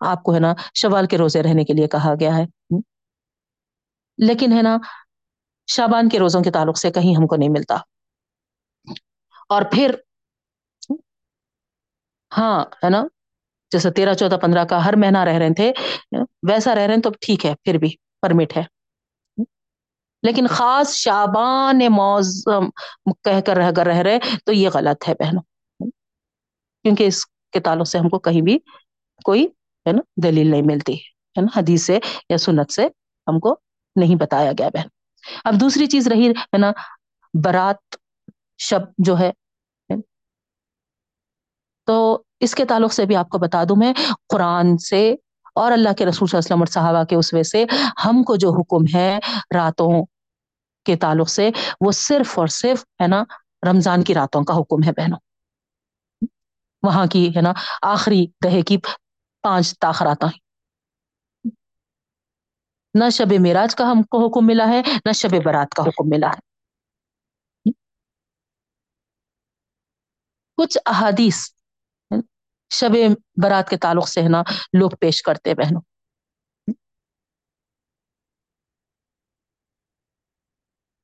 آپ 0.00 0.22
کو، 0.22 0.34
ہے 0.34 0.40
نا، 0.40 0.52
شوال 0.74 1.06
کے 1.06 1.18
روزے 1.18 1.42
رہنے 1.42 1.64
کے 1.64 1.72
لیے 1.72 1.88
کہا 1.88 2.14
گیا 2.20 2.36
ہے 2.36 2.42
ہاں؟ 2.42 2.80
لیکن، 4.18 4.52
ہے 4.52 4.62
نا 4.62 4.76
شابان 5.68 6.08
کے 6.08 6.18
روزوں 6.18 6.42
کے 6.42 6.50
تعلق 6.50 6.78
سے 6.78 6.90
کہیں 6.90 7.16
ہم 7.16 7.26
کو 7.26 7.36
نہیں 7.36 7.48
ملتا۔ 7.48 7.76
اور 9.48 9.62
پھر 9.72 9.94
ہاں 12.32 12.64
ہے 12.84 12.90
نا، 12.90 13.02
جیسے 13.72 13.90
تیرہ، 13.90 14.14
چودہ، 14.14 14.36
پندرہ 14.42 14.64
کا 14.64 14.84
ہر 14.84 14.96
مہینہ 14.96 15.18
رہ 15.18 15.38
رہے 15.38 15.54
تھے 15.54 15.70
ہاں؟ 16.16 16.24
ویسا 16.48 16.74
رہ 16.74 16.86
رہے 16.86 16.94
ہیں 16.94 17.02
تو 17.02 17.10
ٹھیک 17.20 17.46
ہے، 17.46 17.54
پھر 17.64 17.78
بھی، 17.78 17.90
پرمٹ 18.22 18.56
ہے۔ 18.56 18.62
لیکن 20.24 20.46
خاص 20.46 20.94
شابان 20.94 21.80
موزم 21.90 22.68
کہہ 23.24 23.40
کر 23.46 23.56
رہ 23.56 23.70
کر 23.76 23.86
رہ 23.86 23.98
رہے 23.98 24.18
تو 24.44 24.52
یہ 24.52 24.68
غلط 24.74 25.08
ہے 25.08 25.14
بہنوں۔ 25.14 25.42
کیونکہ 26.82 27.06
اس 27.06 27.24
کے 27.26 27.60
تعلق 27.60 27.88
سے 27.88 27.98
ہم 27.98 28.08
کو 28.08 28.18
کہیں 28.18 28.40
بھی 28.42 28.58
کوئی 29.24 29.44
ہے 29.86 29.92
نا 29.92 30.00
دلیل 30.22 30.50
نہیں 30.50 30.62
ملتی، 30.62 30.94
ہے 30.94 31.40
نا؟ 31.40 31.58
حدیث 31.58 31.86
سے 31.86 31.98
یا 32.28 32.38
سنت 32.38 32.72
سے 32.72 32.86
ہم 33.26 33.38
کو 33.40 33.56
نہیں 33.96 34.14
بتایا 34.14 34.52
گیا 34.58 34.68
بہن۔ 34.68 34.86
اب 35.44 35.54
دوسری 35.60 35.86
چیز 35.86 36.08
رہی، 36.08 36.30
ہے 36.30 36.58
نا؟ 36.58 36.72
برات 37.44 37.96
شب 38.58 38.80
جو 38.98 39.18
ہے 39.18 39.30
تو 41.86 42.22
اس 42.40 42.54
کے 42.54 42.64
تعلق 42.64 42.92
سے 42.92 43.04
بھی 43.06 43.16
آپ 43.16 43.28
کو 43.28 43.38
بتا 43.38 43.64
دوں 43.68 43.76
میں، 43.76 43.92
قرآن 44.28 44.78
سے 44.78 45.14
اور 45.54 45.72
اللہ 45.72 45.92
کے 45.98 46.06
رسول 46.06 46.28
صلی 46.28 46.36
اللہ 46.36 46.54
علیہ 46.54 46.54
وسلم 46.54 46.58
اور 46.58 46.66
صحابہ 46.66 47.04
کے 47.04 47.16
اس 47.16 47.34
وجہ 47.34 47.42
سے 47.42 47.64
ہم 48.04 48.22
کو 48.22 48.36
جو 48.36 48.52
حکم 48.52 48.96
ہے 48.96 49.18
راتوں 49.54 50.02
کے 50.84 50.96
تعلق 50.96 51.28
سے 51.28 51.50
وہ 51.80 51.92
صرف 51.92 52.38
اور 52.38 52.46
صرف 52.46 52.84
ہے 53.02 53.06
نا 53.06 53.22
رمضان 53.70 54.04
کی 54.04 54.14
راتوں 54.14 54.44
کا 54.44 54.54
حکم 54.54 54.82
ہے 54.86 54.92
بہنوں۔ 54.92 55.18
وہاں 56.82 57.06
کی 57.06 57.36
ہے 57.36 57.40
نا 57.40 57.52
آخری 57.82 58.26
دہے 58.44 58.62
کی 58.62 58.76
پانچ 59.42 59.78
تاخرات 59.78 60.24
نہ 62.94 63.10
شب 63.12 63.32
معراج 63.40 63.74
کا 63.74 63.84
ہم 63.84 64.02
کو 64.02 64.26
حکم 64.26 64.46
ملا 64.46 64.68
ہے، 64.68 64.82
نہ 65.04 65.12
شب 65.12 65.44
برات 65.44 65.74
کا 65.74 65.82
حکم 65.82 66.08
ملا 66.08 66.26
ہے۔ 66.26 66.54
کچھ 70.56 70.78
احادیث 70.86 71.36
شب 72.70 72.92
برات 73.42 73.68
کے 73.68 73.76
تعلق 73.76 74.08
سے 74.08 74.22
ہے 74.22 74.28
نا 74.28 74.42
لوگ 74.72 74.90
پیش 75.00 75.22
کرتے 75.22 75.54
بہنوں۔ 75.54 75.80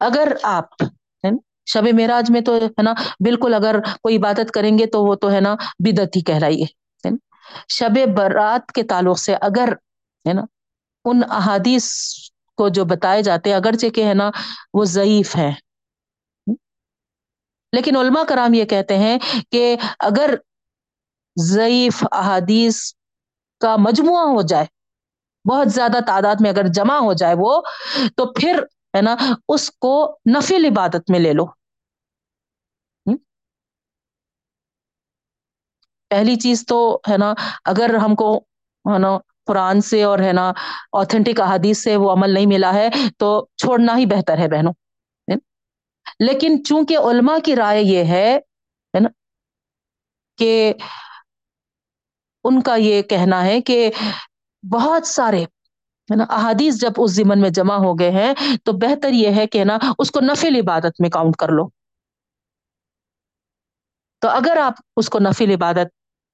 اگر 0.01 0.33
آپ 0.43 0.83
شب 1.67 1.87
معراج 1.95 2.31
میں 2.31 2.41
تو، 2.41 2.55
ہے 2.57 2.83
نا، 2.83 2.93
بالکل 3.25 3.55
اگر 3.55 3.79
کوئی 4.03 4.17
عبادت 4.17 4.51
کریں 4.51 4.77
گے 4.79 4.87
تو 4.87 5.05
وہ 5.05 5.15
تو، 5.15 5.31
ہے 5.33 5.41
نا 5.41 5.55
بدت 5.79 6.17
ہی 6.17 6.21
کہلائیے 6.23 6.67
شب 7.69 7.99
برات 8.17 8.73
کے 8.73 8.83
تعلق 8.83 9.19
سے 9.19 9.35
اگر، 9.41 9.73
ہے 10.25 10.33
نا، 10.33 10.43
ان 11.05 11.21
احادیث 11.31 11.89
کو 12.59 12.69
جو 12.69 12.85
بتائے 12.85 13.23
جاتے 13.23 13.51
ہیں، 13.51 13.57
اگرچہ 13.57 13.89
کہ، 13.95 14.05
ہے 14.05 14.15
نا، 14.15 14.31
وہ 14.75 14.85
ضعیف 14.89 15.37
ہے 15.37 15.51
لیکن 17.73 17.97
علماء 17.97 18.23
کرام 18.29 18.55
یہ 18.55 18.65
کہتے 18.65 18.97
ہیں 18.99 19.19
کہ 19.53 19.77
اگر 19.99 20.35
ضعیف 21.37 22.05
احادیث 22.13 22.81
کا 23.61 23.75
مجموعہ 23.79 24.25
ہو 24.27 24.43
جائے، 24.43 24.67
بہت 25.45 25.71
زیادہ 25.71 25.99
تعداد 26.07 26.41
میں 26.41 26.51
اگر 26.51 26.67
جمع 26.75 26.99
ہو 26.99 27.13
جائے 27.13 27.35
وہ، 27.39 27.61
تو 28.17 28.33
پھر 28.33 28.61
ہے 28.95 29.01
نا، 29.03 29.15
اس 29.49 29.71
کو 29.79 29.95
نفل 30.35 30.65
عبادت 30.71 31.11
میں 31.11 31.21
لے 31.21 31.33
لو۔ 31.33 31.47
پہلی 36.11 36.35
چیز 36.37 36.65
تو 36.67 36.79
ہے 37.11 37.17
نا، 37.19 37.33
اگر 37.65 37.95
ہم 38.05 38.15
کو 38.15 38.37
ہے 38.85 38.99
نا 38.99 39.17
قرآن 39.47 39.81
سے 39.81 40.03
اور 40.03 40.19
ہے 40.19 40.33
نا 40.33 40.49
اوتھینٹک 40.93 41.41
احادیث 41.41 41.83
سے 41.85 41.97
وہ 41.97 42.11
عمل 42.13 42.35
نہیں 42.35 42.47
ملا 42.47 42.73
ہے، 42.75 42.89
تو 43.19 43.29
چھوڑنا 43.57 43.97
ہی 43.99 44.07
بہتر 44.07 44.39
ہے 44.39 44.49
بہنوں 44.49 44.73
لیکن 46.21 46.63
چونکہ 46.65 46.97
علماء 47.11 47.37
کی 47.45 47.55
رائے 47.57 47.83
یہ 47.83 48.05
ہے 48.05 48.39
نا، 48.95 49.09
کہ 50.39 50.73
ان 52.45 52.61
کا 52.63 52.75
یہ 52.77 53.03
کہنا 53.03 53.45
ہے 53.45 53.61
کہ 53.61 53.91
بہت 54.65 55.07
سارے 55.07 55.45
ہے 56.11 56.17
نا؟ 56.17 56.25
احادیث 56.29 56.81
جب 56.81 56.91
اس 56.97 57.11
زمن 57.11 57.41
میں 57.41 57.51
جمع 57.51 57.75
ہو 57.75 57.99
گئے 57.99 58.11
ہیں، 58.11 58.35
تو 58.65 58.73
بہتر 58.73 59.13
یہ 59.13 59.31
ہے 59.31 59.47
کہ 59.47 59.65
نا، 59.65 59.79
اس 59.99 60.11
کو 60.11 60.21
نفل 60.21 60.57
عبادت 60.57 61.01
میں 61.01 61.11
کاؤنٹ 61.11 61.37
کر 61.37 61.49
لو۔ 61.49 61.69
تو 64.21 64.29
اگر 64.29 64.57
آپ 64.57 64.73
اس 64.97 65.09
کو 65.09 65.19
نفل 65.19 65.51
عبادت 65.51 65.89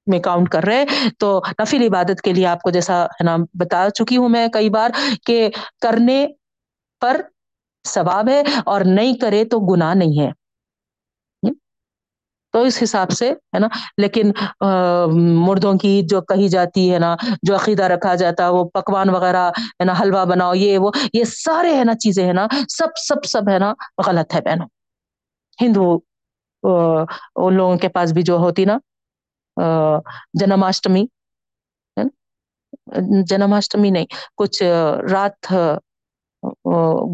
میں 0.07 0.19
کاؤنٹ 0.19 0.49
کر 0.49 0.65
رہے 0.65 0.85
تو 1.19 1.43
نفل 1.63 1.83
عبادت 1.83 2.21
کے 2.21 2.33
لیے 2.33 2.47
آپ 2.47 2.63
کو 2.63 2.71
جیسا 2.71 3.05
ہے 3.05 3.25
نا، 3.25 3.37
بتا 3.55 3.91
چکی 3.91 4.17
ہوں 4.17 4.29
میں 4.29 4.49
کئی 4.49 4.71
بار 4.71 4.91
کہ 5.27 5.51
کرنے 5.81 6.27
پر 7.01 7.21
ثواب 7.85 8.29
ہے 8.29 8.43
اور 8.67 8.81
نہیں 8.81 9.15
کرے 9.15 9.45
تو 9.45 9.61
گناہ 9.61 9.95
نہیں 9.95 10.23
ہے۔ 10.23 10.46
تو 12.57 12.63
اس 12.63 12.79
حساب 12.83 13.11
سے، 13.11 13.29
ہے 13.31 13.59
نا؟ 13.59 13.69
لیکن 13.99 14.31
مردوں 15.47 15.73
کی 15.79 16.01
جو 16.05 16.21
کہی 16.29 16.49
جاتی، 16.49 16.93
ہے 16.93 16.99
نا، 16.99 17.15
جو 17.43 17.55
عقیدہ 17.57 17.85
رکھا 17.85 18.15
جاتا 18.15 18.45
ہے 18.45 18.51
وہ 18.51 18.65
پکوان 18.75 19.11
وغیرہ، 19.11 19.49
ہے 19.59 19.85
نا، 19.85 19.95
حلوہ 20.01 20.25
بناؤ، 20.25 20.55
یہ، 20.55 20.79
وہ، 20.79 20.91
یہ 21.13 21.25
سارے، 21.25 21.77
ہے 21.77 21.85
نا، 21.85 21.95
چیزیں، 21.95 22.27
ہے 22.27 22.33
نا، 22.33 22.47
سب 22.69 22.97
سب 23.07 23.25
سب، 23.25 23.49
ہے 23.53 23.59
نا، 23.59 23.73
غلط 24.07 24.35
ہے 24.35 24.41
بہنوں۔ 24.41 24.69
ہندو 25.59 25.93
ان 27.37 27.55
لوگوں 27.57 27.77
کے 27.79 27.89
پاس 27.89 28.13
بھی 28.13 28.23
جو 28.23 28.37
ہوتی، 28.39 28.65
نا 28.65 28.79
جنماشٹمی 30.41 31.05
جنماشٹمی 33.29 33.91
نہیں، 33.91 34.07
کچھ 34.37 34.63
رات 35.13 35.53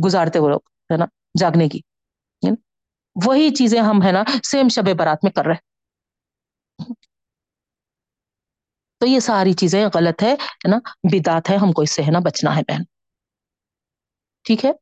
گزارتے 0.04 0.38
وہ 0.38 0.48
لوگ، 0.48 0.60
ہے 0.90 0.96
نا، 0.96 1.06
جاگنے 1.40 1.68
کی 1.68 1.80
وہی 3.16 3.50
چیزیں 3.54 3.80
ہم 3.80 4.02
ہے 4.02 4.12
نا 4.12 4.22
سیم 4.44 4.68
شب 4.70 4.88
برات 4.96 5.24
میں 5.24 5.32
کر 5.32 5.44
رہے 5.44 5.60
تو 9.00 9.06
یہ 9.06 9.20
ساری 9.20 9.52
چیزیں 9.54 9.84
غلط 9.94 10.22
ہے 10.22 10.34
نا؟ 10.68 10.78
بدات 11.12 11.50
ہے، 11.50 11.56
ہم 11.56 11.72
کو 11.72 11.82
اس 11.82 11.90
سے 11.90 12.02
ہے 12.02 12.10
نا 12.10 12.18
بچنا 12.24 12.56
ہے 12.56 12.62
بہن۔ 12.68 12.82
ٹھیک 14.44 14.64
ہے؟ 14.64 14.72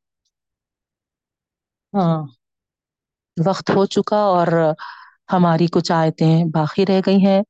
ہاں۔ 1.93 2.21
وقت 3.37 3.71
ہو 3.71 3.85
چکا 3.87 4.21
اور 4.31 4.49
ہماری 5.33 5.67
کچھ 5.73 5.93
آیتیں 5.93 6.35
باقی 6.53 6.85
رہ 6.87 7.01
گئی 7.07 7.25
ہیں۔ 7.27 7.41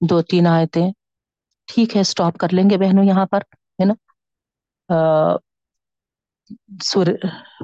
دو 0.00 0.16
تین 0.24 0.46
آیتیں۔ 0.48 0.88
ٹھیک 1.68 1.96
ہے 1.96 2.00
اسٹاپ 2.00 2.36
کر 2.38 2.52
لیں 2.52 2.68
گے 2.70 2.76
بہنوں 2.78 3.04
یہاں 3.04 3.26
پر، 3.26 3.40
ہے 3.78 3.84
نا؟ 3.84 3.94
سور 6.82 7.06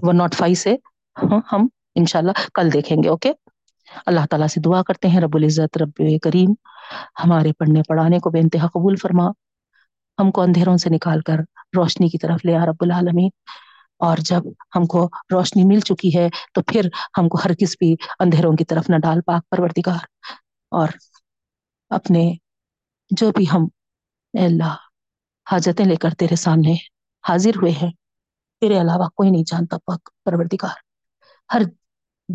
ون 0.02 0.16
ناٹ 0.16 0.34
فائیو 0.34 0.54
سے 0.56 0.72
ہاں، 1.16 1.40
ہم 1.52 1.62
انشاءاللہ 1.94 2.32
کل 2.54 2.72
دیکھیں 2.72 2.96
گے 3.02 3.08
اوکے 3.08 3.32
اللہ 4.06 4.20
تعالیٰ 4.30 4.46
سے 4.46 4.60
دعا 4.60 4.82
کرتے 4.82 5.08
ہیں، 5.08 5.20
رب 5.20 5.36
العزت، 5.36 5.78
رب 5.78 6.02
کریم 6.22 6.54
ہمارے 7.24 7.52
پڑھنے 7.52 7.82
پڑھانے 7.88 8.18
کو 8.18 8.30
بے 8.30 8.38
انتہا 8.38 8.66
قبول 8.66 8.96
فرما۔ 8.96 9.28
ہم 10.18 10.30
کو 10.30 10.42
اندھیروں 10.42 10.76
سے 10.76 10.90
نکال 10.90 11.20
کر 11.20 11.36
روشنی 11.76 12.08
کی 12.08 12.18
طرف 12.18 12.44
لے 12.44 12.56
آ 12.56 12.66
رب 12.66 12.76
العالمین۔ 12.80 13.30
اور 13.98 14.16
جب 14.18 14.42
ہم 14.76 14.86
کو 14.86 15.08
روشنی 15.32 15.64
مل 15.64 15.80
چکی 15.80 16.18
ہے 16.18 16.28
تو 16.54 16.62
پھر 16.62 16.88
ہم 17.18 17.28
کو 17.28 17.38
ہر 17.44 17.54
کس 17.54 17.76
بھی 17.78 17.96
اندھیروں 18.18 18.52
کی 18.52 18.64
طرف 18.64 18.90
نہ 18.90 18.96
ڈال، 18.96 19.20
پاک 19.20 19.48
پروردگار۔ 19.50 20.04
اور 20.70 20.88
اپنے 21.90 22.34
جو 23.10 23.30
بھی 23.30 23.44
ہم، 23.52 23.64
اے 24.38 24.44
اللہ، 24.44 24.74
حاجتیں 25.52 25.84
لے 25.84 25.96
کر 25.96 26.10
تیرے 26.10 26.36
سامنے 26.36 26.74
حاضر 27.28 27.50
ہوئے 27.50 27.72
ہیں، 27.72 27.90
تیرے 28.60 28.80
علاوہ 28.80 29.08
کوئی 29.08 29.30
نہیں 29.30 29.44
جانتا، 29.46 29.76
پاک 29.84 30.10
پروردگار۔ 30.24 30.76
ہر 31.54 31.62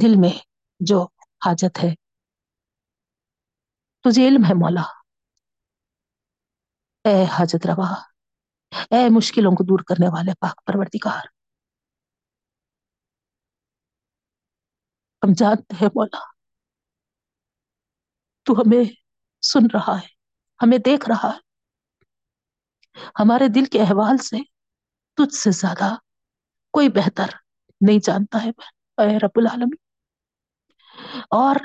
دل 0.02 0.16
میں 0.18 0.40
جو 0.80 1.04
حاجت 1.46 1.84
ہے۔ 1.84 1.96
تجھے 4.04 4.28
علم 4.28 4.46
ہے 4.50 4.54
مولا۔ 4.54 4.84
اے 7.06 7.24
حاجت 7.26 7.68
روا۔ 7.68 7.94
اے 8.92 9.10
مشکلوں 9.10 9.52
کو 9.52 9.64
دور 9.64 9.80
کرنے 9.80 10.08
والے 10.08 10.32
پاک 10.40 10.66
پروردگار۔ 10.66 11.26
ہم 15.24 15.34
جانتے 15.38 15.76
ہیں 15.82 15.90
مولا۔ 15.96 16.36
تو 18.44 18.54
ہمیں 18.54 18.84
سن 19.42 19.66
رہا 19.74 20.00
ہے، 20.02 20.08
ہمیں 20.62 20.78
دیکھ 20.78 21.10
رہا 21.10 21.30
ہے۔ 21.34 21.40
ہمارے 23.20 23.48
دل 23.48 23.66
کے 23.66 23.82
احوال 23.82 24.18
سے 24.18 24.38
تجھ 25.14 25.36
سے 25.36 25.52
زیادہ 25.52 25.96
کوئی 26.72 26.90
بہتر 26.90 27.28
نہیں 27.82 28.00
جانتا 28.04 28.44
ہے۔ 28.44 28.50
اے 28.98 29.18
رب 29.18 29.32
العالمین۔ 29.36 29.85
اور 31.14 31.56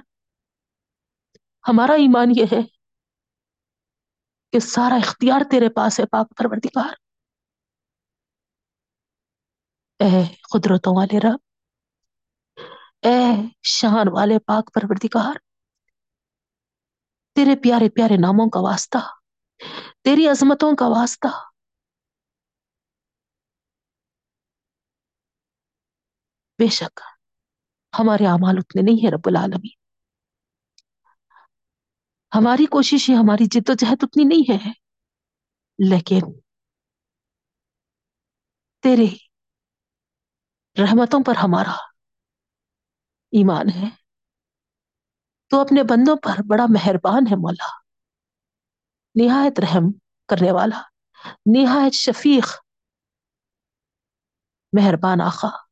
ہمارا 1.68 1.92
ایمان 1.92 2.26
یہ 2.36 2.44
ہے 2.44 2.62
کہ 4.52 4.58
سارا 4.58 4.94
اختیار 4.94 5.40
تیرے 5.50 5.68
پاس 5.68 6.00
ہے، 6.00 6.06
پاک 6.06 6.28
پروردگار۔ 6.38 6.94
اے 10.00 10.34
قدرتوں 10.52 10.96
والے 10.96 11.18
رب، 11.18 11.38
اے 13.02 13.46
شان 13.62 14.08
والے 14.12 14.38
پاک 14.38 14.74
پروردگار، 14.74 15.34
تیرے 17.34 17.56
پیارے 17.62 17.88
پیارے 17.90 18.16
ناموں 18.16 18.50
کا 18.50 18.60
واسطہ، 18.60 18.98
تیری 20.04 20.28
عظمتوں 20.28 20.76
کا 20.76 20.86
واسطہ۔ 20.86 21.28
بے 26.58 26.66
شک 26.66 27.00
ہمارے 27.98 28.26
اعمال 28.26 28.54
اتنے 28.58 28.82
نہیں 28.82 29.04
ہیں 29.04 29.10
رب 29.10 29.20
العالمین۔ 29.24 29.80
ہماری 32.34 32.66
کوشش 32.66 33.10
ہی 33.10 33.14
ہماری 33.14 33.44
جد 33.46 33.68
و 33.68 33.72
جہد 33.72 33.98
اتنی 34.02 34.24
نہیں 34.24 34.52
ہے۔ 34.52 34.72
لیکن 35.78 36.40
تیرے 38.82 39.06
رحمتوں 40.82 41.20
پر 41.26 41.34
ہمارا 41.36 41.72
ایمان 43.32 43.66
ہے۔ 43.68 43.88
تو 45.48 45.60
اپنے 45.60 45.82
بندوں 45.82 46.16
پر 46.16 46.42
بڑا 46.48 46.64
مہربان 46.68 47.26
ہے 47.30 47.36
مولا۔ 47.36 47.80
نہایت 49.14 49.60
رحم 49.60 49.92
کرنے 50.28 50.52
والا، 50.52 50.82
نہایت 51.46 51.92
شفیق، 51.92 52.46
مہربان 54.72 55.20
آخا 55.20 55.69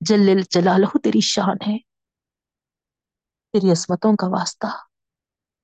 جل 0.00 0.40
جلالہ، 0.50 0.98
تیری 1.04 1.20
شان 1.20 1.56
ہے، 1.66 1.78
تیری 3.52 3.72
عصمتوں 3.72 4.16
کا 4.16 4.26
واسطہ۔ 4.28 4.66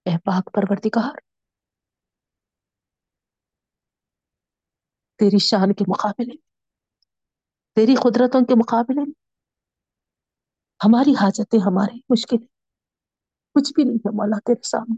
اے 0.06 0.19
پاک 0.19 0.52
پروردگار، 0.55 1.15
تیری 5.19 5.39
شان 5.39 5.73
کے 5.74 5.85
مقابلے، 5.89 6.36
تیری 7.77 7.94
قدرتوں 7.94 8.40
کے 8.40 8.55
مقابلے، 8.55 9.11
ہماری 10.85 11.12
حاجتیں 11.12 11.59
ہماری 11.66 12.01
مشکلیں 12.09 12.47
کچھ 13.55 13.73
بھی 13.74 13.85
نہیں 13.85 13.97
ہے 13.97 14.11
مولا 14.11 14.39
تیرے 14.39 14.69
سامنے۔ 14.69 14.97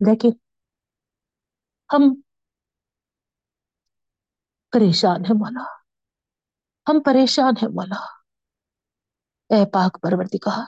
لیکن 0.00 0.30
ہم 1.92 2.02
پریشان 4.72 5.24
ہیں 5.24 5.34
مولا۔ 5.34 5.83
ہم 6.88 7.00
پریشان 7.04 7.54
ہیں، 7.62 7.68
مولا۔ 7.68 8.00
اے 9.50 9.70
پاک 9.70 9.92
پروردگار، 10.02 10.64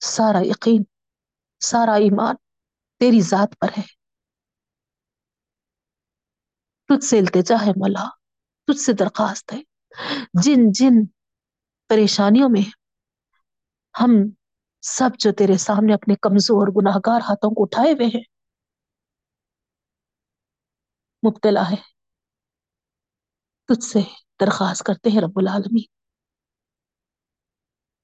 سارا 0.00 0.40
یقین، 0.40 0.82
سارا 1.60 1.94
ایمان 1.94 2.34
تیری 3.00 3.20
ذات 3.20 3.58
پر 3.58 3.68
ہے۔ 3.78 3.82
تجھ 6.88 7.04
سے 7.04 7.18
التجا 7.18 7.54
ہے، 7.66 7.70
مولا۔ 7.70 8.04
تجھ 8.66 8.80
سے 8.80 8.92
درخواست 8.92 9.52
ہے۔ 9.52 9.60
جن 10.42 10.60
جن 10.70 10.94
پریشانیوں 11.88 12.48
میں 12.48 12.70
ہم 14.00 14.10
سب 14.82 15.10
جو 15.18 15.32
تیرے 15.32 15.56
سامنے 15.56 15.94
اپنے 15.94 16.14
کمزور 16.22 16.68
گناہ 16.76 16.96
گار 17.06 17.20
ہاتھوں 17.20 17.50
کو 17.50 17.62
اٹھائے 17.62 17.92
ہوئے 17.92 18.06
ہیں، 18.06 18.22
مبتلا 21.22 21.70
ہے۔ 21.70 21.97
تجھ 23.68 23.84
سے 23.84 23.98
درخواست 24.40 24.82
کرتے 24.82 25.10
ہیں 25.10 25.20
رب 25.20 25.32
العالمین۔ 25.36 25.84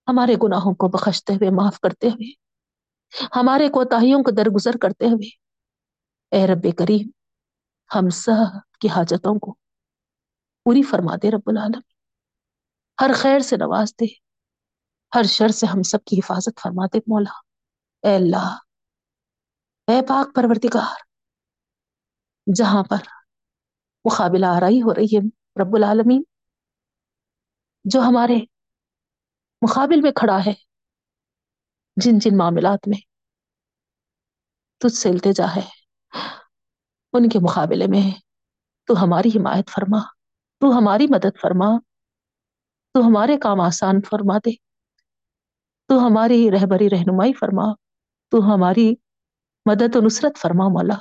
ہمارے 0.09 0.35
گناہوں 0.43 0.75
کو 0.75 0.89
بخشتے 0.89 1.33
ہوئے، 1.33 1.51
معاف 1.51 1.81
کرتے 1.81 2.07
ہوئے، 2.07 2.33
ہمارے 3.37 3.69
کوتاہیوں 3.69 4.23
کو 4.23 4.31
درگزر 4.31 4.71
کرتے 4.83 5.05
ہوئے۔ 5.05 5.29
اے 6.31 6.47
رب 6.47 6.67
کریم، 6.79 7.11
ہم 7.95 8.09
سب 8.09 8.79
کی 8.81 8.89
حاجتوں 8.89 9.39
کو 9.39 9.53
پوری 10.65 10.83
فرما 10.83 11.17
دے 11.23 11.31
رب 11.31 11.43
العالمین۔ 11.47 11.93
ہر 13.01 13.11
خیر 13.15 13.39
سے 13.39 13.57
نواز 13.57 13.93
دے، 14.01 14.07
ہر 15.15 15.23
شر 15.23 15.49
سے 15.49 15.67
ہم 15.67 15.83
سب 15.83 15.99
کی 16.05 16.19
حفاظت 16.19 16.61
فرما 16.63 16.87
دے 16.87 16.99
مولا۔ 16.99 17.39
اے 18.03 18.17
اللہ، 18.17 18.59
اے 19.89 20.07
پاک 20.09 20.35
پرورتگار 20.35 21.01
جہاں 22.57 22.85
پر 22.91 22.97
مقابلہ 24.05 24.47
آرائی 24.47 24.83
ہو 24.83 24.95
رہی 24.95 25.17
ہے 25.17 25.44
رب 25.57 25.75
العالمین، 25.75 26.23
جو 27.85 28.01
ہمارے 28.01 28.39
مقابل 29.63 30.01
میں 30.01 30.13
کھڑا 30.13 30.39
ہے 30.47 30.53
جن 31.97 32.19
جن 32.19 32.37
معاملات 32.37 32.89
میں 32.89 32.99
تجھ 34.81 34.93
سے 34.93 35.09
التجا 35.09 35.55
ہے، 35.57 35.67
ان 37.13 37.29
کے 37.29 37.39
مقابلے 37.39 37.87
میں 37.87 38.11
تو 38.89 38.95
ہماری 39.03 39.29
حمایت 39.29 39.71
فرما، 39.71 39.99
تو 40.59 40.79
ہماری 40.79 41.07
مدد 41.11 41.41
فرما، 41.41 41.69
تو 42.95 43.01
ہمارے 43.01 43.37
کام 43.37 43.61
آسان 43.61 44.01
فرما 44.01 44.39
دے، 44.39 44.55
تو 45.89 45.99
ہماری 46.07 46.51
رہبری 46.51 46.91
رہنمائی 46.91 47.33
فرما، 47.33 47.73
تو 48.33 48.55
ہماری 48.55 48.95
مدد 49.67 49.97
و 49.97 50.01
نصرت 50.01 50.39
فرما 50.39 50.69
مولا۔ 50.69 50.99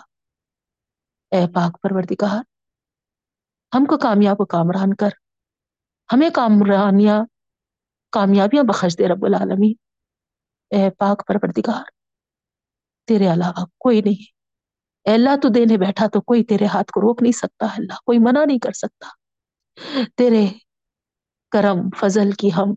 اے 1.31 1.47
پاک 1.53 1.81
پروردگار 1.81 2.41
ہم 3.73 3.85
کو 3.85 3.97
کامیاب 3.97 4.35
و 4.39 4.45
کامران 4.45 4.93
کر۔ 4.93 5.09
ہمیں 6.13 6.29
کامرانیاں، 6.29 7.23
کامیابیاں 8.11 8.63
بخش 8.63 8.97
دے 8.97 9.07
رب 9.07 9.25
العالمین۔ 9.25 9.73
اے 10.71 10.89
پاک 10.89 11.27
پروردگار، 11.27 11.83
تیرے 13.07 13.33
علاوہ 13.33 13.65
کوئی 13.65 14.01
نہیں۔ 14.01 14.33
اے 15.07 15.13
اللہ، 15.13 15.29
تو 15.41 15.49
دینے 15.49 15.77
بیٹھا 15.77 16.07
تو 16.07 16.21
کوئی 16.21 16.43
تیرے 16.43 16.65
ہاتھ 16.65 16.91
کو 16.91 17.01
روک 17.01 17.21
نہیں 17.21 17.31
سکتا۔ 17.31 17.65
اللہ، 17.65 17.93
کوئی 18.05 18.19
منع 18.19 18.45
نہیں 18.45 18.59
کر 18.59 18.71
سکتا۔ 18.71 19.07
تیرے 20.17 20.47
کرم، 21.51 21.89
فضل 21.99 22.31
کی 22.31 22.49
ہم 22.57 22.73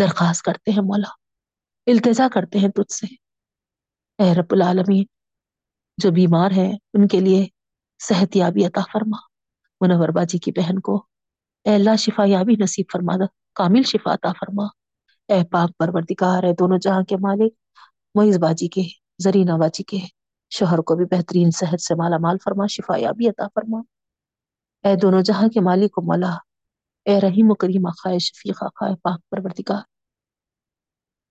درخواست 0.00 0.42
کرتے 0.42 0.70
ہیں 0.70 0.82
مولا۔ 0.82 1.10
التجا 1.86 2.28
کرتے 2.34 2.58
ہیں 2.58 2.68
تجھ 2.68 2.92
سے۔ 2.92 3.06
اے 4.18 4.34
رب 4.34 4.46
العالمین، 4.50 5.04
جو 5.96 6.10
بیمار 6.10 6.50
ہیں، 6.50 6.72
ان 6.94 7.08
کے 7.08 7.20
لیے 7.20 7.46
صحت 8.02 8.36
یابی 8.36 8.66
عطا 8.66 8.80
فرما۔ 8.92 9.31
منور 9.82 10.08
باجی 10.08 10.38
کی 10.38 10.52
بہن 10.52 10.80
کو۔ 10.80 11.06
اے 11.64 11.74
اللہ، 11.74 11.96
شفا 11.96 12.24
یابی 12.26 12.56
نصیب 12.58 12.86
فرما 12.92 13.16
دا 13.16 13.24
کامل 13.54 13.82
شفا 13.82 14.14
عطا 14.14 14.32
فرما۔ 14.32 14.64
اے 15.28 15.44
پاک 15.44 15.70
پروردگار 15.78 16.42
ہے 16.42 16.54
دونوں 16.54 16.78
جہاں 16.78 17.02
کے 17.02 17.16
مالک۔ 17.16 17.52
معیز 18.14 18.38
باجی 18.38 18.68
کے، 18.68 18.82
زرینہ 19.18 19.52
باجی 19.52 19.82
کے۔ 19.82 19.98
شوہر 20.50 20.78
کو 20.78 20.96
بھی 20.96 21.04
بہترین 21.04 21.50
صحت 21.50 21.80
سے 21.80 21.94
مالا 21.94 22.16
مال 22.20 22.36
فرما، 22.44 22.66
شفا 22.66 22.96
یابی 22.96 23.28
عطا 23.28 23.46
فرما۔ 23.54 23.78
اے 24.88 24.96
دونوں 24.96 25.22
جہاں 25.22 25.48
کے 25.48 25.60
مالک 25.60 25.98
و 25.98 26.02
مولا۔ 26.02 26.36
اے 27.04 27.20
رحیم 27.20 27.50
و 27.50 27.54
کریم 27.54 27.88
خواہ 27.90 28.18
شفیق 28.18 28.58
خواہ 28.58 28.94
پاک 28.94 29.20
پروردگار۔ 29.30 29.80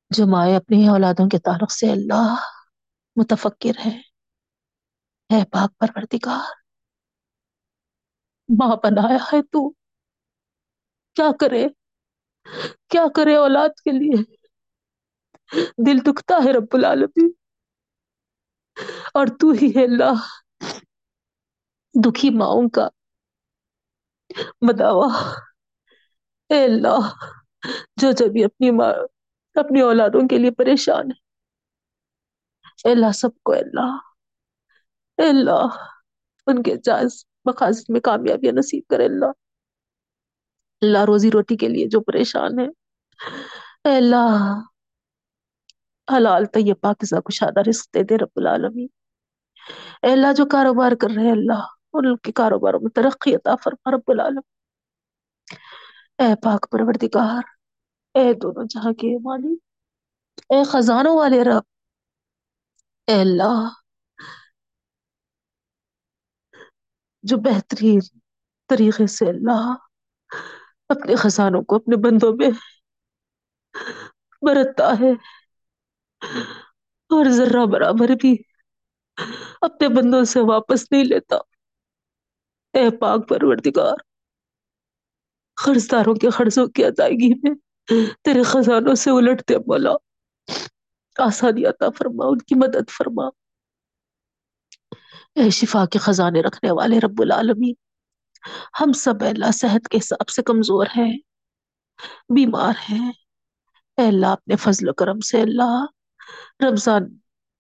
جو 0.10 0.28
مائیں 0.28 0.56
اپنی 0.56 0.88
اولادوں 0.88 1.30
کے 1.30 1.40
تعلق 1.40 1.72
سے 1.72 1.92
اللہ 1.92 2.36
متفکر 3.16 3.72
ہے۔ 3.86 4.02
اے 5.30 5.46
پاک 5.46 5.78
پروردگار۔ 5.78 6.61
ماں 8.60 8.76
بنایا 8.84 9.18
ہے 9.34 9.42
تو 9.42 9.70
کیا 11.14 11.28
کرے؟ 11.40 11.68
کیا 12.90 13.06
کرے 13.16 13.36
اولاد 13.36 13.70
کے 13.70 13.92
لیے؟ 13.92 14.36
دل 15.78 15.98
دکھتا 15.98 16.36
ہے 16.46 16.54
رب 16.54 16.66
العالمین۔ 16.72 17.32
اور 19.14 19.26
تو 19.40 19.52
ہی 19.52 19.70
ہے 19.76 19.84
اللہ۔ 19.84 20.14
دکھی 22.04 22.30
ماؤں 22.30 22.70
کا 22.70 22.90
مداوا 24.62 25.08
اے 26.50 26.64
اللہ، 26.66 27.14
جو 27.96 28.12
جب 28.12 28.28
بھی 28.28 28.44
اپنی 28.44 28.72
ماں، 28.72 28.94
اپنی 29.54 29.82
اولادوں 29.82 30.28
کے 30.28 30.38
لیے 30.38 30.52
پریشان 30.52 31.06
ہے۔ 31.06 31.20
اے 32.84 32.92
اللہ، 32.92 33.12
سب 33.12 33.30
کو 33.44 33.52
اے 33.52 33.60
اللہ۔ 33.60 33.98
اے 35.18 35.30
اللہ، 35.30 35.68
ان 36.48 36.64
کے 36.64 36.76
جائز 36.84 37.26
مقاصد 37.46 37.90
میں 37.90 38.00
کامیابی 38.00 38.52
نصیب 38.52 38.84
کرے 38.90 39.06
اللہ۔ 39.06 39.32
اللہ 40.82 41.04
روزی 41.08 41.32
روٹی 41.32 41.58
کے 41.58 41.68
لیے 41.68 41.88
جو 41.88 42.02
پریشان 42.02 42.60
ہے 42.60 42.68
اے 43.86 43.98
اللہ۔ 43.98 44.60
حلال 46.08 46.46
طیب 46.46 46.82
پاکزہ 46.82 47.16
کشادہ 47.16 47.60
رزق 47.70 47.94
دے 47.94 48.04
دے 48.04 48.18
رب 48.18 48.34
العالمین۔ 48.36 48.88
اے 50.04 50.12
اللہ 50.12 50.34
جو 50.38 50.46
کاروبار 50.46 50.92
کر 51.02 51.08
رہے 51.16 51.24
ہیں۔ 51.24 51.32
اللہ۔ 51.32 51.64
ان 51.94 52.18
کے 52.18 52.32
کاروباروں 52.32 52.80
میں 52.80 52.90
ترقی 52.90 53.36
عطا 53.36 53.56
فرما 53.56 53.92
رب 53.92 54.08
العالمین۔ 54.08 54.48
اے 56.20 56.36
پاک 56.44 56.70
پروردگار۔ 56.72 57.44
اے 58.16 58.34
دونوں 58.34 58.64
جہاں 58.70 58.94
کے 58.94 59.18
مالک۔ 59.22 59.60
اے 60.50 60.64
خزانوں 60.64 61.18
والے 61.18 61.44
رب۔ 61.44 61.64
اے 63.08 63.22
اللہ۔ 63.22 63.81
جو 67.24 67.38
بہترین 67.38 68.00
طریقے 68.68 69.08
سے 69.08 69.30
اللہ 69.30 69.76
اپنے 70.90 71.16
خزانوں 71.16 71.62
کو 71.62 71.76
اپنے 71.76 71.96
بندوں 71.96 72.34
میں 72.34 72.50
برتتا 74.42 74.94
ہے 75.00 75.12
اور 77.10 77.30
ذرہ 77.30 77.66
برابر 77.66 78.08
بھی 78.08 78.38
اپنے 79.62 79.88
بندوں 79.88 80.24
سے 80.24 80.40
واپس 80.40 80.92
نہیں 80.92 81.04
لیتا۔ 81.04 81.36
اے 82.74 82.98
پاک 82.98 83.30
پروردگار 83.30 83.96
قرض 85.66 85.92
داروں 85.92 86.16
کے 86.16 86.30
قرضوں 86.30 86.68
کی 86.68 86.86
ادائیگی 86.86 87.34
میں 87.44 87.56
تیرے 88.22 88.44
خزانوں 88.44 88.96
سے 88.96 89.10
الٹتے 89.10 89.58
مولا، 89.58 89.92
آسانی 91.18 91.66
عطا 91.66 91.90
فرما، 91.90 92.26
ان 92.26 92.38
کی 92.38 92.56
مدد 92.56 92.90
فرما۔ 92.90 93.24
اے 95.36 95.50
شفا 95.50 95.86
کے 95.86 96.00
خزانے 96.00 96.42
رکھنے 96.42 96.72
والے 96.72 97.00
رب 97.00 97.22
العالمین، 97.22 97.74
ہم 98.82 98.92
سب 98.92 99.14
اللہ 99.22 99.52
صحت 99.54 99.88
کے 99.88 99.98
حساب 99.98 100.30
سے 100.30 100.42
کمزور 100.42 100.86
ہیں، 100.98 101.18
بیمار 102.36 102.74
ہیں۔ 102.90 103.12
اے 103.98 104.08
اللہ، 104.08 104.28
اپنے 104.28 104.56
فضل 104.56 104.90
و 104.90 104.94
کرم 104.94 105.20
سے 105.20 105.42
اللہ، 105.42 105.86
رمضان 106.64 107.16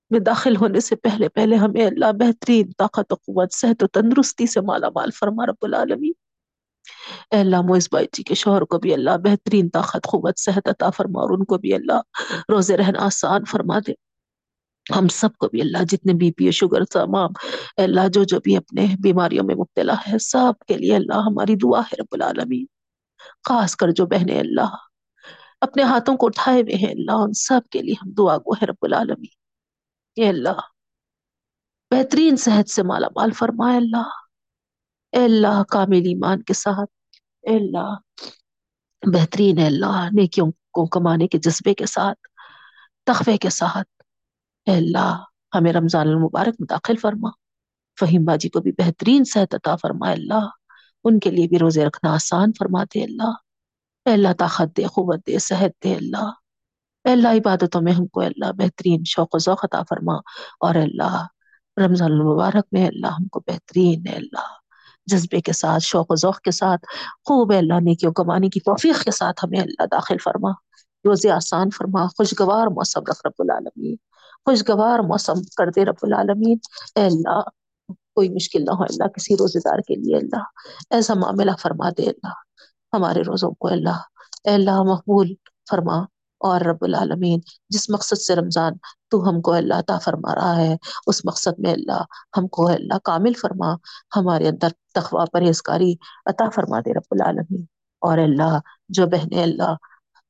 میں 0.09 0.19
داخل 0.19 0.55
ہونے 0.55 0.79
سے 0.79 0.95
پہلے 0.95 1.29
پہلے 1.29 1.55
ہمیں 1.55 1.85
اللہ 1.85 2.11
بہترین 2.11 2.71
طاقت 2.77 3.13
و 3.13 3.15
قوت، 3.15 3.53
صحت 3.53 3.83
و 3.83 3.87
تندرستی 3.87 4.47
سے 4.47 4.61
مالا 4.61 4.89
مال 4.89 5.11
فرما 5.11 5.45
رب 5.45 5.61
العالمین۔ 5.61 6.13
اے 7.31 7.39
اللہ 7.39 7.61
معز 7.61 7.87
بھائی 7.91 8.07
جی 8.11 8.23
کے 8.23 8.35
شوہر 8.35 8.61
کو 8.61 8.79
بھی 8.79 8.93
اللہ 8.93 9.17
بہترین 9.23 9.69
طاقت، 9.69 10.03
قوت، 10.03 10.39
صحت 10.39 10.69
عطا 10.69 10.89
فرما 10.89 11.21
اور 11.21 11.29
ان 11.29 11.45
کو 11.45 11.57
بھی 11.57 11.73
اللہ 11.73 12.01
روزے 12.49 12.77
رہنا 12.77 13.05
آسان 13.05 13.45
فرما 13.45 13.79
دے۔ 13.87 14.10
ہم 14.95 15.07
سب 15.07 15.29
کو 15.37 15.47
بھی 15.47 15.61
اللہ 15.61 15.77
جتنے 15.83 16.13
بی 16.13 16.31
پی 16.31 16.51
شوگر 16.51 16.83
تمام 16.83 17.29
اللہ 17.77 18.07
جو 18.13 18.23
جو 18.23 18.39
بھی 18.39 18.57
اپنے 18.57 18.85
بیماریوں 18.99 19.43
میں 19.45 19.55
مبتلا 19.55 19.93
ہے 19.93 20.17
سب 20.17 20.65
کے 20.67 20.77
لیے 20.77 20.95
اللہ 20.95 21.13
ہماری 21.13 21.55
دعا 21.55 21.81
ہے 21.81 21.95
رب 22.01 22.07
العالمین۔ 22.11 22.65
خاص 23.49 23.75
کر 23.75 23.91
جو 23.91 24.05
بہنیں 24.05 24.39
اللہ 24.39 24.75
اپنے 25.61 25.83
ہاتھوں 25.83 26.17
کو 26.17 26.25
اٹھائے 26.25 26.61
ہوئے 26.61 26.75
ہیں 26.75 26.91
اللہ، 26.91 27.11
ان 27.11 27.33
سب 27.33 27.69
کے 27.71 27.81
لیے 27.81 27.93
ہم 28.03 28.11
دعا 28.11 28.37
گو 28.37 28.53
ہے 28.53 28.65
رب 28.65 28.75
العالمین۔ 28.81 29.41
اے 30.15 30.29
اللہ، 30.29 30.59
بہترین 31.91 32.35
صحت 32.35 32.69
سے 32.69 32.83
مالا 32.83 33.07
مال 33.15 33.31
فرمائے 33.31 33.77
اللہ۔ 33.77 34.09
اے 35.11 35.23
اللہ، 35.23 35.63
کامل 35.63 35.95
ایمان 35.95 36.41
کے 36.41 36.53
ساتھ۔ 36.53 36.91
اے 37.41 37.55
اللہ، 37.55 37.95
بہترین 39.13 39.57
ہے 39.57 39.65
اللہ، 39.65 40.07
نیکیوں 40.11 40.51
کو 40.51 40.85
کمانے 40.85 41.27
کے 41.27 41.37
جذبے 41.37 41.73
کے 41.73 41.85
ساتھ 41.85 42.19
تخوے 43.05 43.37
کے 43.37 43.49
ساتھ۔ 43.49 44.00
اے 44.65 44.75
اللہ، 44.75 45.23
ہمیں 45.55 45.73
رمضان 45.73 46.07
المبارک 46.07 46.55
میں 46.59 46.67
داخل 46.67 46.95
فرما۔ 46.95 47.29
فہیم 47.99 48.25
باجی 48.25 48.49
کو 48.49 48.59
بھی 48.59 48.71
بہترین 48.71 49.23
صحت 49.23 49.55
عطا 49.55 49.75
فرما 49.75 50.11
اللہ۔ 50.11 50.49
ان 51.03 51.19
کے 51.19 51.31
لیے 51.31 51.47
بھی 51.47 51.59
روزے 51.59 51.85
رکھنا 51.85 52.13
آسان 52.13 52.51
فرما 52.59 52.83
دے 52.83 53.03
اللہ۔ 53.03 53.31
اے 54.05 54.13
اللہ، 54.13 54.27
طاقت 54.39 54.77
دے، 54.77 54.83
قوت 54.83 55.27
دے، 55.27 55.39
صحت 55.39 55.83
دے 55.83 55.95
اللہ۔ 55.95 56.31
اے 57.03 57.11
اللہ، 57.11 57.27
عبادتوں 57.27 57.81
میں 57.81 57.93
ہم 57.93 58.07
کو 58.07 58.21
اللہ، 58.21 58.51
بہترین 58.51 59.03
شوق 59.05 59.35
و 59.35 59.37
ذوق 59.37 59.65
عطا 59.65 59.81
فرما۔ 59.89 60.13
اور 60.59 60.75
اللہ، 60.75 61.27
رمضان 61.85 62.11
المبارک 62.11 62.65
میں 62.71 62.87
اللہ، 62.87 63.07
ہم 63.07 63.27
کو 63.27 63.39
بہترین 63.39 64.07
ہے 64.07 64.15
اللہ۔ 64.15 64.61
جذبے 65.05 65.41
کے 65.41 65.53
ساتھ، 65.53 65.83
شوق 65.83 66.11
و 66.11 66.15
ذوق 66.15 66.39
کے 66.39 66.51
ساتھ، 66.51 66.85
خوب 67.25 67.51
ہے 67.51 67.57
اللہ 67.57 67.73
نیکیوں 67.73 68.13
کمانے 68.13 68.49
کی 68.49 68.59
توفیق 68.59 69.03
کے 69.03 69.11
ساتھ 69.11 69.45
ہمیں 69.45 69.59
اللہ، 69.59 69.85
داخل 69.85 70.17
فرما۔ 70.17 70.51
روزے 71.05 71.31
آسان 71.31 71.69
فرما، 71.69 72.07
خوشگوار 72.07 72.67
موسم 72.67 72.99
رکھ 72.99 73.27
رب 73.27 73.33
العالمین۔ 73.39 73.95
خوشگوار 74.45 74.99
موسم 74.99 75.43
کر 75.57 75.67
دے 75.67 75.85
رب 75.85 75.95
العالمین۔ 76.01 76.57
اے 76.95 77.05
اللہ، 77.05 77.41
کوئی 77.89 78.29
مشکل 78.29 78.65
نہ 78.65 78.71
ہو۔ 78.71 78.83
اللہ، 78.83 79.07
کسی 79.07 79.33
روزے 79.33 79.59
دار 79.59 79.79
کے 79.79 79.95
لیے۔ 79.95 80.17
اللہ، 80.17 80.43
ایسا 80.89 81.13
معاملہ 81.13 81.51
فرما 81.61 81.89
دے۔ 81.89 82.03
اللہ، 82.03 82.31
ہمارے 82.93 83.21
روزوں 83.21 83.51
کو۔ 83.51 83.67
اللہ، 83.67 83.97
اے 84.43 84.53
اللہ، 84.53 84.83
مقبول 84.83 85.33
فرما۔ 85.69 86.03
اور 86.39 86.61
رب 86.61 86.77
العالمین، 86.81 87.39
جس 87.69 87.89
مقصد 87.89 88.21
سے 88.21 88.35
رمضان 88.35 88.73
تو 89.09 89.29
ہم 89.29 89.41
کو 89.41 89.53
اللہ 89.53 89.73
عطا 89.73 89.97
فرما 89.97 90.35
رہا 90.35 90.57
ہے، 90.57 90.75
اس 91.07 91.25
مقصد 91.25 91.59
میں 91.59 91.73
اللہ 91.73 92.03
ہم 92.37 92.47
کو 92.47 92.67
اللہ 92.67 92.97
کامل 93.03 93.33
فرما۔ 93.33 93.73
ہمارے 94.15 94.47
اندر 94.47 94.67
تخوا 94.93 95.25
پرہیزکاری 95.31 95.93
عطا 96.25 96.49
فرما 96.49 96.79
دے 96.79 96.93
رب 96.93 97.07
العالمین۔ 97.11 97.65
اور 98.01 98.17
اللہ، 98.17 98.59
جو 98.89 99.07
بہنیں 99.07 99.43
اللہ 99.43 99.75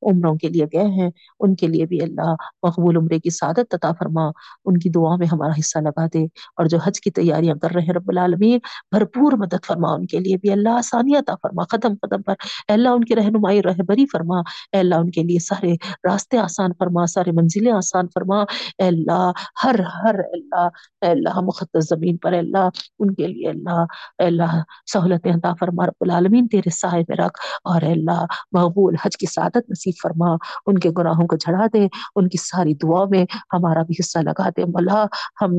عمروں 0.01 0.35
کے 0.35 0.47
لیے 0.49 0.65
گئے 0.65 0.85
ہیں۔ 0.85 1.09
ان 1.39 1.55
کے 1.55 1.67
لیے 1.67 1.85
بھی 1.85 2.01
اللہ 2.01 2.35
مقبول 2.63 2.97
عمرے 2.97 3.19
کی 3.19 3.29
سعادت 3.29 3.73
عطا 3.73 3.91
فرما۔ 3.99 4.21
ان 4.65 4.77
کی 4.77 4.89
دعا 4.89 5.15
میں 5.15 5.27
ہمارا 5.31 5.51
حصہ 5.59 5.79
لگا 5.79 6.05
دے۔ 6.13 6.23
اور 6.25 6.65
جو 6.65 6.77
حج 6.77 7.01
کی 7.01 7.11
تیاریاں 7.11 7.55
کر 7.55 7.71
رہے 7.71 7.81
ہیں 7.81 7.93
رب 7.93 8.05
العالمین، 8.07 8.59
بھرپور 8.91 9.31
مدد 9.31 9.65
فرما۔ 9.67 9.93
ان 9.93 10.05
کے 10.05 10.19
لیے 10.19 10.37
بھی 10.37 10.51
اللہ 10.51 10.69
آسانی 10.69 11.15
عطا 11.15 11.35
فرما۔ 11.41 11.63
قدم 11.63 11.93
قدم 12.01 12.21
پر 12.21 12.33
اے 12.67 12.73
اللہ 12.73 12.89
ان 12.89 13.03
کی 13.03 13.15
رہنمائی، 13.15 13.61
رہبری 13.61 14.05
فرما۔ 14.05 14.39
اے 14.71 14.77
اللہ 14.77 14.95
ان 14.95 15.11
کے 15.11 15.23
لیے 15.23 15.39
سارے 15.39 15.73
راستے 16.03 16.37
آسان 16.37 16.71
فرما، 16.79 17.05
سارے 17.05 17.31
منزلیں 17.31 17.71
آسان 17.71 18.05
فرما۔ 18.13 18.41
اے 18.77 18.87
اللہ، 18.87 19.31
ہر 19.63 19.75
ہر 19.79 20.15
اللہ، 20.33 20.67
اے 21.01 21.05
اللہ 21.05 21.39
مقدس 21.39 21.89
زمین 21.89 22.17
پر 22.17 22.31
اے 22.31 22.39
اللہ 22.39 22.69
ان 22.99 23.13
کے 23.13 23.27
لیے 23.27 23.49
اللہ، 23.49 23.85
اے 24.19 24.23
اللہ 24.23 24.63
سہولتیں 24.93 25.33
عطا 25.33 25.53
فرما۔ 25.59 25.85
رب 25.85 25.97
العالمین 26.01 26.47
تیرے 26.47 26.69
سائے 26.69 27.03
میں 27.07 27.17
رکھ۔ 27.17 27.39
اور 27.63 27.81
اے 27.81 27.91
اللہ 27.91 28.25
مقبول 28.51 28.95
حج 29.05 29.17
کی 29.17 29.25
سعادت 29.25 29.69
نصیب 29.69 29.90
فرما، 29.91 30.35
ان 30.65 30.77
کے 30.77 30.89
گناہوں 30.97 31.27
کو 31.27 31.35
جھڑا 31.35 31.65
دے، 31.73 31.87
ان 32.15 32.29
کی 32.29 32.37
ساری 32.37 32.73
دعا 32.73 33.05
میں 33.05 33.25
ہمارا 33.53 33.83
بھی 33.83 33.95
حصہ 33.99 34.19
لگا 34.19 34.49
دے۔ 34.49 34.65
مولا، 34.65 35.05
ہم 35.41 35.49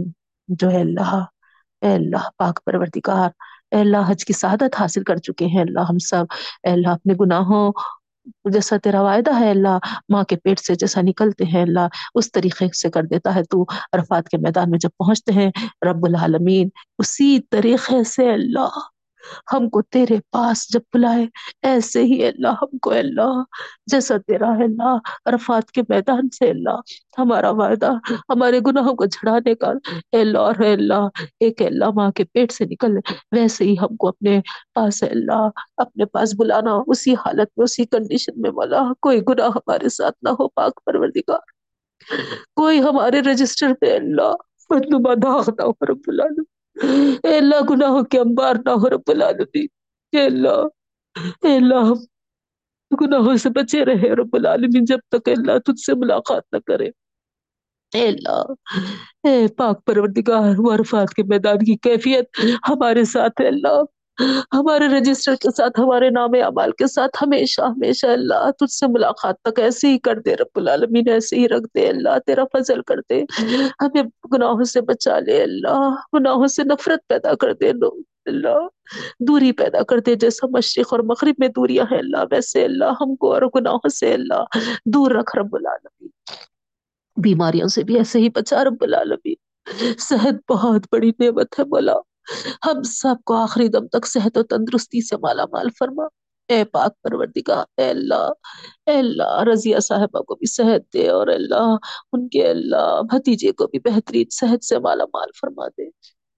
جو 0.49 0.71
ہے 0.71 0.81
اللہ، 0.81 1.25
اے 1.81 1.95
اللہ 1.95 2.29
پاک 2.37 2.65
پروردگار، 2.65 3.31
اے 3.71 3.81
اللہ 3.81 4.11
حج 4.11 4.25
کی 4.25 4.33
سعادت 4.33 4.81
حاصل 4.81 5.05
کر 5.05 5.17
چکے 5.17 5.47
ہیں۔ 5.47 5.61
اللہ، 5.61 5.81
ہم 5.81 5.99
سب، 5.99 6.25
اے 6.63 6.71
اللہ 6.71 6.89
اپنے 6.89 7.15
گناہوں 7.21 7.73
جیسا 8.45 8.77
تیرا 8.77 9.03
وعدہ 9.03 9.41
ہے 9.41 9.51
اللہ 9.51 9.79
ماں 10.09 10.25
کے 10.25 10.37
پیٹ 10.37 10.61
سے 10.61 10.75
جیسا 10.75 11.01
نکلتے 11.01 11.45
ہیں۔ 11.45 11.63
اللہ، 11.63 11.87
اس 12.15 12.33
طریقے 12.33 12.77
سے 12.77 12.91
کر 12.91 13.03
دیتا 13.03 13.35
ہے 13.35 13.43
تو 13.43 13.65
عرفات 13.93 14.29
کے 14.29 14.37
میدان 14.39 14.71
میں 14.71 14.79
جب 14.79 14.89
پہنچتے 14.99 15.33
ہیں، 15.33 15.51
رب 15.91 16.07
العالمین، 16.07 16.69
اسی 16.99 17.39
طریقے 17.51 18.05
سے 18.05 18.33
اللہ 18.33 18.79
ہم 19.53 19.69
کو 19.69 19.83
تیرے 19.83 20.17
پاس 20.31 20.73
جب 20.73 20.81
بلائے، 20.95 21.27
ایسے 21.63 22.05
ہی 22.05 22.27
اللہ، 22.27 22.49
ہم 22.49 22.79
کو 22.79 22.91
اللہ، 22.91 23.43
جیسا 23.87 24.17
تیرا 24.27 24.59
ہے 24.59 24.65
اللہ، 24.65 24.97
عرفات 25.27 25.71
کے 25.71 25.83
میدان 25.89 26.29
سے 26.29 26.51
اللہ، 26.51 26.81
ہمارا 27.19 27.51
وعدہ، 27.51 27.93
ہمارے 28.29 28.61
گناہوں 28.67 28.95
کو 28.95 29.05
جھڑانے 29.05 29.55
کا۔ 29.55 29.73
اے 30.13 30.21
اللہ 30.21 30.39
اور 30.39 30.55
اے 30.55 30.73
اللہ، 30.73 31.09
ایک 31.41 31.63
اللہ 31.63 31.91
ماں 31.95 32.11
کے 32.11 32.25
پیٹ 32.25 32.53
سے 32.53 32.65
نکل، 32.65 32.99
ویسے 33.33 33.65
ہی 33.65 33.75
ہم 33.83 33.97
کو 33.97 34.09
اپنے 34.09 34.41
پاس 34.75 35.03
اللہ، 35.03 35.49
اپنے 35.77 36.05
پاس 36.05 36.35
بلانا، 36.39 36.71
اسی 36.87 37.15
حالت 37.15 37.51
میں، 37.57 37.65
اسی 37.65 37.85
کنڈیشن 37.85 38.41
میں، 38.41 38.51
مولا، 38.51 38.83
کوئی 39.01 39.21
گناہ 39.29 39.49
ہمارے 39.49 39.89
ساتھ 39.89 40.15
نہ 40.23 40.29
ہو، 40.29 40.49
پاک 40.49 40.81
پروردگار۔ 40.85 41.63
کوئی 42.57 42.83
ہمارے 42.83 43.21
رجسٹر 43.21 43.73
پہ 43.81 43.97
اللہ 43.97 44.35
مطلوبہ 44.71 45.15
داغ 45.15 45.45
نہ 45.59 45.63
ہو، 45.63 45.71
رب 45.71 46.01
العالمین۔ 46.07 46.62
اے 46.77 47.37
اللہ 47.39 47.61
گناہوں 47.71 48.03
کے 48.03 48.19
انبار 48.19 48.55
نہ 48.67 48.71
ہو 48.71 48.91
رب 48.91 49.11
العالمین 49.11 49.67
اے 50.13 50.25
اللہ 50.27 50.67
اے 51.45 51.57
اللہ 51.57 51.85
ہم 51.85 52.01
گناہوں 52.91 53.37
سے 53.37 53.51
بچے 53.51 53.85
رہے 53.85 54.13
رب 54.15 54.37
العالمین 54.37 54.85
جب 54.85 54.99
تک 55.09 55.29
اللہ 55.29 55.59
تجھ 55.67 55.81
سے 55.81 55.95
ملاقات 55.95 56.43
نہ 56.53 56.59
کرے 56.67 56.89
اے 57.93 58.07
اللہ 58.09 58.53
اے 59.25 59.47
پاک 59.57 59.85
پروردگار 59.85 60.75
عرفات 60.75 61.15
کے 61.15 61.23
میدان 61.23 61.65
کی 61.65 61.77
کیفیت 61.83 62.39
ہمارے 62.71 63.05
ساتھ 63.05 63.41
ہے 63.41 63.47
اللہ 63.47 63.83
ہمارے 64.55 64.89
رجسٹر 64.89 65.35
کے 65.35 65.49
ساتھ، 65.57 65.81
ہمارے 65.81 66.11
نام 66.11 66.31
اعمال 66.35 66.73
کے 66.73 66.87
ساتھ 66.87 67.23
ہمیشہ 67.23 67.63
ہمیشہ 67.63 68.07
اللہ 68.07 68.51
تجھ 68.51 68.73
سے 68.73 68.87
ملاقات 68.87 69.35
تک 69.43 69.61
ایسے 69.61 69.89
ہی 69.89 69.99
کر 69.99 70.19
دے 70.21 70.35
رب 70.37 70.59
العالمین، 70.59 71.09
ایسے 71.09 71.37
ہی 71.37 71.49
رکھ 71.49 71.67
دے۔ 71.75 71.89
اللہ 71.89 72.19
تیرا 72.27 72.45
فضل 72.53 72.83
کر 72.83 72.95
دے۔ 73.11 73.23
ہمیں 73.81 74.03
گناہوں 74.33 74.65
سے 74.65 74.81
بچا 74.81 75.19
لے۔ 75.19 75.43
اللہ 75.43 75.95
گناہوں 76.15 76.47
سے 76.47 76.65
نفرت 76.65 77.09
پیدا 77.09 77.35
کر 77.35 77.55
دے۔ 77.55 77.73
لو 77.73 77.89
اللہ 78.27 78.69
دوری 79.21 79.53
پیدا 79.53 79.83
کر 79.83 79.99
دے۔ 79.99 80.15
جیسا 80.15 80.47
مشرق 80.47 80.93
اور 80.93 81.01
مغرب 81.01 81.35
میں 81.39 81.49
دوریاں 81.49 81.85
ہیں، 81.91 81.99
اللہ 81.99 82.25
ویسے 82.31 82.65
اللہ 82.65 82.93
ہم 83.01 83.17
کو 83.17 83.35
اور 83.35 83.43
گناہوں 83.43 83.89
سے 83.89 84.15
اللہ 84.15 84.45
دور 84.87 85.11
رکھ 85.11 85.37
رب 85.37 85.55
العالمین۔ 85.55 86.11
بیماریوں 87.23 87.69
سے 87.69 87.83
بھی 87.83 87.97
ایسے 87.99 88.19
ہی 88.19 88.29
بچا 88.29 88.65
رب 88.65 88.77
العالمین۔ 88.81 89.35
صحت 89.99 90.53
بہت 90.53 90.83
بڑی 90.93 91.11
نعمت 91.19 91.59
ہے 91.59 91.65
مولا۔ 91.65 91.95
ہم 92.67 92.83
سب 92.83 93.15
کو 93.27 93.35
آخری 93.35 93.69
دم 93.69 93.87
تک 93.87 94.07
صحت 94.07 94.39
و 94.39 94.43
تندرستی 94.43 95.01
سے 95.09 95.17
مالا 95.17 95.45
مال 95.53 95.69
فرما۔ 95.79 96.05
اے 96.49 96.65
پاک 96.65 97.03
پروردگار، 97.03 97.65
اے 97.77 97.91
اللہ 97.91 98.31
اے 98.87 98.99
اللہ، 98.99 99.43
رضیہ 99.43 99.79
صاحبہ 99.79 100.21
کو 100.21 100.35
بھی 100.35 100.47
صحت 100.47 100.95
دے 100.95 101.09
اور 101.09 101.27
اللہ، 101.27 101.77
ان 102.13 102.29
کے 102.29 102.49
اللہ، 102.49 103.03
بھتیجے 103.03 103.53
کو 103.53 103.67
بھی 103.67 103.79
بہترین 103.79 104.25
صحت 104.31 104.65
سے 104.65 104.79
مالا 104.79 105.05
مال 105.05 105.29
فرما 105.41 105.69
دے۔ 105.69 105.87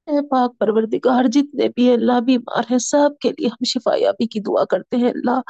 اے 0.07 0.29
پاک 0.29 0.59
پروردگار، 0.59 1.25
جتنے 1.25 1.69
بھی 1.69 1.93
اللہ 1.93 2.21
بیمار 2.21 2.63
ہیں، 2.71 2.79
سب 2.79 3.11
کے 3.21 3.31
لیے 3.31 3.47
ہم 3.47 3.65
شفا 3.65 3.95
یابی 3.97 4.27
کی 4.27 4.41
دعا 4.41 4.65
کرتے 4.65 4.97
ہیں۔ 4.97 5.11
اللہ، 5.11 5.41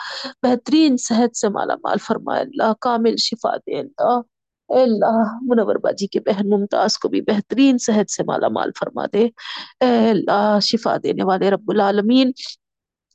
بہترین 0.43 0.97
صحت 0.97 1.37
سے 1.37 1.49
مالا 1.49 1.75
مال 1.75 1.99
فرمائے 1.99 2.43
اللہ، 2.43 2.73
کامل 2.81 3.17
شفا 3.17 3.57
دے۔ 3.57 3.81
اللہ 3.81 4.21
اے 4.69 4.83
اللہ، 4.83 5.39
منور 5.43 5.77
باجی 5.77 6.07
کے 6.07 6.21
بہن 6.21 6.51
ممتاز 6.51 6.99
کو 6.99 7.09
بھی 7.09 7.21
بہترین 7.21 7.79
صحت 7.79 8.11
سے 8.11 8.23
مالا 8.23 8.49
مال 8.49 8.71
فرما 8.79 9.05
دے۔ 9.13 9.29
اے 9.81 10.11
اللہ، 10.11 10.59
شفا 10.63 10.97
دینے 11.03 11.23
والے 11.23 11.51
رب 11.51 11.71
العالمین۔ 11.71 12.31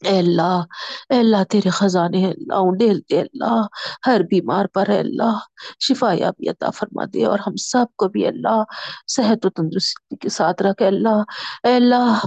اے 0.05 0.19
اللہ 0.19 0.63
اے 1.09 1.19
اللہ، 1.19 1.43
تیرے 1.43 1.69
خزانے 1.69 2.31
اللہ 2.31 2.53
انڈیل 2.53 2.99
اللہ۔ 3.09 3.61
ہر 4.07 4.21
بیمار 4.29 4.65
پر 4.65 4.89
اے 4.89 4.99
اللہ، 4.99 5.37
شفا 5.79 6.13
یابی 6.13 6.49
عطا 6.49 6.69
فرما 6.69 7.03
دے۔ 7.13 7.25
اور 7.25 7.39
ہم 7.47 7.55
سب 7.55 7.85
کو 7.95 8.07
بھی 8.07 8.27
اللہ، 8.27 8.63
صحت 9.07 9.45
و 9.45 9.49
تندرستی 9.49 10.15
کے 10.15 10.29
ساتھ 10.29 10.63
رکھے 10.63 10.87
اللہ، 10.87 11.23
اے 11.63 11.75
اللہ 11.75 12.25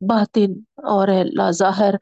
باطن 0.00 0.52
اور 0.76 1.08
اللہ 1.08 1.50
ظاہر 1.50 1.94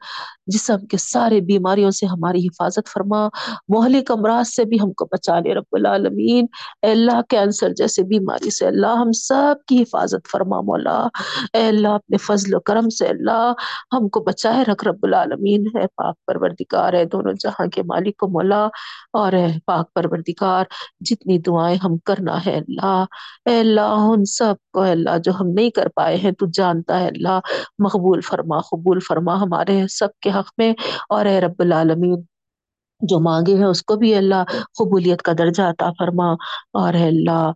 جسم 0.45 0.85
کے 0.85 0.97
سارے 0.97 1.41
بیماریوں 1.41 1.91
سے 1.91 2.05
ہماری 2.05 2.45
حفاظت 2.45 2.89
فرما۔ 2.93 3.27
مہلک 3.67 4.11
امراض 4.11 4.55
سے 4.55 4.65
بھی 4.65 4.77
ہم 4.83 4.93
کو 4.93 5.05
بچا 5.05 5.39
لے 5.39 5.53
رب 5.53 5.67
العالمین۔ 5.71 6.45
اے 6.81 6.91
اللہ 6.91 7.21
کینسر 7.29 7.69
جیسے 7.73 8.03
بیماری 8.03 8.49
سے 8.49 8.67
اللہ 8.67 8.87
ہم 8.87 9.11
سب 9.11 9.55
کی 9.67 9.81
حفاظت 9.81 10.27
فرما 10.31 10.61
مولا۔ 10.61 11.07
اے 11.53 11.67
اللہ 11.67 11.87
اپنے 11.87 12.17
فضل 12.17 12.53
و 12.53 12.59
کرم 12.59 12.89
سے 12.89 13.07
اللہ 13.07 13.53
ہم 13.93 14.09
کو 14.09 14.19
بچائے 14.19 14.63
رکھ 14.63 14.87
رب 14.87 14.99
العالمین۔ 15.03 15.67
ہے 15.75 15.87
پاک 15.87 16.15
پروردگار 16.27 16.93
ہے 16.93 17.05
دونوں 17.05 17.33
جہاں 17.33 17.67
کے 17.67 17.83
مالک 17.83 18.23
و 18.23 18.27
مولا 18.27 18.67
اور 19.13 19.33
اے 19.33 19.47
پاک 19.65 19.93
پروردگار، 19.93 20.65
جتنی 20.99 21.37
دعائیں 21.37 21.77
ہم 21.83 21.97
کرنا 21.97 22.45
ہے 22.45 22.55
اللہ۔ 22.55 23.05
اے 23.45 23.59
اللہ 23.59 23.97
ان 23.99 24.25
سب 24.25 24.53
کو، 24.73 24.81
اے 24.81 24.91
اللہ 24.91 25.17
جو 25.23 25.31
ہم 25.39 25.47
نہیں 25.47 25.69
کر 25.69 25.87
پائے 25.95 26.17
ہیں 26.17 26.31
تو 26.31 26.45
جانتا 26.53 26.99
ہے 26.99 27.07
اللہ۔ 27.07 27.39
مقبول 27.89 28.21
فرما، 28.21 28.59
قبول 28.61 28.99
فرما، 28.99 29.35
ہمارے 29.41 29.87
سب 29.87 30.19
کے 30.21 30.29
حق 30.29 30.51
میں 30.57 30.73
اور 31.09 31.25
اے 31.25 31.39
رب 31.41 31.59
العالمین، 31.59 32.21
جو 33.01 33.19
مانگے 33.19 33.55
ہیں 33.55 33.65
اس 33.65 33.83
کو 33.83 33.95
بھی 33.95 34.15
اللہ 34.15 34.43
قبولیت 34.79 35.21
کا 35.21 35.31
درجہ 35.37 35.63
عطا 35.63 35.91
فرما 35.99 36.31
اور 36.73 36.93
اے 36.93 37.07
اللہ 37.07 37.51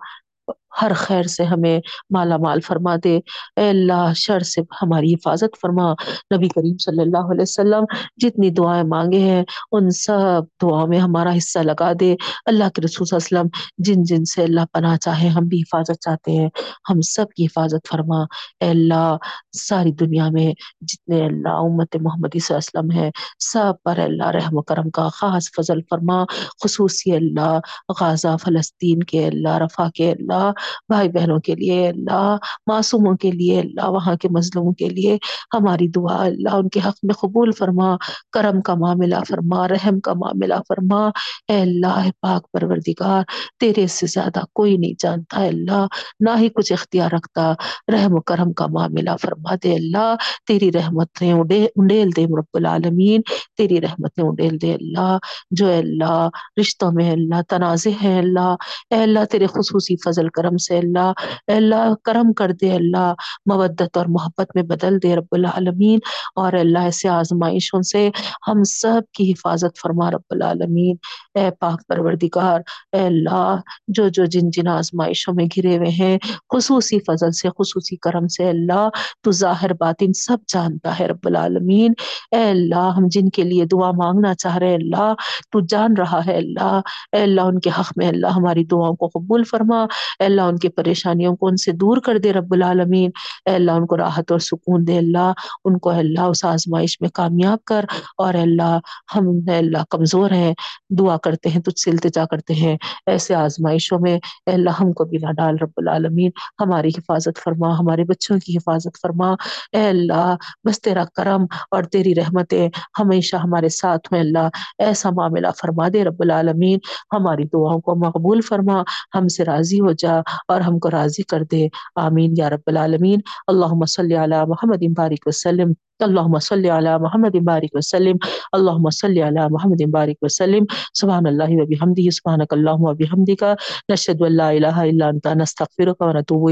ہر 0.81 0.91
خیر 0.95 1.23
سے 1.23 1.43
ہمیں 1.43 1.79
مالا 2.09 2.37
مال 2.37 2.61
فرما 2.61 2.95
دے۔ 3.03 3.19
اے 3.55 3.69
اللہ، 3.69 4.11
شر 4.15 4.39
سے 4.39 4.61
ہماری 4.81 5.13
حفاظت 5.13 5.61
فرما۔ 5.61 5.93
نبی 6.35 6.47
کریم 6.47 6.77
صلی 6.77 7.01
اللہ 7.01 7.17
علیہ 7.17 7.41
وسلم 7.41 7.83
جتنی 8.17 8.49
دعائیں 8.49 8.83
مانگے 8.83 9.19
ہیں، 9.19 9.43
ان 9.71 9.89
سب 9.89 10.41
دعاؤں 10.61 10.87
میں 10.87 10.99
ہمارا 10.99 11.37
حصہ 11.37 11.59
لگا 11.59 11.91
دے۔ 11.99 12.15
اللہ 12.45 12.69
کے 12.69 12.81
رسول 12.81 13.07
صلی 13.07 13.17
اللہ 13.21 13.39
علیہ 13.39 13.39
وسلم 13.39 13.47
جن 13.77 14.03
جن 14.03 14.25
سے 14.25 14.43
اللہ 14.43 14.61
پناہ 14.73 14.97
چاہے، 14.97 15.27
ہم 15.27 15.43
بھی 15.43 15.59
حفاظت 15.61 16.01
چاہتے 16.01 16.31
ہیں۔ 16.31 16.49
ہم 16.89 17.01
سب 17.01 17.25
کی 17.35 17.45
حفاظت 17.45 17.87
فرما۔ 17.91 18.21
اے 18.59 18.69
اللہ، 18.69 19.17
ساری 19.51 19.91
دنیا 19.91 20.29
میں 20.29 20.53
جتنے 20.81 21.25
اللہ 21.25 21.49
امت 21.49 21.95
محمدی 22.01 22.39
صلی 22.39 22.55
اللہ 22.55 22.79
علیہ 22.79 22.89
وسلم 22.89 23.05
ہے 23.05 23.11
سب 23.39 23.73
پر 23.83 23.99
اللہ 23.99 24.27
رحم 24.27 24.57
و 24.57 24.61
کرم 24.61 24.89
کا 24.89 25.09
خاص 25.09 25.49
فضل 25.55 25.81
فرما۔ 25.89 26.23
خصوصی 26.63 27.11
اللہ، 27.15 27.59
غازہ 27.99 28.37
فلسطین 28.41 29.03
کے 29.03 29.27
اللہ 29.27 29.57
رفح 29.57 29.83
کے 29.95 30.11
اللہ 30.11 30.51
بھائی 30.89 31.09
بہنوں 31.09 31.39
کے 31.39 31.55
لیے، 31.55 31.89
اللہ، 31.89 32.35
معصوموں 32.67 33.17
کے 33.17 33.31
لیے، 33.31 33.59
اللہ 33.59 33.89
وہاں 33.89 34.15
کے 34.15 34.27
مظلوموں 34.29 34.73
کے 34.73 34.89
لیے 34.89 35.17
ہماری 35.53 35.87
دعا، 35.87 36.25
اللہ 36.25 36.55
ان 36.55 36.69
کے 36.69 36.79
حق 36.79 36.95
میں 37.03 37.13
قبول 37.13 37.51
فرما، 37.51 37.95
کرم 38.31 38.61
کا 38.61 38.73
معاملہ 38.73 39.15
فرما، 39.27 39.67
رحم 39.67 39.99
کا 39.99 40.13
معاملہ 40.13 40.53
فرما۔ 40.67 41.07
اے 41.47 41.61
اللہ 41.61 42.09
پاک 42.21 42.51
پروردگار، 42.51 43.23
تیرے 43.59 43.87
سے 43.87 44.07
زیادہ 44.07 44.39
کوئی 44.55 44.77
نہیں 44.77 44.93
جانتا 44.99 45.41
ہے 45.41 45.47
اللہ، 45.47 45.85
نہ 46.19 46.29
ہی 46.39 46.49
کچھ 46.49 46.73
اختیار 46.73 47.11
رکھتا، 47.11 47.53
رحم 47.91 48.13
و 48.13 48.21
کرم 48.21 48.53
کا 48.53 48.67
معاملہ 48.67 49.09
فرما 49.21 49.55
دے 49.63 49.75
اللہ۔ 49.75 50.15
تیری 50.47 50.71
رحمتیں 50.71 51.33
انڈیل 51.33 52.09
دے 52.15 52.25
رب 52.25 52.43
العالمین، 52.53 53.21
تیری 53.57 53.81
رحمتیں 53.81 54.23
انڈیل 54.23 54.61
دے 54.61 54.73
اللہ۔ 54.73 55.17
جو 55.51 55.67
اے 55.67 55.77
اللہ، 55.77 56.29
رشتوں 56.61 56.91
میں 56.91 57.11
اللہ 57.11 57.41
تنازع 57.49 58.03
ہے 58.03 58.19
اللہ۔ 58.19 58.55
اے 58.89 59.03
اللہ، 59.03 59.25
تیرے 59.31 59.45
خصوصی 59.45 59.95
فضل 59.95 60.29
کرم 60.29 60.52
سے 60.57 60.77
اللہ، 60.77 61.11
اے 61.47 61.53
اللہ 61.53 61.93
کرم 62.03 62.33
کر 62.33 62.51
دے 62.51 62.75
اللہ، 62.75 63.13
مودت 63.45 63.97
اور 63.97 64.05
محبت 64.05 64.51
میں 64.55 64.63
بدل 64.63 65.01
دے 65.03 65.15
رب 65.15 65.27
العالمین۔ 65.31 65.99
اور 66.35 66.53
اللہ 66.53 66.79
ایسے 66.79 67.09
آزمائشوں 67.09 67.81
سے 67.81 68.09
ہم 68.47 68.63
سب 68.63 69.01
کی 69.13 69.31
حفاظت 69.31 69.79
فرما 69.81 70.11
رب 70.11 70.27
العالمین۔ 70.29 70.95
اے 71.35 71.49
پاک 71.59 71.87
پروردگار، 71.87 72.59
اے 72.91 72.99
اللہ، 72.99 73.55
جو 73.87 74.07
جو 74.07 74.25
جن 74.25 74.49
جن 74.49 74.67
آزمائشوں 74.67 75.33
میں 75.33 75.45
گھرے 75.45 75.77
ہوئے 75.77 75.89
ہیں، 75.89 76.17
خصوصی 76.49 76.99
فضل 76.99 77.31
سے، 77.31 77.49
خصوصی 77.49 77.95
کرم 77.95 78.27
سے 78.27 78.49
اللہ، 78.49 78.89
تو 79.21 79.31
ظاہر 79.31 79.73
باطن 79.73 80.13
سب 80.13 80.37
جانتا 80.47 80.99
ہے 80.99 81.07
رب 81.07 81.19
العالمین۔ 81.23 81.93
اے 82.31 82.43
اللہ، 82.43 82.91
ہم 82.97 83.03
جن 83.07 83.29
کے 83.29 83.43
لیے 83.43 83.65
دعا 83.65 83.91
مانگنا 83.91 84.33
چاہ 84.33 84.57
رہے 84.57 84.75
اللہ، 84.75 85.13
تو 85.51 85.59
جان 85.59 85.97
رہا 85.97 86.25
ہے 86.25 86.37
اللہ۔ 86.37 86.81
اے 87.11 87.23
اللہ، 87.23 87.41
ان 87.41 87.59
کے 87.59 87.69
حق 87.79 87.93
میں 87.95 88.07
اللہ 88.07 88.27
ہماری 88.27 88.65
دعاؤں 88.65 88.95
کو 88.95 89.07
قبول 89.07 89.43
فرما۔ 89.43 89.83
اے 90.19 90.23
اللہ 90.23 90.42
اللہ 90.43 90.53
ان 90.53 90.59
کی 90.59 90.69
پریشانیوں 90.69 91.35
کو 91.35 91.47
ان 91.47 91.57
سے 91.57 91.71
دور 91.71 91.97
کر 91.97 92.17
دے 92.17 92.33
رب 92.33 92.53
العالمین۔ 92.53 93.11
اے 93.45 93.55
اللہ، 93.55 93.71
ان 93.71 93.85
کو 93.85 93.97
راحت 93.97 94.31
اور 94.31 94.39
سکون 94.39 94.87
دے۔ 94.87 94.97
اللہ، 94.97 95.33
ان 95.65 95.79
کو 95.79 95.89
اللہ، 95.89 96.21
اس 96.21 96.45
آزمائش 96.45 97.01
میں 97.01 97.09
کامیاب 97.13 97.65
کر۔ 97.65 97.85
اور 98.17 98.33
اللہ، 98.33 98.79
ہم، 99.15 99.27
اے 99.27 99.57
اللہ، 99.57 99.77
کمزور 99.89 100.31
ہیں۔ 100.31 100.53
دعا 100.89 101.17
کرتے 101.17 101.49
ہیں، 101.49 101.61
تجھ 101.61 101.79
سے 101.79 101.91
التجا 101.91 102.25
کرتے 102.25 102.53
ہیں۔ 102.53 102.77
ایسے 103.05 103.35
آزمائشوں 103.35 103.99
میں 103.99 104.15
اے 104.45 104.51
اللہ، 104.51 104.69
ہم 104.69 104.91
کو 104.91 105.05
بھی 105.05 105.17
نہ 105.17 105.31
ڈال 105.31 105.55
رب 105.61 105.71
العالمین۔ 105.77 106.31
ہماری 106.59 106.87
حفاظت 106.87 107.43
فرما، 107.43 107.79
ہمارے 107.79 108.03
بچوں 108.03 108.37
کی 108.39 108.57
حفاظت 108.57 109.01
فرما۔ 109.01 109.31
اے 109.71 109.87
اللہ، 109.87 110.35
بس 110.69 110.81
تیرا 110.81 111.03
کرم 111.15 111.45
اور 111.71 111.83
تیری 111.83 112.15
رحمتیں 112.15 112.69
ہمیشہ 112.99 113.35
ہمارے 113.35 113.69
ساتھ 113.69 114.07
میں 114.11 114.19
اللہ، 114.19 114.49
ایسا 114.79 115.09
معاملہ 115.09 115.47
فرما 115.61 115.87
دے 115.93 116.03
رب 116.03 116.15
العالمین۔ 116.19 116.79
ہماری 117.11 117.43
دعاؤں 117.43 117.81
کو 117.81 117.95
مقبول 117.95 118.41
فرما۔ 118.41 118.81
ہم 119.15 119.27
سے 119.27 119.43
راضی 119.43 119.79
ہو 119.79 119.91
جا۔ 119.91 120.21
اور 120.47 120.61
ہم 120.61 120.79
کو 120.79 120.91
راضی 120.91 121.23
کر 121.23 121.43
دے۔ 121.51 121.67
آمین، 121.95 122.33
یا 122.37 122.49
رب 122.49 122.61
العالمین۔ 122.67 123.19
اللہم 123.47 123.85
صلی 123.85 124.15
علی 124.15 124.35
محمد 124.47 124.83
بارک 124.95 125.27
وسلم۔ 125.27 125.71
اللہ 125.99 126.39
صلی 126.39 126.69
علی 126.69 126.89
محمد 127.01 127.35
بارک 127.45 127.75
وسلم۔ 127.75 128.15
اللہ 128.51 128.89
صلی 128.89 129.21
علی 129.21 129.39
محمد 129.49 129.89
بارک 129.91 130.17
وسلم۔ 130.21 130.65
سبحان 130.93 131.25
اللہ 131.25 131.43
و 131.47 131.65
بحمدہ، 131.65 132.09
سبحانک 132.09 132.53
اللہم 132.53 132.83
و 132.83 132.93
بحمدک۔ 132.93 133.43
نشهد 133.91 134.21
ان 134.21 134.37
لا 134.37 134.49
الہ 134.49 134.89
الا 134.89 135.07
انت، 135.07 135.27
نستغفرک 135.27 136.01
و 136.01 136.11
نتوب 136.11 136.49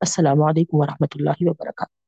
السلام 0.00 0.42
علیکم 0.42 0.76
و 0.76 0.86
رحمۃ 0.86 1.12
اللہ 1.14 1.30
وبرکاتہ۔ 1.40 1.99